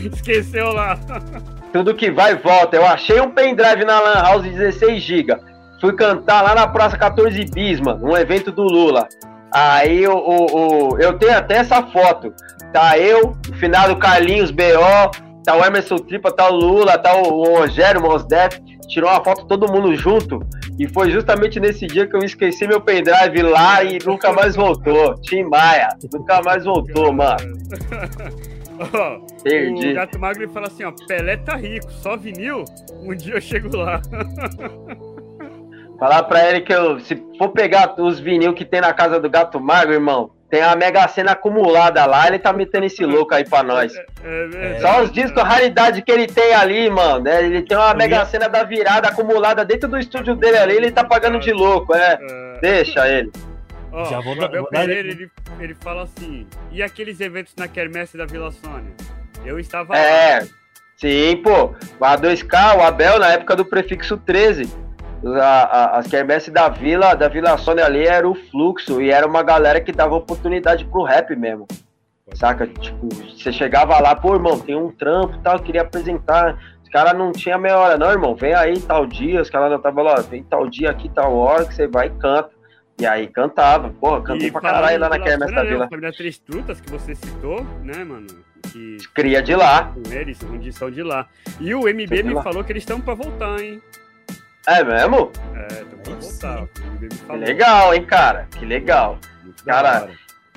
Esqueceu 0.12 0.72
lá. 0.72 0.98
tudo 1.72 1.94
que 1.94 2.10
vai 2.10 2.36
volta. 2.36 2.76
Eu 2.76 2.86
achei 2.86 3.20
um 3.20 3.30
pendrive 3.30 3.84
na 3.84 3.98
Lan 4.00 4.22
House 4.22 4.44
de 4.44 4.50
16 4.50 5.02
GB. 5.02 5.36
Fui 5.80 5.94
cantar 5.94 6.42
lá 6.42 6.54
na 6.54 6.68
Praça 6.68 6.96
14 6.96 7.44
Bis, 7.46 7.80
mano, 7.80 8.06
um 8.06 8.16
evento 8.16 8.52
do 8.52 8.62
Lula. 8.62 9.08
Aí 9.52 10.06
o, 10.06 10.16
o, 10.16 10.92
o, 10.94 10.98
eu 10.98 11.18
tenho 11.18 11.36
até 11.36 11.56
essa 11.56 11.82
foto. 11.82 12.32
Tá 12.72 12.98
eu, 12.98 13.36
o 13.48 13.54
finado 13.54 13.96
Carlinhos 13.96 14.50
BO, 14.50 15.10
tá 15.44 15.56
o 15.56 15.64
Emerson 15.64 15.96
Tripa, 15.96 16.30
tá 16.32 16.48
o 16.48 16.54
Lula, 16.54 16.98
tá 16.98 17.14
o 17.14 17.44
Rogério 17.44 18.00
Mosdef. 18.00 18.60
Tirou 18.88 19.10
uma 19.10 19.22
foto 19.22 19.46
todo 19.46 19.70
mundo 19.70 19.94
junto. 19.96 20.40
E 20.78 20.88
foi 20.88 21.10
justamente 21.10 21.60
nesse 21.60 21.86
dia 21.86 22.06
que 22.06 22.16
eu 22.16 22.20
esqueci 22.20 22.66
meu 22.66 22.80
pendrive 22.80 23.42
lá 23.42 23.82
e 23.84 23.98
nunca 24.04 24.32
mais 24.32 24.56
voltou. 24.56 25.14
Tim 25.20 25.44
Maia, 25.44 25.88
nunca 26.12 26.42
mais 26.42 26.64
voltou, 26.64 27.12
mano. 27.12 27.58
oh, 28.80 29.42
Perdi. 29.42 29.90
O 29.90 29.94
Gato 29.94 30.18
Magro 30.18 30.48
fala 30.50 30.66
assim, 30.66 30.84
ó, 30.84 30.92
Pelé 31.06 31.36
tá 31.36 31.56
rico, 31.56 31.90
só 31.92 32.16
vinil, 32.16 32.64
um 33.00 33.14
dia 33.14 33.34
eu 33.34 33.40
chego 33.40 33.76
lá. 33.76 34.00
Falar 35.98 36.24
pra 36.24 36.50
ele 36.50 36.62
que 36.62 36.72
eu, 36.72 36.98
se 36.98 37.22
for 37.38 37.50
pegar 37.50 37.94
os 38.00 38.18
vinil 38.18 38.52
que 38.52 38.64
tem 38.64 38.80
na 38.80 38.92
casa 38.92 39.20
do 39.20 39.30
Gato 39.30 39.60
Magro, 39.60 39.92
irmão, 39.92 40.30
tem 40.54 40.62
a 40.62 40.76
Mega 40.76 41.08
Sena 41.08 41.32
acumulada 41.32 42.06
lá, 42.06 42.28
ele 42.28 42.38
tá 42.38 42.52
metendo 42.52 42.86
esse 42.86 43.04
louco 43.04 43.34
aí 43.34 43.44
pra 43.44 43.64
nós. 43.64 43.92
É, 44.22 44.76
é 44.76 44.78
Só 44.80 45.02
os 45.02 45.10
discos, 45.10 45.36
a 45.42 45.44
raridade 45.44 46.00
que 46.00 46.12
ele 46.12 46.28
tem 46.28 46.54
ali, 46.54 46.88
mano. 46.88 47.24
Né? 47.24 47.42
Ele 47.44 47.62
tem 47.62 47.76
uma 47.76 47.92
Mega 47.92 48.24
Sena 48.24 48.48
da 48.48 48.62
virada 48.62 49.08
acumulada 49.08 49.64
dentro 49.64 49.88
do 49.88 49.98
estúdio 49.98 50.36
dele 50.36 50.56
ali, 50.56 50.76
ele 50.76 50.92
tá 50.92 51.02
pagando 51.02 51.40
de 51.40 51.52
louco, 51.52 51.92
é. 51.92 52.18
é. 52.20 52.58
Deixa 52.60 53.08
ele. 53.08 53.32
Oh, 53.90 54.04
Já 54.04 54.20
vou, 54.20 54.36
o 54.36 54.44
Abel 54.44 54.64
Pereira, 54.66 55.08
ele, 55.08 55.28
ele 55.58 55.74
fala 55.74 56.04
assim, 56.04 56.46
e 56.70 56.84
aqueles 56.84 57.20
eventos 57.20 57.52
na 57.56 57.66
Quermesse 57.66 58.16
da 58.16 58.24
Vila 58.24 58.52
Sônia? 58.52 58.92
Eu 59.44 59.58
estava 59.58 59.96
É, 59.96 60.38
lá. 60.38 60.46
sim, 60.96 61.36
pô. 61.42 61.74
A 62.00 62.16
2K, 62.16 62.76
o 62.78 62.82
Abel, 62.82 63.18
na 63.18 63.32
época 63.32 63.56
do 63.56 63.64
prefixo 63.64 64.16
13, 64.18 64.72
a, 65.26 65.62
a, 65.62 65.98
as 65.98 66.06
quermesses 66.06 66.52
da 66.52 66.68
Vila, 66.68 67.14
da 67.14 67.28
Vila 67.28 67.56
Sônia 67.56 67.84
ali 67.84 68.06
era 68.06 68.28
o 68.28 68.34
fluxo 68.34 69.00
e 69.00 69.10
era 69.10 69.26
uma 69.26 69.42
galera 69.42 69.80
que 69.80 69.92
dava 69.92 70.14
oportunidade 70.14 70.84
pro 70.84 71.02
rap 71.02 71.34
mesmo. 71.34 71.66
Saca? 72.34 72.66
Tipo, 72.66 73.08
você 73.08 73.52
chegava 73.52 73.98
lá, 74.00 74.14
pô, 74.14 74.34
irmão, 74.34 74.58
tem 74.58 74.74
um 74.74 74.90
trampo 74.90 75.36
e 75.36 75.40
tal, 75.40 75.60
queria 75.60 75.82
apresentar. 75.82 76.58
Os 76.82 76.88
caras 76.88 77.16
não 77.16 77.32
tinha 77.32 77.58
meia 77.58 77.78
hora, 77.78 77.98
não, 77.98 78.10
irmão. 78.10 78.34
Vem 78.34 78.54
aí 78.54 78.80
tal 78.80 79.06
dia, 79.06 79.42
os 79.42 79.50
caras 79.50 79.70
não 79.70 79.76
estavam 79.76 80.04
lá, 80.04 80.16
vem 80.16 80.42
tal 80.42 80.68
dia 80.68 80.90
aqui, 80.90 81.08
tal 81.08 81.34
hora, 81.34 81.64
que 81.64 81.74
você 81.74 81.86
vai 81.86 82.06
e 82.06 82.10
canta. 82.10 82.50
E 82.98 83.06
aí 83.06 83.26
cantava, 83.26 83.90
porra, 83.90 84.22
cantei 84.22 84.50
pra 84.50 84.60
caralho 84.60 85.00
lá 85.00 85.08
na 85.08 85.18
Quermesse 85.18 85.52
da 85.52 85.64
Vila. 85.64 85.88
Família 85.88 86.12
Três 86.12 86.38
Trutas 86.38 86.80
que 86.80 86.90
você 86.90 87.14
citou, 87.14 87.64
né, 87.82 88.04
mano? 88.04 88.26
Que... 88.72 88.96
Cria 89.12 89.42
de 89.42 89.54
lá. 89.54 89.92
Eles, 90.10 90.38
são 90.72 90.90
de 90.90 91.02
lá. 91.02 91.28
E 91.60 91.74
o 91.74 91.82
MB 91.82 92.22
me 92.22 92.42
falou 92.42 92.62
que 92.62 92.72
eles 92.72 92.82
estão 92.82 93.00
pra 93.00 93.14
voltar, 93.14 93.60
hein? 93.60 93.82
É 94.66 94.82
mesmo? 94.82 95.30
É, 95.54 95.84
tô 95.84 96.10
voltar. 96.10 96.66
Que 97.26 97.36
legal, 97.36 97.94
hein, 97.94 98.04
cara? 98.04 98.46
Que 98.50 98.64
legal. 98.64 99.18
Muito 99.42 99.64
cara, 99.64 100.08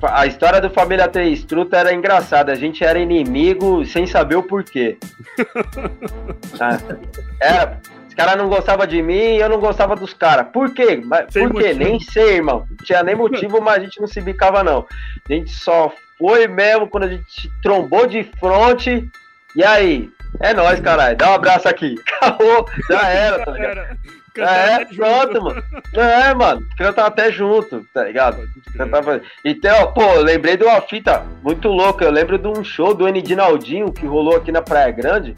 a 0.02 0.26
história 0.26 0.60
do 0.60 0.70
Família 0.70 1.08
Três 1.08 1.44
Truta 1.44 1.76
era 1.76 1.92
engraçada. 1.92 2.52
A 2.52 2.54
gente 2.54 2.84
era 2.84 2.98
inimigo 2.98 3.84
sem 3.84 4.06
saber 4.06 4.36
o 4.36 4.42
porquê. 4.42 4.96
é, 7.42 7.76
os 8.08 8.14
caras 8.14 8.36
não 8.36 8.48
gostavam 8.48 8.86
de 8.86 9.02
mim 9.02 9.12
e 9.12 9.40
eu 9.40 9.48
não 9.48 9.58
gostava 9.58 9.96
dos 9.96 10.14
caras. 10.14 10.46
Por 10.52 10.72
quê? 10.72 11.02
Mas, 11.04 11.32
por 11.32 11.52
quê? 11.54 11.74
Nem 11.74 11.98
sei, 12.00 12.36
irmão. 12.36 12.66
Não 12.70 12.76
tinha 12.78 13.02
nem 13.02 13.14
motivo, 13.14 13.60
mas 13.60 13.78
a 13.78 13.80
gente 13.80 14.00
não 14.00 14.06
se 14.06 14.20
bicava, 14.20 14.62
não. 14.62 14.86
A 15.28 15.32
gente 15.32 15.50
só 15.50 15.92
foi 16.16 16.46
mesmo 16.46 16.88
quando 16.88 17.04
a 17.04 17.08
gente 17.08 17.50
trombou 17.62 18.06
de 18.06 18.22
frente. 18.22 19.10
E 19.56 19.64
aí? 19.64 20.10
É 20.40 20.54
nóis, 20.54 20.80
caralho. 20.80 21.16
Dá 21.16 21.30
um 21.30 21.34
abraço 21.34 21.68
aqui. 21.68 21.96
Acabou. 22.20 22.68
Já 22.88 23.08
era, 23.08 23.44
tá 23.44 23.50
ligado? 23.50 23.98
Já 24.36 24.50
é, 24.52 24.84
pronto, 24.84 25.42
mano. 25.42 25.62
É, 25.94 26.34
mano. 26.34 26.66
Cantava 26.76 27.08
até 27.08 27.32
junto, 27.32 27.84
tá 27.92 28.04
ligado? 28.04 28.38
Cantava... 28.76 29.20
Então, 29.44 29.92
pô, 29.92 30.02
eu 30.02 30.22
lembrei 30.22 30.56
de 30.56 30.62
uma 30.64 30.80
fita 30.80 31.24
muito 31.42 31.68
louca. 31.68 32.04
Eu 32.04 32.12
lembro 32.12 32.38
de 32.38 32.46
um 32.46 32.62
show 32.62 32.94
do 32.94 33.08
N. 33.08 33.20
Dinaldinho 33.20 33.92
que 33.92 34.06
rolou 34.06 34.36
aqui 34.36 34.52
na 34.52 34.62
Praia 34.62 34.92
Grande. 34.92 35.34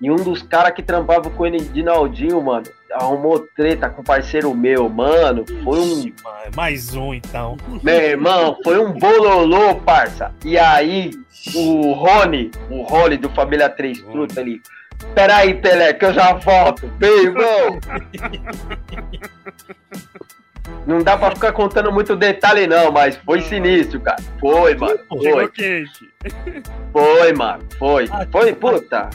E 0.00 0.10
um 0.10 0.16
dos 0.16 0.42
caras 0.42 0.72
que 0.72 0.82
trampava 0.82 1.28
com 1.28 1.42
o 1.42 1.46
N. 1.46 1.58
Dinaldinho, 1.58 2.40
mano, 2.40 2.64
arrumou 2.92 3.40
treta 3.54 3.90
com 3.90 4.00
um 4.00 4.04
parceiro 4.04 4.54
meu, 4.54 4.88
mano. 4.88 5.44
Foi 5.64 5.78
um. 5.78 6.12
Mais 6.54 6.94
um, 6.94 7.12
então. 7.12 7.56
Meu 7.82 8.00
irmão, 8.00 8.56
foi 8.62 8.78
um 8.78 8.92
bololô, 8.92 9.74
parça. 9.74 10.32
E 10.44 10.56
aí, 10.56 11.10
o 11.54 11.92
Rony, 11.92 12.50
o 12.70 12.82
Rony 12.82 13.16
do 13.16 13.28
Família 13.30 13.68
3 13.68 14.02
Truta 14.02 14.40
ali. 14.40 14.60
Peraí, 15.14 15.54
Pelé, 15.54 15.92
que 15.92 16.04
eu 16.04 16.12
já 16.12 16.32
volto. 16.34 16.90
Meu 16.98 17.24
irmão. 17.24 17.78
Não 20.86 21.02
dá 21.02 21.16
pra 21.16 21.30
ficar 21.30 21.52
contando 21.52 21.92
muito 21.92 22.16
detalhe, 22.16 22.66
não, 22.66 22.92
mas 22.92 23.16
foi 23.16 23.40
sinistro, 23.40 24.00
cara. 24.00 24.22
Foi, 24.40 24.74
mano. 24.74 24.98
Foi. 25.08 25.50
Foi, 26.92 27.32
mano. 27.32 27.64
Foi. 27.78 28.06
Foi, 28.30 28.54
puta. 28.54 29.10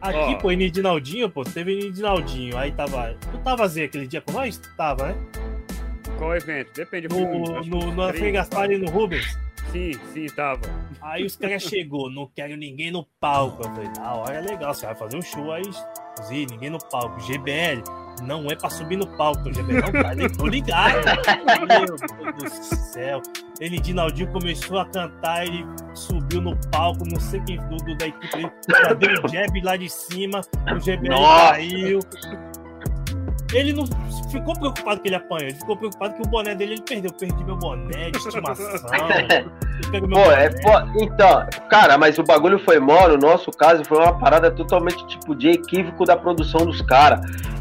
Aqui, 0.00 0.40
pô, 0.40 0.50
Nidinaldinho, 0.50 1.28
pô, 1.28 1.44
teve 1.44 1.76
Nidinaldinho, 1.76 2.56
aí 2.56 2.72
tava. 2.72 3.14
Tu 3.30 3.38
tava 3.38 3.68
Z 3.68 3.84
aquele 3.84 4.06
dia 4.06 4.20
com 4.20 4.32
nós? 4.32 4.56
Tava, 4.76 5.08
né? 5.08 5.14
Qual 6.16 6.34
evento? 6.34 6.72
Depende. 6.74 7.08
No, 7.08 7.20
no, 7.20 7.64
no, 7.64 7.92
no 7.92 8.14
Frei 8.14 8.32
Gaspar 8.32 8.70
e 8.70 8.78
no 8.78 8.90
Rubens. 8.90 9.38
Sim, 9.72 9.92
sim, 10.12 10.26
tava. 10.34 10.60
Aí 11.00 11.24
os 11.24 11.36
caras 11.36 11.62
chegou, 11.62 12.10
não 12.10 12.26
quero 12.34 12.56
ninguém 12.56 12.90
no 12.90 13.06
palco. 13.20 13.62
Eu 13.62 13.70
falei, 13.70 13.90
na 13.96 14.14
hora 14.14 14.34
é 14.34 14.40
legal, 14.40 14.74
você 14.74 14.86
vai 14.86 14.94
fazer 14.94 15.16
um 15.16 15.22
show 15.22 15.52
aí, 15.52 15.62
Zi, 16.24 16.46
ninguém 16.50 16.70
no 16.70 16.78
palco. 16.78 17.20
GBL, 17.20 17.82
não 18.22 18.50
é 18.50 18.56
pra 18.56 18.68
subir 18.68 18.96
no 18.96 19.06
palco. 19.16 19.52
GBL 19.52 19.80
não 19.80 19.92
tá, 19.92 20.36
tô 20.36 20.46
ligado. 20.46 21.04
Meu 21.68 22.32
Deus 22.32 22.52
do 22.52 22.76
céu. 22.76 23.22
Ele, 23.60 23.78
Dinaldinho, 23.78 24.32
começou 24.32 24.78
a 24.78 24.86
cantar, 24.86 25.46
ele 25.46 25.64
subiu 25.94 26.40
no 26.40 26.56
palco, 26.70 27.04
não 27.06 27.20
sei 27.20 27.40
quem 27.42 27.56
do, 27.68 27.76
do 27.76 27.96
da 27.96 28.06
equipe, 28.06 28.50
já 28.68 28.92
deu 28.94 29.10
um 29.10 29.28
jab 29.28 29.60
lá 29.62 29.76
de 29.76 29.88
cima, 29.88 30.40
o 30.74 30.80
GBL 30.80 31.10
Nossa. 31.10 31.52
caiu. 31.52 32.00
Ele 33.52 33.72
não 33.72 33.84
ficou 34.30 34.54
preocupado 34.54 35.00
que 35.00 35.08
ele 35.08 35.16
apanhou, 35.16 35.48
ele 35.48 35.54
ficou 35.54 35.76
preocupado 35.76 36.14
que 36.14 36.22
o 36.22 36.30
boné 36.30 36.54
dele 36.54 36.74
ele 36.74 36.82
perdeu. 36.82 37.12
Perdi 37.12 37.44
meu 37.44 37.56
boné 37.56 38.10
de 38.10 38.18
estimação. 38.18 38.66
Pô, 39.90 40.30
é, 40.30 40.50
pô, 40.50 41.02
então, 41.02 41.46
cara, 41.68 41.96
mas 41.96 42.18
o 42.18 42.22
bagulho 42.22 42.58
foi 42.58 42.78
mó, 42.78 43.08
no 43.08 43.16
nosso 43.16 43.50
caso, 43.50 43.82
foi 43.84 43.98
uma 43.98 44.12
parada 44.12 44.50
totalmente 44.50 45.04
tipo 45.06 45.34
de 45.34 45.48
equívoco 45.48 46.04
da 46.04 46.16
produção 46.16 46.66
dos 46.66 46.82
caras. 46.82 47.20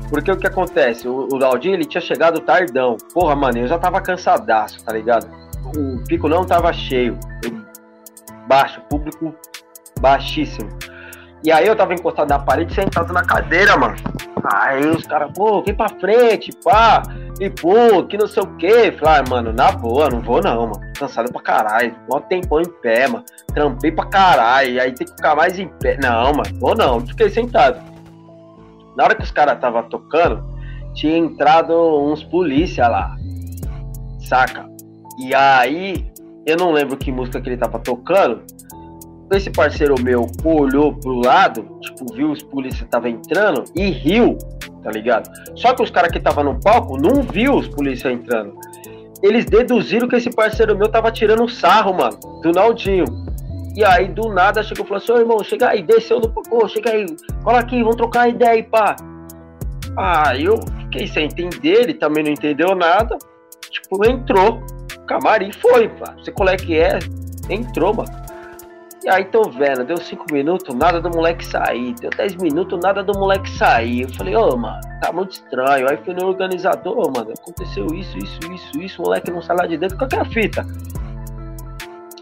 Porque 0.10 0.30
o 0.30 0.38
que 0.38 0.46
acontece? 0.46 1.08
O, 1.08 1.30
o 1.32 1.44
Aldinho, 1.44 1.76
ele 1.76 1.86
tinha 1.86 2.02
chegado 2.02 2.42
tardão. 2.42 2.98
Porra, 3.14 3.36
mano, 3.36 3.60
eu 3.60 3.68
já 3.68 3.80
tava 3.80 4.02
cansadaço, 4.02 4.84
tá 4.84 4.92
ligado? 4.92 5.28
O 5.78 6.04
pico 6.04 6.28
não 6.28 6.46
tava 6.46 6.74
cheio. 6.74 7.18
Baixo, 8.48 8.82
público 8.90 9.34
baixíssimo. 10.00 10.70
E 11.44 11.52
aí 11.52 11.68
eu 11.68 11.76
tava 11.76 11.94
encostado 11.94 12.30
na 12.30 12.40
parede, 12.40 12.74
sentado 12.74 13.14
na 13.14 13.24
cadeira, 13.24 13.78
mano. 13.78 13.96
Aí 14.44 14.86
os 14.88 15.06
caras, 15.06 15.32
pô, 15.34 15.62
vem 15.62 15.76
pra 15.76 15.90
frente, 15.90 16.52
pá, 16.64 17.04
e 17.40 17.50
pô, 17.50 18.04
que 18.04 18.18
não 18.18 18.28
sei 18.28 18.44
o 18.44 18.58
quê. 18.58 18.92
Falei, 19.00 19.22
ah, 19.22 19.30
mano, 19.30 19.54
na 19.54 19.72
boa, 19.72 20.10
não 20.10 20.22
vou 20.22 20.42
não, 20.42 20.68
mano. 20.68 20.94
Cansado 20.98 21.32
pra 21.32 21.42
caralho. 21.42 21.96
Mó 22.10 22.20
tempão 22.20 22.62
em 22.62 22.70
pé, 22.82 23.08
mano. 23.08 23.24
Trampei 23.54 23.92
pra 23.92 24.06
caralho. 24.06 24.82
Aí 24.82 24.94
tem 24.94 25.08
que 25.08 25.14
ficar 25.14 25.36
mais 25.36 25.58
em 25.58 25.68
pé. 25.68 25.98
Não, 26.02 26.34
mano, 26.34 26.60
vou 26.60 26.76
não. 26.76 27.06
Fiquei 27.06 27.30
sentado. 27.30 27.82
Na 28.98 29.06
hora 29.06 29.16
que 29.16 29.24
os 29.24 29.32
caras 29.32 29.60
tava 29.60 29.84
tocando, 29.84 30.44
tinha 30.94 31.18
entrado 31.18 31.74
uns 31.74 32.24
polícia 32.24 32.88
lá. 32.88 33.16
Saca? 34.20 34.68
E 35.18 35.34
aí, 35.34 36.12
eu 36.46 36.58
não 36.58 36.72
lembro 36.72 36.98
que 36.98 37.12
música 37.12 37.40
que 37.40 37.50
ele 37.50 37.58
tava 37.58 37.80
tocando 37.80 38.42
esse 39.38 39.50
parceiro 39.52 39.96
meu 40.02 40.28
olhou 40.44 40.94
pro 40.94 41.14
lado, 41.14 41.78
tipo, 41.82 42.14
viu 42.14 42.32
os 42.32 42.42
polícias 42.42 42.88
tava 42.90 43.10
entrando 43.10 43.64
e 43.76 43.90
riu, 43.90 44.38
tá 44.84 44.92
ligado? 44.92 45.30
Só 45.56 45.74
que 45.74 45.84
os 45.84 45.92
caras 45.92 46.12
que 46.12 46.20
tava 46.20 46.44
no 46.44 46.60
palco 46.60 47.00
não 47.00 47.22
viu 47.22 47.56
os 47.56 47.68
polícias 47.68 48.12
entrando. 48.12 48.56
Eles 49.22 49.46
deduziram 49.46 50.08
que 50.08 50.16
esse 50.16 50.30
parceiro 50.30 50.78
meu 50.78 50.88
tava 50.88 51.12
tirando 51.12 51.48
sarro, 51.50 51.94
mano, 51.94 52.18
do 52.42 52.52
Naldinho. 52.52 53.06
E 53.76 53.84
aí, 53.84 54.08
do 54.08 54.30
nada, 54.30 54.64
chegou 54.64 54.84
e 54.84 54.88
falou 54.88 55.04
assim, 55.04 55.12
ô 55.12 55.18
irmão, 55.18 55.44
chega 55.44 55.70
aí, 55.70 55.84
desceu 55.84 56.20
no 56.20 56.30
pô, 56.30 56.68
chega 56.68 56.92
aí, 56.92 57.06
cola 57.44 57.60
aqui, 57.60 57.82
vamos 57.82 57.98
trocar 57.98 58.30
ideia 58.30 58.52
aí, 58.52 58.64
pá. 58.64 58.96
Ah, 59.98 60.36
eu 60.36 60.60
fiquei 60.84 61.08
sem 61.08 61.26
entender, 61.26 61.84
ele 61.84 61.94
também 61.94 62.24
não 62.24 62.32
entendeu 62.32 62.74
nada. 62.76 63.18
Tipo, 63.70 64.06
entrou, 64.06 64.62
camarim 65.08 65.52
foi, 65.52 65.90
pá. 65.90 66.16
Você 66.18 66.32
qual 66.32 66.50
é 66.50 66.58
que 66.58 66.78
é? 66.78 67.00
Entrou, 67.50 67.94
mano. 67.94 68.29
E 69.04 69.10
aí 69.10 69.24
tô 69.26 69.44
vendo, 69.50 69.86
deu 69.86 69.96
5 69.96 70.26
minutos, 70.32 70.76
nada 70.76 71.00
do 71.00 71.10
moleque 71.10 71.46
sair. 71.46 71.96
Deu 72.02 72.10
10 72.10 72.36
minutos, 72.36 72.78
nada 72.82 73.02
do 73.02 73.18
moleque 73.18 73.50
sair. 73.52 74.02
Eu 74.02 74.10
falei, 74.10 74.36
ô, 74.36 74.50
oh, 74.50 74.58
mano, 74.58 74.82
tá 75.02 75.12
muito 75.12 75.32
estranho. 75.32 75.90
Aí 75.90 75.98
fui 76.04 76.14
no 76.14 76.28
organizador, 76.28 76.96
oh, 76.98 77.10
mano, 77.10 77.32
aconteceu 77.40 77.88
isso, 77.94 78.18
isso, 78.18 78.40
isso, 78.52 78.80
isso. 78.82 79.02
O 79.02 79.06
moleque 79.06 79.32
não 79.32 79.42
sai 79.42 79.56
lá 79.56 79.66
de 79.66 79.78
dentro, 79.78 79.98
qual 79.98 80.10
que 80.10 80.16
é 80.18 80.20
a 80.20 80.26
fita? 80.26 80.66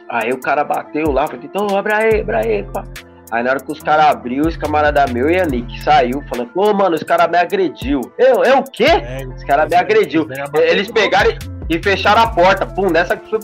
Aí 0.10 0.32
o 0.32 0.40
cara 0.40 0.64
bateu 0.64 1.12
lá, 1.12 1.28
falei, 1.28 1.45
então 1.45 1.76
abre 1.76 1.94
aí, 1.94 2.22
abre 2.22 2.36
aí, 2.36 2.64
pá. 2.64 2.84
Aí 3.30 3.44
na 3.44 3.49
hora 3.49 3.60
que 3.60 3.72
os 3.72 3.80
caras 3.80 4.06
abriu, 4.06 4.45
os 4.45 4.56
camarada 4.56 5.06
meu 5.08 5.30
e 5.30 5.38
a 5.38 5.45
Nick 5.45 5.82
saiu, 5.82 6.24
falando, 6.30 6.49
pô, 6.54 6.74
mano, 6.74 6.95
os 6.95 7.04
caras 7.04 7.30
me 7.30 7.38
agrediu. 7.38 7.99
Eu, 8.18 8.44
eu 8.44 8.60
o 8.60 8.64
quê? 8.64 8.86
É, 8.86 9.26
Os 9.26 9.44
caras 9.44 9.70
me 9.70 9.76
agrediu. 9.76 10.28
Eles 10.54 10.90
pegaram 10.90 11.32
e, 11.32 11.57
e 11.69 11.81
fecharam 11.81 12.22
a 12.22 12.27
porta. 12.27 12.65
Pum, 12.65 12.89
nessa 12.89 13.15
que 13.15 13.38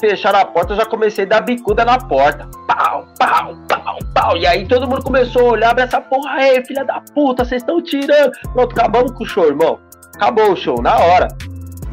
fecharam 0.00 0.40
a 0.40 0.44
porta, 0.44 0.72
eu 0.72 0.76
já 0.76 0.86
comecei 0.86 1.24
a 1.24 1.28
dar 1.28 1.40
bicuda 1.40 1.84
na 1.84 1.98
porta. 1.98 2.48
Pau, 2.66 3.06
pau, 3.18 3.56
pau, 3.68 3.98
pau. 4.14 4.36
E 4.36 4.46
aí 4.46 4.66
todo 4.66 4.88
mundo 4.88 5.02
começou 5.02 5.48
a 5.48 5.52
olhar 5.52 5.74
pra 5.74 5.84
essa 5.84 6.00
porra 6.00 6.32
aí, 6.32 6.64
filha 6.64 6.84
da 6.84 7.00
puta, 7.14 7.44
vocês 7.44 7.62
estão 7.62 7.82
tirando. 7.82 8.32
Pronto, 8.52 8.72
acabamos 8.72 9.12
com 9.12 9.24
o 9.24 9.26
show, 9.26 9.46
irmão. 9.46 9.78
Acabou 10.14 10.52
o 10.52 10.56
show, 10.56 10.80
na 10.82 10.98
hora. 10.98 11.28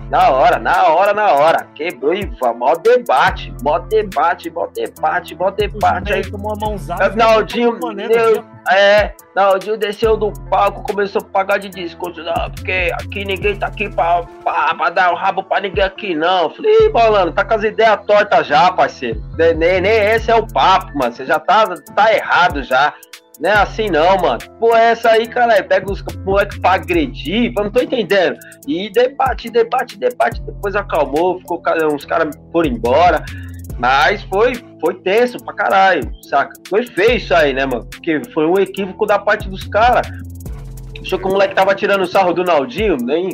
Na 0.10 0.30
hora, 0.32 0.58
na 0.58 0.88
hora, 0.88 1.14
na 1.14 1.32
hora. 1.34 1.68
Quebrou 1.76 2.14
e 2.16 2.26
mó 2.58 2.74
debate, 2.76 3.54
mó 3.62 3.78
debate, 3.78 4.50
mó 4.50 4.68
debate, 4.68 5.36
mó 5.36 5.52
debate. 5.52 6.14
Aí 6.14 6.30
tomou 6.30 6.54
uma 6.56 6.68
mãozada. 6.68 7.16
Naldinho, 7.16 7.80
maneiro, 7.80 8.14
meu, 8.14 8.34
viu? 8.34 8.46
é, 8.72 9.14
Naldinho 9.36 9.78
desceu 9.78 10.18
do 10.18 10.34
palco, 10.50 10.82
começou 10.82 11.22
a 11.22 11.26
pagar 11.26 11.60
de 11.60 11.70
desconto, 11.70 12.24
não, 12.24 12.50
porque 12.52 12.92
aqui 12.94 13.24
ninguém 13.24 13.56
tá 13.56 13.68
aqui 13.68 13.88
pra, 13.90 14.24
pra, 14.44 14.74
pra 14.74 14.90
dar 14.90 15.12
o 15.12 15.16
rabo 15.16 15.44
pra 15.44 15.62
ninguém 15.62 15.84
aqui, 15.84 16.16
não. 16.16 16.50
Falei, 16.50 16.86
Ih, 16.86 16.90
Bolano, 16.90 17.32
tá 17.32 17.46
com 17.46 17.54
as 17.54 17.64
ideias 17.64 18.04
tortas 18.06 18.48
já, 18.48 18.72
parceiro. 18.72 19.22
Nem, 19.38 19.80
nem 19.80 19.86
esse 19.86 20.32
é 20.32 20.36
o 20.36 20.46
papo, 20.48 20.98
mano. 20.98 21.14
Você 21.14 21.26
já 21.26 21.40
tá, 21.40 21.68
tá 21.96 22.14
errado 22.14 22.64
já. 22.64 22.94
Não 23.40 23.50
é 23.50 23.54
assim 23.54 23.90
não, 23.90 24.18
mano. 24.18 24.40
Pô, 24.60 24.76
é 24.76 24.92
essa 24.92 25.12
aí, 25.12 25.26
cara, 25.28 25.64
pega 25.64 25.90
os 25.92 26.04
moleques 26.26 26.58
pra 26.60 26.74
agredir, 26.74 27.54
eu 27.56 27.64
não 27.64 27.72
tô 27.72 27.82
entendendo. 27.82 28.38
E 28.68 28.90
debate, 28.92 29.50
debate, 29.50 29.98
debate, 29.98 30.42
depois 30.42 30.76
acalmou, 30.76 31.40
ficou, 31.40 31.62
uns 31.94 32.04
caras 32.06 32.36
foram 32.52 32.70
embora. 32.70 33.24
Mas 33.78 34.22
foi, 34.24 34.54
foi 34.82 34.96
tenso 34.96 35.38
pra 35.46 35.54
caralho, 35.54 36.12
saca? 36.24 36.52
Foi 36.68 36.86
feio 36.86 37.16
isso 37.16 37.34
aí, 37.34 37.54
né, 37.54 37.66
mano? 37.66 37.86
Porque 37.86 38.22
foi 38.34 38.46
um 38.46 38.60
equívoco 38.60 39.06
da 39.06 39.18
parte 39.18 39.48
dos 39.48 39.64
caras. 39.64 40.06
Achou 41.02 41.18
que 41.18 41.26
o 41.26 41.30
moleque 41.30 41.56
tava 41.56 41.74
tirando 41.74 42.02
o 42.02 42.06
sarro 42.08 42.34
do 42.34 42.44
Naldinho, 42.44 42.98
nem. 43.02 43.30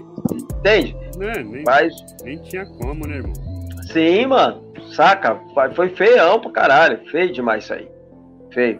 Entende? 0.59 0.95
Né, 1.17 1.33
nem, 1.43 1.63
Mas, 1.65 1.93
nem 2.23 2.37
tinha 2.43 2.63
como, 2.65 3.07
né, 3.07 3.15
irmão? 3.17 3.33
sim, 3.91 4.27
mano, 4.27 4.61
saca? 4.93 5.39
Foi- 5.55 5.73
Foi 5.73 5.89
feião 5.89 6.39
pra 6.39 6.51
caralho. 6.51 6.99
Feio 7.09 7.33
demais 7.33 7.63
isso 7.63 7.73
aí. 7.73 7.89
Feio. 8.53 8.79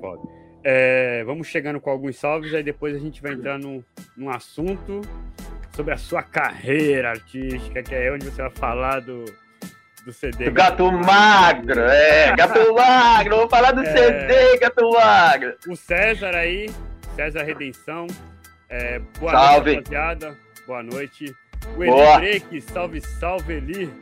É, 0.67 1.23
vamos 1.25 1.45
chegando 1.47 1.79
com 1.79 1.91
alguns 1.91 2.15
salves, 2.17 2.51
aí 2.51 2.63
depois 2.63 2.95
a 2.95 2.99
gente 2.99 3.21
vai 3.21 3.33
entrar 3.33 3.59
num, 3.59 3.83
num 4.17 4.31
assunto 4.31 5.01
sobre 5.75 5.93
a 5.93 5.97
sua 5.97 6.23
carreira 6.23 7.11
artística, 7.11 7.83
que 7.83 7.93
é 7.93 8.11
onde 8.11 8.25
você 8.25 8.41
vai 8.41 8.49
falar 8.49 8.99
do, 9.01 9.25
do 10.03 10.11
CD. 10.11 10.45
Do 10.45 10.51
gato 10.53 10.91
magro, 10.91 11.81
é, 11.81 12.35
gato 12.35 12.59
magro, 12.73 13.37
vou 13.37 13.49
falar 13.49 13.73
do 13.73 13.83
É. 13.83 13.93
CD, 13.95 14.57
gato 14.57 14.89
magro. 14.91 15.55
O 15.67 15.75
César 15.75 16.35
aí, 16.35 16.67
César 17.15 17.43
Redenção. 17.43 18.07
É, 18.67 18.97
boa 19.19 19.31
Salve. 19.33 19.73
noite, 19.75 19.93
rapaziada. 19.93 20.37
Boa 20.65 20.81
noite. 20.81 21.35
O. 21.77 21.83
Eli 21.83 22.17
Break, 22.17 22.61
salve, 22.61 23.01
salve, 23.01 23.53
Eli. 23.53 23.93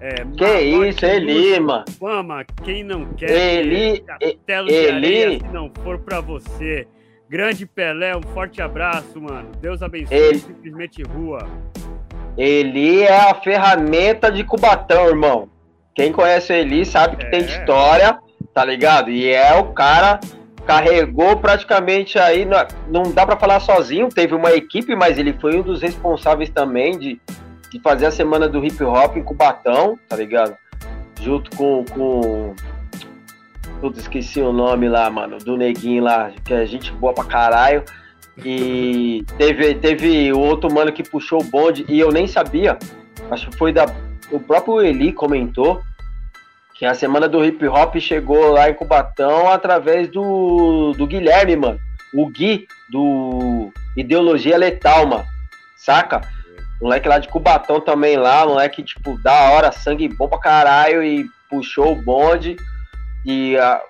É, 0.00 0.24
Que 0.36 0.60
isso, 0.88 1.04
Eli, 1.06 1.58
mano. 1.58 1.84
Fama, 1.98 2.44
quem 2.62 2.84
não 2.84 3.06
quer 3.14 3.30
Eli, 3.30 4.00
castelo 4.00 4.68
de 4.68 4.74
Eli. 4.74 4.90
areia 5.24 5.38
se 5.40 5.48
não 5.52 5.70
for 5.82 5.98
pra 5.98 6.20
você. 6.20 6.86
Grande 7.28 7.66
Pelé, 7.66 8.16
um 8.16 8.22
forte 8.22 8.60
abraço, 8.62 9.20
mano. 9.20 9.50
Deus 9.60 9.82
abençoe, 9.82 10.16
Eli. 10.16 10.38
simplesmente 10.38 11.02
rua. 11.02 11.48
Eli 12.36 13.02
é 13.02 13.30
a 13.30 13.34
ferramenta 13.34 14.30
de 14.30 14.44
Cubatão, 14.44 15.08
irmão. 15.08 15.48
Quem 15.94 16.12
conhece 16.12 16.52
o 16.52 16.56
Eli 16.56 16.84
sabe 16.84 17.16
que 17.16 17.24
É. 17.26 17.30
tem 17.30 17.40
história, 17.40 18.18
tá 18.52 18.64
ligado? 18.64 19.10
E 19.10 19.26
é 19.32 19.54
o 19.58 19.72
cara 19.72 20.20
carregou 20.66 21.36
praticamente 21.38 22.18
aí, 22.18 22.44
não- 22.44 22.66
não 22.88 23.12
dá 23.12 23.24
pra 23.24 23.36
falar 23.36 23.60
sozinho, 23.60 24.08
teve 24.08 24.34
uma 24.34 24.52
equipe, 24.52 24.94
mas 24.94 25.16
ele 25.18 25.32
foi 25.32 25.56
um 25.56 25.62
dos 25.62 25.80
responsáveis 25.80 26.50
também 26.50 26.98
de, 26.98 27.20
de 27.70 27.80
fazer 27.80 28.06
a 28.06 28.10
semana 28.10 28.48
do 28.48 28.64
hip 28.64 28.82
hop 28.82 29.16
em 29.16 29.22
Cubatão, 29.22 29.98
tá 30.08 30.16
ligado? 30.16 30.56
Junto 31.20 31.54
com, 31.56 31.84
com 31.84 32.54
Putz, 33.80 33.98
esqueci 33.98 34.40
o 34.40 34.52
nome 34.52 34.88
lá, 34.88 35.10
mano, 35.10 35.38
do 35.38 35.56
neguinho 35.56 36.02
lá, 36.02 36.30
que 36.44 36.54
é 36.54 36.64
gente 36.66 36.92
boa 36.92 37.12
pra 37.12 37.24
caralho. 37.24 37.84
E 38.44 39.24
teve, 39.36 39.74
teve 39.74 40.32
o 40.32 40.38
outro 40.38 40.72
mano 40.72 40.92
que 40.92 41.02
puxou 41.02 41.40
o 41.40 41.44
bonde 41.44 41.84
e 41.88 41.98
eu 41.98 42.10
nem 42.10 42.26
sabia. 42.26 42.78
Acho 43.30 43.50
que 43.50 43.56
foi 43.56 43.72
da. 43.72 43.86
O 44.30 44.40
próprio 44.40 44.82
Eli 44.82 45.12
comentou 45.12 45.82
que 46.74 46.84
a 46.84 46.94
semana 46.94 47.28
do 47.28 47.44
hip 47.44 47.66
hop 47.66 47.96
chegou 47.96 48.52
lá 48.52 48.68
em 48.68 48.74
Cubatão 48.74 49.48
através 49.48 50.08
do, 50.08 50.92
do 50.92 51.06
Guilherme, 51.06 51.56
mano. 51.56 51.78
O 52.14 52.28
Gui, 52.28 52.66
do 52.90 53.72
Ideologia 53.96 54.56
Letal, 54.56 55.06
mano. 55.06 55.24
Saca? 55.76 56.20
Moleque 56.80 57.08
lá 57.08 57.18
de 57.18 57.28
Cubatão 57.28 57.80
também 57.80 58.16
lá, 58.16 58.46
moleque, 58.46 58.82
tipo, 58.82 59.18
da 59.22 59.50
hora, 59.50 59.72
sangue 59.72 60.08
bom 60.08 60.28
pra 60.28 60.38
caralho 60.38 61.02
e 61.02 61.26
puxou 61.48 61.92
o 61.92 62.02
bonde. 62.02 62.56
E 63.24 63.56
a, 63.56 63.80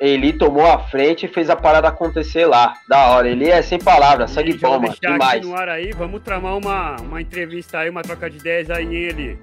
Eli 0.00 0.32
tomou 0.32 0.66
a 0.66 0.78
frente 0.88 1.26
e 1.26 1.28
fez 1.28 1.48
a 1.48 1.54
parada 1.56 1.88
acontecer 1.88 2.44
lá. 2.46 2.74
Da 2.88 3.06
hora. 3.10 3.28
Ele 3.28 3.48
é 3.48 3.62
sem 3.62 3.78
palavras, 3.78 4.32
sangue 4.32 4.50
E 4.50 4.58
bom, 4.58 4.80
mano. 4.80 4.94
Demais. 5.00 5.38
aqui 5.38 5.46
no 5.46 5.54
ar 5.56 5.68
aí, 5.68 5.92
vamos 5.92 6.20
tramar 6.22 6.56
uma, 6.56 6.96
uma 7.00 7.20
entrevista 7.22 7.78
aí, 7.78 7.88
uma 7.88 8.02
troca 8.02 8.28
de 8.28 8.38
ideias 8.38 8.68
aí, 8.68 8.84
hein, 8.84 9.02
Eli. 9.04 9.38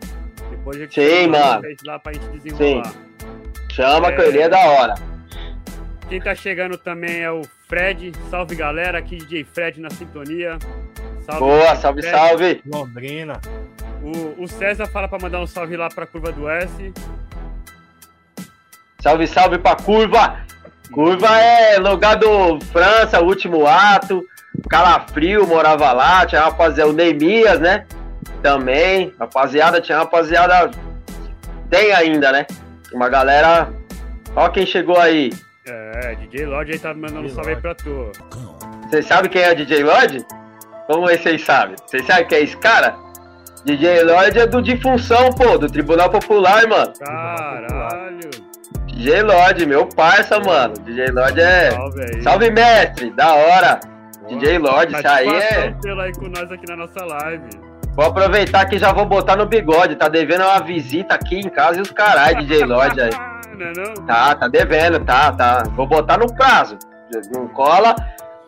Depois 0.49 0.77
eu 0.80 0.88
te 0.88 1.01
Sim, 1.01 1.27
mano. 1.27 1.61
lá 1.85 1.97
pra 1.97 2.11
gente 2.13 2.27
desenrolar. 2.39 2.93
Chama 3.72 4.09
É. 4.09 4.11
que 4.15 4.22
ele 4.22 4.39
é 4.41 4.49
da 4.49 4.59
hora. 4.59 4.95
Quem 6.09 6.19
tá 6.19 6.35
chegando 6.35 6.77
também 6.77 7.22
é 7.22 7.31
o 7.31 7.41
Fred. 7.69 8.11
Salve, 8.30 8.53
galera. 8.53 8.97
Aqui 8.99 9.15
DJ 9.15 9.45
Fred 9.45 9.80
na 9.80 9.89
sintonia. 9.89 10.59
Salve, 11.32 11.40
Boa, 11.40 11.76
salve, 11.76 12.02
Fred. 12.02 12.18
salve. 12.18 12.62
Londrina. 12.66 13.40
O, 14.03 14.44
o 14.44 14.48
César 14.48 14.86
fala 14.88 15.08
pra 15.08 15.20
mandar 15.20 15.40
um 15.40 15.48
salve 15.48 15.78
lá 15.78 15.88
pra 15.90 16.06
curva 16.06 16.32
do 16.32 16.49
S. 16.49 16.94
Salve, 19.02 19.28
salve 19.28 19.58
pra 19.58 19.76
curva. 19.76 20.40
Curva 20.91 21.28
é 21.40 21.78
lugar 21.78 22.16
do 22.18 22.60
França, 22.66 23.22
último 23.22 23.66
ato. 23.66 24.24
Calafrio 24.70 25.48
morava 25.48 25.91
lá. 25.94 26.26
Tinha 26.26 26.41
rapaziada, 26.41 26.90
o 26.90 26.94
Neemias, 26.94 27.60
né? 27.60 27.86
Também. 28.44 29.14
Rapaziada, 29.20 29.80
tinha 29.80 29.99
rapaziada. 29.99 30.72
Tem 31.70 31.94
ainda, 31.94 32.32
né? 32.32 32.45
Uma 32.91 33.08
galera. 33.08 33.72
Ó 34.36 34.49
quem 34.49 34.66
chegou 34.66 34.99
aí. 34.99 35.32
É, 35.66 36.16
DJ 36.16 36.45
Lodge 36.45 36.74
aí 36.74 36.80
tá 36.80 36.94
mandando 36.94 37.22
um 37.28 37.30
salve 37.30 37.52
aí 37.52 37.56
pra 37.56 37.74
tu. 37.74 38.12
Vocês 38.90 39.06
sabem 39.06 39.32
quem 39.32 39.44
é 39.44 39.52
o 39.52 39.56
DJ 39.56 39.84
Lodge? 39.84 40.26
Vamos 40.91 41.09
ver 41.09 41.18
se 41.18 41.23
vocês 41.23 41.45
sabem. 41.45 41.76
Vocês 41.85 42.05
sabem 42.05 42.27
quem 42.27 42.38
é 42.39 42.41
esse 42.41 42.57
cara? 42.57 42.95
DJ 43.63 44.03
Lodge 44.03 44.39
é 44.39 44.45
do 44.47 44.61
Difunção, 44.61 45.30
pô, 45.31 45.57
do 45.57 45.68
Tribunal 45.68 46.09
Popular, 46.09 46.68
mano. 46.68 46.91
Caralho. 46.99 48.30
DJ 48.88 49.22
Lodge, 49.22 49.65
meu 49.65 49.88
parça, 49.88 50.38
mano. 50.41 50.73
DJ 50.84 51.07
Lodge 51.11 51.39
é. 51.39 51.72
Salve 51.72 52.01
aí. 52.01 52.23
Salve, 52.23 52.51
mestre! 52.51 53.09
Da 53.11 53.34
hora! 53.34 53.80
Boa. 54.19 54.39
DJ 54.39 54.57
Lodge, 54.57 54.93
isso 54.93 55.07
aí 55.07 55.30
é. 55.30 55.73
Tê-lo 55.81 56.01
aí 56.01 56.13
com 56.13 56.27
nós 56.27 56.51
aqui 56.51 56.65
na 56.68 56.76
nossa 56.76 57.05
live. 57.05 57.49
Vou 57.95 58.05
aproveitar 58.05 58.65
que 58.65 58.77
já 58.77 58.91
vou 58.91 59.05
botar 59.05 59.38
no 59.38 59.45
bigode. 59.45 59.95
Tá 59.95 60.09
devendo 60.09 60.43
uma 60.43 60.59
visita 60.59 61.15
aqui 61.15 61.39
em 61.39 61.49
casa 61.49 61.80
e 61.80 61.81
os 61.81 61.91
caralho, 61.91 62.39
DJ 62.39 62.65
Lodge 62.65 62.99
aí. 62.99 63.11
não 63.57 63.65
é 63.65 63.73
não? 63.77 63.93
Tá, 64.05 64.35
tá 64.35 64.47
devendo, 64.49 64.99
tá, 65.05 65.31
tá. 65.31 65.63
Vou 65.73 65.88
botar 65.88 66.18
no 66.18 66.34
prazo. 66.34 66.77
Não 67.34 67.47
cola, 67.47 67.95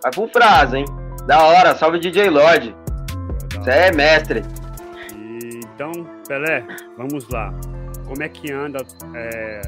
vai 0.02 0.12
pro 0.12 0.28
prazo, 0.28 0.76
hein? 0.76 0.86
Da 1.26 1.44
hora, 1.44 1.76
salve 1.76 2.00
DJ 2.00 2.30
Lodge. 2.30 2.76
Você 3.56 3.70
é 3.70 3.92
mestre. 3.92 4.42
E, 5.16 5.60
então, 5.66 5.92
Pelé, 6.28 6.66
vamos 6.98 7.28
lá. 7.30 7.54
Como 8.06 8.22
é 8.22 8.30
que 8.30 8.52
anda 8.52 8.80
é, 9.16 9.62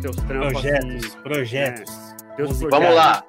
teus 0.00 0.16
trampos 0.16 0.52
Projetos, 0.52 1.04
assim? 1.06 1.18
projetos. 1.22 2.14
é, 2.22 2.36
teus 2.36 2.48
Música. 2.50 2.70
Vamos 2.70 2.94
lá. 2.94 3.22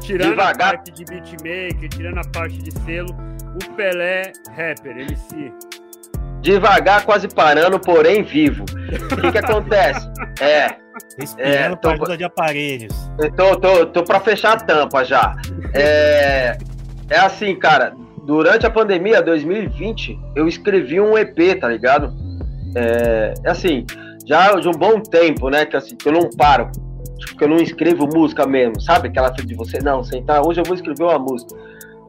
Tirando 0.00 0.30
Devagar. 0.30 0.68
a 0.74 0.76
parte 0.76 0.92
de 0.92 1.04
beatmaker, 1.04 1.88
tirando 1.88 2.18
a 2.18 2.24
parte 2.32 2.58
de 2.58 2.70
selo, 2.84 3.08
o 3.54 3.74
Pelé, 3.74 4.32
rapper, 4.56 4.98
MC. 4.98 5.52
Devagar, 6.44 7.06
quase 7.06 7.26
parando, 7.26 7.80
porém 7.80 8.22
vivo. 8.22 8.64
O 8.64 9.16
que 9.20 9.32
que 9.32 9.38
acontece? 9.38 10.06
É, 10.40 10.66
Respirando 11.16 11.74
É, 11.74 11.76
tô- 11.76 11.90
ajuda 11.90 12.16
de 12.16 12.24
aparelhos. 12.24 12.92
Eu 13.20 13.30
tô, 13.32 13.54
tô, 13.56 13.86
tô 13.86 14.02
pra 14.02 14.18
fechar 14.18 14.54
a 14.54 14.56
tampa 14.56 15.04
já. 15.04 15.36
É, 15.72 16.58
é 17.08 17.18
assim, 17.20 17.54
cara. 17.56 17.94
Durante 18.26 18.66
a 18.66 18.70
pandemia 18.70 19.22
2020, 19.22 20.18
eu 20.34 20.48
escrevi 20.48 21.00
um 21.00 21.16
EP, 21.16 21.54
tá 21.60 21.68
ligado? 21.68 22.12
É, 22.74 23.34
é 23.44 23.50
assim, 23.50 23.86
já 24.26 24.52
de 24.56 24.66
um 24.68 24.72
bom 24.72 24.98
tempo, 25.00 25.48
né? 25.50 25.64
Que, 25.64 25.76
assim, 25.76 25.94
que 25.94 26.08
eu 26.08 26.12
não 26.12 26.28
paro. 26.30 26.68
Tipo, 27.18 27.38
que 27.38 27.44
eu 27.44 27.48
não 27.48 27.58
escrevo 27.58 28.08
música 28.12 28.44
mesmo, 28.44 28.80
sabe? 28.80 29.06
Aquela 29.08 29.28
coisa 29.28 29.46
de 29.46 29.54
você, 29.54 29.78
não, 29.78 30.02
sentar, 30.02 30.44
hoje 30.44 30.58
eu 30.60 30.64
vou 30.64 30.74
escrever 30.74 31.04
uma 31.04 31.18
música. 31.18 31.54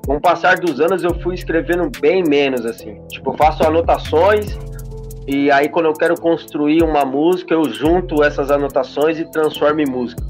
Com 0.06 0.18
o 0.18 0.22
passar 0.22 0.58
dos 0.58 0.80
anos, 0.80 1.04
eu 1.04 1.14
fui 1.22 1.34
escrevendo 1.34 1.90
bem 2.00 2.24
menos, 2.24 2.66
assim. 2.66 3.02
Tipo, 3.08 3.32
eu 3.32 3.38
faço 3.38 3.64
anotações, 3.66 4.58
e 5.28 5.50
aí 5.50 5.68
quando 5.68 5.88
eu 5.88 5.94
quero 5.94 6.16
construir 6.20 6.84
uma 6.84 7.04
música, 7.04 7.54
eu 7.54 7.64
junto 7.66 8.24
essas 8.24 8.52
anotações 8.52 9.20
e 9.20 9.30
transformo 9.32 9.82
em 9.82 9.90
música. 9.90 10.24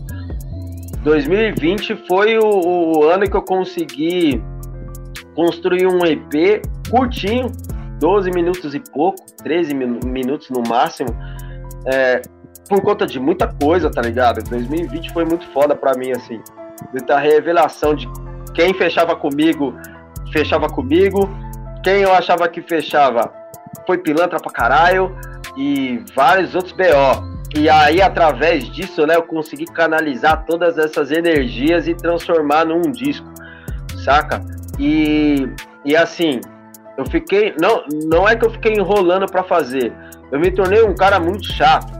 2020 1.03 1.95
foi 2.07 2.37
o, 2.37 2.99
o 2.99 3.03
ano 3.03 3.29
que 3.29 3.35
eu 3.35 3.43
consegui 3.43 4.41
construir 5.35 5.85
um 5.85 6.05
EP 6.05 6.65
curtinho, 6.89 7.51
12 7.99 8.31
minutos 8.31 8.73
e 8.73 8.79
pouco, 8.79 9.23
13 9.43 9.73
minutos 9.73 10.49
no 10.49 10.63
máximo, 10.67 11.09
é, 11.85 12.21
por 12.69 12.81
conta 12.81 13.05
de 13.05 13.19
muita 13.19 13.47
coisa, 13.47 13.91
tá 13.91 14.01
ligado? 14.01 14.41
2020 14.49 15.11
foi 15.11 15.25
muito 15.25 15.45
foda 15.49 15.75
pra 15.75 15.93
mim, 15.93 16.11
assim. 16.11 16.41
Muita 16.91 17.19
revelação 17.19 17.93
de 17.93 18.07
quem 18.53 18.73
fechava 18.73 19.15
comigo, 19.15 19.73
fechava 20.31 20.67
comigo, 20.67 21.29
quem 21.83 22.01
eu 22.01 22.13
achava 22.13 22.47
que 22.47 22.61
fechava 22.61 23.31
foi 23.85 23.97
pilantra 23.97 24.39
pra 24.39 24.51
caralho 24.51 25.15
e 25.57 26.03
vários 26.15 26.55
outros 26.55 26.73
BO. 26.73 27.35
E 27.55 27.69
aí, 27.69 28.01
através 28.01 28.69
disso, 28.69 29.05
né, 29.05 29.15
eu 29.15 29.23
consegui 29.23 29.65
canalizar 29.65 30.45
todas 30.45 30.77
essas 30.77 31.11
energias 31.11 31.87
e 31.87 31.93
transformar 31.93 32.65
num 32.65 32.81
disco, 32.91 33.27
saca? 34.03 34.43
E, 34.77 35.47
e 35.85 35.95
assim, 35.95 36.41
eu 36.97 37.05
fiquei. 37.05 37.53
Não, 37.61 37.85
não 38.07 38.27
é 38.27 38.35
que 38.35 38.45
eu 38.45 38.49
fiquei 38.49 38.73
enrolando 38.73 39.25
para 39.25 39.43
fazer. 39.43 39.93
Eu 40.31 40.39
me 40.39 40.51
tornei 40.51 40.83
um 40.83 40.95
cara 40.95 41.19
muito 41.19 41.45
chato, 41.53 41.93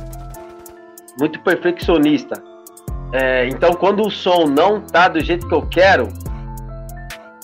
muito 1.19 1.39
perfeccionista. 1.41 2.41
É, 3.13 3.47
então, 3.47 3.73
quando 3.73 4.01
o 4.01 4.11
som 4.11 4.45
não 4.45 4.81
tá 4.81 5.07
do 5.07 5.23
jeito 5.23 5.47
que 5.47 5.53
eu 5.53 5.65
quero, 5.67 6.09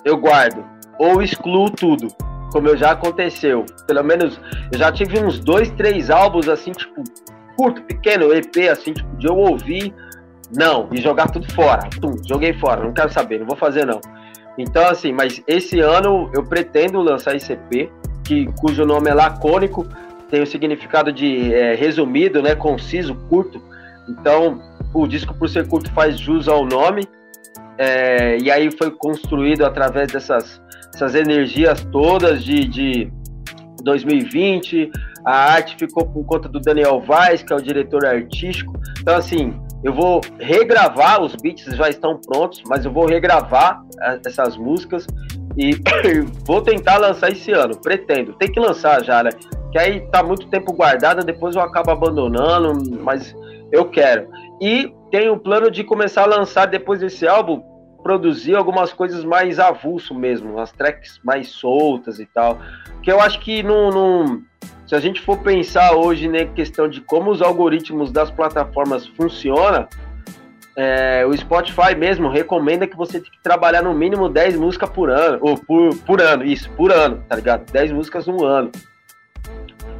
eu 0.03 0.17
guardo 0.17 0.63
ou 0.99 1.21
excluo 1.21 1.69
tudo, 1.69 2.07
como 2.51 2.67
eu 2.67 2.77
já 2.77 2.91
aconteceu. 2.91 3.65
Pelo 3.87 4.03
menos 4.03 4.39
eu 4.71 4.77
já 4.77 4.91
tive 4.91 5.19
uns 5.19 5.39
dois, 5.39 5.69
três 5.71 6.09
álbuns 6.09 6.47
assim, 6.47 6.71
tipo, 6.71 7.03
curto, 7.55 7.81
pequeno, 7.83 8.33
EP, 8.33 8.69
assim, 8.71 8.93
tipo, 8.93 9.15
de 9.17 9.27
eu 9.27 9.35
ouvir, 9.35 9.93
não, 10.55 10.89
e 10.91 11.01
jogar 11.01 11.29
tudo 11.31 11.51
fora. 11.53 11.89
Tum, 11.99 12.15
joguei 12.27 12.53
fora, 12.53 12.83
não 12.83 12.93
quero 12.93 13.11
saber, 13.11 13.39
não 13.39 13.47
vou 13.47 13.55
fazer 13.55 13.85
não. 13.85 13.99
Então, 14.57 14.85
assim, 14.87 15.11
mas 15.11 15.41
esse 15.47 15.79
ano 15.79 16.29
eu 16.33 16.43
pretendo 16.43 17.01
lançar 17.01 17.35
esse 17.35 17.53
EP, 17.53 17.89
que, 18.23 18.45
cujo 18.59 18.85
nome 18.85 19.09
é 19.09 19.13
lacônico, 19.13 19.87
tem 20.29 20.41
o 20.41 20.47
significado 20.47 21.11
de 21.11 21.53
é, 21.53 21.75
resumido, 21.75 22.41
né, 22.41 22.55
conciso, 22.55 23.15
curto. 23.29 23.61
Então, 24.07 24.61
o 24.93 25.07
disco, 25.07 25.33
por 25.33 25.49
ser 25.49 25.67
curto, 25.67 25.91
faz 25.91 26.19
jus 26.19 26.47
ao 26.47 26.65
nome. 26.65 27.07
É, 27.77 28.37
e 28.37 28.51
aí 28.51 28.69
foi 28.71 28.91
construído 28.91 29.65
através 29.65 30.11
dessas 30.11 30.61
essas 30.93 31.15
energias 31.15 31.83
todas 31.91 32.43
de, 32.43 32.67
de 32.67 33.11
2020. 33.83 34.91
A 35.25 35.53
arte 35.53 35.75
ficou 35.77 36.05
por 36.05 36.25
conta 36.25 36.49
do 36.49 36.59
Daniel 36.59 36.99
Vaz, 36.99 37.43
que 37.43 37.53
é 37.53 37.55
o 37.55 37.61
diretor 37.61 38.05
artístico. 38.05 38.73
Então, 38.99 39.15
assim, 39.15 39.59
eu 39.83 39.93
vou 39.93 40.21
regravar, 40.39 41.21
os 41.21 41.35
beats 41.35 41.75
já 41.75 41.89
estão 41.89 42.19
prontos, 42.19 42.61
mas 42.67 42.85
eu 42.85 42.91
vou 42.91 43.05
regravar 43.05 43.81
é, 44.01 44.19
essas 44.25 44.57
músicas 44.57 45.07
e 45.57 45.71
vou 46.45 46.61
tentar 46.61 46.97
lançar 46.97 47.31
esse 47.31 47.51
ano. 47.51 47.75
Pretendo. 47.81 48.33
Tem 48.33 48.51
que 48.51 48.59
lançar 48.59 49.03
já, 49.03 49.23
né? 49.23 49.31
Que 49.71 49.79
aí 49.79 50.01
tá 50.11 50.21
muito 50.21 50.47
tempo 50.47 50.73
guardado, 50.73 51.23
depois 51.23 51.55
eu 51.55 51.61
acabo 51.61 51.91
abandonando, 51.91 52.73
mas 53.01 53.33
eu 53.71 53.85
quero. 53.85 54.27
E 54.59 54.93
tenho 55.11 55.33
o 55.33 55.39
plano 55.39 55.69
de 55.69 55.83
começar 55.83 56.23
a 56.23 56.25
lançar 56.25 56.65
depois 56.65 57.01
desse 57.01 57.27
álbum, 57.27 57.61
produzir 58.01 58.55
algumas 58.55 58.93
coisas 58.93 59.23
mais 59.23 59.59
avulso 59.59 60.15
mesmo, 60.15 60.59
as 60.59 60.71
tracks 60.71 61.19
mais 61.23 61.49
soltas 61.49 62.19
e 62.19 62.25
tal. 62.25 62.59
Que 63.03 63.11
eu 63.11 63.19
acho 63.19 63.39
que 63.39 63.61
não, 63.61 64.41
se 64.87 64.95
a 64.95 64.99
gente 64.99 65.21
for 65.21 65.37
pensar 65.37 65.95
hoje 65.95 66.27
na 66.27 66.39
né, 66.39 66.45
questão 66.45 66.87
de 66.87 67.01
como 67.01 67.29
os 67.29 67.41
algoritmos 67.41 68.11
das 68.11 68.31
plataformas 68.31 69.05
funcionam, 69.07 69.87
é, 70.75 71.25
o 71.25 71.37
Spotify 71.37 71.93
mesmo 71.97 72.29
recomenda 72.29 72.87
que 72.87 72.95
você 72.95 73.19
tenha 73.19 73.31
que 73.31 73.43
trabalhar 73.43 73.83
no 73.83 73.93
mínimo 73.93 74.29
10 74.29 74.55
músicas 74.55 74.89
por 74.89 75.09
ano, 75.09 75.37
ou 75.41 75.57
por, 75.57 75.95
por 75.99 76.21
ano, 76.21 76.43
isso, 76.43 76.69
por 76.71 76.91
ano, 76.91 77.23
tá 77.27 77.35
ligado? 77.35 77.69
10 77.71 77.91
músicas 77.91 78.25
no 78.27 78.43
ano. 78.45 78.71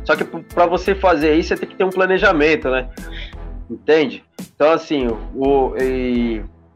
Só 0.04 0.16
que 0.16 0.24
para 0.24 0.66
você 0.66 0.96
fazer 0.96 1.36
isso, 1.36 1.50
você 1.50 1.58
tem 1.58 1.70
que 1.70 1.76
ter 1.76 1.84
um 1.84 1.90
planejamento, 1.90 2.70
né? 2.70 2.90
Entende? 3.72 4.22
Então, 4.54 4.70
assim, 4.74 5.08
o, 5.08 5.74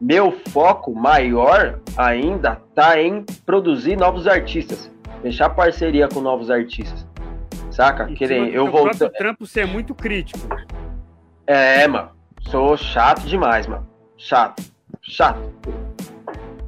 meu 0.00 0.32
foco 0.48 0.94
maior 0.94 1.78
ainda 1.94 2.56
tá 2.74 2.98
em 3.00 3.22
produzir 3.44 3.96
novos 3.96 4.26
artistas, 4.26 4.90
fechar 5.20 5.50
parceria 5.50 6.08
com 6.08 6.22
novos 6.22 6.50
artistas. 6.50 7.06
Saca? 7.70 8.06
Querem, 8.06 8.48
eu 8.48 8.70
vou. 8.70 8.88
O 8.88 9.10
trampo 9.10 9.46
ser 9.46 9.66
muito 9.66 9.94
crítico. 9.94 10.48
É, 11.46 11.86
mano. 11.86 12.10
Sou 12.48 12.74
chato 12.78 13.26
demais, 13.26 13.66
mano. 13.66 13.86
Chato. 14.16 14.62
Chato. 15.02 15.52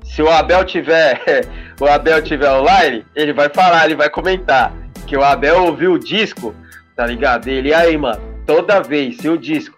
Se 0.02 0.20
o 0.22 0.28
Abel 0.28 0.62
tiver. 0.66 1.22
o 1.80 1.86
Abel 1.86 2.22
tiver 2.22 2.50
online, 2.50 3.06
ele 3.14 3.32
vai 3.32 3.48
falar, 3.48 3.86
ele 3.86 3.96
vai 3.96 4.10
comentar. 4.10 4.74
Que 5.06 5.16
o 5.16 5.24
Abel 5.24 5.64
ouviu 5.64 5.92
o 5.92 5.98
disco, 5.98 6.54
tá 6.94 7.06
ligado? 7.06 7.48
Ele 7.48 7.72
aí, 7.72 7.96
mano, 7.96 8.20
toda 8.46 8.82
vez, 8.82 9.16
se 9.16 9.28
o 9.30 9.38
disco. 9.38 9.77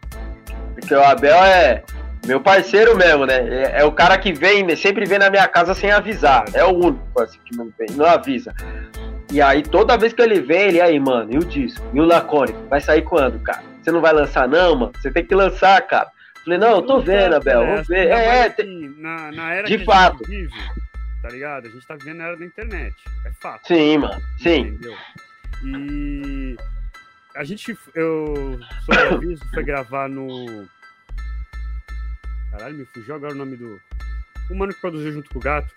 Porque 0.81 0.95
o 0.95 1.05
Abel 1.05 1.37
é 1.37 1.83
meu 2.27 2.41
parceiro 2.41 2.97
mesmo, 2.97 3.27
né? 3.27 3.37
É, 3.37 3.81
é, 3.81 3.85
o 3.85 3.93
cara 3.93 4.19
que 4.19 4.33
vem, 4.33 4.75
sempre 4.77 5.07
vem 5.07 5.19
na 5.19 5.31
minha 5.31 5.47
casa 5.49 5.75
sem 5.75 5.91
avisar. 5.91 6.45
É 6.53 6.65
o 6.65 6.71
único 6.71 7.21
assim, 7.21 7.39
que 7.45 7.57
não 7.57 7.73
vem, 7.79 7.89
não 7.97 8.07
avisa. 8.07 8.55
E 9.33 9.41
aí, 9.41 9.63
toda 9.63 9.97
vez 9.97 10.13
que 10.13 10.21
ele 10.21 10.41
vem, 10.41 10.69
ele 10.69 10.81
aí, 10.81 10.99
mano, 10.99 11.33
e 11.33 11.39
o 11.39 11.45
disco? 11.45 11.85
E 11.95 12.01
o 12.01 12.05
Lacônico? 12.05 12.67
Vai 12.69 12.81
sair 12.81 13.03
quando, 13.03 13.39
cara? 13.41 13.63
Você 13.81 13.91
não 13.91 14.01
vai 14.01 14.13
lançar, 14.13 14.49
não, 14.49 14.75
mano? 14.75 14.93
Você 14.97 15.11
tem 15.11 15.25
que 15.25 15.35
lançar, 15.35 15.81
cara. 15.87 16.09
Falei, 16.45 16.59
não, 16.59 16.77
eu 16.77 16.83
tô 16.83 17.01
vendo, 17.01 17.35
Abel, 17.35 17.65
vamos 17.65 17.87
ver. 17.87 18.09
É, 18.09 18.41
é, 18.41 18.49
tem... 18.49 18.95
na, 18.99 19.31
na 19.31 19.53
era 19.55 19.67
de 19.69 19.79
que 19.79 19.85
fato. 19.85 20.25
A 20.25 20.29
vive, 20.29 20.51
tá 21.23 21.29
ligado? 21.29 21.67
A 21.67 21.71
gente 21.71 21.87
tá 21.87 21.95
vivendo 21.95 22.19
na 22.19 22.25
era 22.27 22.37
da 22.37 22.45
internet. 22.45 22.95
É 23.27 23.31
fato. 23.41 23.67
Sim, 23.67 23.99
mano. 23.99 24.21
Sim. 24.39 24.61
Entendeu? 24.61 24.95
E 25.65 26.57
a 27.35 27.45
gente, 27.45 27.77
eu, 27.95 28.59
sobre 28.85 29.03
aviso, 29.15 29.43
foi 29.53 29.63
gravar 29.63 30.09
no. 30.09 30.67
Caralho, 32.51 32.77
me 32.77 32.85
fugiu 32.87 33.15
agora 33.15 33.33
o 33.33 33.37
nome 33.37 33.57
do. 33.57 33.81
O 34.51 34.55
mano 34.55 34.75
que 34.75 34.81
produziu 34.81 35.13
junto 35.13 35.31
com 35.31 35.39
o 35.39 35.43
gato. 35.43 35.73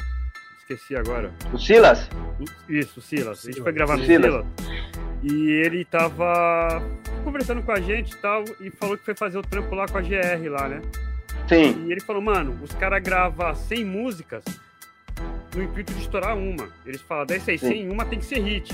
Esqueci 0.60 0.96
agora. 0.96 1.32
O 1.52 1.58
Silas? 1.58 2.10
Isso, 2.68 3.00
o 3.00 3.04
Silas. 3.04 3.46
A 3.46 3.52
gente 3.52 3.62
foi 3.62 3.72
gravar 3.72 3.98
no 3.98 4.06
Silas. 4.06 4.32
Silas. 4.32 4.46
E 5.22 5.52
ele 5.52 5.86
tava 5.86 6.82
conversando 7.24 7.62
com 7.62 7.72
a 7.72 7.80
gente 7.80 8.14
e 8.14 8.18
tal, 8.18 8.44
e 8.60 8.70
falou 8.70 8.98
que 8.98 9.06
foi 9.06 9.16
fazer 9.16 9.38
o 9.38 9.42
trampo 9.42 9.74
lá 9.74 9.88
com 9.88 9.98
a 9.98 10.02
GR 10.02 10.50
lá, 10.50 10.68
né? 10.68 10.82
Sim. 11.48 11.86
E 11.86 11.92
ele 11.92 12.02
falou, 12.02 12.22
mano, 12.22 12.60
os 12.62 12.74
caras 12.74 13.02
gravam 13.02 13.56
100 13.56 13.86
músicas 13.86 14.44
no 15.56 15.64
intuito 15.64 15.94
de 15.94 16.02
estourar 16.02 16.38
uma. 16.38 16.68
Eles 16.86 17.02
falam, 17.02 17.26
dessas 17.26 17.60
100, 17.60 17.90
uma 17.90 18.06
tem 18.06 18.20
que 18.20 18.26
ser 18.26 18.40
hit. 18.40 18.74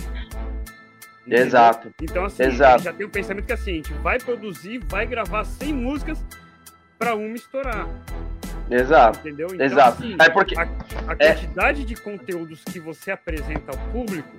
Entendeu? 1.29 1.45
Exato. 1.45 1.91
Então, 2.01 2.25
assim, 2.25 2.43
Exato. 2.43 2.83
já 2.83 2.91
tem 2.91 3.05
o 3.05 3.09
um 3.09 3.11
pensamento 3.11 3.45
que 3.45 3.53
assim, 3.53 3.71
a 3.71 3.75
gente 3.75 3.93
vai 3.93 4.17
produzir, 4.17 4.79
vai 4.89 5.05
gravar 5.05 5.43
100 5.43 5.73
músicas 5.73 6.25
para 6.97 7.13
uma 7.13 7.35
estourar. 7.35 7.87
Exato. 8.69 9.19
Entendeu? 9.19 9.47
Então, 9.53 9.65
Exato. 9.65 10.03
Assim, 10.03 10.15
é 10.19 10.29
porque 10.29 10.57
a, 10.57 10.63
a 10.63 11.15
é... 11.19 11.33
quantidade 11.33 11.85
de 11.85 11.95
conteúdos 11.95 12.63
que 12.63 12.79
você 12.79 13.11
apresenta 13.11 13.71
ao 13.71 13.77
público, 13.91 14.29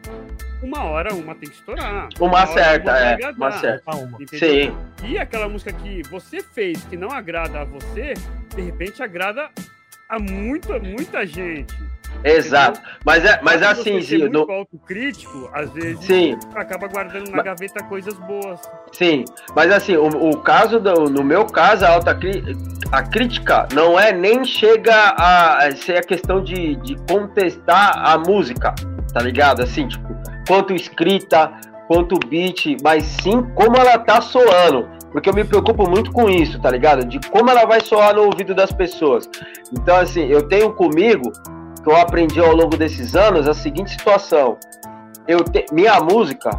uma 0.61 0.83
hora 0.83 1.15
uma 1.15 1.35
tem 1.35 1.49
que 1.49 1.55
estourar. 1.55 2.09
Uma, 2.19 2.29
uma 2.29 2.47
certa, 2.49 2.91
é. 2.91 3.15
Agradar, 3.15 3.37
uma 3.37 3.53
certa. 3.53 3.97
Uma. 3.97 4.19
Sim. 4.27 4.77
E 5.05 5.17
aquela 5.17 5.49
música 5.49 5.73
que 5.73 6.03
você 6.09 6.43
fez 6.43 6.83
que 6.85 6.97
não 6.97 7.11
agrada 7.11 7.61
a 7.61 7.65
você, 7.65 8.15
de 8.55 8.63
repente 8.63 9.01
agrada 9.01 9.49
a 10.09 10.19
muita, 10.19 10.79
muita 10.81 11.25
gente. 11.25 11.73
Exato. 12.23 12.81
Mas 13.05 13.25
é, 13.25 13.41
mas 13.43 13.63
é 13.63 13.67
assim, 13.67 14.01
Sim. 14.03 14.29
No... 14.29 14.51
autocrítico, 14.51 15.49
às 15.53 15.71
vezes 15.71 16.05
Sim. 16.05 16.39
acaba 16.55 16.87
guardando 16.87 17.31
na 17.31 17.39
mas... 17.39 17.45
gaveta 17.45 17.83
coisas 17.85 18.15
boas. 18.15 18.61
Sim, 18.93 19.25
mas 19.55 19.73
assim, 19.73 19.97
o, 19.97 20.07
o 20.07 20.37
caso 20.39 20.79
do, 20.79 21.05
no 21.05 21.25
meu 21.25 21.47
caso, 21.47 21.85
a 21.85 21.91
alta 21.91 22.17
a 22.93 23.03
crítica 23.03 23.69
não 23.73 23.99
é 23.99 24.13
nem 24.13 24.45
chega 24.45 25.15
a, 25.17 25.71
ser 25.77 25.99
a 25.99 26.03
questão 26.03 26.43
de, 26.43 26.77
de 26.77 26.97
contestar 27.09 27.93
a 27.97 28.19
música, 28.19 28.75
tá 29.13 29.23
ligado? 29.23 29.63
Assim, 29.63 29.89
tipo, 29.89 30.09
quanto 30.47 30.75
escrita, 30.75 31.53
quanto 31.87 32.19
beat, 32.29 32.77
mas 32.83 33.05
sim 33.05 33.43
como 33.55 33.77
ela 33.77 33.99
tá 33.99 34.21
soando. 34.21 34.89
Porque 35.13 35.29
eu 35.29 35.35
me 35.35 35.45
preocupo 35.45 35.89
muito 35.91 36.13
com 36.13 36.29
isso, 36.29 36.61
tá 36.61 36.71
ligado? 36.71 37.05
De 37.05 37.19
como 37.31 37.51
ela 37.51 37.65
vai 37.65 37.81
soar 37.81 38.15
no 38.15 38.23
ouvido 38.23 38.55
das 38.55 38.71
pessoas. 38.73 39.29
Então, 39.73 39.97
assim, 39.97 40.27
eu 40.27 40.47
tenho 40.47 40.73
comigo 40.73 41.33
que 41.83 41.91
eu 41.91 41.97
aprendi 41.97 42.41
ao 42.41 42.55
longo 42.55 42.77
desses 42.77 43.15
anos 43.15 43.49
a 43.49 43.55
seguinte 43.55 43.91
situação. 43.91 44.59
Eu 45.27 45.45
te, 45.45 45.65
minha 45.73 46.01
música 46.01 46.51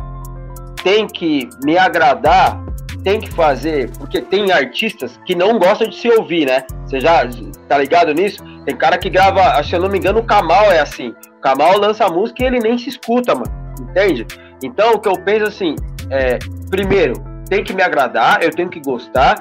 tem 0.84 1.08
que 1.08 1.50
me 1.64 1.78
agradar, 1.78 2.64
tem 3.04 3.20
que 3.20 3.32
fazer, 3.32 3.90
porque 3.98 4.22
tem 4.22 4.52
artistas 4.52 5.20
que 5.26 5.36
não 5.36 5.60
gostam 5.60 5.88
de 5.88 5.96
se 5.96 6.10
ouvir, 6.10 6.46
né? 6.46 6.64
Você 6.86 7.00
já 7.00 7.24
tá 7.68 7.78
ligado 7.78 8.14
nisso? 8.14 8.44
Tem 8.66 8.76
cara 8.76 8.98
que 8.98 9.10
grava, 9.10 9.62
se 9.64 9.74
eu 9.76 9.80
não 9.80 9.90
me 9.90 9.98
engano, 9.98 10.20
o 10.20 10.24
Kamal 10.24 10.72
é 10.72 10.80
assim. 10.80 11.14
O 11.38 11.42
Kamal 11.42 11.78
lança 11.78 12.08
música 12.08 12.44
e 12.44 12.48
ele 12.48 12.60
nem 12.60 12.78
se 12.78 12.90
escuta, 12.90 13.34
mano. 13.34 13.52
Entende? 13.80 14.26
Então 14.64 14.94
o 14.94 15.00
que 15.00 15.08
eu 15.08 15.14
penso 15.24 15.46
assim, 15.46 15.76
é, 16.10 16.38
primeiro, 16.70 17.14
tem 17.50 17.64
que 17.64 17.74
me 17.74 17.82
agradar, 17.82 18.42
eu 18.44 18.52
tenho 18.52 18.70
que 18.70 18.80
gostar. 18.80 19.36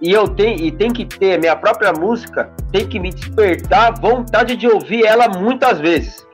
E 0.00 0.12
eu 0.12 0.28
tenho 0.28 0.60
e 0.60 0.70
tem 0.70 0.90
que 0.90 1.04
ter 1.04 1.38
minha 1.38 1.56
própria 1.56 1.92
música, 1.92 2.50
tem 2.70 2.86
que 2.86 3.00
me 3.00 3.10
despertar 3.10 3.98
vontade 4.00 4.56
de 4.56 4.68
ouvir 4.68 5.04
ela 5.04 5.28
muitas 5.28 5.78
vezes. 5.78 6.26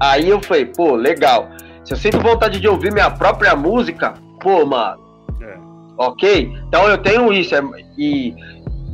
Aí 0.00 0.28
eu 0.28 0.40
falei, 0.42 0.66
pô, 0.66 0.94
legal. 0.94 1.48
Se 1.84 1.94
eu 1.94 1.96
sinto 1.96 2.20
vontade 2.20 2.60
de 2.60 2.68
ouvir 2.68 2.92
minha 2.92 3.10
própria 3.10 3.54
música, 3.56 4.14
pô, 4.40 4.66
mano. 4.66 5.00
É. 5.40 5.56
Ok? 5.96 6.52
Então 6.68 6.88
eu 6.88 6.98
tenho 6.98 7.32
isso. 7.32 7.54
É, 7.54 7.62
e 7.96 8.34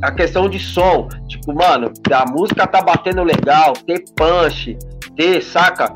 a 0.01 0.11
questão 0.11 0.47
de 0.47 0.59
som, 0.59 1.09
tipo, 1.27 1.53
mano, 1.53 1.91
a 2.11 2.31
música 2.31 2.65
tá 2.65 2.81
batendo 2.81 3.23
legal, 3.23 3.73
ter 3.73 4.03
punch, 4.15 4.77
ter, 5.15 5.41
saca? 5.41 5.93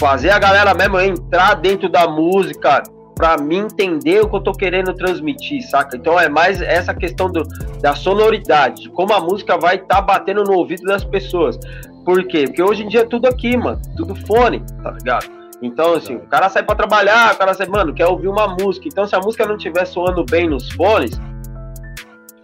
Fazer 0.00 0.30
a 0.30 0.38
galera 0.38 0.72
mesmo 0.72 0.98
entrar 1.00 1.54
dentro 1.54 1.88
da 1.88 2.08
música, 2.08 2.82
para 3.18 3.36
mim 3.36 3.58
entender 3.58 4.20
o 4.20 4.30
que 4.30 4.36
eu 4.36 4.40
tô 4.40 4.52
querendo 4.52 4.94
transmitir, 4.94 5.60
saca? 5.68 5.96
Então 5.96 6.18
é 6.18 6.28
mais 6.28 6.62
essa 6.62 6.94
questão 6.94 7.28
do, 7.30 7.42
da 7.80 7.94
sonoridade, 7.94 8.82
de 8.82 8.88
como 8.90 9.12
a 9.12 9.20
música 9.20 9.58
vai 9.58 9.74
estar 9.74 9.96
tá 9.96 10.00
batendo 10.00 10.44
no 10.44 10.52
ouvido 10.52 10.84
das 10.84 11.04
pessoas. 11.04 11.58
Por 12.04 12.24
quê? 12.24 12.44
Porque 12.44 12.62
hoje 12.62 12.84
em 12.84 12.88
dia 12.88 13.00
é 13.00 13.04
tudo 13.04 13.26
aqui, 13.26 13.56
mano, 13.56 13.82
tudo 13.96 14.14
fone, 14.14 14.62
tá 14.82 14.92
ligado? 14.92 15.26
Então, 15.60 15.94
assim, 15.94 16.14
o 16.14 16.20
cara 16.20 16.48
sai 16.48 16.62
para 16.62 16.76
trabalhar, 16.76 17.34
o 17.34 17.36
cara 17.36 17.52
sai, 17.52 17.66
mano, 17.66 17.92
quer 17.92 18.06
ouvir 18.06 18.28
uma 18.28 18.46
música. 18.46 18.86
Então, 18.86 19.04
se 19.04 19.16
a 19.16 19.18
música 19.18 19.44
não 19.44 19.56
estiver 19.56 19.84
soando 19.84 20.24
bem 20.24 20.48
nos 20.48 20.70
fones, 20.70 21.20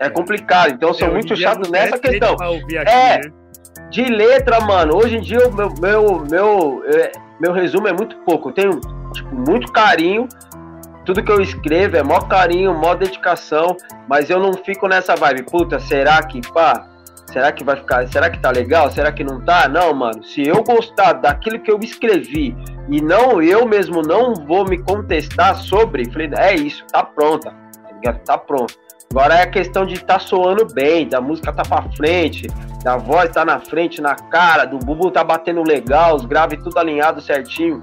é 0.00 0.10
complicado. 0.10 0.72
Então, 0.72 0.88
eu 0.88 0.94
sou 0.94 1.06
é, 1.06 1.10
muito 1.12 1.36
chato 1.36 1.70
nessa 1.70 1.96
questão. 1.96 2.34
Aqui, 2.34 2.76
é, 2.76 3.20
né? 3.20 3.32
de 3.90 4.02
letra, 4.02 4.60
mano, 4.60 4.96
hoje 4.96 5.18
em 5.18 5.20
dia, 5.20 5.46
o 5.46 5.54
meu, 5.54 5.72
meu, 5.80 6.26
meu, 6.28 6.82
é, 6.86 7.12
meu 7.40 7.52
resumo 7.52 7.86
é 7.86 7.92
muito 7.92 8.16
pouco. 8.24 8.48
Eu 8.48 8.52
tenho, 8.52 8.80
tipo, 9.12 9.32
muito 9.32 9.70
carinho 9.70 10.26
tudo 11.04 11.22
que 11.22 11.30
eu 11.30 11.40
escrevo 11.40 11.96
é 11.96 12.02
mó 12.02 12.20
carinho, 12.20 12.74
mó 12.74 12.94
dedicação, 12.94 13.76
mas 14.08 14.30
eu 14.30 14.38
não 14.40 14.52
fico 14.54 14.88
nessa 14.88 15.14
vibe, 15.14 15.44
puta, 15.44 15.78
será 15.78 16.22
que, 16.22 16.40
pá, 16.52 16.86
será 17.30 17.52
que 17.52 17.62
vai 17.62 17.76
ficar, 17.76 18.06
será 18.08 18.30
que 18.30 18.40
tá 18.40 18.50
legal, 18.50 18.90
será 18.90 19.12
que 19.12 19.22
não 19.22 19.40
tá? 19.40 19.68
Não, 19.68 19.92
mano, 19.92 20.22
se 20.22 20.46
eu 20.46 20.62
gostar 20.62 21.14
daquilo 21.14 21.60
que 21.60 21.70
eu 21.70 21.78
escrevi 21.80 22.56
e 22.88 23.00
não, 23.00 23.42
eu 23.42 23.66
mesmo 23.66 24.02
não 24.02 24.34
vou 24.34 24.64
me 24.64 24.78
contestar 24.78 25.56
sobre, 25.56 26.10
falei, 26.10 26.30
é 26.36 26.54
isso, 26.54 26.84
tá 26.90 27.02
pronta, 27.04 27.54
tá, 28.02 28.12
tá 28.12 28.38
pronto. 28.38 28.74
Agora 29.10 29.34
é 29.34 29.42
a 29.42 29.46
questão 29.50 29.86
de 29.86 30.02
tá 30.02 30.18
soando 30.18 30.66
bem, 30.74 31.06
da 31.06 31.20
música 31.20 31.52
tá 31.52 31.62
pra 31.62 31.82
frente, 31.92 32.48
da 32.82 32.96
voz 32.96 33.30
tá 33.30 33.44
na 33.44 33.60
frente, 33.60 34.00
na 34.00 34.16
cara, 34.16 34.64
do 34.64 34.78
bubu 34.78 35.10
tá 35.10 35.22
batendo 35.22 35.62
legal, 35.62 36.16
os 36.16 36.24
graves 36.24 36.62
tudo 36.62 36.78
alinhado 36.78 37.20
certinho. 37.20 37.80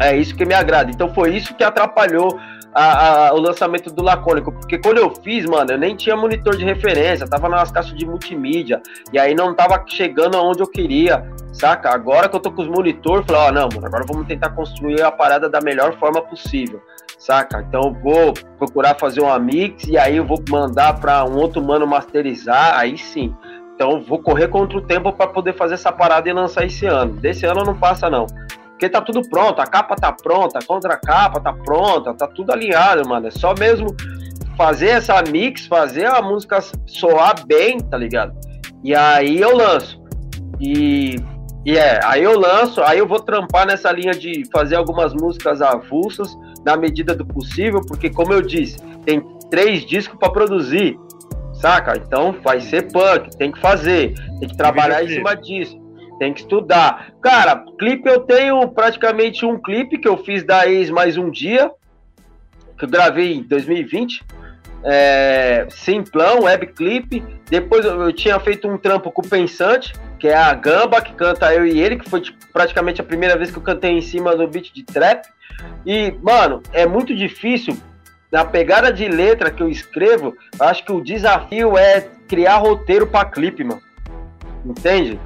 É 0.00 0.16
isso 0.16 0.34
que 0.34 0.46
me 0.46 0.54
agrada. 0.54 0.90
Então 0.90 1.12
foi 1.12 1.36
isso 1.36 1.54
que 1.54 1.62
atrapalhou 1.62 2.38
a, 2.74 3.28
a, 3.28 3.34
o 3.34 3.40
lançamento 3.40 3.90
do 3.90 4.02
Lacônico, 4.02 4.52
porque 4.52 4.78
quando 4.78 4.98
eu 4.98 5.10
fiz, 5.22 5.44
mano, 5.44 5.72
eu 5.72 5.78
nem 5.78 5.96
tinha 5.96 6.16
monitor 6.16 6.56
de 6.56 6.64
referência, 6.64 7.26
tava 7.26 7.48
nas 7.48 7.70
caixas 7.70 7.96
de 7.96 8.06
multimídia, 8.06 8.80
e 9.12 9.18
aí 9.18 9.34
não 9.34 9.54
tava 9.54 9.82
chegando 9.86 10.36
aonde 10.36 10.60
eu 10.60 10.66
queria, 10.68 11.28
saca? 11.52 11.90
Agora 11.90 12.28
que 12.28 12.36
eu 12.36 12.40
tô 12.40 12.52
com 12.52 12.62
os 12.62 12.68
monitores, 12.68 13.26
falei, 13.26 13.42
ó, 13.42 13.48
oh, 13.48 13.52
não, 13.52 13.68
mano, 13.74 13.86
agora 13.86 14.04
vamos 14.06 14.26
tentar 14.26 14.50
construir 14.50 15.02
a 15.02 15.10
parada 15.10 15.48
da 15.48 15.60
melhor 15.60 15.98
forma 15.98 16.22
possível, 16.22 16.80
saca? 17.18 17.64
Então 17.68 17.82
eu 17.82 17.92
vou 17.92 18.34
procurar 18.56 18.94
fazer 18.94 19.20
uma 19.20 19.38
mix, 19.38 19.84
e 19.88 19.98
aí 19.98 20.16
eu 20.16 20.24
vou 20.24 20.42
mandar 20.48 21.00
para 21.00 21.24
um 21.24 21.36
outro 21.36 21.62
mano 21.62 21.86
masterizar, 21.86 22.78
aí 22.78 22.96
sim. 22.96 23.34
Então 23.74 24.00
vou 24.02 24.18
correr 24.18 24.48
contra 24.48 24.76
o 24.76 24.82
tempo 24.82 25.12
para 25.12 25.26
poder 25.26 25.54
fazer 25.54 25.74
essa 25.74 25.90
parada 25.90 26.28
e 26.28 26.32
lançar 26.32 26.64
esse 26.66 26.86
ano. 26.86 27.14
Desse 27.14 27.46
ano 27.46 27.64
não 27.64 27.74
passa, 27.74 28.10
não. 28.10 28.26
Porque 28.80 28.88
tá 28.88 29.02
tudo 29.02 29.20
pronto, 29.28 29.60
a 29.60 29.66
capa 29.66 29.94
tá 29.94 30.10
pronta, 30.10 30.58
a 30.58 30.64
contra-capa 30.64 31.38
tá 31.38 31.52
pronta, 31.52 32.14
tá 32.14 32.26
tudo 32.26 32.50
alinhado, 32.50 33.06
mano. 33.06 33.26
É 33.26 33.30
só 33.30 33.54
mesmo 33.54 33.94
fazer 34.56 34.88
essa 34.88 35.22
mix, 35.30 35.66
fazer 35.66 36.06
a 36.06 36.22
música 36.22 36.64
soar 36.86 37.46
bem, 37.46 37.78
tá 37.78 37.98
ligado? 37.98 38.32
E 38.82 38.94
aí 38.94 39.38
eu 39.38 39.54
lanço. 39.54 40.02
E, 40.58 41.16
e 41.66 41.76
é, 41.76 42.00
aí 42.06 42.22
eu 42.22 42.40
lanço, 42.40 42.82
aí 42.82 43.00
eu 43.00 43.06
vou 43.06 43.20
trampar 43.20 43.66
nessa 43.66 43.92
linha 43.92 44.12
de 44.12 44.44
fazer 44.50 44.76
algumas 44.76 45.12
músicas 45.12 45.60
avulsas 45.60 46.34
na 46.64 46.74
medida 46.74 47.14
do 47.14 47.26
possível, 47.26 47.82
porque 47.86 48.08
como 48.08 48.32
eu 48.32 48.40
disse, 48.40 48.78
tem 49.04 49.22
três 49.50 49.84
discos 49.84 50.18
para 50.18 50.32
produzir, 50.32 50.98
saca? 51.52 51.98
Então 51.98 52.34
vai 52.42 52.62
ser 52.62 52.90
punk, 52.90 53.28
tem 53.36 53.52
que 53.52 53.60
fazer, 53.60 54.14
tem 54.38 54.48
que 54.48 54.56
trabalhar 54.56 55.04
em 55.04 55.08
cima 55.08 55.36
disso 55.36 55.79
tem 56.20 56.34
que 56.34 56.40
estudar. 56.40 57.14
Cara, 57.22 57.64
clipe 57.78 58.06
eu 58.06 58.20
tenho 58.20 58.68
praticamente 58.68 59.46
um 59.46 59.58
clipe 59.58 59.96
que 59.96 60.06
eu 60.06 60.18
fiz 60.18 60.44
da 60.44 60.68
ex 60.68 60.90
mais 60.90 61.16
um 61.16 61.30
dia, 61.30 61.70
que 62.78 62.84
eu 62.84 62.88
gravei 62.90 63.36
em 63.36 63.42
2020. 63.42 64.22
É, 64.84 65.66
simplão, 65.70 66.42
web 66.42 66.66
clipe. 66.66 67.24
Depois 67.48 67.86
eu, 67.86 68.02
eu, 68.02 68.12
tinha 68.12 68.38
feito 68.38 68.68
um 68.68 68.76
trampo 68.76 69.10
com 69.10 69.22
o 69.22 69.28
Pensante, 69.28 69.94
que 70.18 70.28
é 70.28 70.36
a 70.36 70.52
Gamba, 70.52 71.00
que 71.00 71.14
canta 71.14 71.54
eu 71.54 71.66
e 71.66 71.80
ele, 71.80 71.96
que 71.96 72.08
foi 72.08 72.20
tipo, 72.20 72.38
praticamente 72.52 73.00
a 73.00 73.04
primeira 73.04 73.34
vez 73.38 73.50
que 73.50 73.56
eu 73.56 73.62
cantei 73.62 73.92
em 73.92 74.02
cima 74.02 74.36
do 74.36 74.46
beat 74.46 74.74
de 74.74 74.84
trap. 74.84 75.26
E, 75.86 76.12
mano, 76.20 76.62
é 76.70 76.86
muito 76.86 77.16
difícil. 77.16 77.74
Na 78.30 78.44
pegada 78.44 78.92
de 78.92 79.08
letra 79.08 79.50
que 79.50 79.62
eu 79.62 79.70
escrevo, 79.70 80.36
acho 80.60 80.84
que 80.84 80.92
o 80.92 81.02
desafio 81.02 81.78
é 81.78 82.06
criar 82.28 82.58
roteiro 82.58 83.06
para 83.06 83.28
clipe, 83.28 83.64
mano. 83.64 83.80
Entende? 84.64 85.18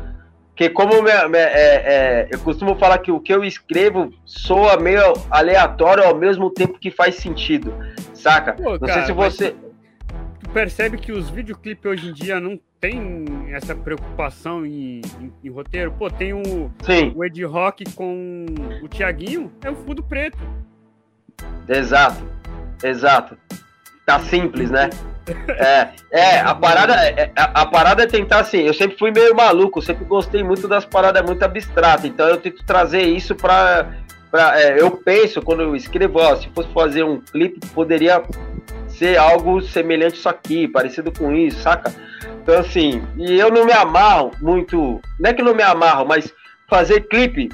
Porque 0.55 0.71
como 0.71 1.03
minha, 1.03 1.29
minha, 1.29 1.43
é, 1.43 1.75
é, 1.75 2.29
eu 2.31 2.39
costumo 2.39 2.77
falar 2.77 2.99
que 2.99 3.11
o 3.11 3.19
que 3.19 3.35
eu 3.35 3.43
escrevo 3.43 4.13
soa 4.25 4.79
meio 4.79 5.13
aleatório 5.29 6.05
ao 6.05 6.15
mesmo 6.15 6.49
tempo 6.49 6.79
que 6.79 6.93
faz 6.93 7.17
sentido, 7.17 7.75
saca? 8.15 8.53
Pô, 8.53 8.71
não 8.71 8.79
cara, 8.79 8.93
sei 8.93 9.03
se 9.03 9.13
você. 9.13 9.57
Tu 10.39 10.49
percebe 10.51 10.97
que 10.97 11.11
os 11.11 11.29
videoclipes 11.29 11.85
hoje 11.85 12.09
em 12.09 12.13
dia 12.13 12.39
não 12.39 12.57
tem 12.81 13.25
essa 13.51 13.75
preocupação 13.75 14.65
em, 14.65 15.01
em, 15.21 15.33
em 15.43 15.51
roteiro? 15.51 15.91
Pô, 15.91 16.09
tem 16.09 16.33
o, 16.33 16.71
Sim. 16.85 17.13
o 17.17 17.25
Ed 17.25 17.45
Rock 17.45 17.85
com 17.93 18.47
o 18.81 18.87
Tiaguinho, 18.87 19.51
é 19.61 19.71
o 19.71 19.75
fundo 19.75 20.05
preto. 20.05 20.39
Exato, 21.69 22.25
exato. 22.81 23.37
Tá 24.05 24.21
simples, 24.21 24.71
né? 24.71 24.91
É, 25.49 25.89
é, 26.11 26.41
a 26.41 26.55
parada, 26.55 26.95
é, 26.97 27.33
a, 27.35 27.63
a, 27.63 27.65
parada 27.65 28.03
é 28.03 28.07
tentar 28.07 28.41
assim, 28.41 28.59
eu 28.59 28.75
sempre 28.75 28.99
fui 28.99 29.11
meio 29.11 29.35
maluco, 29.35 29.81
sempre 29.81 30.05
gostei 30.05 30.43
muito 30.43 30.69
das 30.69 30.85
paradas 30.85 31.23
muito 31.23 31.43
abstratas, 31.43 32.05
então 32.05 32.29
eu 32.29 32.37
tento 32.37 32.63
trazer 32.63 33.05
isso 33.05 33.35
pra. 33.35 33.89
pra 34.31 34.61
é, 34.61 34.79
eu 34.79 34.91
penso, 34.91 35.41
quando 35.41 35.63
eu 35.63 35.75
escrevo, 35.75 36.19
ó, 36.19 36.37
se 36.37 36.51
fosse 36.51 36.69
fazer 36.75 37.05
um 37.05 37.23
clipe, 37.23 37.67
poderia 37.69 38.23
ser 38.87 39.17
algo 39.17 39.63
semelhante 39.63 40.17
a 40.17 40.19
isso 40.19 40.29
aqui, 40.29 40.69
parecido 40.69 41.11
com 41.11 41.33
isso, 41.33 41.63
saca? 41.63 41.91
Então 42.43 42.59
assim, 42.59 43.03
e 43.17 43.41
eu 43.41 43.51
não 43.51 43.65
me 43.65 43.73
amarro 43.73 44.31
muito, 44.43 45.01
não 45.19 45.31
é 45.31 45.33
que 45.33 45.43
não 45.43 45.55
me 45.55 45.63
amarro, 45.63 46.05
mas 46.05 46.31
fazer 46.69 47.01
clipe 47.09 47.49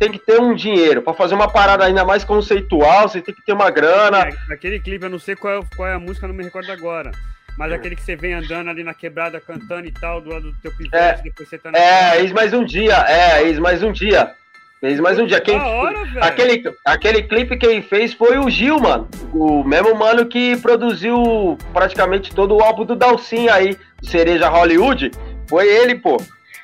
tem 0.00 0.10
que 0.10 0.18
ter 0.18 0.40
um 0.40 0.54
dinheiro. 0.54 1.02
para 1.02 1.12
fazer 1.12 1.34
uma 1.34 1.46
parada 1.46 1.84
ainda 1.84 2.02
mais 2.06 2.24
conceitual, 2.24 3.06
você 3.06 3.20
tem 3.20 3.34
que 3.34 3.44
ter 3.44 3.52
uma 3.52 3.70
grana. 3.70 4.28
É, 4.28 4.54
aquele 4.54 4.80
clipe, 4.80 5.04
eu 5.04 5.10
não 5.10 5.18
sei 5.18 5.36
qual 5.36 5.60
é, 5.60 5.60
qual 5.76 5.86
é 5.86 5.92
a 5.92 5.98
música, 5.98 6.26
não 6.26 6.34
me 6.34 6.42
recordo 6.42 6.72
agora. 6.72 7.12
Mas 7.58 7.70
aquele 7.70 7.94
que 7.94 8.02
você 8.02 8.16
vem 8.16 8.32
andando 8.32 8.70
ali 8.70 8.82
na 8.82 8.94
quebrada, 8.94 9.38
cantando 9.38 9.86
e 9.86 9.92
tal, 9.92 10.22
do 10.22 10.30
lado 10.30 10.50
do 10.50 10.58
teu 10.62 10.72
pivete, 10.72 10.96
é, 10.96 11.20
depois 11.22 11.46
você 11.46 11.58
tá 11.58 11.70
na. 11.70 11.78
É, 11.78 12.22
eis 12.22 12.32
mais 12.32 12.54
um 12.54 12.64
dia, 12.64 12.96
é, 13.06 13.42
eis 13.42 13.58
mais 13.58 13.82
um 13.82 13.92
dia. 13.92 14.34
Fez 14.80 14.98
mais 14.98 15.18
um 15.18 15.26
dia. 15.26 15.38
Quem, 15.42 15.60
hora, 15.60 15.98
aquele, 16.22 16.62
aquele 16.86 17.22
clipe 17.24 17.58
quem 17.58 17.82
fez 17.82 18.14
foi 18.14 18.38
o 18.38 18.48
Gil, 18.48 18.80
mano. 18.80 19.06
O 19.30 19.62
mesmo 19.62 19.94
mano 19.94 20.24
que 20.24 20.56
produziu 20.56 21.58
praticamente 21.70 22.34
todo 22.34 22.56
o 22.56 22.62
álbum 22.62 22.86
do 22.86 22.96
Dalcin 22.96 23.50
aí, 23.50 23.76
Cereja 24.02 24.48
Hollywood. 24.48 25.10
Foi 25.46 25.68
ele, 25.68 25.96
pô. 25.96 26.16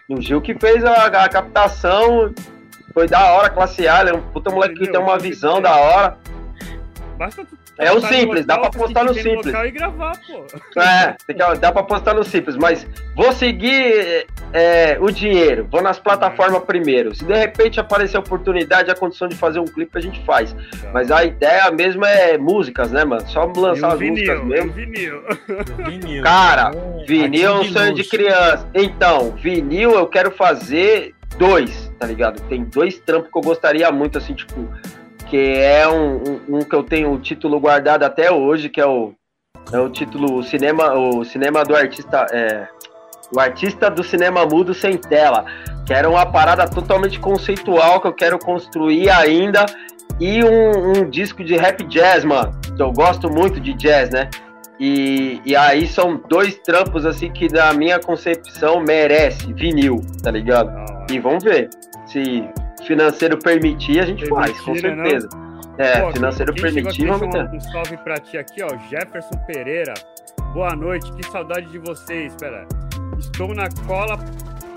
O 0.09 0.23
Gil 0.23 0.41
que 0.41 0.55
fez 0.55 0.83
a, 0.83 1.25
a 1.25 1.29
captação 1.29 2.33
foi 2.97 3.07
da 3.07 3.31
hora, 3.31 3.51
classe 3.51 3.87
A, 3.87 4.01
ele 4.01 4.09
é 4.09 4.15
um 4.15 4.23
puta 4.23 4.51
moleque 4.51 4.77
que 4.77 4.91
tem 4.91 4.99
uma 4.99 5.19
visão 5.19 5.61
da 5.61 5.77
hora. 5.77 6.17
Basta 7.19 7.45
tu 7.45 7.59
é 7.79 7.93
o 7.93 8.01
simples, 8.01 8.47
dá 8.47 8.57
pra 8.57 8.71
postar 8.71 9.05
no 9.05 9.13
simples. 9.13 9.55
E 9.55 9.71
gravar, 9.71 10.19
pô. 10.27 10.47
É, 10.81 11.15
dá 11.61 11.71
pra 11.71 11.83
postar 11.83 12.15
no 12.15 12.25
simples, 12.25 12.57
mas 12.57 12.87
vou 13.15 13.33
seguir 13.33 14.27
é, 14.51 14.97
o 14.99 15.11
dinheiro, 15.11 15.69
vou 15.71 15.83
nas 15.83 15.99
plataformas 15.99 16.65
primeiro. 16.65 17.15
Se 17.15 17.23
de 17.23 17.35
repente 17.35 17.79
aparecer 17.79 18.17
a 18.17 18.21
oportunidade, 18.21 18.91
a 18.91 18.95
condição 18.95 19.29
de 19.29 19.37
fazer 19.37 19.59
um 19.59 19.67
clipe, 19.67 19.91
a 19.99 20.01
gente 20.01 20.25
faz. 20.25 20.55
Tá. 20.55 20.89
Mas 20.91 21.11
a 21.11 21.23
ideia 21.23 21.71
mesmo 21.71 22.03
é 22.07 22.39
músicas, 22.39 22.91
né, 22.91 23.05
mano? 23.05 23.29
Só 23.29 23.45
lançar 23.45 23.93
as 23.93 23.99
vinil, 23.99 24.15
músicas 24.15 24.45
mesmo. 24.45 24.73
Vinil. 24.73 25.23
vinil. 25.85 26.23
Cara, 26.23 26.71
vinil 27.07 27.47
é 27.47 27.61
um 27.61 27.65
sonho 27.65 27.95
de 27.95 28.05
criança. 28.05 28.67
Então, 28.75 29.33
vinil 29.33 29.91
eu 29.91 30.07
quero 30.07 30.31
fazer 30.31 31.15
dois, 31.37 31.86
tá 31.99 32.07
ligado? 32.07 32.41
Tem 32.49 32.65
dois 32.65 32.99
trampos 32.99 33.31
que 33.31 33.39
eu 33.39 33.43
gostaria 33.43 33.91
muito, 33.91 34.19
assim, 34.19 34.35
tipo, 34.35 34.69
que 35.27 35.59
é 35.59 35.87
um, 35.89 36.17
um, 36.17 36.41
um 36.57 36.59
que 36.61 36.75
eu 36.75 36.83
tenho 36.83 37.13
o 37.13 37.19
título 37.19 37.59
guardado 37.61 38.05
até 38.05 38.31
hoje, 38.31 38.69
que 38.69 38.81
é 38.81 38.87
o, 38.87 39.13
é 39.73 39.79
o 39.79 39.89
título 39.89 40.39
o 40.39 40.43
cinema, 40.43 40.95
o 40.95 41.25
cinema 41.25 41.65
do 41.65 41.75
artista, 41.75 42.27
é, 42.33 42.69
o 43.35 43.41
artista 43.41 43.91
do 43.91 44.05
cinema 44.05 44.47
mudo 44.47 44.73
sem 44.73 44.97
tela, 44.97 45.45
que 45.85 45.93
era 45.93 46.09
uma 46.09 46.25
parada 46.27 46.69
totalmente 46.69 47.19
conceitual 47.19 48.01
que 48.01 48.07
eu 48.07 48.13
quero 48.13 48.39
construir 48.39 49.11
ainda, 49.11 49.67
e 50.21 50.43
um, 50.45 50.99
um 50.99 51.11
disco 51.11 51.45
de 51.45 51.57
rap 51.57 51.83
jazz, 51.85 52.25
mano, 52.25 52.59
eu 52.79 52.93
gosto 52.93 53.29
muito 53.29 53.61
de 53.61 53.75
jazz, 53.75 54.11
né? 54.11 54.31
E, 54.79 55.41
e 55.45 55.57
aí 55.57 55.87
são 55.87 56.21
dois 56.29 56.57
trampos 56.59 57.07
assim 57.07 57.33
que 57.33 57.51
na 57.51 57.73
minha 57.73 57.99
concepção 57.99 58.81
merece 58.81 59.53
vinil, 59.53 60.05
tá 60.23 60.31
ligado? 60.31 60.71
E 61.11 61.19
vamos 61.19 61.45
ver. 61.45 61.69
Se 62.07 62.49
financeiro 62.87 63.39
permitir, 63.39 64.01
a 64.01 64.07
gente 64.07 64.27
faz, 64.27 64.59
com 64.61 64.73
Permitir, 64.73 64.97
né, 64.97 65.05
certeza. 65.05 65.29
É, 65.79 66.01
Pô, 66.01 66.13
financeiro 66.13 66.55
permitir, 66.55 67.07
vamos 67.07 67.29
ter. 67.29 67.45
um, 67.45 67.57
um 67.57 67.61
salve 67.61 67.97
pra 67.99 68.17
ti 68.19 68.39
aqui, 68.39 68.63
ó. 68.63 68.69
Jefferson 68.89 69.37
Pereira. 69.47 69.95
Boa 70.53 70.75
noite, 70.75 71.13
que 71.13 71.27
saudade 71.27 71.71
de 71.71 71.79
vocês. 71.79 72.33
Espera. 72.33 72.67
Estou 73.19 73.55
na 73.55 73.69
cola. 73.87 74.19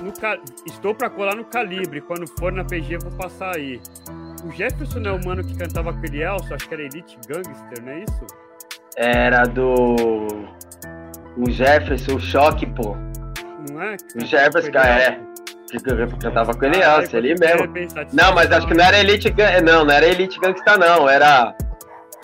No 0.04 0.12
ca... 0.14 0.38
Estou 0.66 0.94
pra 0.94 1.10
colar 1.10 1.36
no 1.36 1.46
calibre. 1.46 2.02
Quando 2.02 2.28
for 2.38 2.52
na 2.52 2.64
PG, 2.64 2.96
eu 2.96 3.00
vou 3.00 3.12
passar 3.12 3.56
aí. 3.56 3.82
O 4.44 4.52
Jefferson 4.52 5.00
não 5.00 5.12
é 5.12 5.14
o 5.14 5.26
mano 5.26 5.44
que 5.44 5.56
cantava 5.58 5.90
aquele 5.92 6.24
Elson, 6.24 6.56
acho 6.56 6.68
que 6.68 6.74
era 6.74 6.84
Elite 6.84 7.18
Gangster, 7.28 7.84
não 7.84 7.92
é 7.92 8.00
isso? 8.04 8.28
Era 8.96 9.44
do. 9.46 9.96
O 11.38 11.50
Jefferson, 11.50 12.16
o 12.16 12.20
choque, 12.20 12.66
pô. 12.66 12.96
Não 13.70 13.82
é? 13.82 13.98
O 14.16 14.26
Jefferson, 14.26 14.72
cara, 14.72 15.02
é. 15.02 15.29
Cantava 16.22 16.54
com 16.54 16.66
ele, 16.66 16.82
Elcio, 16.82 17.18
ali 17.20 17.36
mesmo. 17.40 17.68
Não, 18.14 18.34
mas 18.34 18.52
acho 18.52 18.68
que 18.68 18.74
não 18.74 18.84
era 18.84 19.00
Elite 19.00 19.30
Gang. 19.30 19.62
Não, 19.62 19.86
não 19.86 19.94
era 19.94 20.06
Elite 20.08 20.40
Gangsta, 20.40 20.78
não. 20.78 21.08
Era. 21.08 21.54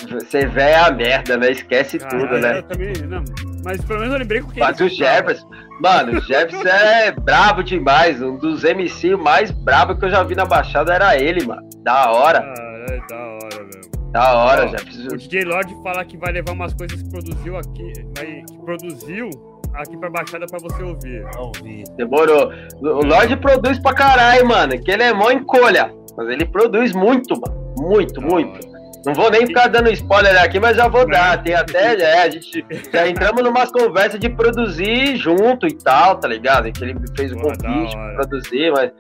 Você 0.10 0.46
vê 0.48 0.74
a 0.74 0.92
merda, 0.92 1.38
né? 1.38 1.52
Esquece 1.52 1.98
tudo, 2.00 2.38
né? 2.40 2.58
Eu 2.58 2.64
também, 2.64 2.94
não, 3.08 3.24
mas 3.64 3.82
pelo 3.86 4.00
menos 4.00 4.14
eu 4.14 4.20
lembrei 4.20 4.42
com 4.42 4.52
quem 4.52 4.62
Mas 4.62 4.80
o 4.82 4.90
Jefferson, 4.90 5.50
mano, 5.82 6.18
o 6.18 6.22
Jefferson 6.22 6.68
é 6.68 7.12
brabo 7.14 7.64
demais. 7.64 8.22
Um 8.22 8.36
dos 8.38 8.64
MC 8.66 9.16
mais 9.16 9.52
brabo 9.52 9.96
que 9.98 10.04
eu 10.06 10.10
já 10.10 10.22
vi 10.24 10.36
na 10.36 10.44
Baixada 10.46 10.94
era 10.94 11.18
ele, 11.18 11.46
mano. 11.46 11.62
Da 11.82 12.12
hora, 12.12 12.40
Ah, 12.40 12.86
é 12.92 13.00
da 13.08 13.16
hora, 13.26 13.64
mesmo. 13.64 14.12
da 14.12 14.34
hora, 14.34 14.66
Ó, 14.66 14.68
Jefferson. 14.68 15.08
O 15.14 15.18
DJ 15.18 15.46
Lord 15.46 15.74
fala 15.82 16.04
que 16.04 16.18
vai 16.18 16.34
levar 16.34 16.52
umas 16.52 16.74
coisas 16.74 17.02
que 17.02 17.10
produziu 17.10 17.58
aqui, 17.58 17.94
vai, 18.18 18.26
que 18.50 18.58
produziu 18.66 19.30
aqui 19.78 19.98
pra 19.98 20.10
Baixada 20.10 20.46
pra 20.46 20.60
você 20.60 20.84
ouvir. 20.84 21.24
Ver. 21.64 21.84
Demorou. 21.96 22.52
O 22.82 23.06
Lorde 23.06 23.38
produz 23.38 23.80
pra 23.80 23.94
caralho, 23.94 24.48
mano. 24.48 24.80
Que 24.82 24.92
ele 24.92 25.04
é 25.04 25.14
mó 25.14 25.32
encolha. 25.32 25.94
Mas 26.18 26.30
ele 26.30 26.46
produz 26.46 26.94
muito, 26.94 27.40
mano. 27.40 27.76
Muito, 27.78 28.22
muito. 28.22 28.76
Não 29.06 29.14
vou 29.14 29.30
nem 29.30 29.46
ficar 29.46 29.68
dando 29.68 29.92
spoiler 29.92 30.42
aqui, 30.42 30.60
mas 30.60 30.76
já 30.76 30.88
vou 30.88 31.08
dar. 31.08 31.42
Tem 31.44 31.54
até, 31.54 31.96
é, 32.02 32.24
a 32.24 32.30
gente 32.30 32.66
já 32.92 33.08
entramos 33.08 33.44
numas 33.44 33.72
conversas 33.72 34.20
de 34.20 34.30
produzir 34.30 35.16
junto 35.16 35.68
e 35.68 35.78
tal, 35.78 36.16
tá 36.16 36.28
ligado? 36.28 36.72
Que 36.72 36.84
ele 36.84 36.96
fez 37.16 37.32
o 37.32 37.36
convite 37.36 37.96
pra 37.96 38.14
produzir, 38.16 38.72
mas, 38.72 38.92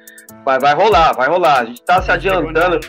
mas 0.45 0.61
vai 0.61 0.75
rolar, 0.75 1.13
vai 1.13 1.27
rolar. 1.27 1.61
A 1.61 1.65
gente 1.65 1.81
tá 1.83 2.01
se 2.03 2.11
adiantando. 2.11 2.79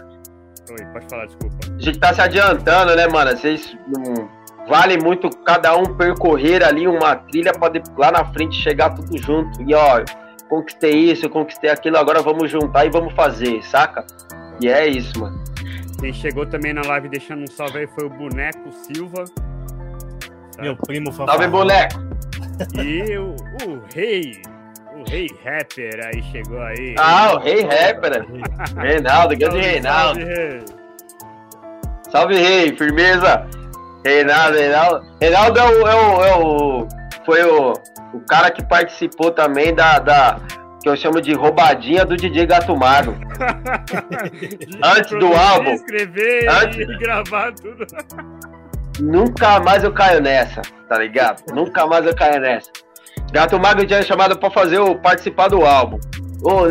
Oi, 0.68 0.86
pode 0.92 1.06
falar, 1.08 1.26
desculpa. 1.26 1.56
A 1.74 1.82
gente 1.82 1.98
tá 1.98 2.12
se 2.12 2.20
adiantando, 2.20 2.94
né, 2.94 3.06
mano? 3.06 3.30
Vocês 3.30 3.74
não 3.88 4.35
vale 4.68 4.98
muito 4.98 5.28
cada 5.44 5.76
um 5.76 5.84
percorrer 5.96 6.62
ali 6.64 6.86
uma 6.88 7.16
trilha 7.16 7.52
pra 7.52 7.68
de- 7.68 7.82
lá 7.96 8.10
na 8.10 8.24
frente 8.24 8.56
chegar 8.60 8.90
tudo 8.90 9.16
junto. 9.18 9.62
E 9.62 9.74
ó, 9.74 10.02
conquistei 10.48 10.92
isso, 11.10 11.26
eu 11.26 11.30
conquistei 11.30 11.70
aquilo, 11.70 11.96
agora 11.98 12.20
vamos 12.22 12.50
juntar 12.50 12.84
e 12.86 12.90
vamos 12.90 13.12
fazer, 13.14 13.62
saca? 13.64 14.04
E 14.60 14.68
é 14.68 14.86
isso, 14.86 15.18
mano. 15.20 15.42
Quem 16.00 16.12
chegou 16.12 16.44
também 16.46 16.72
na 16.74 16.82
live 16.86 17.08
deixando 17.08 17.42
um 17.42 17.46
salve 17.46 17.78
aí 17.78 17.86
foi 17.86 18.04
o 18.06 18.10
Boneco 18.10 18.70
Silva. 18.72 19.24
Meu 20.58 20.76
primo 20.76 21.12
Salve, 21.12 21.32
fanfarrão. 21.32 21.50
boneco! 21.50 21.94
E 22.82 23.18
o, 23.18 23.34
o 23.66 23.82
rei, 23.94 24.40
o 24.94 25.10
rei 25.10 25.26
rapper 25.44 26.00
aí 26.06 26.22
chegou 26.32 26.60
aí. 26.62 26.94
Ah, 26.98 27.34
o 27.34 27.38
rei 27.38 27.60
rapper, 27.62 28.24
Reinaldo, 28.80 29.36
grande 29.36 29.54
Salve, 29.56 29.60
Reinaldo. 29.68 30.20
salve, 30.20 30.34
rei. 30.34 30.60
Salve, 32.10 32.34
rei, 32.36 32.76
firmeza. 32.76 33.46
Reinaldo, 34.06 34.58
Reinaldo. 34.58 35.06
Reinaldo 35.20 35.58
é 35.58 35.64
o. 35.64 35.86
É 35.88 35.94
o, 35.94 36.24
é 36.24 36.36
o- 36.36 36.88
foi 37.24 37.42
o, 37.42 37.72
o 38.14 38.20
cara 38.28 38.50
que 38.50 38.64
participou 38.64 39.30
também 39.32 39.74
da, 39.74 39.98
da. 39.98 40.38
que 40.82 40.88
eu 40.88 40.96
chamo 40.96 41.20
de 41.20 41.32
roubadinha 41.34 42.04
do 42.04 42.16
DJ 42.16 42.46
Gato 42.46 42.76
Mago. 42.76 43.14
Antes 44.82 45.10
do 45.18 45.26
álbum. 45.34 45.72
Escrever 45.72 46.48
Antes- 46.48 46.78
e 46.88 46.98
gravar 46.98 47.52
tudo. 47.52 47.84
Nunca 49.00 49.60
mais 49.60 49.84
eu 49.84 49.92
caio 49.92 50.20
nessa, 50.22 50.62
tá 50.88 50.98
ligado? 50.98 51.42
Nunca 51.52 51.86
mais 51.86 52.06
eu 52.06 52.14
caio 52.14 52.40
nessa. 52.40 52.70
Gato 53.32 53.58
Mago 53.58 53.84
tinha 53.84 54.02
chamado 54.02 54.38
pra 54.38 54.50
fazer 54.50 54.78
o 54.78 54.94
participar 54.96 55.48
do 55.48 55.64
álbum. 55.66 55.98
Ô, 56.42 56.62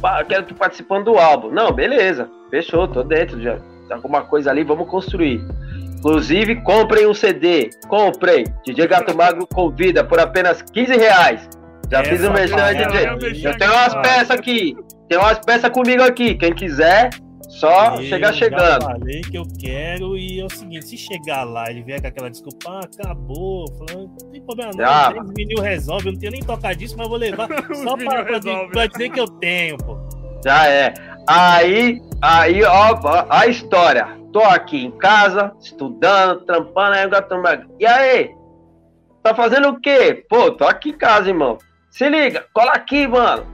pá, 0.00 0.20
eu 0.20 0.26
quero 0.26 0.44
tu 0.44 0.54
participando 0.54 1.04
do 1.04 1.18
álbum. 1.18 1.50
Não, 1.50 1.70
beleza, 1.72 2.28
fechou, 2.50 2.88
tô 2.88 3.02
dentro 3.02 3.40
já. 3.40 3.56
Tem 3.86 3.96
alguma 3.96 4.22
coisa 4.22 4.50
ali, 4.50 4.64
vamos 4.64 4.88
construir. 4.88 5.40
Inclusive, 5.98 6.56
comprem 6.62 7.06
um 7.06 7.14
CD. 7.14 7.70
Comprem. 7.88 8.44
DJ 8.64 8.86
Gato 8.86 9.14
Mago 9.16 9.46
convida 9.46 10.04
por 10.04 10.18
apenas 10.20 10.62
15 10.62 10.96
reais. 10.96 11.48
Já 11.90 12.00
Essa 12.00 12.10
fiz 12.10 12.24
o 12.24 12.30
merchan, 12.30 12.56
parada 12.56 13.18
DJ. 13.20 13.46
Eu 13.50 13.58
tenho 13.58 13.72
umas 13.72 13.94
peças 13.94 14.30
aqui. 14.30 14.76
Tem 15.08 15.18
umas 15.18 15.38
peças 15.38 15.70
comigo 15.70 16.02
aqui. 16.02 16.34
Quem 16.34 16.52
quiser, 16.54 17.08
só 17.48 17.96
Eu 17.96 18.02
chegar 18.02 18.32
chegando. 18.34 18.82
falei 18.84 19.22
que 19.22 19.38
eu 19.38 19.44
quero 19.58 20.16
e 20.18 20.38
é 20.38 20.44
o 20.44 20.50
seguinte, 20.50 20.84
se 20.86 20.98
chegar 20.98 21.44
lá 21.44 21.64
ele 21.70 21.82
vier 21.82 21.98
com 22.00 22.06
aquela 22.08 22.28
desculpa, 22.30 22.70
ah, 22.70 22.80
acabou, 22.84 23.64
falando, 23.78 24.10
não 24.22 24.30
tem 24.30 24.42
problema 24.42 24.70
não, 24.76 24.84
Ah. 24.84 25.10
três 25.12 25.30
vinil 25.34 25.62
resolve, 25.62 26.08
eu 26.08 26.12
não 26.12 26.18
tenho 26.18 26.32
nem 26.32 26.42
tocar 26.42 26.74
disso, 26.74 26.94
mas 26.98 27.06
eu 27.06 27.10
vou 27.10 27.18
levar 27.18 27.48
Os 27.70 27.78
só 27.78 27.96
pra, 27.96 28.22
pra, 28.24 28.38
pra 28.70 28.86
dizer 28.86 29.08
que 29.08 29.18
eu 29.20 29.26
tenho, 29.26 29.78
pô. 29.78 29.96
Já 30.44 30.68
é. 30.68 30.92
Aí, 31.26 32.00
aí, 32.20 32.62
ó, 32.64 32.98
ó, 33.02 33.24
a 33.30 33.46
história. 33.46 34.17
Tô 34.32 34.40
aqui 34.40 34.84
em 34.84 34.90
casa, 34.90 35.52
estudando, 35.60 36.44
trampando, 36.44 36.94
aí 36.94 37.08
gato 37.08 37.36
Mago. 37.38 37.74
E 37.78 37.86
aí? 37.86 38.34
Tá 39.22 39.34
fazendo 39.34 39.68
o 39.68 39.80
quê? 39.80 40.24
Pô, 40.28 40.50
tô 40.50 40.64
aqui 40.64 40.90
em 40.90 40.98
casa, 40.98 41.28
irmão. 41.28 41.58
Se 41.90 42.08
liga, 42.08 42.46
cola 42.52 42.72
aqui, 42.72 43.06
mano. 43.06 43.46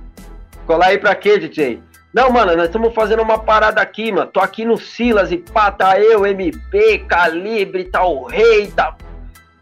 Colar 0.67 0.87
aí 0.87 0.99
pra 0.99 1.15
quê, 1.15 1.39
DJ? 1.39 1.83
Não, 2.13 2.31
mano, 2.31 2.57
nós 2.57 2.67
estamos 2.67 2.95
fazendo 2.95 3.23
uma 3.23 3.39
parada 3.39 3.81
aqui, 3.81 4.13
mano. 4.13 4.31
Tô 4.31 4.41
aqui 4.41 4.65
no 4.65 4.77
Silas 4.77 5.33
e 5.33 5.39
pá, 5.39 5.71
tá 5.71 6.01
eu, 6.01 6.27
MP, 6.27 7.01
Calibre, 7.09 7.85
tá 7.85 8.05
o 8.05 8.25
Rei, 8.25 8.69
tá. 8.69 8.97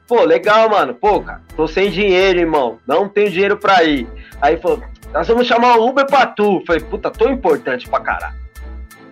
Pô, 0.06 0.22
legal, 0.22 0.68
mano. 0.68 0.94
Pô, 0.94 1.20
cara, 1.22 1.40
tô 1.56 1.66
sem 1.66 1.90
dinheiro, 1.90 2.40
irmão. 2.40 2.78
Não 2.86 3.08
tenho 3.08 3.30
dinheiro 3.30 3.56
pra 3.56 3.82
ir. 3.84 4.06
Aí 4.40 4.58
falou, 4.58 4.82
nós 5.12 5.26
vamos 5.28 5.46
chamar 5.46 5.78
o 5.78 5.88
Uber 5.88 6.06
pra 6.06 6.26
tu. 6.26 6.62
Falei, 6.66 6.82
puta, 6.82 7.10
tô 7.10 7.28
importante 7.28 7.88
pra 7.88 8.00
caralho. 8.00 8.41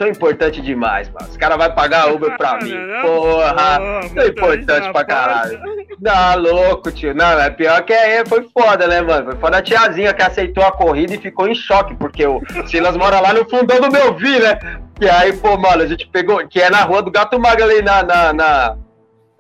Tô 0.01 0.07
importante 0.07 0.63
demais, 0.63 1.11
mano. 1.11 1.29
Os 1.29 1.37
caras 1.37 1.59
vão 1.59 1.71
pagar 1.73 2.11
Uber 2.11 2.35
pra 2.39 2.57
mim. 2.57 2.73
Porra, 3.03 3.79
tô 4.15 4.23
importante 4.23 4.91
pra 4.91 5.05
caralho. 5.05 5.61
Não, 6.01 6.39
louco, 6.39 6.91
tio. 6.91 7.15
Não, 7.15 7.39
é 7.39 7.51
pior 7.51 7.83
que 7.83 7.93
é, 7.93 8.25
foi 8.25 8.49
foda, 8.49 8.87
né, 8.87 9.03
mano? 9.03 9.27
Foi 9.27 9.37
foda 9.37 9.59
a 9.59 9.63
tiazinha 9.63 10.15
que 10.15 10.23
aceitou 10.23 10.65
a 10.65 10.73
corrida 10.73 11.15
e 11.15 11.19
ficou 11.19 11.47
em 11.47 11.55
choque, 11.55 11.95
porque 11.97 12.27
o 12.27 12.41
Silas 12.67 12.97
mora 12.97 13.21
lá 13.21 13.35
no 13.35 13.47
fundão 13.47 13.79
do 13.79 13.93
meu 13.93 14.15
vi, 14.15 14.41
né? 14.41 14.59
E 15.03 15.07
aí, 15.07 15.35
pô, 15.35 15.59
mano, 15.59 15.83
a 15.83 15.87
gente 15.87 16.09
pegou, 16.09 16.49
que 16.49 16.63
é 16.63 16.71
na 16.71 16.81
rua 16.81 17.03
do 17.03 17.11
Gato 17.11 17.39
Mago 17.39 17.63
ali 17.63 17.83
na. 17.83 18.03
na, 18.03 18.33
na 18.33 18.77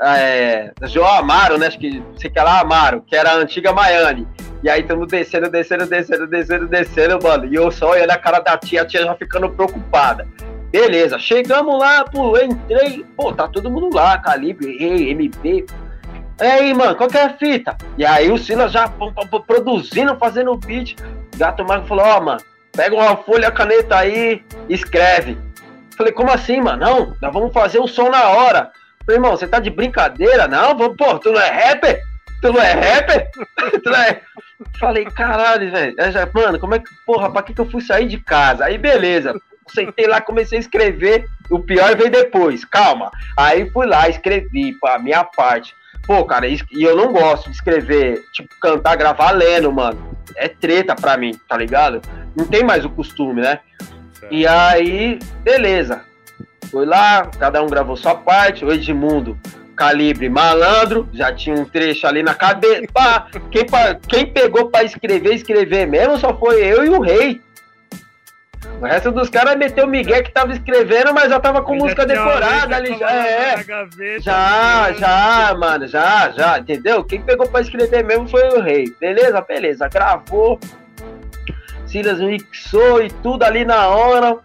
é, 0.03 0.73
João 0.83 1.09
Amaro, 1.09 1.57
né? 1.57 1.69
Acho 1.69 1.79
que 1.79 2.03
sei 2.19 2.29
que 2.29 2.39
é 2.39 2.43
lá 2.43 2.61
Amaro, 2.61 3.03
que 3.07 3.17
era 3.17 3.31
a 3.31 3.37
antiga 3.37 3.73
Miami. 3.73 4.29
E 4.63 4.69
aí 4.69 4.83
estamos 4.83 5.09
descendo, 5.09 5.49
descendo, 5.49 5.87
descendo, 5.87 6.27
descendo, 6.27 6.69
descendo, 6.69 7.19
mano. 7.23 7.47
E 7.47 7.55
eu 7.55 7.71
só 7.71 7.93
olhando 7.93 8.11
a 8.11 8.19
cara 8.19 8.41
da 8.41 8.59
tia, 8.59 8.83
a 8.83 8.85
tia 8.85 9.05
já 9.05 9.15
ficando 9.15 9.49
preocupada. 9.49 10.29
Beleza, 10.71 11.19
chegamos 11.19 11.79
lá, 11.79 12.05
pô, 12.05 12.39
entrei, 12.39 13.05
pô, 13.17 13.33
tá 13.33 13.49
todo 13.49 13.71
mundo 13.71 13.95
lá, 13.95 14.17
Calibre, 14.19 14.79
Rei, 14.79 15.11
MP. 15.11 15.67
Aí, 16.39 16.73
mano, 16.73 16.95
qual 16.95 17.11
que 17.11 17.19
é 17.19 17.25
a 17.25 17.37
fita? 17.37 17.77
E 17.99 18.07
aí 18.07 18.31
o 18.31 18.39
Silas 18.39 18.73
já 18.73 18.91
produzindo, 19.47 20.17
fazendo 20.17 20.53
o 20.53 20.57
beat. 20.57 20.97
Gato 21.37 21.65
Mago 21.65 21.87
falou, 21.87 22.05
ó, 22.05 22.21
mano, 22.21 22.41
pega 22.73 22.95
uma 22.95 23.17
folha, 23.17 23.51
caneta 23.51 23.97
aí, 23.97 24.43
escreve. 24.69 25.37
Falei, 25.97 26.13
como 26.13 26.31
assim, 26.31 26.61
mano? 26.61 26.79
Não, 26.79 27.17
nós 27.21 27.33
vamos 27.33 27.53
fazer 27.53 27.79
o 27.79 27.89
som 27.89 28.09
na 28.09 28.29
hora. 28.29 28.71
Falei, 29.05 29.19
irmão, 29.19 29.33
você 29.33 29.47
tá 29.49 29.59
de 29.59 29.71
brincadeira? 29.71 30.47
Não, 30.47 30.77
vamos, 30.79 30.97
pô, 30.97 31.19
tu 31.19 31.33
não 31.33 31.41
é 31.41 31.51
rapper? 31.51 32.01
Tu 32.41 32.53
não 32.53 32.63
é 32.63 32.73
rapper? 32.73 33.29
tu 33.83 33.91
não 33.91 33.99
é... 33.99 34.23
Falei, 34.79 35.05
caralho, 35.05 35.71
velho. 35.71 35.97
Mano, 36.33 36.59
como 36.59 36.75
é 36.75 36.79
que, 36.79 36.89
porra, 37.05 37.31
pra 37.31 37.43
que, 37.43 37.53
que 37.53 37.61
eu 37.61 37.71
fui 37.71 37.83
sair 37.83 38.07
de 38.07 38.19
casa? 38.19 38.65
Aí, 38.65 38.79
beleza. 38.79 39.35
Sentei 39.73 40.07
lá, 40.07 40.21
comecei 40.21 40.59
a 40.59 40.61
escrever. 40.61 41.27
O 41.49 41.59
pior 41.61 41.97
veio 41.97 42.11
depois, 42.11 42.65
calma. 42.65 43.11
Aí 43.37 43.69
fui 43.71 43.87
lá, 43.87 44.09
escrevi, 44.09 44.77
a 44.85 44.99
minha 44.99 45.25
parte. 45.25 45.75
Pô, 46.07 46.25
cara, 46.25 46.47
e 46.47 46.59
eu 46.73 46.97
não 46.97 47.13
gosto 47.13 47.51
de 47.51 47.57
escrever, 47.57 48.23
tipo, 48.33 48.49
cantar, 48.61 48.97
gravar 48.97 49.31
lendo, 49.33 49.71
mano. 49.73 50.17
É 50.37 50.49
treta 50.49 50.95
pra 50.95 51.17
mim, 51.17 51.39
tá 51.49 51.57
ligado? 51.57 52.01
Não 52.37 52.47
tem 52.47 52.65
mais 52.65 52.85
o 52.85 52.91
costume, 52.91 53.41
né? 53.43 53.61
E 54.31 54.47
aí, 54.47 55.19
beleza. 55.43 56.03
Fui 56.71 56.87
lá, 56.87 57.27
cada 57.39 57.63
um 57.63 57.67
gravou 57.67 57.97
sua 57.97 58.15
parte. 58.15 58.65
O 58.65 58.73
Edmundo, 58.73 59.39
calibre 59.75 60.29
malandro, 60.29 61.09
já 61.13 61.33
tinha 61.33 61.57
um 61.57 61.65
trecho 61.65 62.07
ali 62.07 62.23
na 62.23 62.35
cabeça. 62.35 62.83
Pá, 62.93 63.27
quem, 63.51 63.67
quem 64.09 64.27
pegou 64.27 64.71
pra 64.71 64.85
escrever, 64.85 65.35
escrever 65.35 65.87
mesmo 65.87 66.19
só 66.19 66.37
foi 66.37 66.63
eu 66.63 66.85
e 66.85 66.91
o 66.91 67.01
rei. 67.01 67.41
O 68.81 68.85
resto 68.85 69.11
dos 69.11 69.29
caras 69.31 69.57
meteu 69.57 69.85
o 69.85 69.89
Miguel 69.89 70.23
que 70.23 70.33
tava 70.33 70.53
escrevendo, 70.53 71.13
mas 71.15 71.31
já 71.31 71.41
tava 71.41 71.63
com 71.63 71.75
Eu 71.75 71.81
música 71.81 72.07
decorada 72.07 72.77
ali. 72.77 72.99
Já, 72.99 73.11
é, 73.11 73.65
gaveta, 73.65 74.21
já, 74.21 74.89
né? 74.91 74.99
já, 74.99 75.55
mano, 75.55 75.87
já, 75.87 76.31
já, 76.31 76.59
entendeu? 76.59 77.05
Quem 77.05 77.23
pegou 77.23 77.49
pra 77.49 77.61
escrever 77.61 78.05
mesmo 78.05 78.29
foi 78.29 78.43
o 78.49 78.61
rei. 78.61 78.95
Beleza, 79.01 79.41
beleza. 79.41 79.89
Gravou. 79.89 80.59
Silas 81.87 82.21
mixou 82.21 83.03
e 83.03 83.11
tudo 83.11 83.43
ali 83.43 83.65
na 83.65 83.89
hora. 83.89 84.39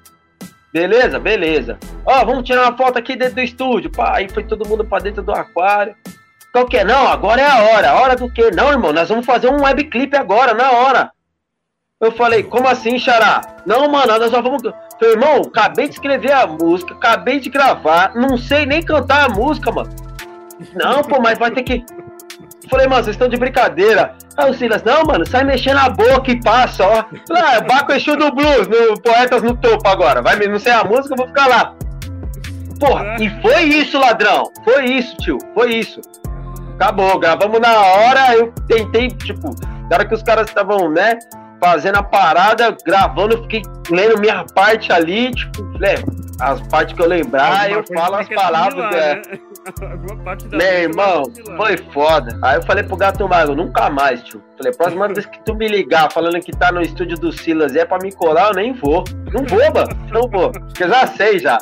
Beleza, 0.73 1.19
beleza. 1.19 1.77
Ó, 2.05 2.25
vamos 2.25 2.43
tirar 2.43 2.63
uma 2.63 2.77
foto 2.77 2.97
aqui 2.99 3.15
dentro 3.15 3.35
do 3.35 3.41
estúdio. 3.41 3.89
Pá, 3.89 4.17
aí 4.17 4.27
foi 4.27 4.43
todo 4.43 4.67
mundo 4.67 4.83
pra 4.83 4.99
dentro 4.99 5.23
do 5.23 5.31
aquário. 5.31 5.95
Qual 6.51 6.65
que 6.65 6.77
é? 6.77 6.83
Não, 6.83 7.07
agora 7.07 7.41
é 7.41 7.45
a 7.45 7.63
hora. 7.63 7.93
Hora 7.95 8.15
do 8.15 8.29
quê? 8.29 8.49
Não, 8.51 8.71
irmão, 8.71 8.91
nós 8.91 9.07
vamos 9.07 9.25
fazer 9.25 9.49
um 9.49 9.63
webclip 9.63 10.15
agora, 10.15 10.53
na 10.53 10.71
hora. 10.71 11.11
Eu 12.01 12.11
falei, 12.11 12.43
como 12.43 12.67
assim, 12.67 12.99
Xará? 12.99 13.39
Não, 13.65 13.89
mano, 13.89 14.19
nós 14.19 14.29
só 14.29 14.41
vamos. 14.41 14.61
Falei, 14.99 15.13
irmão, 15.13 15.43
acabei 15.47 15.87
de 15.87 15.93
escrever 15.93 16.33
a 16.33 16.45
música, 16.45 16.93
acabei 16.93 17.39
de 17.39 17.49
gravar, 17.49 18.13
não 18.13 18.37
sei 18.37 18.65
nem 18.65 18.83
cantar 18.83 19.29
a 19.29 19.33
música, 19.33 19.71
mano. 19.71 19.89
Não, 20.73 21.01
pô, 21.03 21.21
mas 21.21 21.39
vai 21.39 21.51
ter 21.51 21.63
que. 21.63 21.85
Falei, 22.69 22.85
mano, 22.85 23.01
vocês 23.01 23.15
estão 23.15 23.29
de 23.29 23.37
brincadeira. 23.37 24.13
Aí 24.35 24.51
o 24.51 24.53
Silas, 24.53 24.83
não, 24.83 25.05
mano, 25.05 25.25
sai 25.25 25.45
mexendo 25.45 25.77
a 25.77 25.87
boca 25.87 26.31
e 26.31 26.41
passa, 26.41 26.85
ó. 26.85 27.05
É 27.33 27.61
Baco 27.61 27.93
Exu 27.93 28.17
do 28.17 28.29
Blues, 28.29 28.67
no 28.67 29.01
Poetas 29.01 29.41
no 29.41 29.55
Topo 29.55 29.87
agora. 29.87 30.21
Vai, 30.21 30.35
não 30.35 30.59
sei 30.59 30.73
a 30.73 30.83
música, 30.83 31.13
eu 31.13 31.17
vou 31.17 31.27
ficar 31.27 31.47
lá. 31.47 31.75
Porra, 32.77 33.15
e 33.21 33.29
foi 33.41 33.63
isso, 33.63 33.97
ladrão. 33.97 34.51
Foi 34.65 34.83
isso, 34.83 35.15
tio, 35.17 35.37
foi 35.53 35.75
isso. 35.75 36.01
Acabou, 36.75 37.17
gravamos 37.19 37.61
na 37.61 37.71
hora, 37.79 38.35
eu 38.35 38.51
tentei, 38.67 39.07
tipo, 39.07 39.55
na 39.89 39.95
hora 39.95 40.05
que 40.05 40.13
os 40.13 40.23
caras 40.23 40.49
estavam, 40.49 40.91
né, 40.91 41.17
fazendo 41.59 41.97
a 41.97 42.03
parada, 42.03 42.75
gravando, 42.85 43.35
eu 43.35 43.43
fiquei 43.43 43.61
lendo 43.89 44.19
minha 44.19 44.45
parte 44.53 44.91
ali, 44.91 45.31
tipo, 45.31 45.63
né, 45.79 45.95
as 46.39 46.61
partes 46.67 46.95
que 46.95 47.01
eu 47.01 47.07
lembrar, 47.07 47.71
eu 47.71 47.83
falo 47.93 48.15
as 48.15 48.27
palavras. 48.29 48.95
é. 48.95 49.15
né? 49.21 49.21
Da 50.49 50.57
Meu 50.57 50.73
irmão, 50.73 51.23
foi 51.57 51.77
foda. 51.91 52.37
Aí 52.43 52.57
eu 52.57 52.63
falei 52.63 52.83
pro 52.83 52.97
gato 52.97 53.27
mago, 53.27 53.55
nunca 53.55 53.89
mais, 53.89 54.21
tio. 54.23 54.43
Falei, 54.57 54.73
próxima 54.73 55.07
vez 55.07 55.25
que 55.25 55.43
tu 55.43 55.55
me 55.55 55.67
ligar 55.67 56.11
falando 56.11 56.39
que 56.39 56.51
tá 56.51 56.71
no 56.71 56.81
estúdio 56.81 57.17
do 57.17 57.31
Silas 57.31 57.73
e 57.73 57.79
é 57.79 57.85
pra 57.85 57.97
me 57.97 58.11
colar, 58.11 58.49
eu 58.49 58.55
nem 58.55 58.73
vou. 58.73 59.03
Não 59.33 59.43
vou, 59.43 59.73
mano. 59.73 60.07
Não 60.11 60.29
vou. 60.29 60.51
Porque 60.51 60.83
eu 60.83 60.89
já 60.89 61.07
sei 61.07 61.39
já. 61.39 61.57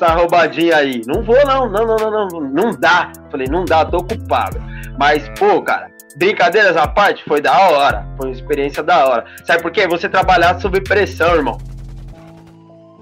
Essa 0.00 0.14
roubadinha 0.14 0.76
aí. 0.76 1.02
Não 1.06 1.22
vou, 1.22 1.36
não. 1.44 1.68
Não, 1.68 1.86
não, 1.86 1.96
não, 1.96 2.28
não. 2.28 2.40
Não 2.40 2.70
dá. 2.72 3.12
Falei, 3.30 3.46
não 3.46 3.66
dá, 3.66 3.84
tô 3.84 3.98
ocupado. 3.98 4.58
Mas, 4.98 5.28
pô, 5.38 5.60
cara, 5.60 5.90
brincadeiras 6.16 6.74
à 6.74 6.88
parte, 6.88 7.22
foi 7.24 7.42
da 7.42 7.68
hora. 7.68 8.06
Foi 8.16 8.28
uma 8.30 8.34
experiência 8.34 8.82
da 8.82 9.06
hora. 9.06 9.26
Sabe 9.44 9.62
por 9.62 9.70
quê? 9.70 9.86
Você 9.86 10.08
trabalhar 10.08 10.58
sob 10.58 10.80
pressão, 10.80 11.34
irmão. 11.34 11.58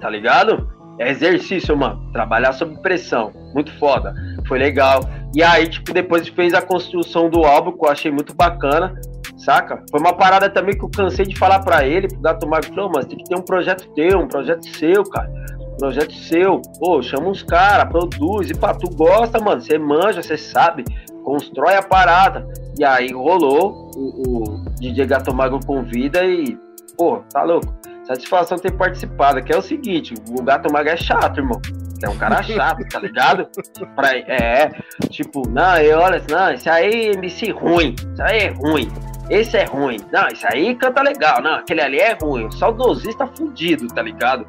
Tá 0.00 0.10
ligado? 0.10 0.68
É 0.98 1.08
exercício, 1.08 1.76
mano. 1.76 2.10
Trabalhar 2.12 2.52
sob 2.52 2.76
pressão. 2.82 3.32
Muito 3.54 3.72
foda. 3.78 4.12
Foi 4.48 4.58
legal. 4.58 5.00
E 5.36 5.40
aí, 5.40 5.68
tipo, 5.68 5.92
depois 5.92 6.26
fez 6.26 6.52
a 6.52 6.60
construção 6.60 7.30
do 7.30 7.44
álbum, 7.44 7.78
que 7.78 7.84
eu 7.84 7.90
achei 7.90 8.10
muito 8.10 8.34
bacana, 8.34 9.00
saca? 9.36 9.84
Foi 9.88 10.00
uma 10.00 10.14
parada 10.14 10.50
também 10.50 10.76
que 10.76 10.84
eu 10.84 10.90
cansei 10.90 11.24
de 11.26 11.38
falar 11.38 11.60
pra 11.60 11.86
ele, 11.86 12.08
pro 12.08 12.20
Gato 12.20 12.48
Mago, 12.48 12.66
falou, 12.66 12.90
mas 12.92 13.06
tem 13.06 13.18
que 13.18 13.24
ter 13.24 13.36
um 13.36 13.42
projeto 13.42 13.88
teu, 13.94 14.18
um 14.18 14.26
projeto 14.26 14.66
seu, 14.70 15.04
cara. 15.04 15.30
Projeto 15.78 16.12
seu. 16.12 16.60
Pô, 16.80 17.00
chama 17.02 17.28
uns 17.28 17.42
caras, 17.42 17.90
produz. 17.90 18.50
E 18.50 18.54
pá, 18.54 18.74
tu 18.74 18.90
gosta, 18.94 19.40
mano. 19.40 19.60
Você 19.60 19.78
manja, 19.78 20.22
você 20.22 20.36
sabe. 20.36 20.84
Constrói 21.24 21.74
a 21.74 21.82
parada. 21.82 22.46
E 22.78 22.84
aí 22.84 23.12
rolou, 23.12 23.90
o, 23.96 24.44
o 24.44 24.64
DJ 24.78 25.06
Gato 25.06 25.34
Mago 25.34 25.58
convida 25.66 26.24
e, 26.24 26.56
pô, 26.96 27.18
tá 27.32 27.42
louco. 27.42 27.76
Satisfação 28.04 28.56
ter 28.56 28.72
participado, 28.72 29.42
que 29.42 29.52
é 29.52 29.58
o 29.58 29.60
seguinte, 29.60 30.14
o 30.30 30.42
Gato 30.42 30.72
Mago 30.72 30.88
é 30.88 30.96
chato, 30.96 31.38
irmão. 31.38 31.60
É 32.02 32.08
um 32.08 32.16
cara 32.16 32.42
chato, 32.42 32.78
tá 32.88 33.00
ligado? 33.00 33.48
Pra, 33.94 34.16
é, 34.16 34.70
tipo, 35.10 35.46
não, 35.48 35.76
eu, 35.78 35.98
olha, 35.98 36.22
não, 36.30 36.52
esse 36.52 36.70
aí 36.70 37.08
é 37.08 37.12
MC 37.14 37.50
ruim, 37.50 37.94
isso 37.98 38.22
aí 38.22 38.38
é 38.38 38.48
ruim, 38.50 38.88
esse 39.28 39.56
é 39.56 39.64
ruim, 39.64 39.98
não, 40.12 40.28
isso 40.28 40.46
aí 40.48 40.74
canta 40.76 41.02
legal, 41.02 41.42
não, 41.42 41.56
aquele 41.56 41.80
ali 41.80 41.98
é 41.98 42.16
ruim, 42.22 42.46
o 42.46 42.52
saudosista 42.52 43.26
fudido, 43.26 43.88
tá 43.88 44.00
ligado? 44.00 44.46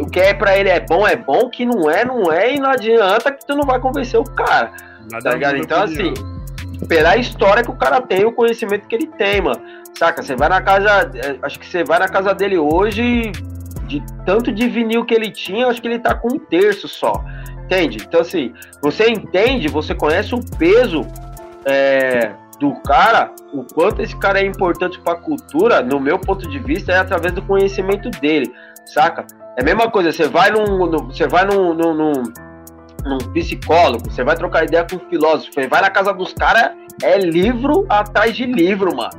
O 0.00 0.08
que 0.08 0.20
é 0.20 0.34
pra 0.34 0.56
ele 0.56 0.68
é 0.68 0.80
bom, 0.80 1.06
é 1.06 1.16
bom, 1.16 1.44
o 1.44 1.50
que 1.50 1.64
não 1.64 1.90
é, 1.90 2.04
não 2.04 2.32
é, 2.32 2.54
e 2.54 2.60
não 2.60 2.70
adianta 2.70 3.30
que 3.32 3.46
tu 3.46 3.54
não 3.54 3.64
vai 3.64 3.78
convencer 3.80 4.18
o 4.18 4.24
cara, 4.24 4.72
Nada 5.10 5.30
tá 5.30 5.34
ligado? 5.34 5.56
Então, 5.56 5.80
a 5.80 5.84
assim, 5.84 6.14
pela 6.88 7.16
história 7.16 7.62
que 7.62 7.70
o 7.70 7.76
cara 7.76 8.00
tem, 8.00 8.24
o 8.24 8.32
conhecimento 8.32 8.86
que 8.86 8.94
ele 8.94 9.06
tem, 9.06 9.40
mano. 9.40 9.60
Saca? 9.98 10.22
Você 10.22 10.34
vai 10.34 10.48
na 10.48 10.60
casa. 10.60 11.10
é, 11.14 11.36
Acho 11.42 11.58
que 11.58 11.66
você 11.66 11.84
vai 11.84 11.98
na 11.98 12.08
casa 12.08 12.34
dele 12.34 12.58
hoje, 12.58 13.30
de 13.86 14.02
tanto 14.26 14.52
de 14.52 14.68
vinil 14.68 15.04
que 15.04 15.14
ele 15.14 15.30
tinha, 15.30 15.68
acho 15.68 15.80
que 15.80 15.88
ele 15.88 15.98
tá 15.98 16.14
com 16.14 16.34
um 16.34 16.38
terço 16.38 16.88
só. 16.88 17.24
Entende? 17.64 18.04
Então, 18.06 18.20
assim, 18.20 18.52
você 18.82 19.08
entende, 19.08 19.68
você 19.68 19.94
conhece 19.94 20.34
o 20.34 20.40
peso 20.58 21.06
é, 21.64 22.32
do 22.58 22.74
cara, 22.82 23.30
o 23.52 23.64
quanto 23.64 24.02
esse 24.02 24.16
cara 24.16 24.40
é 24.40 24.46
importante 24.46 25.00
pra 25.00 25.14
cultura, 25.14 25.80
no 25.80 25.98
meu 25.98 26.18
ponto 26.18 26.48
de 26.48 26.58
vista, 26.58 26.92
é 26.92 26.98
através 26.98 27.32
do 27.32 27.40
conhecimento 27.42 28.10
dele, 28.10 28.52
saca? 28.86 29.26
É 29.56 29.62
a 29.62 29.64
mesma 29.64 29.90
coisa, 29.90 30.12
você 30.12 30.28
vai 30.28 30.50
num. 30.50 30.90
você 31.06 31.26
vai 31.26 31.44
num- 31.44 31.74
num- 31.74 31.94
num 31.94 32.22
num 33.04 33.18
psicólogo, 33.18 34.10
você 34.10 34.24
vai 34.24 34.34
trocar 34.34 34.64
ideia 34.64 34.86
com 34.88 34.96
um 34.96 35.10
filósofo, 35.10 35.52
você 35.52 35.66
vai 35.68 35.82
na 35.82 35.90
casa 35.90 36.12
dos 36.12 36.32
caras, 36.32 36.70
é 37.02 37.18
livro 37.18 37.84
atrás 37.88 38.34
de 38.34 38.46
livro, 38.46 38.96
mano. 38.96 39.12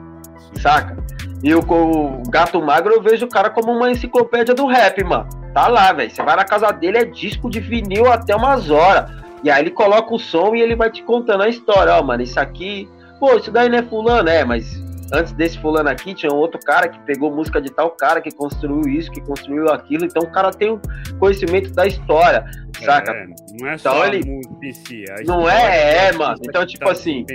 Saca? 0.60 0.98
E 1.44 1.54
o, 1.54 1.60
o 1.60 2.24
Gato 2.30 2.60
Magro 2.62 2.94
eu 2.94 3.02
vejo 3.02 3.26
o 3.26 3.30
cara 3.30 3.50
como 3.50 3.72
uma 3.72 3.92
enciclopédia 3.92 4.56
do 4.56 4.66
rap, 4.66 5.04
mano. 5.04 5.30
Tá 5.54 5.68
lá, 5.68 5.94
velho. 5.94 6.10
Você 6.10 6.24
vai 6.24 6.36
na 6.36 6.44
casa 6.44 6.72
dele, 6.72 6.98
é 6.98 7.06
disco 7.06 7.50
de 7.50 7.60
vinil 7.60 8.12
até 8.12 8.36
umas 8.36 8.72
horas. 8.72 9.12
E 9.44 9.52
aí 9.52 9.62
ele 9.62 9.70
coloca 9.72 10.14
o 10.16 10.18
som 10.18 10.56
e 10.56 10.62
ele 10.62 10.76
vai 10.76 10.90
te 10.90 11.04
contando 11.04 11.44
a 11.44 11.48
história. 11.50 11.94
Ó, 11.94 12.02
mano, 12.04 12.24
isso 12.24 12.40
aqui. 12.40 12.90
Pô, 13.20 13.36
isso 13.36 13.52
daí 13.52 13.70
não 13.70 13.78
é 13.78 13.84
fulano, 13.84 14.28
é, 14.28 14.44
mas 14.44 14.82
antes 15.14 15.32
desse 15.34 15.58
fulano 15.60 15.90
aqui 15.90 16.14
tinha 16.14 16.32
um 16.32 16.38
outro 16.38 16.60
cara 16.60 16.88
que 16.88 17.00
pegou 17.02 17.34
música 17.34 17.62
de 17.62 17.70
tal 17.72 17.92
cara 17.92 18.22
que 18.22 18.32
construiu 18.32 18.82
isso, 18.82 19.12
que 19.12 19.22
construiu 19.22 19.70
aquilo. 19.70 20.06
Então 20.06 20.24
o 20.24 20.32
cara 20.32 20.52
tem 20.52 20.72
o 20.72 20.82
conhecimento 21.20 21.72
da 21.74 21.86
história, 21.86 22.46
saca? 22.84 23.12
É, 23.12 23.26
não 23.60 23.68
é 23.70 23.78
só 23.78 23.90
Então 23.92 24.02
a 24.02 24.08
ele- 24.08 24.26
música 24.30 25.24
Não 25.26 25.50
é, 25.50 25.96
é, 25.96 26.00
artista 26.06 26.18
mano. 26.24 26.40
Então, 26.44 26.66
tipo 26.66 26.86
tá 26.86 26.92
assim. 26.92 27.26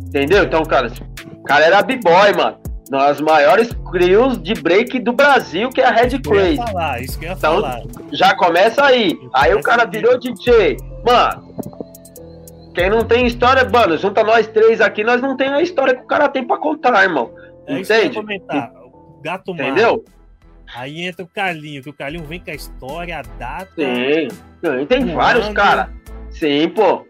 Entendeu? 0.00 0.44
Então, 0.44 0.62
cara, 0.64 0.88
o 1.34 1.42
cara 1.44 1.64
era 1.64 1.82
b-boy, 1.82 2.32
mano. 2.36 2.58
Nas 2.90 3.20
maiores 3.22 3.70
crios 3.90 4.42
de 4.42 4.52
break 4.52 4.98
do 4.98 5.12
Brasil, 5.14 5.70
que 5.70 5.80
é 5.80 5.86
a 5.86 5.90
Red 5.90 6.08
Isso 6.08 6.20
que 6.20 6.28
eu 6.28 6.34
ia 6.34 6.40
Crazy. 6.42 6.56
falar, 6.56 7.00
isso 7.00 7.18
que 7.18 7.24
eu 7.24 7.28
ia 7.30 7.34
Então, 7.36 7.54
falar. 7.54 7.80
Já 8.12 8.34
começa 8.36 8.84
aí. 8.84 9.18
Aí 9.34 9.54
o 9.54 9.62
cara 9.62 9.86
virou 9.86 10.18
DJ. 10.18 10.76
Mano, 11.06 11.54
quem 12.74 12.90
não 12.90 13.04
tem 13.04 13.26
história, 13.26 13.68
mano, 13.68 13.96
junta 13.96 14.22
nós 14.24 14.46
três 14.46 14.80
aqui, 14.80 15.04
nós 15.04 15.20
não 15.20 15.36
tem 15.36 15.48
a 15.48 15.60
história 15.62 15.94
que 15.94 16.02
o 16.02 16.06
cara 16.06 16.28
tem 16.28 16.46
pra 16.46 16.56
contar, 16.58 17.02
irmão. 17.02 17.34
É 17.66 17.78
Entende? 17.78 18.14
comentar. 18.16 18.72
O 18.74 19.20
Gato. 19.22 19.52
Entendeu? 19.52 20.04
Aí 20.74 21.02
entra 21.02 21.24
o 21.24 21.28
Carlinho, 21.28 21.82
que 21.82 21.90
o 21.90 21.92
Carlinho 21.92 22.24
vem 22.24 22.40
com 22.40 22.50
a 22.50 22.54
história, 22.54 23.18
a 23.18 23.22
data. 23.22 23.70
Tem. 23.76 24.28
Tem, 24.60 24.86
tem 24.86 25.14
vários, 25.14 25.46
ano. 25.46 25.54
cara. 25.54 25.90
Sim, 26.30 26.68
pô. 26.70 27.06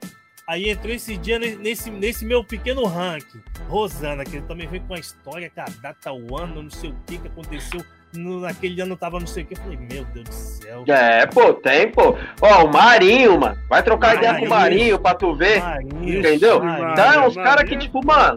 Aí 0.49 0.69
entrou 0.69 0.93
esse 0.93 1.17
dia 1.17 1.39
ne- 1.39 1.55
nesse, 1.57 1.89
nesse 1.91 2.25
meu 2.25 2.43
pequeno 2.45 2.85
ranking. 2.85 3.41
Rosana, 3.69 4.25
que 4.25 4.37
ele 4.37 4.47
também 4.47 4.67
veio 4.67 4.83
com 4.83 4.95
a 4.95 4.99
história, 4.99 5.49
com 5.49 5.61
a 5.61 5.67
data, 5.81 6.13
o 6.13 6.37
ano, 6.37 6.63
não 6.63 6.71
sei 6.71 6.91
o 6.91 6.97
que 7.07 7.19
que 7.19 7.29
aconteceu. 7.29 7.81
No, 8.15 8.41
naquele 8.41 8.81
ano 8.81 8.97
tava 8.97 9.19
não 9.19 9.27
sei 9.27 9.43
o 9.43 9.47
que. 9.47 9.55
Eu 9.55 9.59
falei, 9.59 9.79
meu 9.79 10.05
Deus 10.13 10.29
do 10.29 10.33
céu. 10.35 10.85
É, 10.87 11.25
pô, 11.27 11.55
tem, 11.55 11.89
pô. 11.91 12.15
Ó, 12.41 12.65
o 12.65 12.73
Marinho, 12.73 13.41
mano. 13.41 13.57
Vai 13.69 13.83
trocar 13.83 14.17
ideia 14.17 14.35
com 14.39 14.45
o 14.45 14.49
Marinho. 14.49 14.79
Marinho 14.81 14.99
pra 14.99 15.15
tu 15.15 15.35
ver. 15.35 15.61
Marinho, 15.63 16.19
Entendeu? 16.19 16.63
Marinho. 16.63 16.91
Então 16.93 17.13
é 17.13 17.27
uns 17.27 17.35
caras 17.35 17.69
que, 17.69 17.77
tipo, 17.77 18.05
mano, 18.05 18.37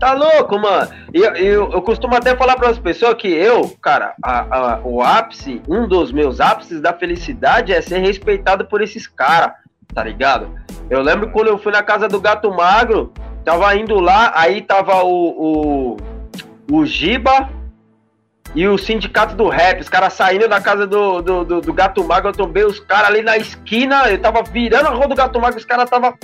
tá 0.00 0.12
louco, 0.14 0.58
mano. 0.58 0.90
E 1.12 1.18
eu, 1.18 1.34
eu, 1.36 1.72
eu 1.72 1.82
costumo 1.82 2.16
até 2.16 2.34
falar 2.36 2.56
para 2.56 2.70
as 2.70 2.78
pessoas 2.78 3.14
que 3.14 3.28
eu, 3.28 3.68
cara, 3.80 4.14
a- 4.22 4.74
a- 4.74 4.80
o 4.82 5.00
ápice, 5.00 5.62
um 5.68 5.86
dos 5.86 6.10
meus 6.10 6.40
ápices 6.40 6.80
da 6.80 6.92
felicidade 6.92 7.72
é 7.72 7.80
ser 7.80 7.98
respeitado 7.98 8.64
por 8.64 8.82
esses 8.82 9.06
caras, 9.06 9.52
tá 9.94 10.02
ligado? 10.02 10.48
Eu 10.90 11.00
lembro 11.02 11.30
quando 11.30 11.46
eu 11.48 11.58
fui 11.58 11.70
na 11.72 11.82
casa 11.84 12.08
do 12.08 12.20
Gato 12.20 12.50
Magro, 12.52 13.12
tava 13.44 13.74
indo 13.76 14.00
lá, 14.00 14.32
aí 14.34 14.60
tava 14.60 15.04
o, 15.04 15.96
o, 16.70 16.76
o 16.80 16.84
Giba 16.84 17.48
e 18.54 18.68
o 18.68 18.78
sindicato 18.78 19.34
do 19.34 19.48
rap, 19.48 19.80
os 19.80 19.88
caras 19.88 20.12
saindo 20.12 20.48
da 20.48 20.60
casa 20.60 20.86
do, 20.86 21.20
do, 21.20 21.44
do, 21.44 21.60
do 21.60 21.72
Gato 21.72 22.04
Magro, 22.04 22.30
eu 22.30 22.34
tombei 22.34 22.64
os 22.64 22.78
caras 22.78 23.08
ali 23.08 23.22
na 23.22 23.36
esquina, 23.36 24.08
eu 24.08 24.18
tava 24.18 24.42
virando 24.44 24.86
a 24.86 24.90
rua 24.90 25.08
do 25.08 25.14
Gato 25.14 25.40
Magro, 25.40 25.58
os 25.58 25.64
caras 25.64 25.90
tava 25.90 26.14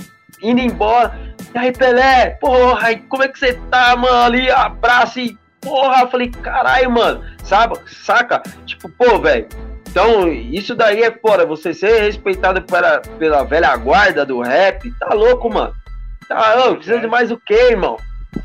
indo 0.41 0.61
embora. 0.61 1.19
E 1.53 1.59
aí, 1.59 1.73
Pelé, 1.73 2.31
porra, 2.41 2.97
como 3.09 3.25
é 3.25 3.29
que 3.29 3.39
você 3.39 3.55
tá, 3.71 3.97
mano? 3.97 4.25
Ali, 4.25 4.49
abraço 4.51 5.19
e 5.19 5.37
porra, 5.61 6.03
eu 6.03 6.09
falei, 6.09 6.31
caralho, 6.31 6.91
mano, 6.91 7.25
sabe, 7.43 7.77
saca? 7.87 8.43
Tipo, 8.65 8.89
pô, 8.91 9.19
velho. 9.19 9.47
Então, 9.89 10.29
isso 10.29 10.77
daí 10.77 11.03
é 11.03 11.11
fora, 11.11 11.45
você 11.45 11.75
ser 11.75 12.03
respeitado 12.03 12.63
pela, 12.63 13.01
pela 13.19 13.43
velha 13.43 13.77
guarda 13.77 14.25
do 14.25 14.41
rap, 14.41 14.89
tá 15.01 15.13
louco, 15.15 15.53
mano. 15.53 15.75
Tá, 16.29 16.65
ô, 16.65 16.77
precisa 16.77 17.01
de 17.01 17.09
mais 17.09 17.33
o 17.33 17.41
quê, 17.45 17.71
irmão? 17.73 17.97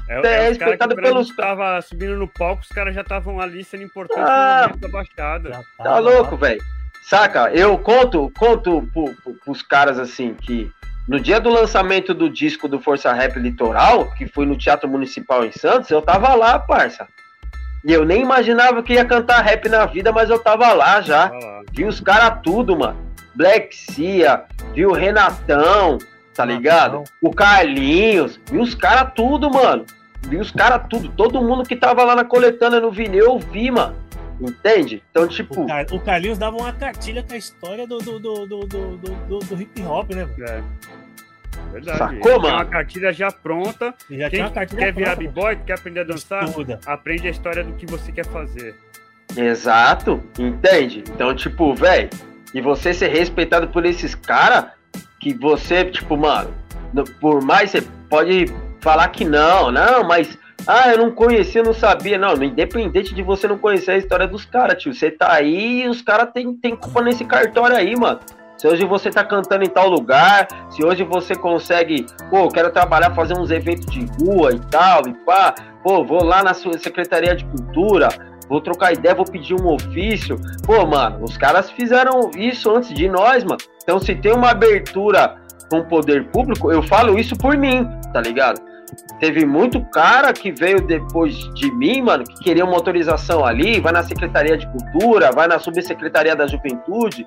É, 0.07 0.16
É 0.16 0.18
os 0.20 0.24
caras 0.28 0.48
respeitado 0.49 0.95
que 0.95 1.02
o 1.02 1.03
pelos- 1.03 1.36
tava 1.36 1.82
subindo 1.82 2.16
no 2.16 2.28
palco, 2.28 2.62
os 2.62 2.70
caras 2.70 2.94
já 2.95 3.02
estavam 3.02 3.40
ali 3.40 3.64
sendo 3.64 3.84
importantes 3.84 4.24
Ah. 4.28 4.72
no 4.82 4.90
baixada. 4.90 5.49
Tá 5.52 5.84
tava 5.84 5.99
louco, 5.99 6.38
velho. 6.38 6.62
Saca? 7.03 7.52
Eu 7.53 7.78
conto, 7.78 8.32
conto 8.38 8.88
pro, 8.94 9.14
pro, 9.24 9.34
pros 9.44 9.62
caras 9.62 9.99
assim 9.99 10.34
que 10.34 10.72
no 11.07 11.20
dia 11.20 11.40
do 11.40 11.49
lançamento 11.49 12.14
do 12.16 12.28
disco 12.30 12.68
do 12.68 12.80
Força 12.80 13.14
Rap 13.14 13.38
Litoral, 13.38 14.10
que 14.14 14.28
foi 14.28 14.45
no 14.45 14.57
Teatro 14.57 14.90
Municipal 14.90 15.45
em 15.45 15.52
Santos, 15.52 15.91
eu 15.91 16.02
tava 16.02 16.34
lá, 16.34 16.57
parça. 16.57 17.07
E 17.84 17.94
eu 17.94 18.03
nem 18.03 18.24
imaginava 18.24 18.82
que 18.82 18.94
ia 18.94 19.06
cantar 19.06 19.41
rap 19.44 19.70
na 19.70 19.86
vida, 19.86 20.12
mas 20.12 20.32
eu 20.32 20.40
tava 20.40 20.74
lá 20.74 20.99
já. 21.02 21.30
Lá. 21.30 21.62
Vi 21.72 21.86
os 21.86 21.99
caras 22.02 22.40
tudo, 22.44 22.76
mano. 22.76 22.99
Black 23.36 23.76
Cia, 23.76 24.44
vi 24.74 24.86
o 24.88 24.91
Renatão, 24.94 25.99
tá 26.36 26.45
ligado? 26.45 27.03
O 27.22 27.32
Carlinhos, 27.32 28.40
vi 28.52 28.60
os 28.60 28.76
caras 28.76 29.12
tudo, 29.16 29.49
mano. 29.49 29.86
Vi 30.28 30.38
os 30.38 30.52
caras 30.52 30.82
tudo. 30.90 31.10
Todo 31.10 31.41
mundo 31.41 31.64
que 31.64 31.76
tava 31.76 32.03
lá 32.03 32.16
na 32.16 32.24
coletânea 32.26 32.80
no 32.80 32.91
vinil, 32.91 33.26
eu 33.26 33.40
vi, 33.40 33.72
mano. 33.72 33.95
Entende? 34.41 35.02
Então, 35.12 35.28
tipo, 35.28 35.62
O, 35.62 35.66
Car- 35.68 35.86
o 35.94 35.99
Carlinhos 35.99 36.38
dava 36.38 36.57
uma 36.57 36.74
cartilha 36.74 37.24
com 37.24 37.34
a 37.34 37.38
história 37.38 37.88
do, 37.88 37.98
do, 37.99 38.20
do, 38.20 38.34
do, 38.45 38.60
do, 38.66 38.98
do- 38.98 39.16
do- 39.28 39.40
do 39.40 39.62
hip 39.62 39.82
hop, 39.84 40.12
né? 40.14 40.26
mano? 40.26 40.44
É. 40.49 40.64
Verdade. 41.72 41.98
Sacou, 41.98 42.41
mano? 42.41 42.56
uma 42.56 42.66
cartilha 42.66 43.14
já 43.14 43.32
pronta. 43.32 43.94
E 44.10 44.18
já 44.20 44.30
Quem 44.30 44.45
quer 44.78 44.94
virar 44.94 45.16
b-boy, 45.16 45.56
quer 45.66 45.74
aprender 45.74 46.02
a 46.02 46.03
dançar, 46.03 46.44
Estuda. 46.44 46.80
aprende 46.86 47.28
a 47.28 47.32
história 47.32 47.64
do 47.64 47.74
que 47.74 47.86
você 47.86 48.12
quer 48.12 48.26
fazer. 48.26 48.76
Exato, 49.38 50.22
entende? 50.38 51.03
Então, 51.10 51.34
tipo, 51.36 51.74
velho, 51.76 52.10
e 52.53 52.62
você 52.62 52.94
ser 52.94 53.07
respeitado 53.10 53.68
por 53.70 53.86
esses 53.86 54.16
caras, 54.16 54.66
que 55.26 55.34
você, 55.34 55.85
tipo, 55.85 56.15
mano, 56.15 56.53
no- 56.93 57.03
por 57.19 57.41
mais 57.43 57.72
você 57.72 57.81
pode 58.07 58.45
falar 58.80 59.07
que 59.07 59.26
não, 59.26 59.72
não, 59.72 60.03
mas, 60.03 60.38
ah, 60.68 60.89
eu 60.91 60.99
não 60.99 61.10
conhecia, 61.10 61.64
não 61.64 61.73
sabia, 61.73 62.15
não, 62.15 62.35
independente 62.43 63.11
de 63.15 63.23
você 63.23 63.47
não 63.47 63.57
conhecer 63.57 63.91
a 63.93 63.97
história 63.97 64.27
dos 64.27 64.45
caras, 64.45 64.80
tio, 64.80 64.93
você 64.93 65.10
tá 65.10 65.34
aí 65.34 65.81
e 65.81 65.89
os 65.89 66.03
caras 66.03 66.30
tem, 66.31 66.53
tem 66.53 66.76
culpa 66.76 67.02
nesse 67.02 67.26
cartório 67.26 67.76
aí, 67.76 67.95
mano. 67.95 68.19
Se 68.56 68.68
hoje 68.68 68.85
você 68.85 69.10
tá 69.10 69.23
cantando 69.23 69.64
em 69.65 69.69
tal 69.69 69.89
lugar, 69.89 70.47
se 70.69 70.85
hoje 70.85 71.03
você 71.03 71.34
consegue, 71.34 72.06
pô, 72.30 72.47
quero 72.47 72.69
trabalhar, 72.72 73.14
fazer 73.15 73.35
uns 73.35 73.49
eventos 73.49 73.88
de 73.88 74.06
rua 74.23 74.53
e 74.53 74.60
tal, 74.69 75.07
e 75.07 75.14
pá, 75.26 75.56
pô, 75.84 76.06
vou 76.06 76.23
lá 76.23 76.43
na 76.43 76.53
sua 76.53 76.77
Secretaria 76.77 77.35
de 77.35 77.43
Cultura, 77.45 78.10
vou 78.50 78.62
trocar 78.62 78.94
ideia, 78.94 79.16
vou 79.16 79.26
pedir 79.26 79.54
um 79.54 79.68
ofício. 79.68 80.40
Pô, 80.66 80.86
mano, 80.86 81.24
os 81.24 81.38
caras 81.38 81.70
fizeram 81.72 82.32
isso 82.38 82.70
antes 82.70 82.94
de 82.94 83.08
nós, 83.10 83.44
mano. 83.44 83.58
Então, 83.84 84.00
se 84.00 84.16
tem 84.16 84.34
uma 84.34 84.52
abertura 84.52 85.38
com 85.70 85.80
o 85.80 85.86
poder 85.86 86.28
público, 86.28 86.72
eu 86.72 86.82
falo 86.84 87.18
isso 87.18 87.36
por 87.36 87.58
mim, 87.58 87.88
tá 88.14 88.22
ligado? 88.22 88.62
Teve 89.20 89.46
muito 89.46 89.82
cara 89.86 90.32
que 90.34 90.52
veio 90.52 90.82
depois 90.82 91.36
de 91.54 91.72
mim, 91.72 92.02
mano, 92.02 92.24
que 92.24 92.44
queria 92.44 92.66
uma 92.66 92.76
autorização 92.76 93.46
ali, 93.46 93.80
vai 93.80 93.92
na 93.92 94.04
Secretaria 94.04 94.58
de 94.58 94.68
Cultura, 94.68 95.32
vai 95.32 95.48
na 95.48 95.58
Subsecretaria 95.58 96.36
da 96.36 96.46
Juventude. 96.46 97.26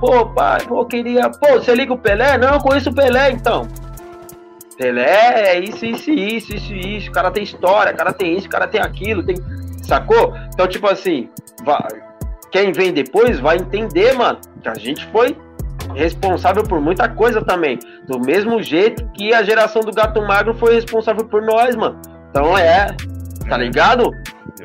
Pô, 0.00 0.26
pai, 0.26 0.60
pô, 0.66 0.84
queria. 0.84 1.30
Pô, 1.30 1.54
você 1.54 1.74
liga 1.74 1.92
o 1.92 1.98
Pelé? 1.98 2.36
Não, 2.36 2.58
conheço 2.58 2.90
o 2.90 2.94
Pelé, 2.94 3.30
então. 3.30 3.66
Pelé 4.76 5.54
é 5.54 5.60
isso, 5.60 5.86
isso, 5.86 6.10
isso, 6.10 6.54
isso, 6.54 6.74
isso. 6.74 7.10
O 7.10 7.12
cara 7.12 7.30
tem 7.30 7.44
história, 7.44 7.92
o 7.92 7.96
cara 7.96 8.12
tem 8.12 8.36
isso, 8.36 8.46
o 8.46 8.50
cara 8.50 8.66
tem 8.66 8.80
aquilo, 8.80 9.22
tem. 9.22 9.36
Sacou? 9.86 10.34
Então, 10.52 10.66
tipo 10.66 10.86
assim, 10.88 11.28
vai- 11.64 12.02
quem 12.50 12.72
vem 12.72 12.92
depois 12.92 13.38
vai 13.38 13.56
entender, 13.56 14.12
mano, 14.14 14.38
que 14.62 14.68
a 14.68 14.74
gente 14.74 15.04
foi 15.06 15.36
responsável 15.94 16.62
por 16.64 16.80
muita 16.80 17.08
coisa 17.08 17.40
também. 17.42 17.78
Do 18.08 18.18
mesmo 18.18 18.62
jeito 18.62 19.06
que 19.12 19.32
a 19.32 19.42
geração 19.42 19.82
do 19.82 19.92
gato 19.92 20.20
magro 20.22 20.54
foi 20.54 20.74
responsável 20.74 21.24
por 21.24 21.42
nós, 21.42 21.76
mano. 21.76 22.00
Então 22.30 22.56
é, 22.58 22.88
tá 23.48 23.56
ligado? 23.56 24.10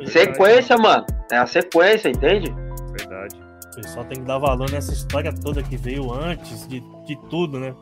Sequência, 0.05 0.77
mano. 0.77 1.05
É 1.31 1.37
a 1.37 1.45
sequência, 1.45 2.09
entende? 2.09 2.53
Verdade. 2.97 3.35
O 3.71 3.75
pessoal 3.75 4.05
tem 4.05 4.19
que 4.19 4.25
dar 4.27 4.37
valor 4.37 4.69
nessa 4.69 4.91
história 4.91 5.33
toda 5.43 5.61
que 5.63 5.77
veio 5.77 6.11
antes 6.13 6.67
de, 6.67 6.81
de 7.05 7.15
tudo, 7.29 7.59
né? 7.59 7.73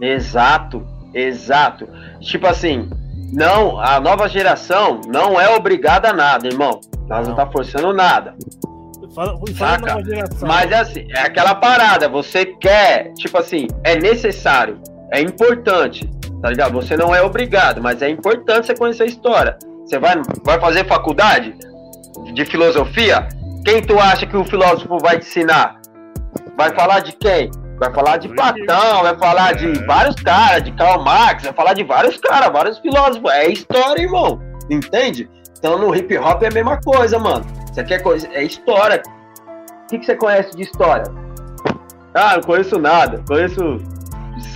Exato, 0.00 0.84
exato. 1.14 1.88
Tipo 2.20 2.46
assim, 2.46 2.88
não, 3.32 3.78
a 3.80 4.00
nova 4.00 4.28
geração 4.28 5.00
não 5.06 5.40
é 5.40 5.48
obrigada 5.54 6.10
a 6.10 6.12
nada, 6.12 6.46
irmão. 6.46 6.80
Nós 7.08 7.26
não, 7.26 7.34
Não. 7.34 7.44
tá 7.44 7.50
forçando 7.50 7.92
nada. 7.92 8.34
Fala, 9.14 9.78
nova 9.78 10.04
geração. 10.04 10.48
Mas 10.48 10.70
é 10.70 10.76
assim, 10.76 11.06
é 11.10 11.20
aquela 11.20 11.54
parada, 11.54 12.08
você 12.08 12.46
quer, 12.46 13.12
tipo 13.14 13.38
assim, 13.38 13.66
é 13.82 13.96
necessário, 13.96 14.78
é 15.12 15.20
importante, 15.20 16.08
tá 16.42 16.50
ligado? 16.50 16.72
Você 16.74 16.96
não 16.96 17.14
é 17.14 17.22
obrigado, 17.22 17.82
mas 17.82 18.02
é 18.02 18.08
importante 18.08 18.66
você 18.66 18.74
conhecer 18.74 19.04
a 19.04 19.06
história. 19.06 19.58
Você 19.84 19.98
vai, 19.98 20.20
vai 20.44 20.60
fazer 20.60 20.86
faculdade 20.86 21.54
de 22.34 22.44
filosofia? 22.44 23.26
Quem 23.64 23.82
tu 23.82 23.98
acha 23.98 24.26
que 24.26 24.36
o 24.36 24.44
filósofo 24.44 24.98
vai 24.98 25.18
te 25.18 25.26
ensinar? 25.26 25.80
Vai 26.56 26.74
falar 26.74 27.00
de 27.00 27.12
quem? 27.12 27.50
Vai 27.78 27.92
falar 27.94 28.16
de 28.16 28.28
Platão, 28.28 29.02
vai 29.02 29.16
falar 29.16 29.52
de 29.54 29.70
É. 29.70 29.86
vários 29.86 30.16
caras, 30.16 30.62
de 30.64 30.72
Karl 30.72 31.02
Marx, 31.02 31.44
vai 31.44 31.52
falar 31.52 31.72
de 31.74 31.84
vários 31.84 32.16
caras, 32.18 32.52
vários 32.52 32.78
filósofos. 32.78 33.30
É 33.30 33.48
história, 33.48 34.02
irmão. 34.02 34.40
Entende? 34.68 35.30
Então 35.58 35.78
no 35.78 35.94
hip 35.94 36.16
hop 36.18 36.42
é 36.42 36.48
a 36.48 36.50
mesma 36.52 36.80
coisa, 36.80 37.18
mano. 37.18 37.44
Você 37.72 37.84
quer 37.84 38.02
coisa? 38.02 38.28
É 38.32 38.42
história. 38.42 39.02
O 39.84 39.86
que, 39.88 39.98
que 39.98 40.06
você 40.06 40.16
conhece 40.16 40.56
de 40.56 40.62
história? 40.62 41.04
Ah, 42.14 42.34
não 42.36 42.42
conheço 42.42 42.78
nada. 42.78 43.22
Conheço. 43.26 43.78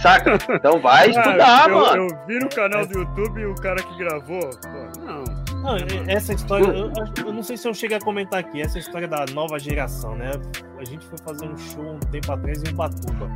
Saca? 0.01 0.37
Então 0.51 0.81
vai 0.81 1.11
estudar, 1.11 1.65
Ah, 1.65 1.69
eu, 1.69 1.79
mano. 1.79 2.07
Eu 2.09 2.27
vi 2.27 2.39
no 2.39 2.49
canal 2.49 2.87
do 2.87 2.99
YouTube 2.99 3.47
o 3.47 3.55
cara 3.57 3.83
que 3.83 3.99
gravou. 3.99 4.41
Pô, 4.41 5.01
não. 5.01 5.25
Não, 5.63 5.77
essa 6.09 6.33
história, 6.33 6.67
eu, 6.67 6.93
eu 7.25 7.33
não 7.33 7.43
sei 7.43 7.57
se 7.57 7.69
eu 7.69 7.73
cheguei 7.73 7.97
a 7.97 8.01
comentar 8.01 8.41
aqui, 8.41 8.61
essa 8.61 8.79
história 8.79 9.07
da 9.07 9.25
nova 9.33 9.59
geração, 9.59 10.17
né? 10.17 10.33
A 10.77 10.85
gente 10.85 11.07
foi 11.07 11.19
fazer 11.19 11.47
um 11.49 11.57
show 11.57 11.85
um 11.85 12.01
tempo 12.01 12.33
atrás 12.33 12.63
em 12.65 12.71
Ubatuba. 12.71 13.31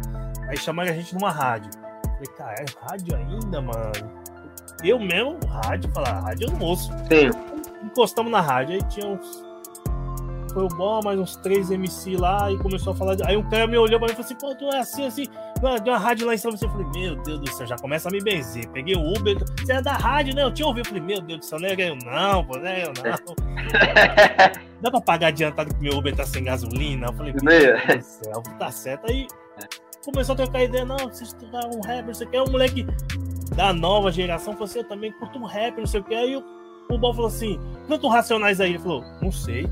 Aí 0.49 0.57
chamaram 0.57 0.91
a 0.91 0.95
gente 0.95 1.15
numa 1.15 1.31
rádio. 1.31 1.71
Falei, 2.03 2.33
cara, 2.37 2.55
é 2.55 2.91
rádio 2.91 3.17
ainda, 3.17 3.61
mano? 3.61 3.93
Eu 4.83 4.99
mesmo, 4.99 5.39
rádio, 5.47 5.91
falar, 5.93 6.21
rádio 6.21 6.49
eu 6.49 6.53
não 6.53 6.67
ouço. 6.67 6.91
Sim. 7.09 7.31
Encostamos 7.85 8.33
na 8.33 8.41
rádio, 8.41 8.75
aí 8.75 8.83
tinha 8.89 9.07
uns. 9.07 9.46
Foi 10.57 10.65
o 10.65 10.69
bom, 10.69 11.03
mais 11.05 11.21
uns 11.21 11.37
três 11.37 11.71
MC 11.71 12.17
lá 12.17 12.51
e 12.51 12.57
começou 12.57 12.95
a 12.95 12.97
falar. 12.97 13.15
de- 13.15 13.23
Aí 13.27 13.37
um 13.37 13.47
cara 13.47 13.67
me 13.67 13.77
olhou 13.77 13.99
pra 13.99 14.07
mim 14.09 14.15
e 14.15 14.17
falou 14.17 14.25
assim: 14.25 14.35
pô, 14.37 14.55
tu 14.55 14.65
é 14.75 14.79
assim, 14.79 15.07
assim. 15.07 15.25
Mano, 15.63 15.79
Tem 15.85 15.93
uma 15.93 15.99
rádio 15.99 16.27
lá 16.27 16.33
em 16.33 16.39
cima. 16.39 16.55
Eu 16.59 16.69
falei: 16.71 16.87
meu 16.95 17.15
Deus 17.23 17.41
do 17.41 17.51
céu, 17.51 17.67
já 17.67 17.77
começa 17.77 18.09
a 18.09 18.11
me 18.11 18.23
benzer. 18.23 18.67
Peguei 18.71 18.95
o 18.95 19.13
Uber, 19.13 19.37
você 19.61 19.73
é 19.75 19.83
da 19.83 19.93
rádio, 19.93 20.35
né? 20.35 20.43
Eu 20.45 20.51
tinha 20.55 20.67
ouvido. 20.67 20.87
Eu 20.87 20.89
falei: 20.89 21.03
meu 21.03 21.21
Deus 21.21 21.41
do 21.41 21.45
céu, 21.45 21.61
não 21.61 21.69
é 21.69 21.75
eu 21.79 21.97
não, 21.97 22.43
pô, 22.47 22.57
não 22.57 22.67
é 22.67 22.85
eu 22.85 22.93
não. 22.97 23.03
Dá 24.81 24.91
pra 24.91 25.01
pagar 25.03 25.27
adiantado 25.27 25.75
que 25.75 25.83
meu 25.83 25.99
Uber 25.99 26.17
tá 26.17 26.25
sem 26.25 26.43
gasolina? 26.43 27.09
Eu 27.09 27.13
falei: 27.13 27.35
meu 27.35 27.45
Meu. 27.45 27.87
Deus 27.87 27.99
do 27.99 28.03
céu, 28.25 28.43
tá 28.59 28.71
certo. 28.71 29.11
Aí 29.11 29.27
começou 30.07 30.33
a 30.33 30.37
trocar 30.37 30.63
ideia: 30.63 30.87
não, 30.87 30.97
você 30.97 31.25
estudar 31.25 31.67
um 31.67 31.83
rapper, 31.83 32.15
você 32.15 32.25
quer 32.25 32.41
um 32.41 32.51
moleque 32.51 32.87
da 33.55 33.75
nova 33.75 34.11
geração. 34.11 34.55
Falou 34.55 34.65
assim: 34.65 34.79
eu 34.79 34.89
também 34.89 35.13
curto 35.13 35.39
um 35.39 35.45
rap, 35.45 35.77
não 35.77 35.87
sei 35.87 36.01
o 36.01 36.05
que. 36.05 36.15
Aí 36.15 36.35
o, 36.35 36.43
o 36.91 36.97
Bal 36.97 37.13
falou 37.13 37.29
assim: 37.29 37.61
um 37.91 38.09
Racionais 38.09 38.59
aí. 38.59 38.71
Ele 38.71 38.79
falou: 38.79 39.05
não 39.21 39.31
sei. 39.31 39.69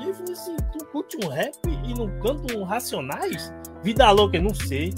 E 0.00 0.12
falei 0.12 0.32
assim: 0.32 0.56
tu 0.72 0.84
curte 0.86 1.16
um 1.24 1.28
rap 1.28 1.54
e 1.66 1.94
não 1.98 2.08
canta 2.20 2.56
um 2.56 2.64
Racionais? 2.64 3.52
Vida 3.82 4.10
louca, 4.10 4.40
não 4.40 4.54
sei. 4.54 4.92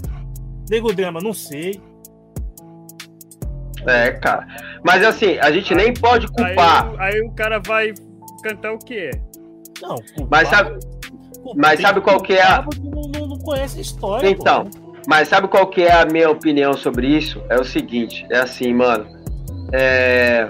Nego 0.71 0.93
Drama, 0.93 1.21
não 1.23 1.33
sei. 1.33 1.81
É, 3.87 4.11
cara. 4.13 4.47
Mas 4.85 5.05
assim, 5.05 5.39
a 5.39 5.51
gente 5.53 5.75
nem 5.75 5.95
pode 5.95 6.27
Aí, 6.39 6.47
culpar. 6.47 6.93
o- 6.93 7.01
aí 7.01 7.21
o 7.21 7.31
cara 7.33 7.61
vai 7.65 7.93
cantar 8.43 8.73
o 8.73 8.79
quê? 8.79 9.11
Não, 9.81 9.97
culpar- 10.17 10.27
Mas 10.31 10.49
sabe, 10.49 10.71
culpar- 11.43 11.55
mas 11.57 11.81
sabe 11.81 12.01
qual 12.01 12.21
que 12.21 12.33
é 12.33 12.43
a- 12.43 12.65
não, 12.83 13.27
não 13.29 13.39
conhece 13.39 13.79
a 13.79 13.83
história. 13.83 14.29
Então, 14.29 14.65
pô. 14.65 14.87
Mas 15.09 15.29
sabe 15.29 15.47
qual 15.47 15.69
que 15.69 15.83
é 15.83 15.93
a 15.93 16.05
minha 16.05 16.29
opinião 16.29 16.73
sobre 16.73 17.07
isso? 17.07 17.41
É 17.49 17.57
o 17.61 17.65
seguinte, 17.65 18.27
é 18.31 18.39
assim, 18.39 18.73
mano. 18.75 19.07
é, 19.73 20.49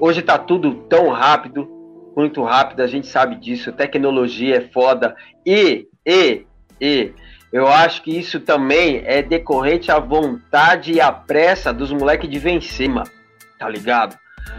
Hoje 0.00 0.20
tá 0.20 0.36
tudo 0.36 0.74
tão 0.88 1.10
rápido, 1.10 1.68
muito 2.16 2.42
rápido, 2.42 2.80
a 2.80 2.86
gente 2.86 3.06
sabe 3.06 3.36
disso. 3.36 3.72
Tecnologia 3.72 4.56
é 4.56 4.60
foda. 4.60 5.14
E, 5.44 5.86
e, 6.06 6.44
e, 6.80 7.12
eu 7.52 7.66
acho 7.66 8.02
que 8.02 8.16
isso 8.16 8.40
também 8.40 9.02
é 9.04 9.22
decorrente 9.22 9.90
à 9.90 9.98
vontade 9.98 10.92
e 10.92 11.00
à 11.00 11.12
pressa 11.12 11.72
dos 11.72 11.92
moleques 11.92 12.28
de 12.28 12.38
vencer, 12.38 12.88
mano. 12.88 13.10
Tá 13.58 13.68
ligado? 13.68 14.16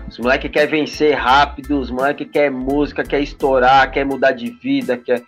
Os 0.07 0.17
moleques 0.19 0.51
querem 0.51 0.69
vencer 0.69 1.15
rápido, 1.15 1.79
os 1.79 1.89
moleques 1.89 2.27
querem 2.31 2.51
música, 2.51 3.03
quer 3.03 3.19
estourar, 3.19 3.91
quer 3.91 4.05
mudar 4.05 4.31
de 4.31 4.51
vida, 4.51 4.97
quer. 4.97 5.21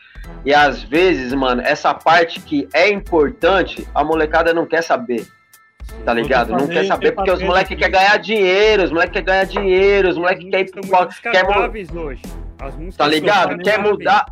E 0.46 0.54
às 0.54 0.84
vezes, 0.84 1.34
mano, 1.34 1.62
essa 1.62 1.94
parte 1.94 2.40
que 2.40 2.68
é 2.74 2.90
importante, 2.90 3.88
a 3.94 4.04
molecada 4.04 4.54
não 4.54 4.66
quer 4.66 4.82
saber. 4.82 5.26
Tá 6.04 6.14
ligado? 6.14 6.52
Não 6.52 6.68
quer 6.68 6.86
saber 6.86 7.12
porque 7.14 7.32
os 7.32 7.42
moleques 7.48 7.78
querem 7.78 7.92
ganhar 7.92 8.18
dinheiro, 8.18 8.84
os 8.84 8.92
moleques 8.92 9.14
querem 9.14 9.26
ganhar 9.26 9.44
dinheiro, 9.46 10.10
os 10.10 10.18
moleques 10.18 10.50
querem 10.50 10.66
ir 10.66 10.72
pro. 10.72 10.82
Quer, 11.32 11.44
hoje. 11.98 12.22
Tá 12.98 13.08
ligado? 13.08 13.58
Quer 13.64 13.80
mudar. 13.80 14.26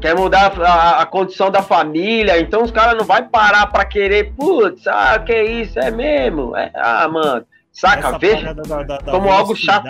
Quer 0.00 0.14
mudar 0.14 0.52
a, 0.60 1.00
a 1.02 1.06
condição 1.06 1.50
da 1.50 1.62
família, 1.62 2.38
então 2.38 2.62
os 2.62 2.70
caras 2.70 2.94
não 2.98 3.04
vai 3.06 3.22
parar 3.22 3.66
pra 3.68 3.82
querer, 3.84 4.34
putz, 4.36 4.86
ah, 4.86 5.18
que 5.18 5.42
isso, 5.42 5.78
é 5.78 5.90
mesmo? 5.90 6.54
É, 6.54 6.70
ah, 6.74 7.08
mano. 7.08 7.46
Saca? 7.72 8.08
Essa 8.08 8.18
Veja 8.18 8.54
da- 8.54 8.82
da- 8.82 8.98
da 8.98 9.10
como 9.10 9.30
algo 9.30 9.56
chato. 9.56 9.88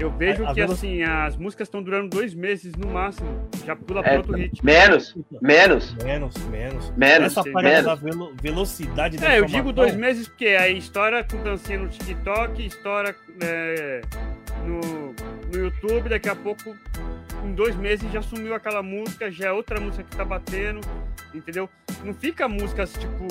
Eu 0.00 0.10
vejo 0.10 0.46
A- 0.46 0.50
a 0.50 0.54
que 0.54 0.62
assim, 0.62 1.02
as 1.02 1.36
músicas 1.36 1.68
estão 1.68 1.82
durando 1.82 2.08
dois 2.08 2.32
meses 2.32 2.74
no 2.74 2.88
máximo. 2.88 3.28
Já 3.66 3.76
pula 3.76 4.00
É, 4.00 4.02
para 4.04 4.16
outro 4.16 4.32
ritmo. 4.34 4.60
menos, 4.64 5.14
menos, 5.42 5.94
Menos, 6.02 6.34
menos. 6.46 6.90
menos, 6.96 7.26
Essa 7.36 7.44
parada 7.52 7.68
menos. 7.74 7.84
da 7.84 7.94
velo- 7.96 8.34
velocidade 8.40 9.18
da 9.18 9.30
É, 9.34 9.38
eu 9.40 9.44
digo 9.44 9.72
dois 9.74 9.94
meses 9.94 10.26
porque 10.26 10.46
aí 10.48 10.78
estoura 10.78 11.22
com 11.22 11.42
dancinha 11.42 11.78
no 11.78 11.88
TikTok, 11.88 12.64
estoura 12.66 13.14
é, 13.42 14.00
no, 14.66 15.12
no 15.52 15.64
YouTube, 15.64 16.08
daqui 16.08 16.30
a 16.30 16.34
pouco, 16.34 16.74
em 17.44 17.52
dois 17.52 17.76
meses 17.76 18.10
já 18.10 18.22
sumiu 18.22 18.54
aquela 18.54 18.82
música, 18.82 19.30
já 19.30 19.48
é 19.48 19.52
outra 19.52 19.78
música 19.78 20.02
que 20.02 20.16
tá 20.16 20.24
batendo, 20.24 20.80
entendeu? 21.34 21.68
Não 22.02 22.14
fica 22.14 22.48
músicas 22.48 22.92
tipo. 22.94 23.26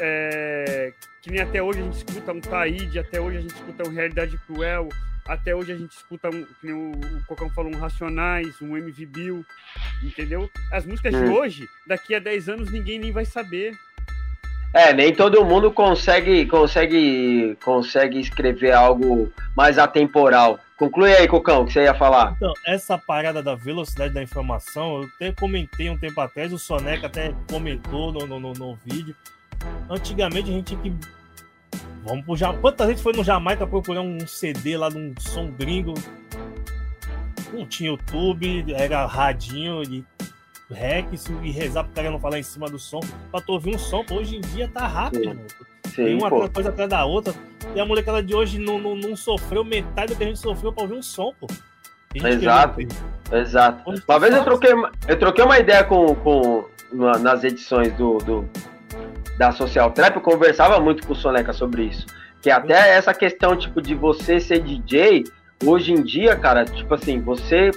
é, 0.00 0.92
que 1.22 1.30
nem 1.30 1.40
até 1.40 1.62
hoje 1.62 1.80
a 1.80 1.82
gente 1.82 1.96
escuta 1.96 2.32
um 2.32 2.40
Taíde, 2.40 2.98
até 2.98 3.20
hoje 3.20 3.38
a 3.38 3.40
gente 3.40 3.54
escuta 3.54 3.88
um 3.88 3.92
Realidade 3.92 4.38
Cruel, 4.46 4.88
até 5.28 5.54
hoje 5.54 5.72
a 5.72 5.76
gente 5.76 5.92
escuta 5.92 6.28
um, 6.28 6.42
que 6.44 6.66
nem 6.66 6.74
o, 6.74 6.92
o 6.92 7.24
Cocão 7.26 7.50
falou, 7.50 7.72
um 7.74 7.78
Racionais, 7.78 8.60
um 8.60 8.76
MV 8.76 9.06
Bill, 9.06 9.44
entendeu? 10.02 10.50
As 10.72 10.84
músicas 10.86 11.12
de 11.14 11.20
Hum. 11.24 11.32
hoje, 11.34 11.68
daqui 11.86 12.14
a 12.14 12.18
10 12.18 12.48
anos 12.48 12.70
ninguém 12.70 12.98
nem 12.98 13.10
vai 13.12 13.24
saber. 13.24 13.74
É, 14.74 14.92
nem 14.92 15.14
todo 15.14 15.44
mundo 15.44 15.70
consegue, 15.72 16.44
consegue, 16.46 17.56
consegue 17.64 18.20
escrever 18.20 18.72
algo 18.72 19.32
mais 19.56 19.78
atemporal. 19.78 20.60
Conclui 20.76 21.14
aí, 21.14 21.26
Cocão, 21.26 21.62
o 21.62 21.66
que 21.66 21.72
você 21.72 21.84
ia 21.84 21.94
falar. 21.94 22.34
Então, 22.36 22.52
essa 22.66 22.98
parada 22.98 23.42
da 23.42 23.54
velocidade 23.54 24.12
da 24.12 24.22
informação, 24.22 25.00
eu 25.02 25.08
até 25.16 25.32
comentei 25.32 25.88
um 25.88 25.96
tempo 25.96 26.20
atrás, 26.20 26.52
o 26.52 26.58
Soneca 26.58 27.06
até 27.06 27.32
comentou 27.50 28.12
no, 28.12 28.26
no, 28.26 28.38
no- 28.38 28.52
no 28.52 28.78
vídeo. 28.84 29.16
Antigamente 29.88 30.50
a 30.50 30.52
gente 30.52 30.66
tinha 30.76 30.80
que. 30.82 30.92
Vamos 32.06 32.24
pro 32.24 32.36
Jamaica. 32.36 32.60
Quantas 32.60 32.86
vezes 32.86 33.02
foi 33.02 33.12
no 33.12 33.24
Jamaica 33.24 33.66
procurar 33.66 34.00
um 34.00 34.18
CD 34.26 34.76
lá 34.76 34.88
de 34.88 34.96
um 34.98 35.12
som 35.18 35.50
gringo? 35.50 35.94
Não 37.52 37.66
tinha 37.66 37.90
YouTube, 37.90 38.72
era 38.74 39.06
radinho 39.06 39.82
e 39.82 40.04
rec 40.70 41.06
e 41.42 41.50
rezar 41.50 41.84
pro 41.84 41.92
cara 41.94 42.10
não 42.10 42.18
falar 42.20 42.38
em 42.38 42.42
cima 42.42 42.68
do 42.68 42.78
som. 42.78 43.00
Pra 43.30 43.40
tu 43.40 43.52
ouvir 43.52 43.74
um 43.74 43.78
som, 43.78 44.04
hoje 44.10 44.36
em 44.36 44.40
dia 44.40 44.68
tá 44.68 44.86
rápido, 44.86 45.26
mano. 45.28 45.40
Tem 45.94 46.14
uma 46.14 46.28
pô. 46.28 46.48
coisa 46.50 46.68
atrás 46.70 46.90
da 46.90 47.04
outra. 47.04 47.32
E 47.74 47.80
a 47.80 47.84
molecada 47.86 48.22
de 48.22 48.34
hoje 48.34 48.58
não, 48.58 48.78
não, 48.78 48.94
não 48.94 49.16
sofreu 49.16 49.64
metade 49.64 50.12
do 50.12 50.16
que 50.18 50.24
a 50.24 50.26
gente 50.26 50.38
sofreu 50.38 50.72
pra 50.72 50.82
ouvir 50.82 50.96
um 50.96 51.02
som, 51.02 51.32
pô. 51.40 51.46
Exato. 52.14 52.76
queria- 52.76 53.40
Exato. 53.40 53.90
Hoje 53.90 54.00
Uma 54.02 54.06
tá 54.06 54.18
vez 54.18 54.34
eu 54.34 54.44
troquei, 54.44 54.70
eu 55.08 55.18
troquei 55.18 55.44
uma 55.44 55.58
ideia 55.58 55.84
com, 55.84 56.14
com 56.16 56.64
na- 56.92 57.18
nas 57.18 57.44
edições 57.44 57.92
do, 57.94 58.18
do- 58.18 58.48
da 59.36 59.52
Social 59.52 59.90
Trap, 59.90 60.16
eu 60.16 60.22
conversava 60.22 60.80
muito 60.80 61.06
com 61.06 61.12
o 61.12 61.16
Soneca 61.16 61.52
sobre 61.52 61.84
isso. 61.84 62.06
Que 62.40 62.50
até 62.50 62.96
essa 62.96 63.12
questão, 63.12 63.56
tipo, 63.56 63.82
de 63.82 63.94
você 63.94 64.38
ser 64.40 64.60
DJ, 64.60 65.24
hoje 65.64 65.92
em 65.92 66.02
dia, 66.02 66.36
cara, 66.36 66.64
tipo 66.64 66.94
assim, 66.94 67.20
você 67.20 67.70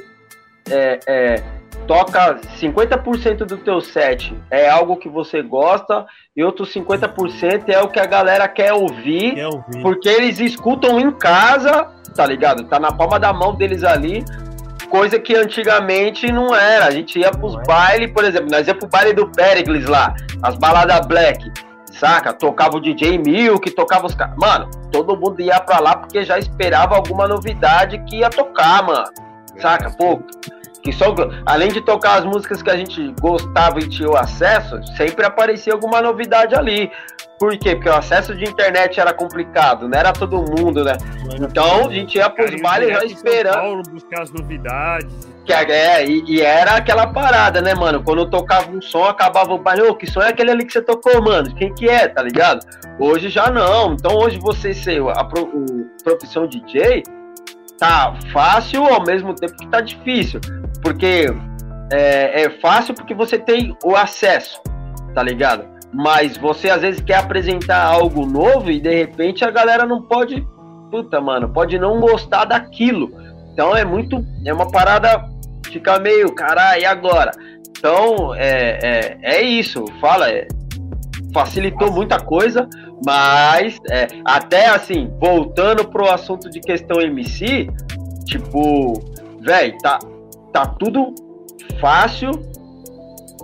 é, 0.69 0.99
é, 1.07 1.43
toca 1.87 2.39
50% 2.59 3.37
do 3.45 3.57
teu 3.57 3.81
set 3.81 4.35
é 4.51 4.69
algo 4.69 4.97
que 4.97 5.09
você 5.09 5.41
gosta 5.41 6.05
e 6.35 6.43
outros 6.43 6.73
50% 6.73 7.69
é 7.69 7.81
o 7.81 7.87
que 7.87 7.99
a 7.99 8.05
galera 8.05 8.47
quer 8.47 8.73
ouvir 8.73 9.35
Quer 9.35 9.47
ouvir. 9.47 9.81
porque 9.81 10.07
eles 10.07 10.39
escutam 10.39 10.99
em 10.99 11.11
casa, 11.11 11.87
tá 12.15 12.25
ligado? 12.25 12.65
Tá 12.65 12.79
na 12.79 12.91
palma 12.91 13.19
da 13.19 13.33
mão 13.33 13.55
deles 13.55 13.83
ali, 13.83 14.23
coisa 14.89 15.19
que 15.19 15.35
antigamente 15.35 16.31
não 16.31 16.53
era. 16.53 16.85
A 16.85 16.91
gente 16.91 17.19
ia 17.19 17.31
pros 17.31 17.55
é. 17.55 17.63
bailes, 17.63 18.11
por 18.11 18.23
exemplo, 18.25 18.49
nós 18.51 18.67
ia 18.67 18.75
pro 18.75 18.87
baile 18.87 19.13
do 19.13 19.29
Pericles 19.29 19.85
lá, 19.85 20.15
as 20.43 20.55
baladas 20.55 21.05
black, 21.07 21.51
saca? 21.91 22.33
Tocava 22.33 22.77
o 22.77 22.81
DJ 22.81 23.17
Milk, 23.17 23.69
tocava 23.71 24.07
os 24.07 24.15
caras. 24.15 24.35
Mano, 24.37 24.69
todo 24.91 25.15
mundo 25.15 25.41
ia 25.41 25.59
pra 25.59 25.79
lá 25.79 25.95
porque 25.95 26.23
já 26.23 26.37
esperava 26.37 26.95
alguma 26.95 27.27
novidade 27.27 27.99
que 28.05 28.17
ia 28.17 28.29
tocar, 28.29 28.83
mano. 28.83 29.07
Saca? 29.59 29.91
Pô, 29.91 30.19
que 30.81 30.91
só, 30.93 31.13
além 31.45 31.69
de 31.69 31.81
tocar 31.81 32.19
as 32.19 32.25
músicas 32.25 32.61
que 32.61 32.69
a 32.69 32.77
gente 32.77 33.13
gostava 33.19 33.79
e 33.79 33.87
tinha 33.87 34.09
o 34.09 34.15
acesso, 34.15 34.79
sempre 34.95 35.25
aparecia 35.25 35.73
alguma 35.73 36.01
novidade 36.01 36.55
ali. 36.55 36.89
Por 37.39 37.57
quê? 37.57 37.75
Porque 37.75 37.89
o 37.89 37.93
acesso 37.95 38.35
de 38.35 38.43
internet 38.43 38.99
era 38.99 39.13
complicado, 39.13 39.87
não 39.87 39.97
era 39.97 40.11
todo 40.11 40.37
mundo, 40.37 40.83
né? 40.83 40.93
Então 41.39 41.87
a 41.87 41.93
gente 41.93 42.17
ia 42.17 42.29
pros 42.29 42.61
bailes 42.61 42.89
já 42.89 43.03
esperando. 43.05 43.53
Paulo 43.55 43.83
buscar 43.89 44.23
as 44.23 44.31
novidades. 44.31 45.27
Que, 45.45 45.53
é, 45.53 46.05
e, 46.05 46.23
e 46.27 46.41
era 46.41 46.75
aquela 46.75 47.07
parada, 47.07 47.61
né, 47.61 47.73
mano? 47.73 48.03
Quando 48.03 48.29
tocava 48.29 48.69
um 48.69 48.81
som, 48.81 49.05
acabava 49.05 49.53
o 49.53 49.57
baile. 49.57 49.83
Ô, 49.83 49.95
que 49.95 50.05
som 50.05 50.21
é 50.21 50.27
aquele 50.29 50.51
ali 50.51 50.65
que 50.65 50.73
você 50.73 50.81
tocou, 50.81 51.21
mano? 51.21 51.55
Quem 51.55 51.73
que 51.73 51.87
é, 51.89 52.07
tá 52.07 52.21
ligado? 52.21 52.59
Hoje 52.99 53.29
já 53.29 53.49
não. 53.49 53.93
Então 53.93 54.15
hoje 54.15 54.37
você 54.39 54.73
ser 54.73 55.01
a 55.09 55.23
pro- 55.23 55.43
o 55.49 55.87
profissão 56.03 56.45
DJ 56.45 57.03
tá 57.79 58.13
fácil 58.31 58.85
ao 58.85 59.03
mesmo 59.03 59.33
tempo 59.33 59.55
que 59.55 59.67
tá 59.67 59.81
difícil. 59.81 60.39
Porque 60.81 61.27
é, 61.91 62.43
é 62.43 62.49
fácil 62.59 62.93
porque 62.93 63.15
você 63.15 63.37
tem 63.37 63.75
o 63.83 63.95
acesso, 63.95 64.61
tá 65.15 65.23
ligado? 65.23 65.65
Mas 65.91 66.37
você 66.37 66.69
às 66.69 66.81
vezes 66.81 67.01
quer 67.01 67.15
apresentar 67.15 67.83
algo 67.83 68.25
novo 68.25 68.69
e 68.69 68.79
de 68.79 68.93
repente 68.93 69.43
a 69.43 69.49
galera 69.49 69.85
não 69.85 70.03
pode. 70.03 70.45
Puta, 70.91 71.19
mano, 71.21 71.49
pode 71.49 71.79
não 71.79 71.99
gostar 71.99 72.45
daquilo. 72.45 73.11
Então 73.53 73.75
é 73.75 73.83
muito. 73.83 74.23
É 74.45 74.53
uma 74.53 74.69
parada. 74.69 75.27
Fica 75.65 75.99
meio, 75.99 76.33
caralho, 76.33 76.81
e 76.81 76.85
agora? 76.85 77.31
Então 77.77 78.33
é, 78.35 78.79
é, 78.81 79.17
é 79.21 79.41
isso. 79.41 79.85
Fala, 79.99 80.29
é, 80.29 80.47
facilitou 81.33 81.91
muita 81.91 82.19
coisa, 82.19 82.67
mas 83.05 83.77
é, 83.89 84.07
até 84.25 84.67
assim, 84.67 85.11
voltando 85.19 85.87
pro 85.87 86.09
assunto 86.09 86.49
de 86.49 86.59
questão 86.59 87.01
MC, 87.01 87.69
tipo, 88.25 88.93
velho, 89.41 89.77
tá, 89.81 89.99
tá 90.51 90.65
tudo 90.65 91.13
fácil 91.79 92.31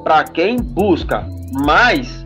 pra 0.03 0.23
quem 0.23 0.57
busca, 0.57 1.27
mas 1.65 2.23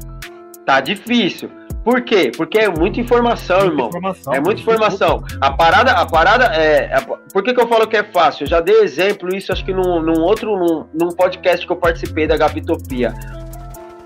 tá 0.65 0.79
difícil. 0.79 1.49
Por 1.83 2.01
quê? 2.01 2.31
Porque 2.35 2.59
é 2.59 2.69
muita 2.69 2.99
informação, 2.99 3.61
irmão. 3.61 3.87
Informação, 3.87 4.33
É 4.33 4.39
muita 4.39 4.61
informação. 4.61 5.23
A 5.39 5.51
parada, 5.51 5.91
a 5.91 6.05
parada 6.05 6.45
é. 6.53 6.91
é- 6.93 7.01
por 7.31 7.41
que, 7.41 7.53
que 7.53 7.61
eu 7.61 7.67
falo 7.67 7.87
que 7.87 7.95
é 7.95 8.03
fácil? 8.03 8.43
Eu 8.43 8.47
já 8.47 8.59
dei 8.59 8.81
exemplo 8.81 9.33
isso, 9.33 9.51
acho 9.51 9.63
que 9.63 9.73
num, 9.73 10.01
num 10.01 10.21
outro, 10.21 10.57
num, 10.57 10.85
num 10.93 11.09
podcast 11.09 11.65
que 11.65 11.71
eu 11.71 11.77
participei 11.77 12.27
da 12.27 12.35
Gabitopia. 12.35 13.13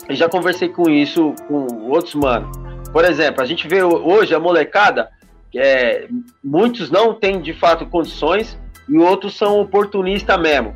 E 0.07 0.15
já 0.15 0.29
conversei 0.29 0.69
com 0.69 0.89
isso 0.89 1.33
com 1.47 1.65
outros 1.89 2.13
mano. 2.13 2.51
Por 2.93 3.03
exemplo, 3.03 3.41
a 3.43 3.45
gente 3.45 3.67
vê 3.67 3.83
ho- 3.83 4.07
hoje 4.07 4.33
a 4.33 4.39
molecada, 4.39 5.09
é, 5.55 6.07
muitos 6.43 6.89
não 6.89 7.13
têm 7.13 7.41
de 7.41 7.51
fato 7.53 7.85
condições 7.87 8.57
e 8.87 8.97
outros 8.97 9.35
são 9.35 9.59
oportunistas 9.59 10.39
mesmo. 10.39 10.73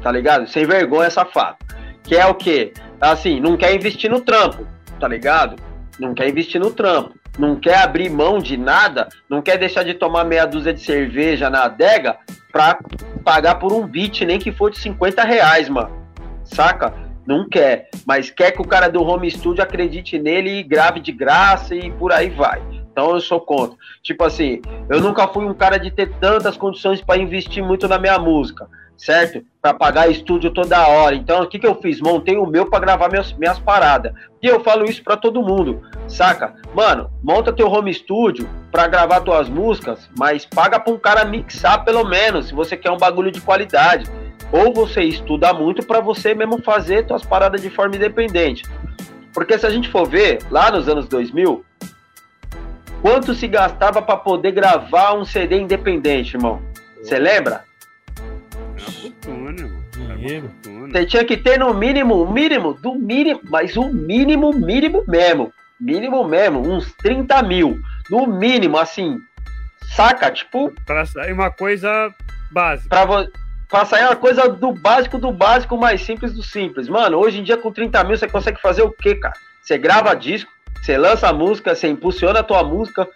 Tá 0.00 0.12
ligado? 0.12 0.46
Sem 0.46 0.64
vergonha, 0.66 1.10
safado. 1.10 1.56
Que 2.04 2.14
é 2.14 2.26
o 2.26 2.34
quê? 2.34 2.72
Assim, 3.00 3.40
não 3.40 3.56
quer 3.56 3.74
investir 3.74 4.10
no 4.10 4.20
trampo, 4.20 4.66
tá 5.00 5.08
ligado? 5.08 5.56
Não 5.98 6.14
quer 6.14 6.28
investir 6.28 6.60
no 6.60 6.70
trampo 6.70 7.14
não 7.36 7.56
quer 7.56 7.78
abrir 7.78 8.08
mão 8.08 8.38
de 8.38 8.56
nada, 8.56 9.08
não 9.28 9.42
quer 9.42 9.58
deixar 9.58 9.82
de 9.82 9.94
tomar 9.94 10.22
meia 10.22 10.46
dúzia 10.46 10.72
de 10.72 10.78
cerveja 10.80 11.50
na 11.50 11.64
adega 11.64 12.16
pra 12.52 12.78
pagar 13.24 13.56
por 13.56 13.72
um 13.72 13.84
beat, 13.88 14.20
nem 14.20 14.38
que 14.38 14.52
for 14.52 14.70
de 14.70 14.78
50 14.78 15.24
reais, 15.24 15.68
mano. 15.68 15.90
Saca? 16.44 16.94
Não 17.26 17.48
quer. 17.48 17.88
Mas 18.06 18.30
quer 18.30 18.52
que 18.52 18.60
o 18.60 18.66
cara 18.66 18.88
do 18.88 19.02
home 19.02 19.30
studio 19.30 19.62
acredite 19.62 20.18
nele 20.18 20.58
e 20.58 20.62
grave 20.62 21.00
de 21.00 21.12
graça 21.12 21.74
e 21.74 21.90
por 21.90 22.12
aí 22.12 22.30
vai. 22.30 22.62
Então 22.94 23.10
eu 23.10 23.20
sou 23.20 23.40
contra. 23.40 23.76
Tipo 24.02 24.22
assim, 24.22 24.62
eu 24.88 25.00
nunca 25.00 25.26
fui 25.26 25.44
um 25.44 25.52
cara 25.52 25.78
de 25.78 25.90
ter 25.90 26.12
tantas 26.20 26.56
condições 26.56 27.00
para 27.00 27.20
investir 27.20 27.60
muito 27.60 27.88
na 27.88 27.98
minha 27.98 28.16
música, 28.20 28.68
certo? 28.96 29.42
Para 29.60 29.74
pagar 29.74 30.08
estúdio 30.08 30.52
toda 30.52 30.86
hora. 30.86 31.16
Então 31.16 31.42
o 31.42 31.48
que, 31.48 31.58
que 31.58 31.66
eu 31.66 31.74
fiz? 31.80 32.00
Montei 32.00 32.36
o 32.36 32.46
meu 32.46 32.70
para 32.70 32.78
gravar 32.78 33.08
minhas, 33.08 33.32
minhas 33.32 33.58
paradas. 33.58 34.12
E 34.40 34.46
eu 34.46 34.60
falo 34.60 34.84
isso 34.84 35.02
para 35.02 35.16
todo 35.16 35.42
mundo, 35.42 35.82
saca? 36.06 36.54
Mano, 36.72 37.10
monta 37.20 37.52
teu 37.52 37.68
home 37.68 37.92
studio 37.92 38.48
para 38.70 38.86
gravar 38.86 39.22
tuas 39.22 39.48
músicas, 39.48 40.08
mas 40.16 40.46
paga 40.46 40.78
pra 40.78 40.92
um 40.92 40.98
cara 40.98 41.24
mixar 41.24 41.84
pelo 41.84 42.04
menos, 42.04 42.46
se 42.46 42.54
você 42.54 42.76
quer 42.76 42.92
um 42.92 42.98
bagulho 42.98 43.32
de 43.32 43.40
qualidade. 43.40 44.04
Ou 44.52 44.72
você 44.72 45.02
estuda 45.02 45.52
muito 45.52 45.84
para 45.86 46.00
você 46.00 46.34
mesmo 46.34 46.62
fazer 46.62 47.06
tuas 47.06 47.24
paradas 47.24 47.60
de 47.62 47.70
forma 47.70 47.96
independente. 47.96 48.62
Porque 49.32 49.58
se 49.58 49.66
a 49.66 49.70
gente 49.70 49.88
for 49.88 50.08
ver, 50.08 50.38
lá 50.50 50.70
nos 50.70 50.88
anos 50.88 51.08
2000, 51.08 51.64
quanto 53.02 53.34
se 53.34 53.48
gastava 53.48 54.00
para 54.00 54.16
poder 54.16 54.52
gravar 54.52 55.14
um 55.14 55.24
CD 55.24 55.58
independente, 55.58 56.36
irmão? 56.36 56.62
Você 57.02 57.18
lembra? 57.18 57.64
É. 59.26 60.36
É. 60.36 60.42
Você 60.90 61.06
tinha 61.06 61.24
que 61.24 61.36
ter 61.36 61.58
no 61.58 61.74
mínimo, 61.74 62.22
o 62.22 62.32
mínimo, 62.32 62.74
do 62.74 62.94
mínimo, 62.94 63.40
mas 63.50 63.76
o 63.76 63.88
mínimo, 63.92 64.52
mínimo 64.52 65.02
mesmo. 65.06 65.52
Mínimo 65.80 66.24
mesmo, 66.26 66.60
uns 66.60 66.92
30 66.94 67.42
mil. 67.42 67.78
No 68.10 68.26
mínimo, 68.26 68.78
assim. 68.78 69.18
Saca? 69.96 70.30
Tipo, 70.30 70.72
Pra 70.86 71.04
sair 71.04 71.32
uma 71.32 71.50
coisa 71.50 72.08
básica. 72.52 72.88
pra, 72.88 73.04
vo- 73.04 73.28
pra 73.74 73.84
sair 73.84 74.04
uma 74.04 74.14
coisa 74.14 74.48
do 74.48 74.70
básico 74.70 75.18
do 75.18 75.32
básico, 75.32 75.76
mais 75.76 76.00
simples 76.00 76.32
do 76.32 76.44
simples. 76.44 76.88
Mano, 76.88 77.18
hoje 77.18 77.40
em 77.40 77.42
dia 77.42 77.56
com 77.56 77.72
30 77.72 78.04
mil 78.04 78.16
você 78.16 78.28
consegue 78.28 78.60
fazer 78.60 78.82
o 78.82 78.90
quê, 78.92 79.16
cara? 79.16 79.34
Você 79.60 79.76
grava 79.76 80.14
disco, 80.14 80.48
você 80.80 80.96
lança 80.96 81.32
música, 81.32 81.74
você 81.74 81.88
impulsiona 81.88 82.38
a 82.38 82.44
tua 82.44 82.62
música. 82.62 83.08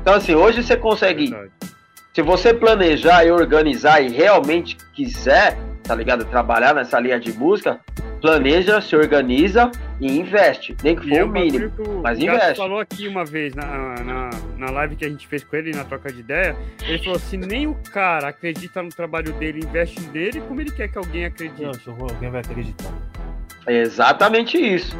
Então, 0.00 0.14
assim, 0.14 0.36
hoje 0.36 0.62
você 0.62 0.76
consegue. 0.76 1.30
Verdade. 1.30 1.50
Se 2.14 2.22
você 2.22 2.54
planejar 2.54 3.24
e 3.24 3.32
organizar 3.32 4.00
e 4.00 4.08
realmente 4.08 4.76
quiser, 4.94 5.58
tá 5.82 5.96
ligado? 5.96 6.24
Trabalhar 6.26 6.72
nessa 6.72 7.00
linha 7.00 7.18
de 7.18 7.32
música, 7.32 7.80
planeja, 8.26 8.80
se 8.80 8.96
organiza 8.96 9.70
e 10.00 10.18
investe. 10.18 10.76
Nem 10.82 10.96
que 10.96 11.08
for 11.08 11.16
é 11.16 11.24
o 11.24 11.28
mínimo. 11.28 11.72
o 11.78 12.02
mas 12.02 12.18
Gato 12.18 12.36
investe. 12.36 12.56
falou 12.56 12.80
aqui 12.80 13.06
uma 13.06 13.24
vez 13.24 13.54
na, 13.54 13.94
na, 14.02 14.30
na 14.58 14.70
live 14.70 14.96
que 14.96 15.04
a 15.04 15.08
gente 15.08 15.28
fez 15.28 15.44
com 15.44 15.54
ele, 15.54 15.70
na 15.70 15.84
troca 15.84 16.12
de 16.12 16.20
ideia. 16.20 16.56
Ele 16.82 16.98
falou: 16.98 17.18
se 17.20 17.36
nem 17.36 17.68
o 17.68 17.74
cara 17.92 18.28
acredita 18.28 18.82
no 18.82 18.88
trabalho 18.88 19.32
dele, 19.34 19.60
investe 19.64 20.00
nele, 20.12 20.40
como 20.40 20.60
ele 20.60 20.72
quer 20.72 20.88
que 20.88 20.98
alguém 20.98 21.24
acredite? 21.24 21.62
Não, 21.86 21.94
alguém 22.00 22.30
vai 22.30 22.40
acreditar. 22.40 22.90
É 23.66 23.80
exatamente 23.80 24.58
isso. 24.58 24.96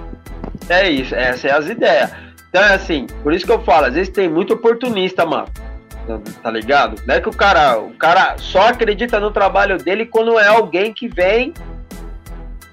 É 0.69 0.89
isso, 0.89 1.15
essas 1.15 1.40
são 1.40 1.59
as 1.59 1.69
ideias. 1.69 2.12
Então 2.48 2.62
é 2.62 2.74
assim, 2.74 3.07
por 3.23 3.32
isso 3.32 3.44
que 3.44 3.53
eu 3.53 3.62
falo, 3.62 3.86
às 3.86 3.94
vezes 3.94 4.09
tem 4.09 4.28
muito 4.28 4.55
oportunista, 4.55 5.27
mano. 5.27 5.48
Tá 6.40 6.51
ligado? 6.53 7.03
Não 7.05 7.16
é 7.16 7.20
que 7.20 7.28
o 7.28 7.32
cara, 7.32 7.81
o 7.81 7.90
cara 7.94 8.39
só 8.39 8.69
acredita 8.69 9.19
no 9.19 9.32
trabalho 9.32 9.77
dele 9.77 10.07
quando 10.07 10.39
é 10.39 10.47
alguém 10.47 10.93
que 10.93 11.09
vem. 11.09 11.53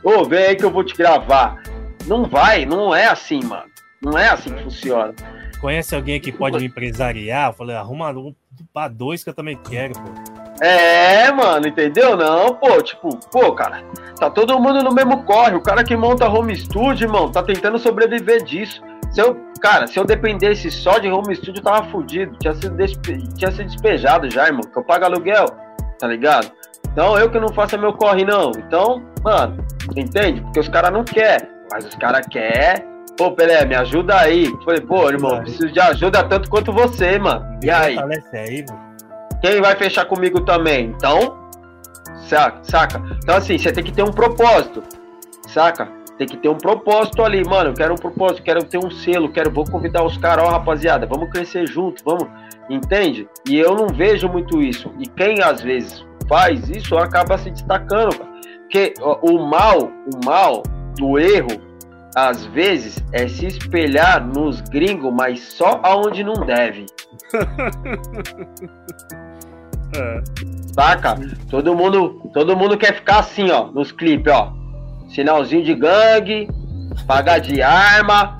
Ô, 0.03 0.25
vem 0.25 0.47
aí 0.47 0.55
que 0.55 0.65
eu 0.65 0.71
vou 0.71 0.83
te 0.83 0.95
gravar. 0.95 1.61
Não 2.05 2.25
vai, 2.25 2.65
não 2.65 2.93
é 2.93 3.07
assim, 3.07 3.41
mano. 3.43 3.71
Não 4.01 4.17
é 4.17 4.29
assim 4.29 4.53
que 4.53 4.63
funciona. 4.63 5.13
Conhece 5.61 5.95
alguém 5.95 6.19
que 6.19 6.31
pode 6.31 6.57
me 6.57 6.65
empresariar? 6.65 7.49
Eu 7.49 7.53
falei, 7.53 7.73
arruma 7.73 8.09
um 8.11 8.35
pra 8.73 8.89
dois 8.89 9.23
que 9.23 9.29
eu 9.29 9.33
também 9.33 9.57
quero, 9.57 9.93
pô. 9.93 10.63
É, 10.63 11.31
mano, 11.31 11.67
entendeu? 11.67 12.17
Não, 12.17 12.53
pô, 12.55 12.81
tipo, 12.81 13.17
pô, 13.31 13.53
cara, 13.53 13.81
tá 14.19 14.29
todo 14.29 14.59
mundo 14.59 14.83
no 14.83 14.93
mesmo 14.93 15.23
corre. 15.23 15.55
O 15.55 15.61
cara 15.61 15.83
que 15.83 15.95
monta 15.95 16.27
home 16.27 16.53
studio, 16.55 17.05
irmão, 17.05 17.31
tá 17.31 17.41
tentando 17.41 17.79
sobreviver 17.79 18.43
disso. 18.43 18.81
Se 19.09 19.21
eu, 19.21 19.37
cara, 19.61 19.87
se 19.87 19.97
eu 19.97 20.03
dependesse 20.03 20.69
só 20.69 20.99
de 20.99 21.07
home 21.07 21.33
studio, 21.33 21.59
eu 21.59 21.63
tava 21.63 21.89
fudido. 21.89 22.35
Tinha 22.39 22.53
sido, 22.53 22.75
despe... 22.75 23.23
tinha 23.35 23.51
sido 23.51 23.67
despejado 23.67 24.29
já, 24.29 24.47
irmão, 24.47 24.61
que 24.61 24.77
eu 24.77 24.83
pago 24.83 25.05
aluguel, 25.05 25.45
tá 25.97 26.07
ligado? 26.07 26.51
Então 26.93 27.17
eu 27.17 27.29
que 27.29 27.39
não 27.39 27.49
faço 27.49 27.77
meu 27.77 27.91
corre, 27.91 28.23
não. 28.23 28.51
Então, 28.51 29.03
mano, 29.23 29.65
entende? 29.97 30.41
Porque 30.41 30.59
os 30.59 30.69
caras 30.69 30.91
não 30.91 31.03
querem, 31.03 31.47
mas 31.71 31.85
os 31.85 31.95
caras 31.95 32.25
querem. 32.27 32.85
Pô, 33.17 33.31
Pelé, 33.31 33.65
me 33.65 33.75
ajuda 33.75 34.15
aí. 34.15 34.47
Falei, 34.63 34.81
pô, 34.81 35.09
irmão, 35.09 35.41
preciso 35.41 35.71
de 35.71 35.79
ajuda 35.79 36.23
tanto 36.23 36.49
quanto 36.49 36.71
você, 36.71 37.17
mano. 37.19 37.59
E 37.63 37.69
aí? 37.69 37.97
Quem 39.41 39.59
vai 39.59 39.75
fechar 39.75 40.05
comigo 40.05 40.41
também? 40.41 40.93
Então, 40.95 41.49
saca? 42.27 42.63
saca? 42.63 43.01
Então, 43.23 43.35
assim, 43.35 43.57
você 43.57 43.71
tem 43.71 43.83
que 43.83 43.91
ter 43.91 44.03
um 44.03 44.11
propósito, 44.11 44.83
saca? 45.47 45.89
Tem 46.17 46.27
que 46.27 46.37
ter 46.37 46.49
um 46.49 46.57
propósito 46.57 47.23
ali, 47.23 47.43
mano. 47.43 47.71
Eu 47.71 47.73
quero 47.73 47.93
um 47.93 47.97
propósito, 47.97 48.43
quero 48.43 48.63
ter 48.63 48.77
um 48.77 48.91
selo, 48.91 49.31
quero, 49.31 49.51
vou 49.51 49.65
convidar 49.65 50.03
os 50.03 50.15
caras, 50.17 50.45
ó, 50.45 50.49
rapaziada, 50.51 51.07
vamos 51.07 51.29
crescer 51.29 51.67
junto, 51.67 52.03
vamos, 52.05 52.27
entende? 52.69 53.27
E 53.47 53.57
eu 53.57 53.75
não 53.75 53.87
vejo 53.87 54.29
muito 54.29 54.61
isso. 54.61 54.91
E 54.99 55.07
quem 55.07 55.41
às 55.41 55.61
vezes 55.61 56.05
faz 56.27 56.69
isso 56.69 56.97
acaba 56.97 57.37
se 57.37 57.49
destacando, 57.51 58.17
cara. 58.17 58.33
Porque 58.61 58.93
o 59.21 59.37
mal, 59.39 59.79
o 59.83 60.25
mal 60.25 60.63
do 60.97 61.19
erro, 61.19 61.61
às 62.15 62.45
vezes, 62.47 63.03
é 63.11 63.27
se 63.27 63.45
espelhar 63.45 64.25
nos 64.25 64.61
gringos, 64.61 65.13
mas 65.13 65.39
só 65.41 65.79
aonde 65.83 66.23
não 66.23 66.45
deve. 66.45 66.85
É. 69.95 70.23
Saca? 70.73 71.15
Todo 71.51 71.75
mundo, 71.75 72.29
todo 72.33 72.57
mundo 72.57 72.77
quer 72.77 72.95
ficar 72.95 73.19
assim, 73.19 73.51
ó, 73.51 73.67
nos 73.67 73.91
clipes, 73.91 74.33
ó. 74.33 74.51
Sinalzinho 75.09 75.63
de 75.63 75.75
gangue, 75.75 76.47
pagar 77.05 77.39
de 77.39 77.61
arma. 77.61 78.35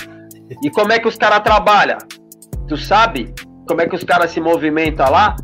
E 0.64 0.70
como 0.72 0.92
é 0.92 1.00
que 1.00 1.08
os 1.08 1.16
caras 1.16 1.42
trabalham? 1.42 2.00
Tu 2.68 2.76
sabe 2.76 3.34
como 3.68 3.82
é 3.82 3.88
que 3.88 3.96
os 3.96 4.04
caras 4.04 4.32
se 4.32 4.42
movimentam 4.42 5.10
lá? 5.10 5.36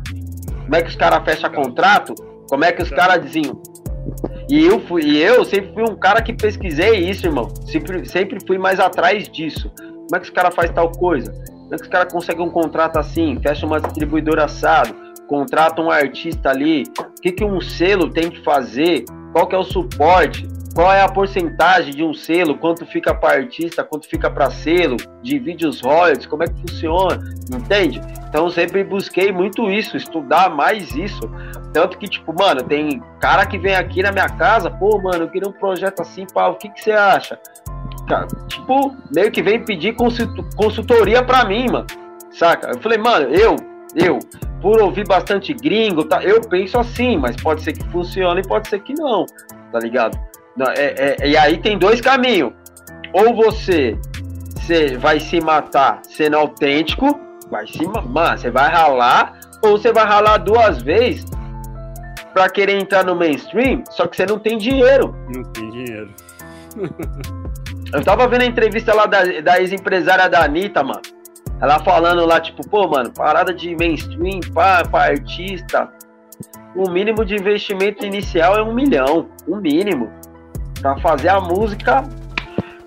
Como 0.62 0.74
é 0.74 0.82
que 0.82 0.88
os 0.88 0.96
caras 0.96 1.22
fecham 1.24 1.50
contrato? 1.50 2.14
Como 2.50 2.64
é 2.64 2.72
que 2.72 2.82
os 2.82 2.90
caras 2.90 3.24
diziam? 3.24 3.62
E 4.48 4.66
eu, 4.66 4.80
fui, 4.80 5.02
e 5.02 5.22
eu 5.22 5.44
sempre 5.44 5.72
fui 5.72 5.84
um 5.84 5.94
cara 5.94 6.20
que 6.20 6.32
pesquisei 6.32 7.08
isso, 7.08 7.28
irmão. 7.28 7.48
Sempre, 7.64 8.04
sempre 8.04 8.38
fui 8.44 8.58
mais 8.58 8.80
atrás 8.80 9.28
disso. 9.28 9.70
Como 9.76 10.16
é 10.16 10.18
que 10.18 10.24
os 10.24 10.30
caras 10.30 10.52
fazem 10.52 10.74
tal 10.74 10.90
coisa? 10.90 11.30
Como 11.30 11.72
é 11.72 11.76
que 11.76 11.84
os 11.84 11.88
caras 11.88 12.12
conseguem 12.12 12.44
um 12.44 12.50
contrato 12.50 12.98
assim? 12.98 13.38
Fecha 13.40 13.64
uma 13.64 13.80
distribuidora 13.80 14.46
assado, 14.46 14.92
contrata 15.28 15.80
um 15.80 15.88
artista 15.88 16.50
ali. 16.50 16.82
O 16.98 17.20
que, 17.22 17.30
que 17.30 17.44
um 17.44 17.60
selo 17.60 18.10
tem 18.10 18.28
que 18.28 18.42
fazer? 18.42 19.04
Qual 19.32 19.46
que 19.46 19.54
é 19.54 19.58
o 19.58 19.62
suporte? 19.62 20.48
Qual 20.74 20.92
é 20.92 21.02
a 21.02 21.08
porcentagem 21.08 21.94
de 21.94 22.02
um 22.02 22.14
selo? 22.14 22.56
Quanto 22.56 22.86
fica 22.86 23.14
para 23.14 23.38
artista? 23.40 23.82
Quanto 23.82 24.08
fica 24.08 24.30
para 24.30 24.50
selo? 24.50 24.96
Divide 25.22 25.66
os 25.66 25.80
royalties? 25.80 26.26
Como 26.26 26.44
é 26.44 26.46
que 26.46 26.60
funciona? 26.60 27.20
Entende? 27.52 28.00
Então 28.28 28.48
sempre 28.48 28.84
busquei 28.84 29.32
muito 29.32 29.68
isso, 29.68 29.96
estudar 29.96 30.48
mais 30.48 30.94
isso. 30.94 31.20
Tanto 31.72 31.98
que, 31.98 32.08
tipo, 32.08 32.32
mano, 32.32 32.62
tem 32.62 33.02
cara 33.18 33.44
que 33.46 33.58
vem 33.58 33.74
aqui 33.74 34.02
na 34.02 34.12
minha 34.12 34.28
casa, 34.28 34.70
pô, 34.70 35.00
mano, 35.00 35.24
eu 35.24 35.28
queria 35.28 35.48
um 35.48 35.52
projeto 35.52 36.00
assim, 36.00 36.26
pá, 36.32 36.46
o 36.48 36.54
que, 36.54 36.68
que 36.68 36.82
você 36.82 36.92
acha? 36.92 37.38
Tipo, 38.48 38.96
meio 39.14 39.30
que 39.30 39.42
vem 39.42 39.64
pedir 39.64 39.94
consulto- 39.94 40.44
consultoria 40.56 41.22
pra 41.22 41.44
mim, 41.44 41.66
mano. 41.70 41.86
Saca? 42.32 42.70
Eu 42.70 42.80
falei, 42.80 42.98
mano, 42.98 43.28
eu, 43.28 43.56
eu, 43.94 44.18
por 44.60 44.80
ouvir 44.80 45.06
bastante 45.06 45.52
gringo, 45.52 46.04
tá, 46.04 46.22
eu 46.22 46.40
penso 46.40 46.78
assim, 46.78 47.16
mas 47.16 47.36
pode 47.36 47.62
ser 47.62 47.72
que 47.72 47.84
funcione 47.90 48.40
e 48.40 48.46
pode 48.46 48.68
ser 48.68 48.80
que 48.80 48.94
não, 48.94 49.26
tá 49.72 49.78
ligado? 49.80 50.18
É- 50.76 51.16
é- 51.20 51.28
e 51.28 51.36
aí 51.36 51.58
tem 51.58 51.78
dois 51.78 52.00
caminhos. 52.00 52.52
Ou 53.12 53.34
você, 53.34 53.98
você 54.56 54.96
vai 54.96 55.18
se 55.20 55.40
matar 55.40 56.00
sendo 56.04 56.36
autêntico, 56.36 57.18
vai 57.50 57.66
se 57.66 57.84
ma- 57.86 58.02
mano, 58.02 58.38
você 58.38 58.50
vai 58.50 58.68
ralar, 58.68 59.38
ou 59.62 59.78
você 59.78 59.92
vai 59.92 60.04
ralar 60.06 60.38
duas 60.38 60.80
vezes 60.82 61.24
pra 62.32 62.48
querer 62.48 62.80
entrar 62.80 63.04
no 63.04 63.16
mainstream, 63.16 63.82
só 63.90 64.06
que 64.06 64.16
você 64.16 64.26
não 64.26 64.38
tem 64.38 64.56
dinheiro. 64.58 65.14
Não 65.34 65.42
tem 65.44 65.70
dinheiro. 65.70 66.10
Eu 67.92 68.04
tava 68.04 68.28
vendo 68.28 68.42
a 68.42 68.46
entrevista 68.46 68.94
lá 68.94 69.06
da, 69.06 69.22
da 69.40 69.60
ex-empresária 69.60 70.28
da 70.28 70.44
Anitta, 70.44 70.82
mano. 70.82 71.02
Ela 71.60 71.80
falando 71.80 72.24
lá, 72.24 72.40
tipo, 72.40 72.66
pô, 72.68 72.86
mano, 72.88 73.10
parada 73.12 73.52
de 73.52 73.74
mainstream, 73.74 74.38
pá, 74.54 74.82
pra 74.88 75.06
artista. 75.06 75.88
O 76.76 76.88
mínimo 76.88 77.24
de 77.24 77.34
investimento 77.34 78.06
inicial 78.06 78.54
é 78.56 78.62
um 78.62 78.72
milhão. 78.72 79.28
Um 79.48 79.56
mínimo. 79.56 80.08
Pra 80.80 80.96
fazer 80.98 81.28
a 81.28 81.40
música. 81.40 82.02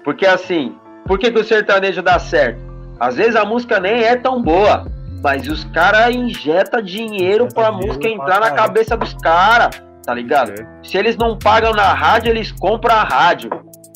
Porque 0.04 0.26
assim, 0.26 0.76
por 1.06 1.18
que, 1.20 1.32
que 1.32 1.40
o 1.40 1.44
sertanejo 1.44 2.02
dá 2.02 2.20
certo? 2.20 2.62
Às 3.00 3.16
vezes 3.16 3.36
a 3.36 3.46
música 3.46 3.80
nem 3.80 4.04
é 4.04 4.16
tão 4.16 4.42
boa. 4.42 4.86
Mas 5.24 5.48
os 5.48 5.64
caras 5.66 6.14
injetam 6.14 6.82
dinheiro 6.82 7.46
Injeta 7.46 7.56
pra 7.56 7.70
dinheiro 7.70 7.88
música 7.88 8.00
pra 8.02 8.10
entrar 8.10 8.40
na 8.42 8.52
cabeça 8.52 8.98
dos 8.98 9.14
caras, 9.14 9.82
tá 10.06 10.14
ligado? 10.14 10.52
É. 10.52 10.68
Se 10.84 10.98
eles 10.98 11.16
não 11.16 11.40
pagam 11.40 11.72
na 11.72 11.94
rádio, 11.94 12.30
eles 12.30 12.52
compram 12.52 12.94
a 12.96 13.04
rádio 13.04 13.50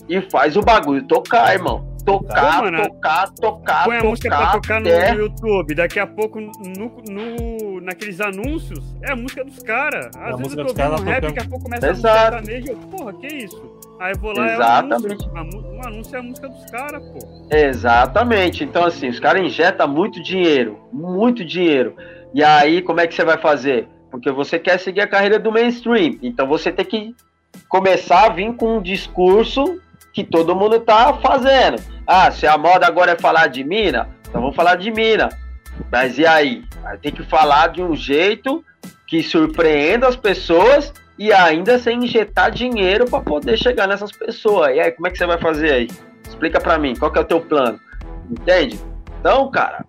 e 0.07 0.21
faz 0.31 0.55
o 0.55 0.61
bagulho 0.61 1.03
tocar, 1.03 1.53
irmão. 1.53 1.85
Tocar, 2.05 2.59
Pô, 2.59 2.63
mano, 2.63 2.81
tocar, 2.83 3.29
tocar, 3.31 3.83
Põe 3.83 3.95
a 3.97 3.99
tocar. 3.99 4.09
música 4.09 4.29
pra 4.37 4.47
tocar 4.51 4.79
no 4.79 4.87
até- 4.87 5.13
YouTube, 5.15 5.75
daqui 5.75 5.99
a 5.99 6.07
pouco 6.07 6.39
no, 6.39 6.51
no- 7.09 7.81
naqueles 7.81 8.21
anúncios, 8.21 8.79
é 9.03 9.11
a 9.11 9.15
música 9.17 9.43
dos 9.43 9.59
caras. 9.59 10.07
Às 10.17 10.33
a 10.33 10.37
vezes 10.37 10.53
eu 10.57 10.63
tô 10.65 10.69
ouvindo 10.71 10.85
um 11.01 11.03
rap, 11.03 11.21
tocando. 11.21 11.21
daqui 11.33 11.39
a 11.45 11.49
pouco 11.49 11.63
começa 11.65 11.85
a 11.85 11.89
Exato. 11.89 12.35
música 12.37 12.45
sertaneja, 12.45 12.71
eu, 12.71 12.77
porra, 12.97 13.13
que 13.15 13.27
isso? 13.27 13.61
Aí 13.99 14.13
vou 14.19 14.31
lá, 14.31 14.45
é 14.45 14.49
um 14.49 14.53
Exatamente. 14.53 15.27
anúncio. 15.35 15.71
Um 15.71 15.87
anúncio 15.87 16.15
é 16.15 16.19
a 16.19 16.23
música 16.23 16.49
dos 16.49 16.65
caras, 16.69 17.03
pô. 17.09 17.47
Exatamente. 17.51 18.63
Então, 18.63 18.83
assim, 18.83 19.07
os 19.07 19.19
caras 19.19 19.41
injetam 19.41 19.87
muito 19.87 20.21
dinheiro, 20.21 20.79
muito 20.91 21.43
dinheiro. 21.43 21.95
E 22.33 22.43
aí, 22.43 22.81
como 22.81 22.99
é 22.99 23.07
que 23.07 23.15
você 23.15 23.23
vai 23.23 23.37
fazer? 23.37 23.87
Porque 24.11 24.31
você 24.31 24.59
quer 24.59 24.79
seguir 24.79 25.01
a 25.01 25.07
carreira 25.07 25.39
do 25.39 25.51
mainstream. 25.51 26.17
Então, 26.21 26.47
você 26.47 26.71
tem 26.71 26.85
que 26.85 27.15
começar 27.67 28.25
a 28.25 28.29
vir 28.29 28.53
com 28.55 28.77
um 28.77 28.81
discurso 28.81 29.81
que 30.13 30.23
todo 30.23 30.55
mundo 30.55 30.79
tá 30.79 31.13
fazendo. 31.15 31.81
Ah, 32.05 32.31
se 32.31 32.45
a 32.45 32.57
moda 32.57 32.87
agora 32.87 33.11
é 33.11 33.19
falar 33.19 33.47
de 33.47 33.63
mina, 33.63 34.09
então 34.27 34.41
vamos 34.41 34.55
falar 34.55 34.75
de 34.75 34.91
mina. 34.91 35.29
Mas 35.91 36.17
e? 36.17 36.25
Aí 36.25 36.63
tem 37.01 37.11
que 37.11 37.23
falar 37.23 37.67
de 37.67 37.81
um 37.81 37.95
jeito 37.95 38.63
que 39.07 39.21
surpreenda 39.21 40.07
as 40.07 40.15
pessoas 40.15 40.93
e 41.17 41.33
ainda 41.33 41.79
sem 41.79 42.03
injetar 42.03 42.51
dinheiro 42.51 43.05
para 43.05 43.21
poder 43.21 43.57
chegar 43.57 43.87
nessas 43.87 44.11
pessoas. 44.11 44.75
E 44.75 44.79
aí, 44.79 44.91
como 44.91 45.07
é 45.07 45.11
que 45.11 45.17
você 45.17 45.25
vai 45.25 45.39
fazer 45.39 45.71
aí? 45.71 45.87
Explica 46.27 46.59
pra 46.59 46.77
mim, 46.77 46.95
qual 46.95 47.11
que 47.11 47.17
é 47.17 47.21
o 47.21 47.25
teu 47.25 47.41
plano? 47.41 47.79
Entende? 48.29 48.79
Então, 49.19 49.49
cara, 49.49 49.85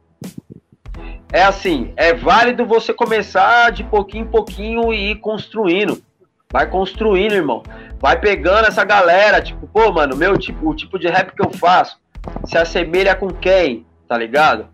é 1.32 1.42
assim, 1.42 1.92
é 1.96 2.14
válido 2.14 2.64
você 2.64 2.94
começar 2.94 3.70
de 3.70 3.84
pouquinho 3.84 4.24
em 4.24 4.28
pouquinho 4.28 4.92
e 4.92 5.10
ir 5.10 5.16
construindo. 5.16 6.02
Vai 6.50 6.70
construindo, 6.70 7.32
irmão. 7.32 7.62
Vai 8.00 8.18
pegando 8.18 8.66
essa 8.66 8.84
galera, 8.84 9.42
tipo, 9.42 9.66
pô, 9.66 9.92
mano, 9.92 10.16
meu 10.16 10.38
tipo, 10.38 10.70
o 10.70 10.74
tipo 10.74 10.98
de 10.98 11.08
rap 11.08 11.34
que 11.34 11.44
eu 11.44 11.50
faço 11.50 12.00
se 12.44 12.56
assemelha 12.56 13.14
com 13.14 13.28
quem, 13.28 13.84
tá 14.08 14.16
ligado? 14.16 14.66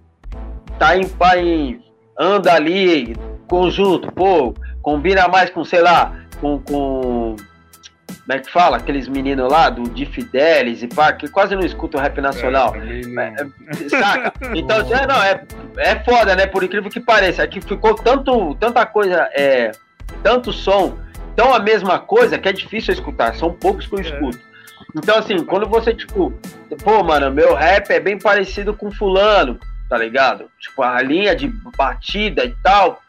Tá 0.78 0.96
em, 0.96 1.08
tá 1.08 1.36
em 1.36 1.82
anda 2.18 2.52
ali, 2.52 3.16
conjunto, 3.48 4.12
pô, 4.12 4.54
combina 4.82 5.26
mais 5.26 5.50
com, 5.50 5.64
sei 5.64 5.80
lá, 5.80 6.23
com, 6.44 6.58
com 6.60 7.36
como 8.26 8.32
é 8.32 8.38
que 8.38 8.50
fala? 8.50 8.76
Aqueles 8.76 9.08
meninos 9.08 9.50
lá 9.50 9.70
do 9.70 9.82
Di 9.88 10.04
Fidelis 10.06 10.82
e 10.82 10.86
pá, 10.88 11.12
que 11.12 11.26
quase 11.28 11.54
não 11.56 11.64
escutam 11.64 12.00
rap 12.00 12.20
nacional. 12.20 12.74
É, 12.76 13.02
não- 13.06 13.22
É, 13.22 13.88
Saca? 13.88 14.32
Então, 14.54 14.78
é, 14.80 15.06
não, 15.06 15.22
é 15.22 15.42
é 15.78 16.04
foda, 16.04 16.36
né? 16.36 16.46
Por 16.46 16.62
incrível 16.62 16.90
que 16.90 17.00
pareça. 17.00 17.42
É 17.42 17.46
que 17.46 17.60
ficou 17.60 17.94
tanto, 17.94 18.54
tanta 18.56 18.84
coisa, 18.86 19.28
é, 19.34 19.72
tanto 20.22 20.52
som, 20.52 20.96
tão 21.34 21.52
a 21.54 21.58
mesma 21.58 21.98
coisa 21.98 22.38
que 22.38 22.48
é 22.48 22.52
difícil 22.52 22.92
escutar. 22.94 23.34
São 23.34 23.52
poucos 23.52 23.86
que 23.86 23.94
eu 23.94 23.98
É. 23.98 24.02
escuto. 24.02 24.38
Então, 24.96 25.18
assim, 25.18 25.44
quando 25.44 25.66
você, 25.66 25.92
tipo, 25.94 26.32
pô, 26.82 27.02
mano, 27.02 27.30
meu 27.32 27.54
rap 27.54 27.90
é 27.90 27.98
bem 28.00 28.18
parecido 28.18 28.72
com 28.74 28.90
fulano, 28.92 29.58
tá 29.88 29.98
ligado? 29.98 30.48
Tipo, 30.60 30.82
a 30.82 31.00
linha 31.02 31.34
de 31.34 31.48
batida 31.76 32.44
e 32.44 32.54
tal. 32.62 33.00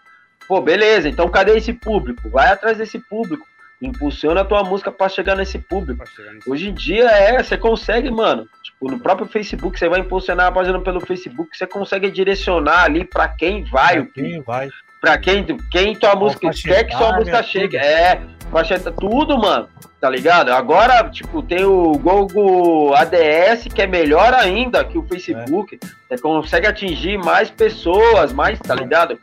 Pô, 0.48 0.62
beleza, 0.62 1.10
então 1.10 1.28
cadê 1.30 1.58
esse 1.58 1.74
público? 1.74 2.30
Vai 2.30 2.52
atrás 2.52 2.78
desse 2.78 3.00
público. 3.00 3.46
Impulsiona 3.82 4.42
a 4.42 4.46
tua 4.46 4.64
música 4.64 4.90
pra 4.92 5.10
chegar 5.10 5.36
nesse 5.36 5.60
público. 5.60 5.98
Pra 5.98 6.06
chegar 6.08 6.32
nesse- 6.34 6.50
Hoje 6.50 6.70
em 6.70 6.74
dia 6.74 7.06
é, 7.10 7.44
você 7.44 7.58
consegue, 7.58 8.10
mano. 8.10 8.48
Tipo, 8.64 8.90
no 8.90 9.00
próprio 9.00 9.28
Facebook, 9.28 9.78
você 9.78 9.90
vai 9.90 10.00
impulsionar 10.00 10.48
a 10.48 10.52
página 10.52 10.80
pelo 10.80 11.02
Facebook, 11.02 11.56
você 11.58 11.68
consegue 11.68 12.10
direcionar 12.10 12.84
ali 12.86 13.04
pra 13.04 13.28
quem 13.28 13.64
vai, 13.66 14.00
o 14.00 14.06
Quem 14.12 14.42
vai? 14.42 14.70
pra 15.02 15.18
quem, 15.18 15.46
quem 15.72 15.94
tua 15.96 16.16
música 16.16 16.48
faixa 16.48 16.68
quer 16.70 16.84
que 16.86 16.96
sua 16.96 17.14
música 17.18 17.44
chegue. 17.44 17.78
É, 17.78 18.22
faixa 18.50 18.76
etária, 18.76 18.98
tudo, 19.00 19.38
mano. 19.38 19.68
Tá 20.00 20.10
ligado? 20.10 20.50
Agora, 20.52 21.10
tipo, 21.10 21.42
tem 21.44 21.64
o 21.66 21.94
Google 21.94 22.96
ADS, 22.96 23.68
que 23.74 23.82
é 23.82 23.88
melhor 23.88 24.34
ainda 24.34 24.84
que 24.86 24.98
o 24.98 25.04
Facebook. 25.04 25.80
Você 26.08 26.18
consegue 26.22 26.68
atingir 26.68 27.18
mais 27.18 27.50
pessoas, 27.50 28.32
mais, 28.32 28.58
tá 28.60 28.74
ligado? 28.76 29.20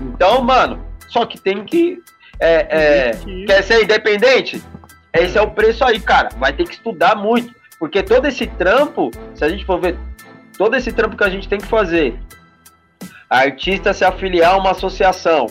Então, 0.00 0.42
mano, 0.42 0.84
só 1.08 1.24
que 1.26 1.38
tem 1.40 1.64
que. 1.64 2.02
É, 2.38 3.08
é, 3.08 3.10
Que- 3.16 3.44
Quer 3.44 3.62
ser 3.62 3.82
independente? 3.84 4.62
Esse 5.12 5.36
é 5.36 5.42
o 5.42 5.50
preço 5.50 5.84
aí, 5.84 6.00
cara. 6.00 6.28
Vai 6.38 6.52
ter 6.52 6.64
que 6.66 6.74
estudar 6.74 7.14
muito. 7.14 7.54
Porque 7.78 8.02
todo 8.02 8.26
esse 8.26 8.46
trampo, 8.46 9.10
se 9.34 9.44
a 9.44 9.48
gente 9.48 9.64
for 9.64 9.80
ver, 9.80 9.96
todo 10.56 10.74
esse 10.76 10.92
trampo 10.92 11.16
que 11.16 11.24
a 11.24 11.30
gente 11.30 11.48
tem 11.48 11.58
que 11.58 11.66
fazer, 11.66 12.18
artista 13.28 13.92
se 13.92 14.04
afiliar 14.04 14.54
a 14.54 14.56
uma 14.56 14.70
associação, 14.72 15.46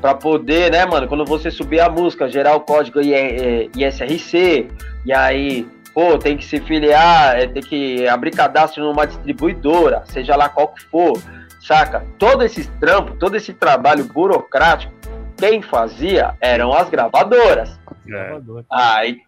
para 0.00 0.14
poder, 0.14 0.70
né, 0.70 0.84
mano, 0.86 1.08
quando 1.08 1.24
você 1.24 1.50
subir 1.50 1.80
a 1.80 1.88
música, 1.88 2.28
gerar 2.28 2.54
o 2.54 2.60
código 2.60 3.00
I- 3.00 3.14
é, 3.14 3.68
ISRC, 3.76 4.68
e 5.04 5.12
aí, 5.12 5.66
pô, 5.92 6.16
tem 6.18 6.36
que 6.36 6.44
se 6.44 6.60
filiar, 6.60 7.36
é, 7.36 7.46
tem 7.46 7.62
que 7.62 8.06
abrir 8.08 8.30
cadastro 8.30 8.82
numa 8.84 9.06
distribuidora, 9.06 10.02
seja 10.06 10.36
lá 10.36 10.48
qual 10.48 10.68
que 10.68 10.82
for, 10.86 11.20
saca? 11.66 12.04
Todo 12.18 12.42
esse 12.44 12.64
trampo, 12.80 13.14
todo 13.16 13.36
esse 13.36 13.52
trabalho 13.52 14.04
burocrático, 14.04 14.92
quem 15.36 15.62
fazia 15.62 16.34
eram 16.40 16.72
as 16.72 16.88
gravadoras. 16.90 17.78
É. 18.12 18.38
Aí, 18.70 19.20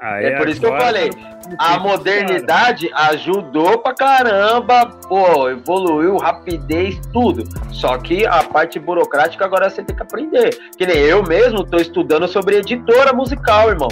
Aí 0.00 0.24
é 0.24 0.36
por 0.38 0.48
isso 0.48 0.58
que 0.58 0.64
eu 0.66 0.78
falei, 0.78 1.10
a 1.58 1.78
modernidade 1.78 2.90
ajudou 2.94 3.78
pra 3.78 3.94
caramba, 3.94 4.86
pô, 5.06 5.50
evoluiu, 5.50 6.16
rapidez, 6.16 6.98
tudo. 7.12 7.44
Só 7.70 7.98
que 7.98 8.24
a 8.24 8.42
parte 8.42 8.78
burocrática 8.78 9.44
agora 9.44 9.68
você 9.68 9.82
tem 9.82 9.94
que 9.94 10.02
aprender. 10.02 10.48
Que 10.78 10.86
nem 10.86 10.96
eu 10.96 11.22
mesmo 11.22 11.62
tô 11.62 11.76
estudando 11.76 12.26
sobre 12.26 12.56
editora 12.56 13.12
musical, 13.12 13.68
irmão. 13.68 13.88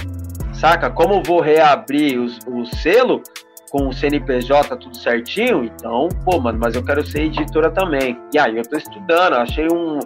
Saca? 0.54 0.88
Como 0.88 1.22
vou 1.22 1.40
reabrir 1.40 2.18
os- 2.18 2.38
o 2.46 2.64
selo 2.64 3.22
com 3.70 3.88
o 3.88 3.92
CNPJ 3.92 4.76
tudo 4.76 4.96
certinho, 4.96 5.64
então, 5.64 6.08
pô, 6.24 6.40
mano, 6.40 6.58
mas 6.58 6.74
eu 6.74 6.84
quero 6.84 7.06
ser 7.06 7.22
editora 7.22 7.70
também. 7.70 8.20
E 8.34 8.38
aí 8.38 8.56
eu 8.56 8.64
tô 8.64 8.76
estudando, 8.76 9.34
achei 9.34 9.68
um, 9.72 10.00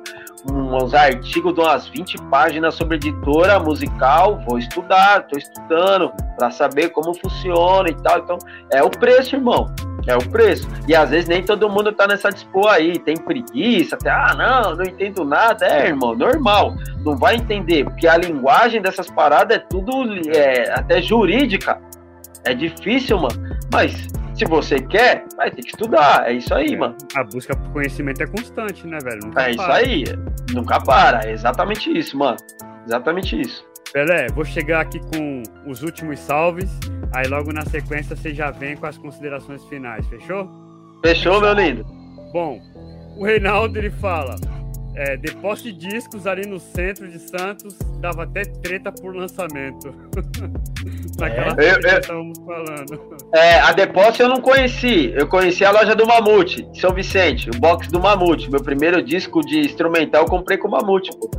uns 0.53 0.93
artigos 0.93 1.55
de 1.55 1.61
umas 1.61 1.89
20 1.89 2.19
páginas 2.31 2.75
sobre 2.75 2.97
editora 2.97 3.59
musical, 3.59 4.39
vou 4.47 4.59
estudar, 4.59 5.27
tô 5.27 5.39
estudando 5.39 6.13
para 6.37 6.51
saber 6.51 6.91
como 6.91 7.15
funciona 7.15 7.89
e 7.89 7.95
tal. 7.95 8.19
Então, 8.19 8.39
é 8.71 8.83
o 8.83 8.91
preço, 8.91 9.35
irmão. 9.35 9.67
É 10.07 10.15
o 10.15 10.29
preço. 10.29 10.69
E 10.87 10.95
às 10.95 11.09
vezes 11.09 11.27
nem 11.27 11.43
todo 11.43 11.71
mundo 11.71 11.91
tá 11.91 12.07
nessa 12.07 12.29
dispo 12.29 12.69
aí, 12.69 12.99
tem 12.99 13.17
preguiça, 13.17 13.95
até, 13.95 14.11
ah, 14.11 14.35
não, 14.37 14.77
não 14.77 14.85
entendo 14.85 15.25
nada. 15.25 15.67
É, 15.67 15.87
irmão, 15.87 16.15
normal. 16.15 16.75
Não 17.03 17.17
vai 17.17 17.37
entender, 17.37 17.85
porque 17.85 18.07
a 18.07 18.19
linguagem 18.19 18.83
dessas 18.83 19.09
paradas 19.09 19.57
é 19.57 19.61
tudo 19.61 19.93
é, 20.29 20.71
até 20.75 21.01
jurídica. 21.01 21.81
É 22.47 22.55
difícil, 22.55 23.19
mano. 23.19 23.57
Mas 23.73 24.09
se 24.35 24.45
você 24.45 24.81
quer, 24.81 25.25
vai 25.37 25.51
ter 25.51 25.63
que 25.63 25.69
estudar. 25.69 26.29
É 26.29 26.33
isso 26.35 26.53
aí, 26.55 26.75
É, 26.75 26.77
mano. 26.77 26.97
A 27.15 27.25
busca 27.25 27.57
por 27.57 27.71
conhecimento 27.73 28.23
é 28.23 28.27
constante, 28.27 28.87
né, 28.87 28.99
velho? 29.03 29.21
Nunca 29.25 29.43
É 29.43 29.51
isso 29.51 29.59
para. 29.59 29.75
aí. 29.75 30.05
Nunca 30.53 30.81
para. 30.81 31.25
É 31.29 31.33
exatamente 31.33 31.91
isso, 31.97 32.17
mano. 32.19 32.37
Exatamente 32.87 33.41
isso. 33.41 33.65
Pelé, 33.93 34.27
vou 34.35 34.45
chegar 34.45 34.81
aqui 34.81 34.99
com 35.01 35.43
os 35.67 35.83
últimos 35.83 36.19
salves. 36.19 36.69
Aí 37.15 37.29
logo 37.29 37.53
na 37.53 37.65
sequência 37.65 38.17
você 38.17 38.35
já 38.35 38.51
vem 38.51 38.77
com 38.77 38.87
as 38.87 38.99
considerações 38.99 39.65
finais, 39.67 40.05
fechou? 40.09 40.51
Fechou, 41.05 41.41
meu 41.41 41.53
lindo? 41.53 41.85
Bom, 42.33 42.61
o 43.17 43.25
Reinaldo 43.25 43.79
ele 43.79 43.91
fala: 43.91 44.35
é, 44.97 45.17
depósito 45.17 45.73
de 45.73 45.89
discos 45.89 46.27
ali 46.27 46.47
no 46.47 46.59
centro 46.61 47.09
de 47.09 47.19
Santos 47.19 47.77
dava 48.01 48.23
até 48.25 48.43
treta 48.45 48.93
por 48.93 49.15
lançamento. 49.15 49.95
Naquela 51.19 51.55
É? 51.63 51.73
Eu- 51.73 51.81
que 51.81 51.87
eu- 51.87 51.99
estávamos 51.99 52.39
falando. 52.39 53.19
É, 53.35 53.59
a 53.61 53.73
Depósito 53.73 54.23
eu 54.23 54.29
não 54.29 54.41
conheci. 54.41 55.13
Eu 55.17 55.27
conheci 55.27 55.65
a 55.65 55.71
loja 55.71 55.95
do 55.95 56.07
Mamute, 56.07 56.63
de 56.71 56.81
São 56.81 56.93
Vicente, 56.93 57.51
o 57.51 57.59
box 57.59 57.89
do 57.89 58.01
Mamute. 58.01 58.51
Meu 58.51 58.63
primeiro 58.63 59.03
disco 59.03 59.41
de 59.41 59.61
instrumental 59.61 60.23
eu 60.25 60.29
comprei 60.29 60.59
com 60.59 60.69
o 60.69 60.71
Mamute, 60.71 61.11
pô. 61.19 61.31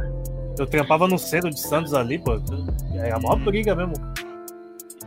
Eu 0.58 0.66
trampava 0.66 1.08
no 1.08 1.18
centro 1.20 1.50
de 1.50 1.60
Santos 1.60 1.94
ali, 1.94 2.18
pô. 2.18 2.34
É 2.94 3.12
a 3.12 3.20
maior 3.20 3.38
briga 3.40 3.76
mesmo. 3.76 3.94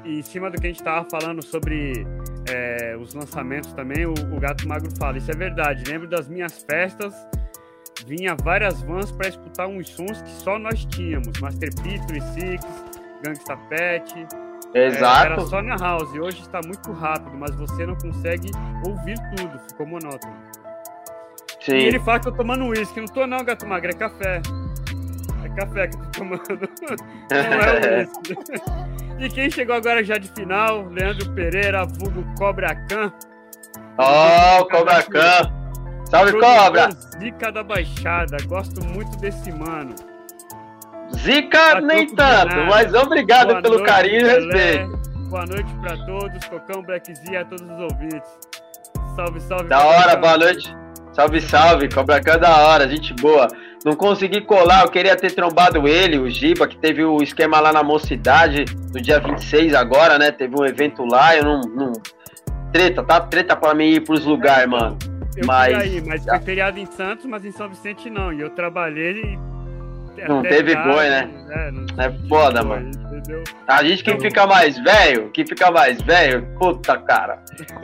E 0.05 0.20
em 0.20 0.23
cima 0.23 0.51
do 0.51 0.59
que 0.61 0.66
a 0.66 0.70
gente 0.70 0.83
tava 0.83 1.07
falando 1.11 1.45
sobre 1.45 2.07
é, 2.51 2.97
os 3.01 3.12
lançamentos 3.15 3.73
também, 3.73 4.07
o, 4.07 4.12
o 4.12 4.41
Gato 4.41 4.66
Magro 4.69 4.89
fala, 4.99 5.19
isso 5.19 5.31
é 5.31 5.35
verdade. 5.35 5.83
Lembro 5.91 6.09
das 6.09 6.29
minhas 6.29 6.65
festas, 6.70 7.15
vinha 8.09 8.35
várias 8.43 8.81
vans 8.83 9.13
para 9.13 9.29
escutar 9.29 9.67
uns 9.67 9.91
sons 9.91 10.23
que 10.23 10.31
só 10.31 10.59
nós 10.59 10.85
tínhamos. 10.87 11.39
Master 11.41 11.69
P, 11.83 12.01
36, 12.07 12.61
Gangsta 13.23 13.57
Pet. 13.69 14.27
é, 14.75 14.79
era 14.79 14.87
Exato. 14.87 15.47
só 15.47 15.63
na 15.63 15.77
house. 15.77 16.11
Hoje 16.15 16.41
está 16.41 16.61
muito 16.65 16.91
rápido, 16.93 17.37
mas 17.37 17.55
você 17.55 17.87
não 17.87 17.95
consegue 17.97 18.51
ouvir 18.87 19.19
tudo, 19.37 19.59
ficou 19.69 19.87
monótono. 19.87 20.35
E 21.61 21.65
Sim. 21.71 21.77
ele 21.77 22.01
fala 22.01 22.19
que 22.19 22.29
eu 22.29 22.33
tô 22.33 22.39
tomando 22.39 22.65
uísque. 22.65 22.99
Não 22.99 23.09
tô 23.09 23.27
não, 23.27 23.45
Gato 23.45 23.67
Magro, 23.67 23.91
é 23.91 23.95
café. 23.95 24.41
É 25.45 25.49
café 25.51 25.89
que 25.89 25.97
eu 25.97 26.01
tô 26.01 26.11
tomando. 26.11 26.43
Não 27.31 27.37
é 27.61 27.99
uísque. 27.99 28.35
E 29.19 29.29
quem 29.29 29.51
chegou 29.51 29.75
agora 29.75 30.03
já 30.03 30.17
de 30.17 30.29
final, 30.29 30.87
Leandro 30.87 31.31
Pereira, 31.35 31.85
vulgo 31.85 32.25
Cobra 32.39 32.75
Khan. 32.87 33.13
Ó, 33.99 34.65
Cobra 34.65 35.03
Khan. 35.03 35.58
Salve, 36.11 36.33
Cobra. 36.33 36.89
Zica 37.21 37.53
da 37.53 37.63
Baixada. 37.63 38.37
Gosto 38.47 38.83
muito 38.85 39.17
desse 39.19 39.53
mano. 39.53 39.95
Zica 41.15 41.75
Tá 41.75 41.81
nem 41.81 42.07
tanto, 42.15 42.57
mas 42.69 42.95
obrigado 42.95 43.49
Boa 43.49 43.63
pelo 43.63 43.75
noite, 43.79 43.89
carinho 43.89 44.21
e 44.21 44.25
respeito. 44.25 44.99
Boa 45.29 45.45
noite 45.47 45.71
pra 45.83 45.97
todos. 46.07 46.45
Cocão 46.47 46.83
Black 46.83 47.15
Z 47.15 47.23
e 47.31 47.37
a 47.37 47.45
todos 47.45 47.69
os 47.69 47.79
ouvintes. 47.79 48.31
Salve, 49.17 49.41
salve. 49.41 49.69
Da 49.69 49.85
hora, 49.85 50.17
boa 50.17 50.39
noite. 50.39 50.75
Salve, 51.13 51.41
salve. 51.43 51.93
Cobra 51.93 52.23
Khan 52.23 52.39
da 52.39 52.57
hora, 52.57 52.89
gente 52.89 53.13
boa. 53.15 53.49
Não 53.85 53.95
consegui 53.95 54.41
colar, 54.41 54.85
eu 54.85 54.91
queria 54.91 55.15
ter 55.15 55.33
trombado 55.33 55.87
ele, 55.87 56.19
o 56.19 56.29
Giba, 56.29 56.67
que 56.67 56.77
teve 56.77 57.05
o 57.05 57.23
esquema 57.23 57.61
lá 57.61 57.73
na 57.73 57.83
mocidade, 57.83 58.65
no 58.93 59.01
dia 59.01 59.21
26 59.21 59.75
agora, 59.75 60.19
né? 60.19 60.33
Teve 60.33 60.55
um 60.59 60.65
evento 60.65 61.05
lá, 61.05 61.37
eu 61.37 61.45
não. 61.45 61.61
não... 61.61 61.93
Treta, 62.73 63.03
tá? 63.03 63.21
Treta 63.21 63.57
pra 63.57 63.75
mim 63.75 63.91
ir 63.91 64.01
pros 64.05 64.25
lugares, 64.25 64.69
mano. 64.69 64.97
Eu 65.40 65.47
mas- 65.47 65.74
aí, 65.74 66.01
mas 66.06 66.24
foi 66.24 66.40
feriado 66.40 66.78
em 66.78 66.86
Santos, 66.86 67.24
mas 67.27 67.44
em 67.44 67.52
São 67.52 67.69
Vicente 67.69 68.09
não. 68.10 68.32
E 68.32 68.40
eu 68.40 68.51
trabalhei 68.51 69.23
e. 69.23 69.48
Não 70.28 70.40
até 70.40 70.48
teve 70.48 70.74
tarde, 70.74 70.90
boi, 70.90 71.09
né? 71.09 71.31
É, 71.51 71.70
não 71.70 71.86
É 72.02 72.10
foda, 72.28 72.62
boi, 72.65 72.81
mano. 72.81 72.90
Entendeu? 73.19 73.44
A 73.69 73.85
gente 73.85 74.02
que 74.02 74.19
fica 74.19 74.47
mais 74.48 74.77
velho, 74.82 75.31
que 75.31 75.47
fica 75.47 75.70
mais 75.70 76.01
velho, 76.02 76.44
puta 76.59 76.97
cara, 76.98 77.40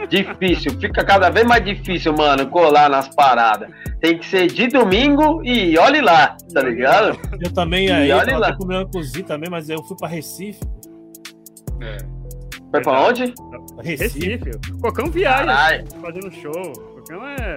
difícil, 0.09 0.73
fica 0.81 1.05
cada 1.05 1.31
vez 1.31 1.47
mais 1.47 1.65
difícil, 1.65 2.13
mano, 2.13 2.47
colar 2.49 2.91
nas 2.91 3.09
paradas. 3.15 3.69
Tem 4.01 4.19
que 4.19 4.27
ser 4.27 4.49
de 4.49 4.67
domingo 4.67 5.43
e 5.45 5.79
olhe 5.79 6.01
lá, 6.01 6.37
tá 6.53 6.61
ligado? 6.63 7.17
Eu 7.41 7.53
também 7.53 7.87
E 7.87 7.93
aí, 7.93 8.11
olha 8.13 8.33
eu 8.33 8.39
lá. 8.41 8.57
com 8.57 9.03
Z 9.03 9.23
também, 9.23 9.49
mas 9.49 9.69
eu 9.69 9.83
fui 9.85 9.97
pra 9.97 10.09
Recife. 10.09 10.61
Foi 12.71 12.83
pra 12.83 13.01
onde? 13.03 13.33
Recife. 13.83 14.27
Recife. 14.29 14.51
Cocão 14.81 15.07
viaja 15.07 15.45
Caralho. 15.47 15.85
fazendo 16.01 16.33
show. 16.33 16.94
Cocão 17.09 17.27
é. 17.29 17.57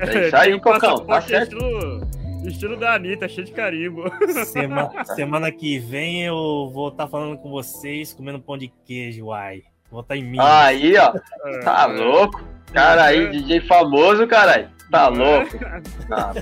É 0.00 0.26
isso 0.26 0.36
aí, 0.36 0.54
um 0.54 0.60
Cocão, 0.60 0.98
tá 1.06 1.20
certo. 1.22 1.56
Estilo, 1.56 2.00
estilo 2.46 2.76
da 2.76 2.94
Anitta, 2.94 3.28
cheio 3.28 3.46
de 3.46 3.52
carimbo. 3.52 4.04
Sema- 4.46 5.04
semana 5.16 5.50
que 5.50 5.78
vem 5.78 6.24
eu 6.24 6.70
vou 6.72 6.88
estar 6.88 7.08
falando 7.08 7.36
com 7.38 7.50
vocês, 7.50 8.12
comendo 8.14 8.38
pão 8.40 8.56
de 8.56 8.68
queijo, 8.86 9.26
uai. 9.26 9.62
Vou 9.90 10.00
estar 10.02 10.16
em 10.16 10.22
Minas. 10.22 10.46
Aí, 10.46 10.94
ó, 10.96 11.14
É, 11.46 11.58
tá 11.60 11.84
é. 11.90 11.92
louco? 12.00 12.40
Cara 12.72 13.04
aí, 13.04 13.28
DJ 13.30 13.60
famoso, 13.62 14.26
caralho. 14.26 14.68
Tá 14.90 15.08
louco. 15.08 15.48
Tá. 16.08 16.32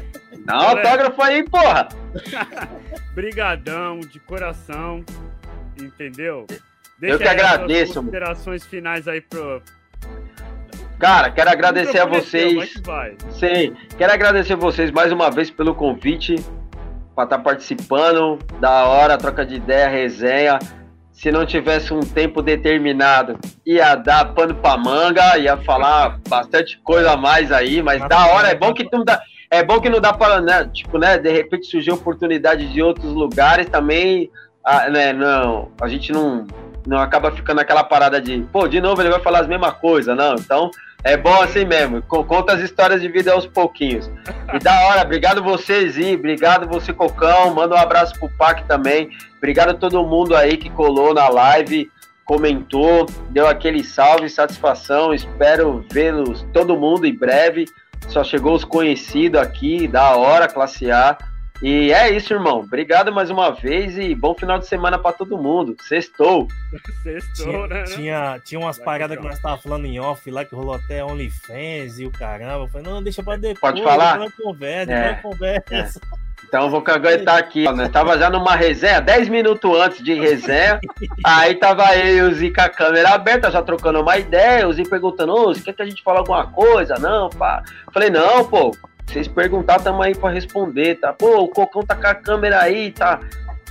Dá 0.45 0.59
um 0.59 0.63
autógrafo 0.77 1.21
aí, 1.23 1.43
porra. 1.49 1.89
Brigadão, 3.15 3.99
de 4.01 4.21
coração. 4.21 5.05
Entendeu? 5.81 6.47
Eu 7.03 7.19
que 7.19 7.27
agradeço, 7.29 7.97
mano. 7.97 8.07
considerações 8.09 8.65
finais 8.65 9.09
aí 9.09 9.21
pro. 9.21 9.61
Cara, 10.99 11.31
quero 11.31 11.51
agradecer 11.51 11.99
a 11.99 12.07
vai 12.07 12.21
vocês. 12.21 12.73
que 12.73 12.81
vai. 12.83 13.17
Sim, 13.31 13.75
quero 13.99 14.13
agradecer 14.13 14.57
vocês 14.57 14.91
mais 14.91 15.13
uma 15.13 15.31
vez 15.31 15.51
pelo 15.51 15.75
convite 15.75 16.37
para 17.15 17.25
estar 17.25 17.39
participando. 17.39 18.39
Da 18.61 18.87
hora, 18.87 19.19
troca 19.19 19.45
de 19.45 19.57
ideia, 19.57 19.89
resenha. 19.89 20.59
Se 21.13 21.31
não 21.31 21.47
tivesse 21.47 21.95
um 21.95 22.01
tempo 22.01 22.43
determinado, 22.43 23.39
ia 23.65 23.95
dar 23.95 24.35
pano 24.35 24.55
pra 24.55 24.77
manga, 24.77 25.39
ia 25.39 25.57
falar 25.57 26.19
bastante 26.29 26.79
coisa 26.85 27.13
a 27.13 27.17
mais 27.17 27.51
aí, 27.51 27.83
mas 27.83 28.07
da 28.07 28.27
hora, 28.27 28.49
é 28.49 28.55
bom 28.55 28.75
que 28.75 28.87
não 28.93 29.03
dá, 29.03 29.19
é 29.51 29.65
bom 29.65 29.81
que 29.81 29.89
não 29.89 29.99
dá 29.99 30.13
para, 30.13 30.43
né, 30.43 30.69
tipo, 30.75 30.99
né, 30.99 31.17
de 31.17 31.33
repente 31.33 31.69
surgiu 31.69 31.95
oportunidade 31.95 32.71
de 32.71 32.83
outros 32.83 33.15
lugares 33.15 33.67
também, 33.67 34.31
ah, 34.63 34.91
né, 34.91 35.15
não, 35.15 35.73
a 35.81 35.89
gente 35.89 36.13
não 36.13 36.47
não 36.87 36.99
acaba 36.99 37.33
ficando 37.33 37.61
aquela 37.61 37.83
parada 37.83 38.21
de, 38.21 38.43
pô, 38.53 38.69
de 38.69 38.81
novo 38.81 39.03
ele 39.03 39.11
vai 39.11 39.21
falar 39.21 39.41
as 39.41 39.49
mesmas 39.49 39.73
coisas, 39.75 40.17
não. 40.17 40.35
Então, 40.35 40.71
é 41.13 41.17
bom 41.17 41.41
assim 41.43 41.65
mesmo. 41.65 42.03
co- 42.03 42.25
Conta 42.25 42.53
as 42.55 42.61
histórias 42.61 43.01
de 43.01 43.09
vida 43.09 43.33
aos 43.33 43.47
pouquinhos. 43.47 44.11
E 44.55 44.59
da 44.59 44.79
hora, 44.89 45.03
obrigado 45.03 45.43
vocês, 45.43 45.97
e 45.97 46.15
obrigado 46.15 46.69
você, 46.69 46.93
Cocão. 46.93 47.55
Manda 47.55 47.75
um 47.75 47.79
abraço 47.79 48.19
pro 48.19 48.29
Pac 48.37 48.65
também. 48.67 49.11
Obrigado 49.39 49.71
a 49.71 49.75
todo 49.75 50.05
mundo 50.05 50.35
aí 50.37 50.57
que 50.57 50.69
colou 50.71 51.15
na 51.15 51.29
live, 51.29 51.91
comentou, 52.25 53.07
deu 53.31 53.47
aquele 53.47 53.83
salve, 53.85 54.29
satisfação. 54.29 55.15
Espero 55.15 55.85
vê-los 55.93 56.45
todo 56.53 56.77
mundo 56.77 57.07
em 57.07 57.15
breve. 57.17 57.65
Só 58.09 58.23
chegou 58.23 58.55
os 58.55 58.65
conhecidos 58.65 59.41
aqui, 59.41 59.89
da 59.89 60.15
hora, 60.17 60.47
classe 60.49 60.91
A. 60.91 61.17
E 61.63 61.91
é 61.93 62.11
isso, 62.11 62.35
irmão. 62.35 62.61
Obrigado 62.61 63.11
mais 63.13 63.31
uma 63.31 63.51
vez 63.51 63.97
e 63.97 64.15
bom 64.15 64.35
final 64.35 64.59
de 64.59 64.67
semana 64.67 64.99
pra 64.99 65.13
todo 65.13 65.39
mundo. 65.39 65.75
Sextou. 65.81 66.49
Sextou, 67.03 67.47
Tinha, 67.47 67.67
né? 67.67 67.83
tinha, 67.85 68.41
tinha 68.45 68.61
umas 68.61 68.77
Vai, 68.77 68.85
paradas 68.85 69.17
que 69.19 69.25
nós 69.25 69.39
tava 69.41 69.57
falando 69.61 69.87
em 69.87 69.99
off 69.99 70.31
lá, 70.31 70.45
que 70.45 70.55
rolou 70.55 70.75
até 70.75 71.03
OnlyFans 71.05 71.99
e 71.99 72.05
o 72.07 72.11
caramba. 72.11 72.65
Eu 72.65 72.69
falei, 72.69 72.87
não, 72.87 73.03
deixa 73.03 73.23
pra 73.23 73.37
depois. 73.37 73.59
Pode 73.61 73.83
falar? 73.83 74.19
Depois 74.19 74.35
conversa, 74.35 74.93
É. 74.93 75.15
depois 75.15 75.23
conversa. 75.35 76.01
Então 76.47 76.65
eu 76.65 76.71
vou 76.71 76.83
caguetar 76.83 77.37
aqui. 77.39 77.67
ó. 77.67 77.73
Nós 77.75 77.89
tava 77.89 78.19
já 78.19 78.29
numa 78.29 78.55
resenha, 78.55 79.01
10 79.01 79.29
minutos 79.31 79.81
antes 79.81 80.05
de 80.05 80.13
resenha. 80.15 80.79
aí 81.25 81.55
tava 81.55 81.97
eu 81.97 82.29
e 82.29 82.31
o 82.31 82.35
Zi 82.35 82.51
com 82.53 82.61
a 82.61 82.69
câmera 82.69 83.09
aberta, 83.15 83.51
já 83.51 83.63
trocando 83.63 84.01
uma 84.03 84.17
ideia. 84.19 84.69
O 84.69 84.73
Zi 84.73 84.83
perguntando: 84.89 85.33
Ô, 85.33 85.47
você 85.55 85.63
quer 85.63 85.73
que 85.73 85.83
a 85.83 85.87
gente 85.87 86.03
fale 86.03 86.19
alguma 86.19 86.47
coisa? 86.47 86.97
Não, 86.99 87.31
pá. 87.31 87.63
Falei: 87.93 88.11
Não, 88.11 88.45
pô. 88.45 88.77
Vocês 89.07 89.29
perguntar, 89.29 89.81
tamo 89.81 90.03
aí 90.03 90.15
pra 90.15 90.31
responder, 90.31 90.97
tá? 90.97 91.13
Pô, 91.13 91.39
o 91.41 91.49
Cocão 91.49 91.83
tá 91.83 91.95
com 91.95 92.07
a 92.07 92.15
câmera 92.15 92.61
aí, 92.61 92.91
tá? 92.91 93.21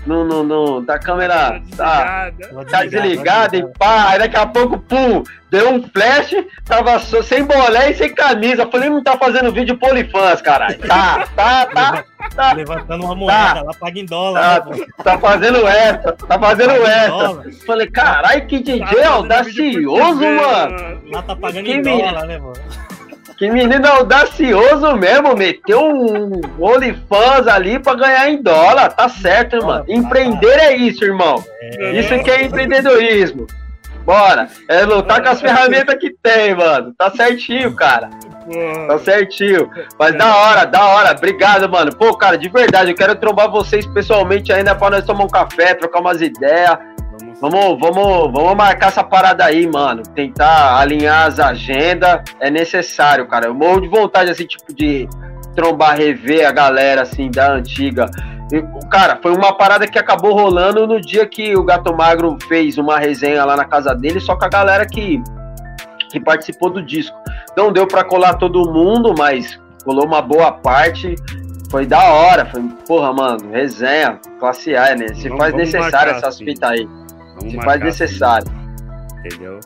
No, 0.05 0.23
no, 0.23 0.43
no, 0.43 0.81
da 0.81 0.99
câmera. 0.99 1.59
Tá, 1.75 2.29
Desligada. 2.29 2.65
tá 2.69 2.83
desligado 2.85 3.55
e 3.55 3.65
pá. 3.77 4.09
Aí 4.09 4.19
daqui 4.19 4.37
a 4.37 4.45
pouco, 4.45 4.77
pum, 4.77 5.23
deu 5.49 5.71
um 5.73 5.81
flash, 5.89 6.31
tava 6.63 6.99
só- 6.99 7.23
sem 7.23 7.43
boné 7.43 7.89
e 7.89 7.95
sem 7.95 8.13
camisa. 8.13 8.67
Falei: 8.67 8.87
Não 8.87 9.03
tá 9.03 9.17
fazendo 9.17 9.51
vídeo 9.51 9.75
polifãs, 9.79 10.43
caralho. 10.43 10.77
Tá, 10.77 11.25
tá, 11.35 11.65
tá. 11.65 12.03
tá. 12.35 12.53
Levantando 12.53 13.03
uma 13.03 13.15
moeda 13.15 13.63
lá, 13.63 13.71
paga 13.79 13.99
em 13.99 14.05
dólar. 14.05 14.61
Tá, 14.61 14.69
né, 14.69 14.85
tá 15.03 15.17
fazendo 15.17 15.67
essa, 15.67 16.11
tá 16.13 16.39
fazendo 16.39 16.71
essa. 16.85 17.43
Falei, 17.65 17.87
caralho, 17.89 18.45
que 18.45 18.59
DJ 18.59 18.85
Tá 18.85 19.09
audacioso, 19.09 20.21
mano. 20.21 21.01
Lá 21.11 21.21
tá 21.23 21.35
pagando 21.35 21.65
Que 21.65 21.71
em 21.73 21.81
dólar, 21.81 22.27
né, 22.27 22.37
mano? 22.37 22.53
Que 23.37 23.49
menino 23.49 23.85
audacioso 23.85 24.95
mesmo, 24.95 25.35
meteu 25.35 25.81
um 25.81 26.41
OnlyFans 26.59 27.47
ali 27.47 27.77
pra 27.79 27.93
ganhar 27.93 28.29
em 28.29 28.41
dólar. 28.41 28.89
Tá 28.91 29.09
certo, 29.09 29.57
irmão. 29.57 29.83
Empreender 29.87 30.57
é 30.57 30.75
isso, 30.75 31.03
irmão. 31.03 31.43
É, 31.61 31.91
Isso 31.99 32.23
que 32.23 32.31
é 32.31 32.43
empreendedorismo. 32.45 33.45
Bora. 34.05 34.47
É 34.69 34.85
lutar 34.85 35.21
com 35.21 35.29
as 35.29 35.41
ferramentas 35.41 35.95
que 35.99 36.15
tem, 36.21 36.55
mano. 36.55 36.93
Tá 36.97 37.09
certinho, 37.11 37.73
cara. 37.75 38.09
Tá 38.87 38.99
certinho. 38.99 39.69
Mas 39.97 40.15
da 40.15 40.35
hora, 40.37 40.65
da 40.65 40.85
hora. 40.85 41.11
Obrigado, 41.11 41.67
mano. 41.67 41.93
Pô, 41.95 42.15
cara, 42.15 42.37
de 42.37 42.47
verdade, 42.47 42.91
eu 42.91 42.95
quero 42.95 43.15
trombar 43.15 43.49
vocês 43.49 43.85
pessoalmente 43.87 44.53
ainda 44.53 44.75
pra 44.75 44.91
nós 44.91 45.03
tomar 45.05 45.23
um 45.25 45.29
café, 45.29 45.73
trocar 45.73 45.99
umas 45.99 46.21
ideias. 46.21 46.77
Vamos- 47.49 47.79
Vamos, 47.79 48.31
vamos, 48.31 48.55
marcar 48.55 48.87
essa 48.87 49.03
parada 49.03 49.45
aí, 49.45 49.67
mano. 49.67 50.03
Tentar 50.13 50.79
alinhar 50.79 51.27
as 51.27 51.39
agendas 51.39 52.21
é 52.39 52.49
necessário, 52.49 53.27
cara. 53.27 53.47
Eu 53.47 53.53
morro 53.53 53.81
de 53.81 53.87
vontade, 53.87 54.29
assim, 54.31 54.45
tipo, 54.45 54.73
de 54.73 55.07
trombar, 55.55 55.97
rever 55.97 56.47
a 56.47 56.51
galera, 56.51 57.01
assim, 57.03 57.29
da 57.31 57.51
antiga. 57.53 58.05
E, 58.51 58.61
cara, 58.89 59.17
foi 59.21 59.35
uma 59.35 59.53
parada 59.53 59.87
que 59.87 59.97
acabou 59.97 60.33
rolando 60.33 60.85
no 60.85 61.01
dia 61.01 61.25
que 61.25 61.55
o 61.55 61.63
Gato 61.63 61.95
Magro 61.95 62.37
fez 62.47 62.77
uma 62.77 62.99
resenha 62.99 63.43
lá 63.43 63.55
na 63.55 63.65
casa 63.65 63.95
dele, 63.95 64.19
só 64.19 64.35
com 64.35 64.45
a 64.45 64.49
galera 64.49 64.85
que, 64.85 65.21
que 66.11 66.19
participou 66.19 66.69
do 66.69 66.81
disco. 66.81 67.15
Não 67.57 67.71
deu 67.71 67.87
pra 67.87 68.03
colar 68.03 68.35
todo 68.35 68.71
mundo, 68.71 69.15
mas 69.17 69.59
colou 69.83 70.05
uma 70.05 70.21
boa 70.21 70.51
parte. 70.51 71.15
Foi 71.71 71.85
da 71.85 72.03
hora, 72.03 72.45
foi, 72.45 72.61
porra, 72.87 73.11
mano, 73.11 73.49
resenha, 73.51 74.19
classe 74.39 74.75
A, 74.75 74.95
né? 74.95 75.07
Se 75.15 75.27
faz 75.35 75.53
necessário 75.53 75.91
marcar, 76.13 76.17
essas 76.17 76.37
fitas 76.37 76.69
aí. 76.69 76.87
Vamos 77.35 77.51
Se 77.53 77.61
faz 77.61 77.81
necessário. 77.81 78.47
entendeu? 79.25 79.59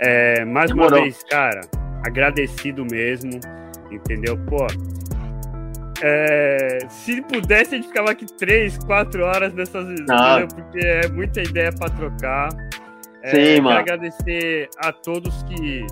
É, 0.00 0.44
mais 0.44 0.70
Demorou. 0.70 0.98
uma 0.98 1.04
vez, 1.04 1.22
cara, 1.24 1.60
agradecido 2.06 2.84
mesmo, 2.90 3.30
entendeu? 3.90 4.36
Pô, 4.46 4.66
é, 6.02 6.78
se 6.88 7.22
pudesse, 7.22 7.74
a 7.74 7.78
gente 7.78 7.88
ficava 7.88 8.10
aqui 8.10 8.26
três, 8.26 8.76
quatro 8.78 9.24
horas 9.24 9.54
nessas 9.54 9.86
Ah. 10.10 10.44
porque 10.54 10.78
é 10.84 11.08
muita 11.08 11.40
ideia 11.40 11.72
pra 11.72 11.88
trocar. 11.90 12.48
É, 13.22 13.30
Sim, 13.30 13.36
quero 13.36 13.62
mano. 13.62 13.78
agradecer 13.78 14.68
a 14.78 14.92
todos 14.92 15.42
que, 15.44 15.86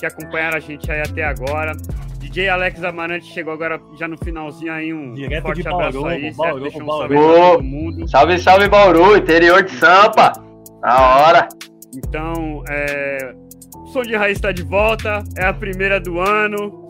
que 0.00 0.06
acompanharam 0.06 0.56
a 0.56 0.60
gente 0.60 0.90
aí 0.90 1.00
até 1.00 1.22
agora. 1.22 1.76
DJ 2.18 2.48
Alex 2.48 2.82
Amarante 2.82 3.26
chegou 3.26 3.52
agora 3.52 3.80
já 3.98 4.08
no 4.08 4.16
finalzinho 4.18 4.72
aí, 4.72 4.92
um 4.92 5.12
Direto 5.14 5.42
forte 5.42 5.62
de 5.62 5.68
abraço 5.68 6.00
Bauru, 6.00 6.08
aí, 6.08 6.22
certo? 6.22 6.36
Bauru, 6.36 6.62
Deixa 6.62 6.82
um 6.82 6.86
Bauru. 6.86 7.14
salve 7.14 7.16
todo 7.16 7.62
mundo. 7.62 8.08
Salve, 8.08 8.38
salve, 8.38 8.68
Bauru, 8.68 9.16
interior 9.16 9.62
de 9.62 9.70
Sampa. 9.72 10.32
Da 10.80 11.26
hora. 11.26 11.48
Então, 11.96 12.62
é, 12.68 13.34
o 13.76 13.86
Som 13.88 14.02
de 14.02 14.16
Raiz 14.16 14.38
está 14.38 14.52
de 14.52 14.62
volta, 14.62 15.22
é 15.36 15.44
a 15.44 15.52
primeira 15.52 16.00
do 16.00 16.20
ano. 16.20 16.86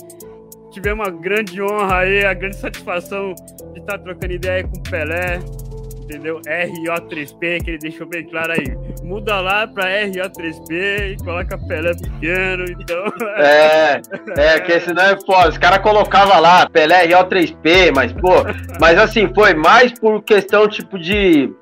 Tivemos 0.73 1.07
uma 1.07 1.11
grande 1.11 1.61
honra 1.61 1.99
aí, 1.99 2.24
a 2.24 2.35
grande 2.35 2.57
satisfação 2.57 3.35
de 3.73 3.81
estar 3.81 3.99
trocando 3.99 4.32
ideia 4.32 4.62
com 4.62 4.78
o 4.78 4.82
Pelé, 4.82 5.41
entendeu? 6.11 6.41
RO3P, 6.41 7.62
que 7.62 7.70
ele 7.70 7.78
deixou 7.78 8.07
bem 8.07 8.24
claro 8.24 8.53
aí. 8.53 8.77
Muda 9.03 9.41
lá 9.41 9.66
para 9.66 9.85
RO3P 10.07 11.12
e 11.12 11.16
coloca 11.24 11.57
Pelé 11.57 11.95
pequeno, 11.95 12.65
então. 12.65 13.05
É, 13.37 14.01
é, 14.37 14.61
que 14.61 14.81
senão 14.81 15.05
é 15.05 15.19
foda. 15.20 15.49
Os 15.49 15.59
caras 15.59 15.78
colocavam 15.78 16.41
lá 16.41 16.69
Pelé 16.69 17.07
RO3P, 17.07 17.93
mas, 17.95 18.12
pô, 18.12 18.45
mas 18.81 18.99
assim, 18.99 19.32
foi 19.35 19.55
mais 19.55 19.93
por 19.93 20.23
questão, 20.23 20.69
tipo, 20.69 20.99
de. 20.99 21.53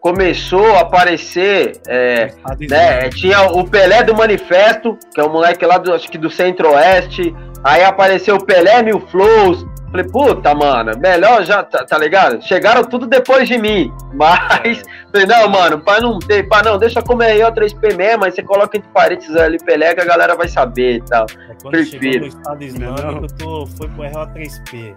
Começou 0.00 0.76
a 0.76 0.82
aparecer, 0.82 1.72
é, 1.88 2.30
né? 2.70 3.08
Tinha 3.10 3.42
o 3.50 3.68
Pelé 3.68 4.04
do 4.04 4.14
Manifesto, 4.14 4.96
que 5.12 5.20
é 5.20 5.24
um 5.24 5.28
moleque 5.28 5.66
lá 5.66 5.76
do, 5.76 5.92
acho 5.92 6.08
que 6.08 6.16
do 6.16 6.30
Centro-Oeste. 6.30 7.34
Aí 7.64 7.82
apareceu 7.82 8.36
o 8.36 8.44
Pelé 8.44 8.80
Mil 8.80 9.00
Flows. 9.00 9.66
Falei, 9.90 10.06
puta, 10.06 10.54
mano, 10.54 10.92
melhor 10.98 11.44
já, 11.44 11.62
tá, 11.62 11.84
tá 11.84 11.96
ligado? 11.96 12.42
Chegaram 12.42 12.84
tudo 12.84 13.06
depois 13.06 13.48
de 13.48 13.56
mim. 13.56 13.92
Mas, 14.12 14.82
falei, 15.10 15.26
não, 15.26 15.48
mano, 15.48 15.78
pra 15.78 16.00
não 16.00 16.18
ter, 16.18 16.46
pra 16.48 16.62
não, 16.62 16.78
deixa 16.78 17.02
como 17.02 17.22
é 17.22 17.36
RO3P 17.38 17.96
mesmo, 17.96 18.24
aí 18.24 18.30
você 18.30 18.42
coloca 18.42 18.76
entre 18.76 18.90
parênteses 18.90 19.36
ali 19.36 19.58
Pelé 19.58 19.94
que 19.94 20.00
a 20.00 20.04
galera 20.04 20.34
vai 20.34 20.48
saber 20.48 20.96
e 20.96 21.00
tal. 21.02 21.24
É 21.24 21.54
quando 21.62 21.84
chegou 21.84 22.00
prefiro. 22.00 22.20
no 22.20 22.26
Estado 22.26 22.64
Islâmico, 22.64 23.26
tu 23.38 23.66
foi 23.76 23.88
pro 23.88 24.04
RO3P. 24.04 24.94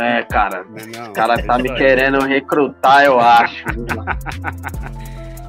É, 0.00 0.22
cara, 0.24 0.64
Não, 0.68 1.10
o 1.10 1.12
cara 1.12 1.36
tá 1.42 1.58
é 1.58 1.62
me 1.62 1.72
querendo 1.74 2.18
recrutar, 2.24 3.04
eu 3.04 3.20
acho. 3.20 3.64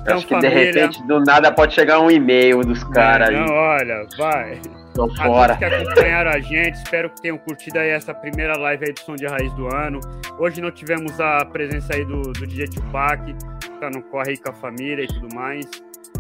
Então, 0.06 0.18
acho 0.18 0.28
que 0.28 0.36
de 0.36 0.42
família. 0.48 0.66
repente, 0.66 1.04
do 1.08 1.20
nada, 1.20 1.52
pode 1.52 1.74
chegar 1.74 2.00
um 2.00 2.12
e-mail 2.12 2.62
dos 2.62 2.84
caras 2.84 3.30
aí. 3.30 3.36
Não, 3.36 3.52
olha, 3.52 4.06
vai. 4.20 4.62
Tô 4.96 5.12
A 5.12 5.26
fora. 5.26 5.58
todos 5.58 5.58
que 5.58 5.66
acompanharam 5.66 6.32
a 6.32 6.40
gente, 6.40 6.76
espero 6.76 7.10
que 7.10 7.22
tenham 7.22 7.38
curtido 7.38 7.78
aí 7.78 7.90
essa 7.90 8.14
primeira 8.14 8.58
live 8.58 8.86
aí 8.88 8.94
do 8.94 9.00
Som 9.02 9.16
de 9.16 9.28
Raiz 9.28 9.52
do 9.54 9.68
ano. 9.68 10.00
Hoje 10.40 10.62
não 10.62 10.72
tivemos 10.72 11.20
a 11.20 11.44
presença 11.44 11.94
aí 11.94 12.06
do, 12.06 12.22
do 12.22 12.48
DJ 12.48 12.68
Tupac, 12.70 13.36
tá 13.82 13.90
no 13.90 14.02
corre 14.04 14.32
aí 14.32 14.38
com 14.38 14.52
a 14.52 14.54
família 14.54 15.04
e 15.04 15.08
tudo 15.08 15.36
mais, 15.36 15.70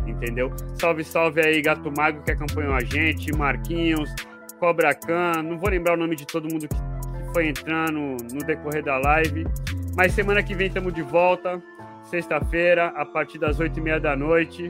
entendeu? 0.05 0.51
Salve, 0.77 1.05
salve 1.05 1.39
aí, 1.39 1.61
Gato 1.61 1.89
Mago 1.95 2.21
que 2.21 2.31
acompanhou 2.31 2.73
a 2.73 2.83
gente, 2.83 3.33
Marquinhos, 3.33 4.13
Cobra 4.59 4.93
Khan, 4.93 5.41
não 5.41 5.57
vou 5.57 5.69
lembrar 5.69 5.93
o 5.93 5.97
nome 5.97 6.17
de 6.17 6.27
todo 6.27 6.43
mundo 6.51 6.67
que, 6.67 6.75
que 6.75 7.33
foi 7.33 7.47
entrando 7.47 8.17
no 8.29 8.39
decorrer 8.45 8.83
da 8.83 8.97
live, 8.97 9.47
mas 9.95 10.11
semana 10.11 10.43
que 10.43 10.53
vem 10.53 10.67
estamos 10.67 10.93
de 10.93 11.01
volta, 11.01 11.63
sexta-feira, 12.03 12.87
a 12.87 13.05
partir 13.05 13.39
das 13.39 13.57
oito 13.57 13.79
e 13.79 13.81
meia 13.81 14.01
da 14.01 14.17
noite. 14.17 14.69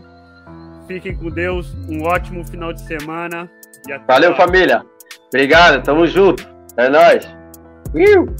Fiquem 0.88 1.16
com 1.16 1.30
Deus, 1.30 1.74
um 1.90 2.04
ótimo 2.04 2.46
final 2.48 2.72
de 2.74 2.82
semana. 2.82 3.50
E 3.88 3.98
Valeu, 4.08 4.32
lá. 4.32 4.36
família. 4.38 4.86
Obrigado, 5.28 5.84
tamo 5.84 6.06
junto. 6.06 6.46
É 6.78 6.90
nóis. 6.90 7.28
Iu. 7.94 8.36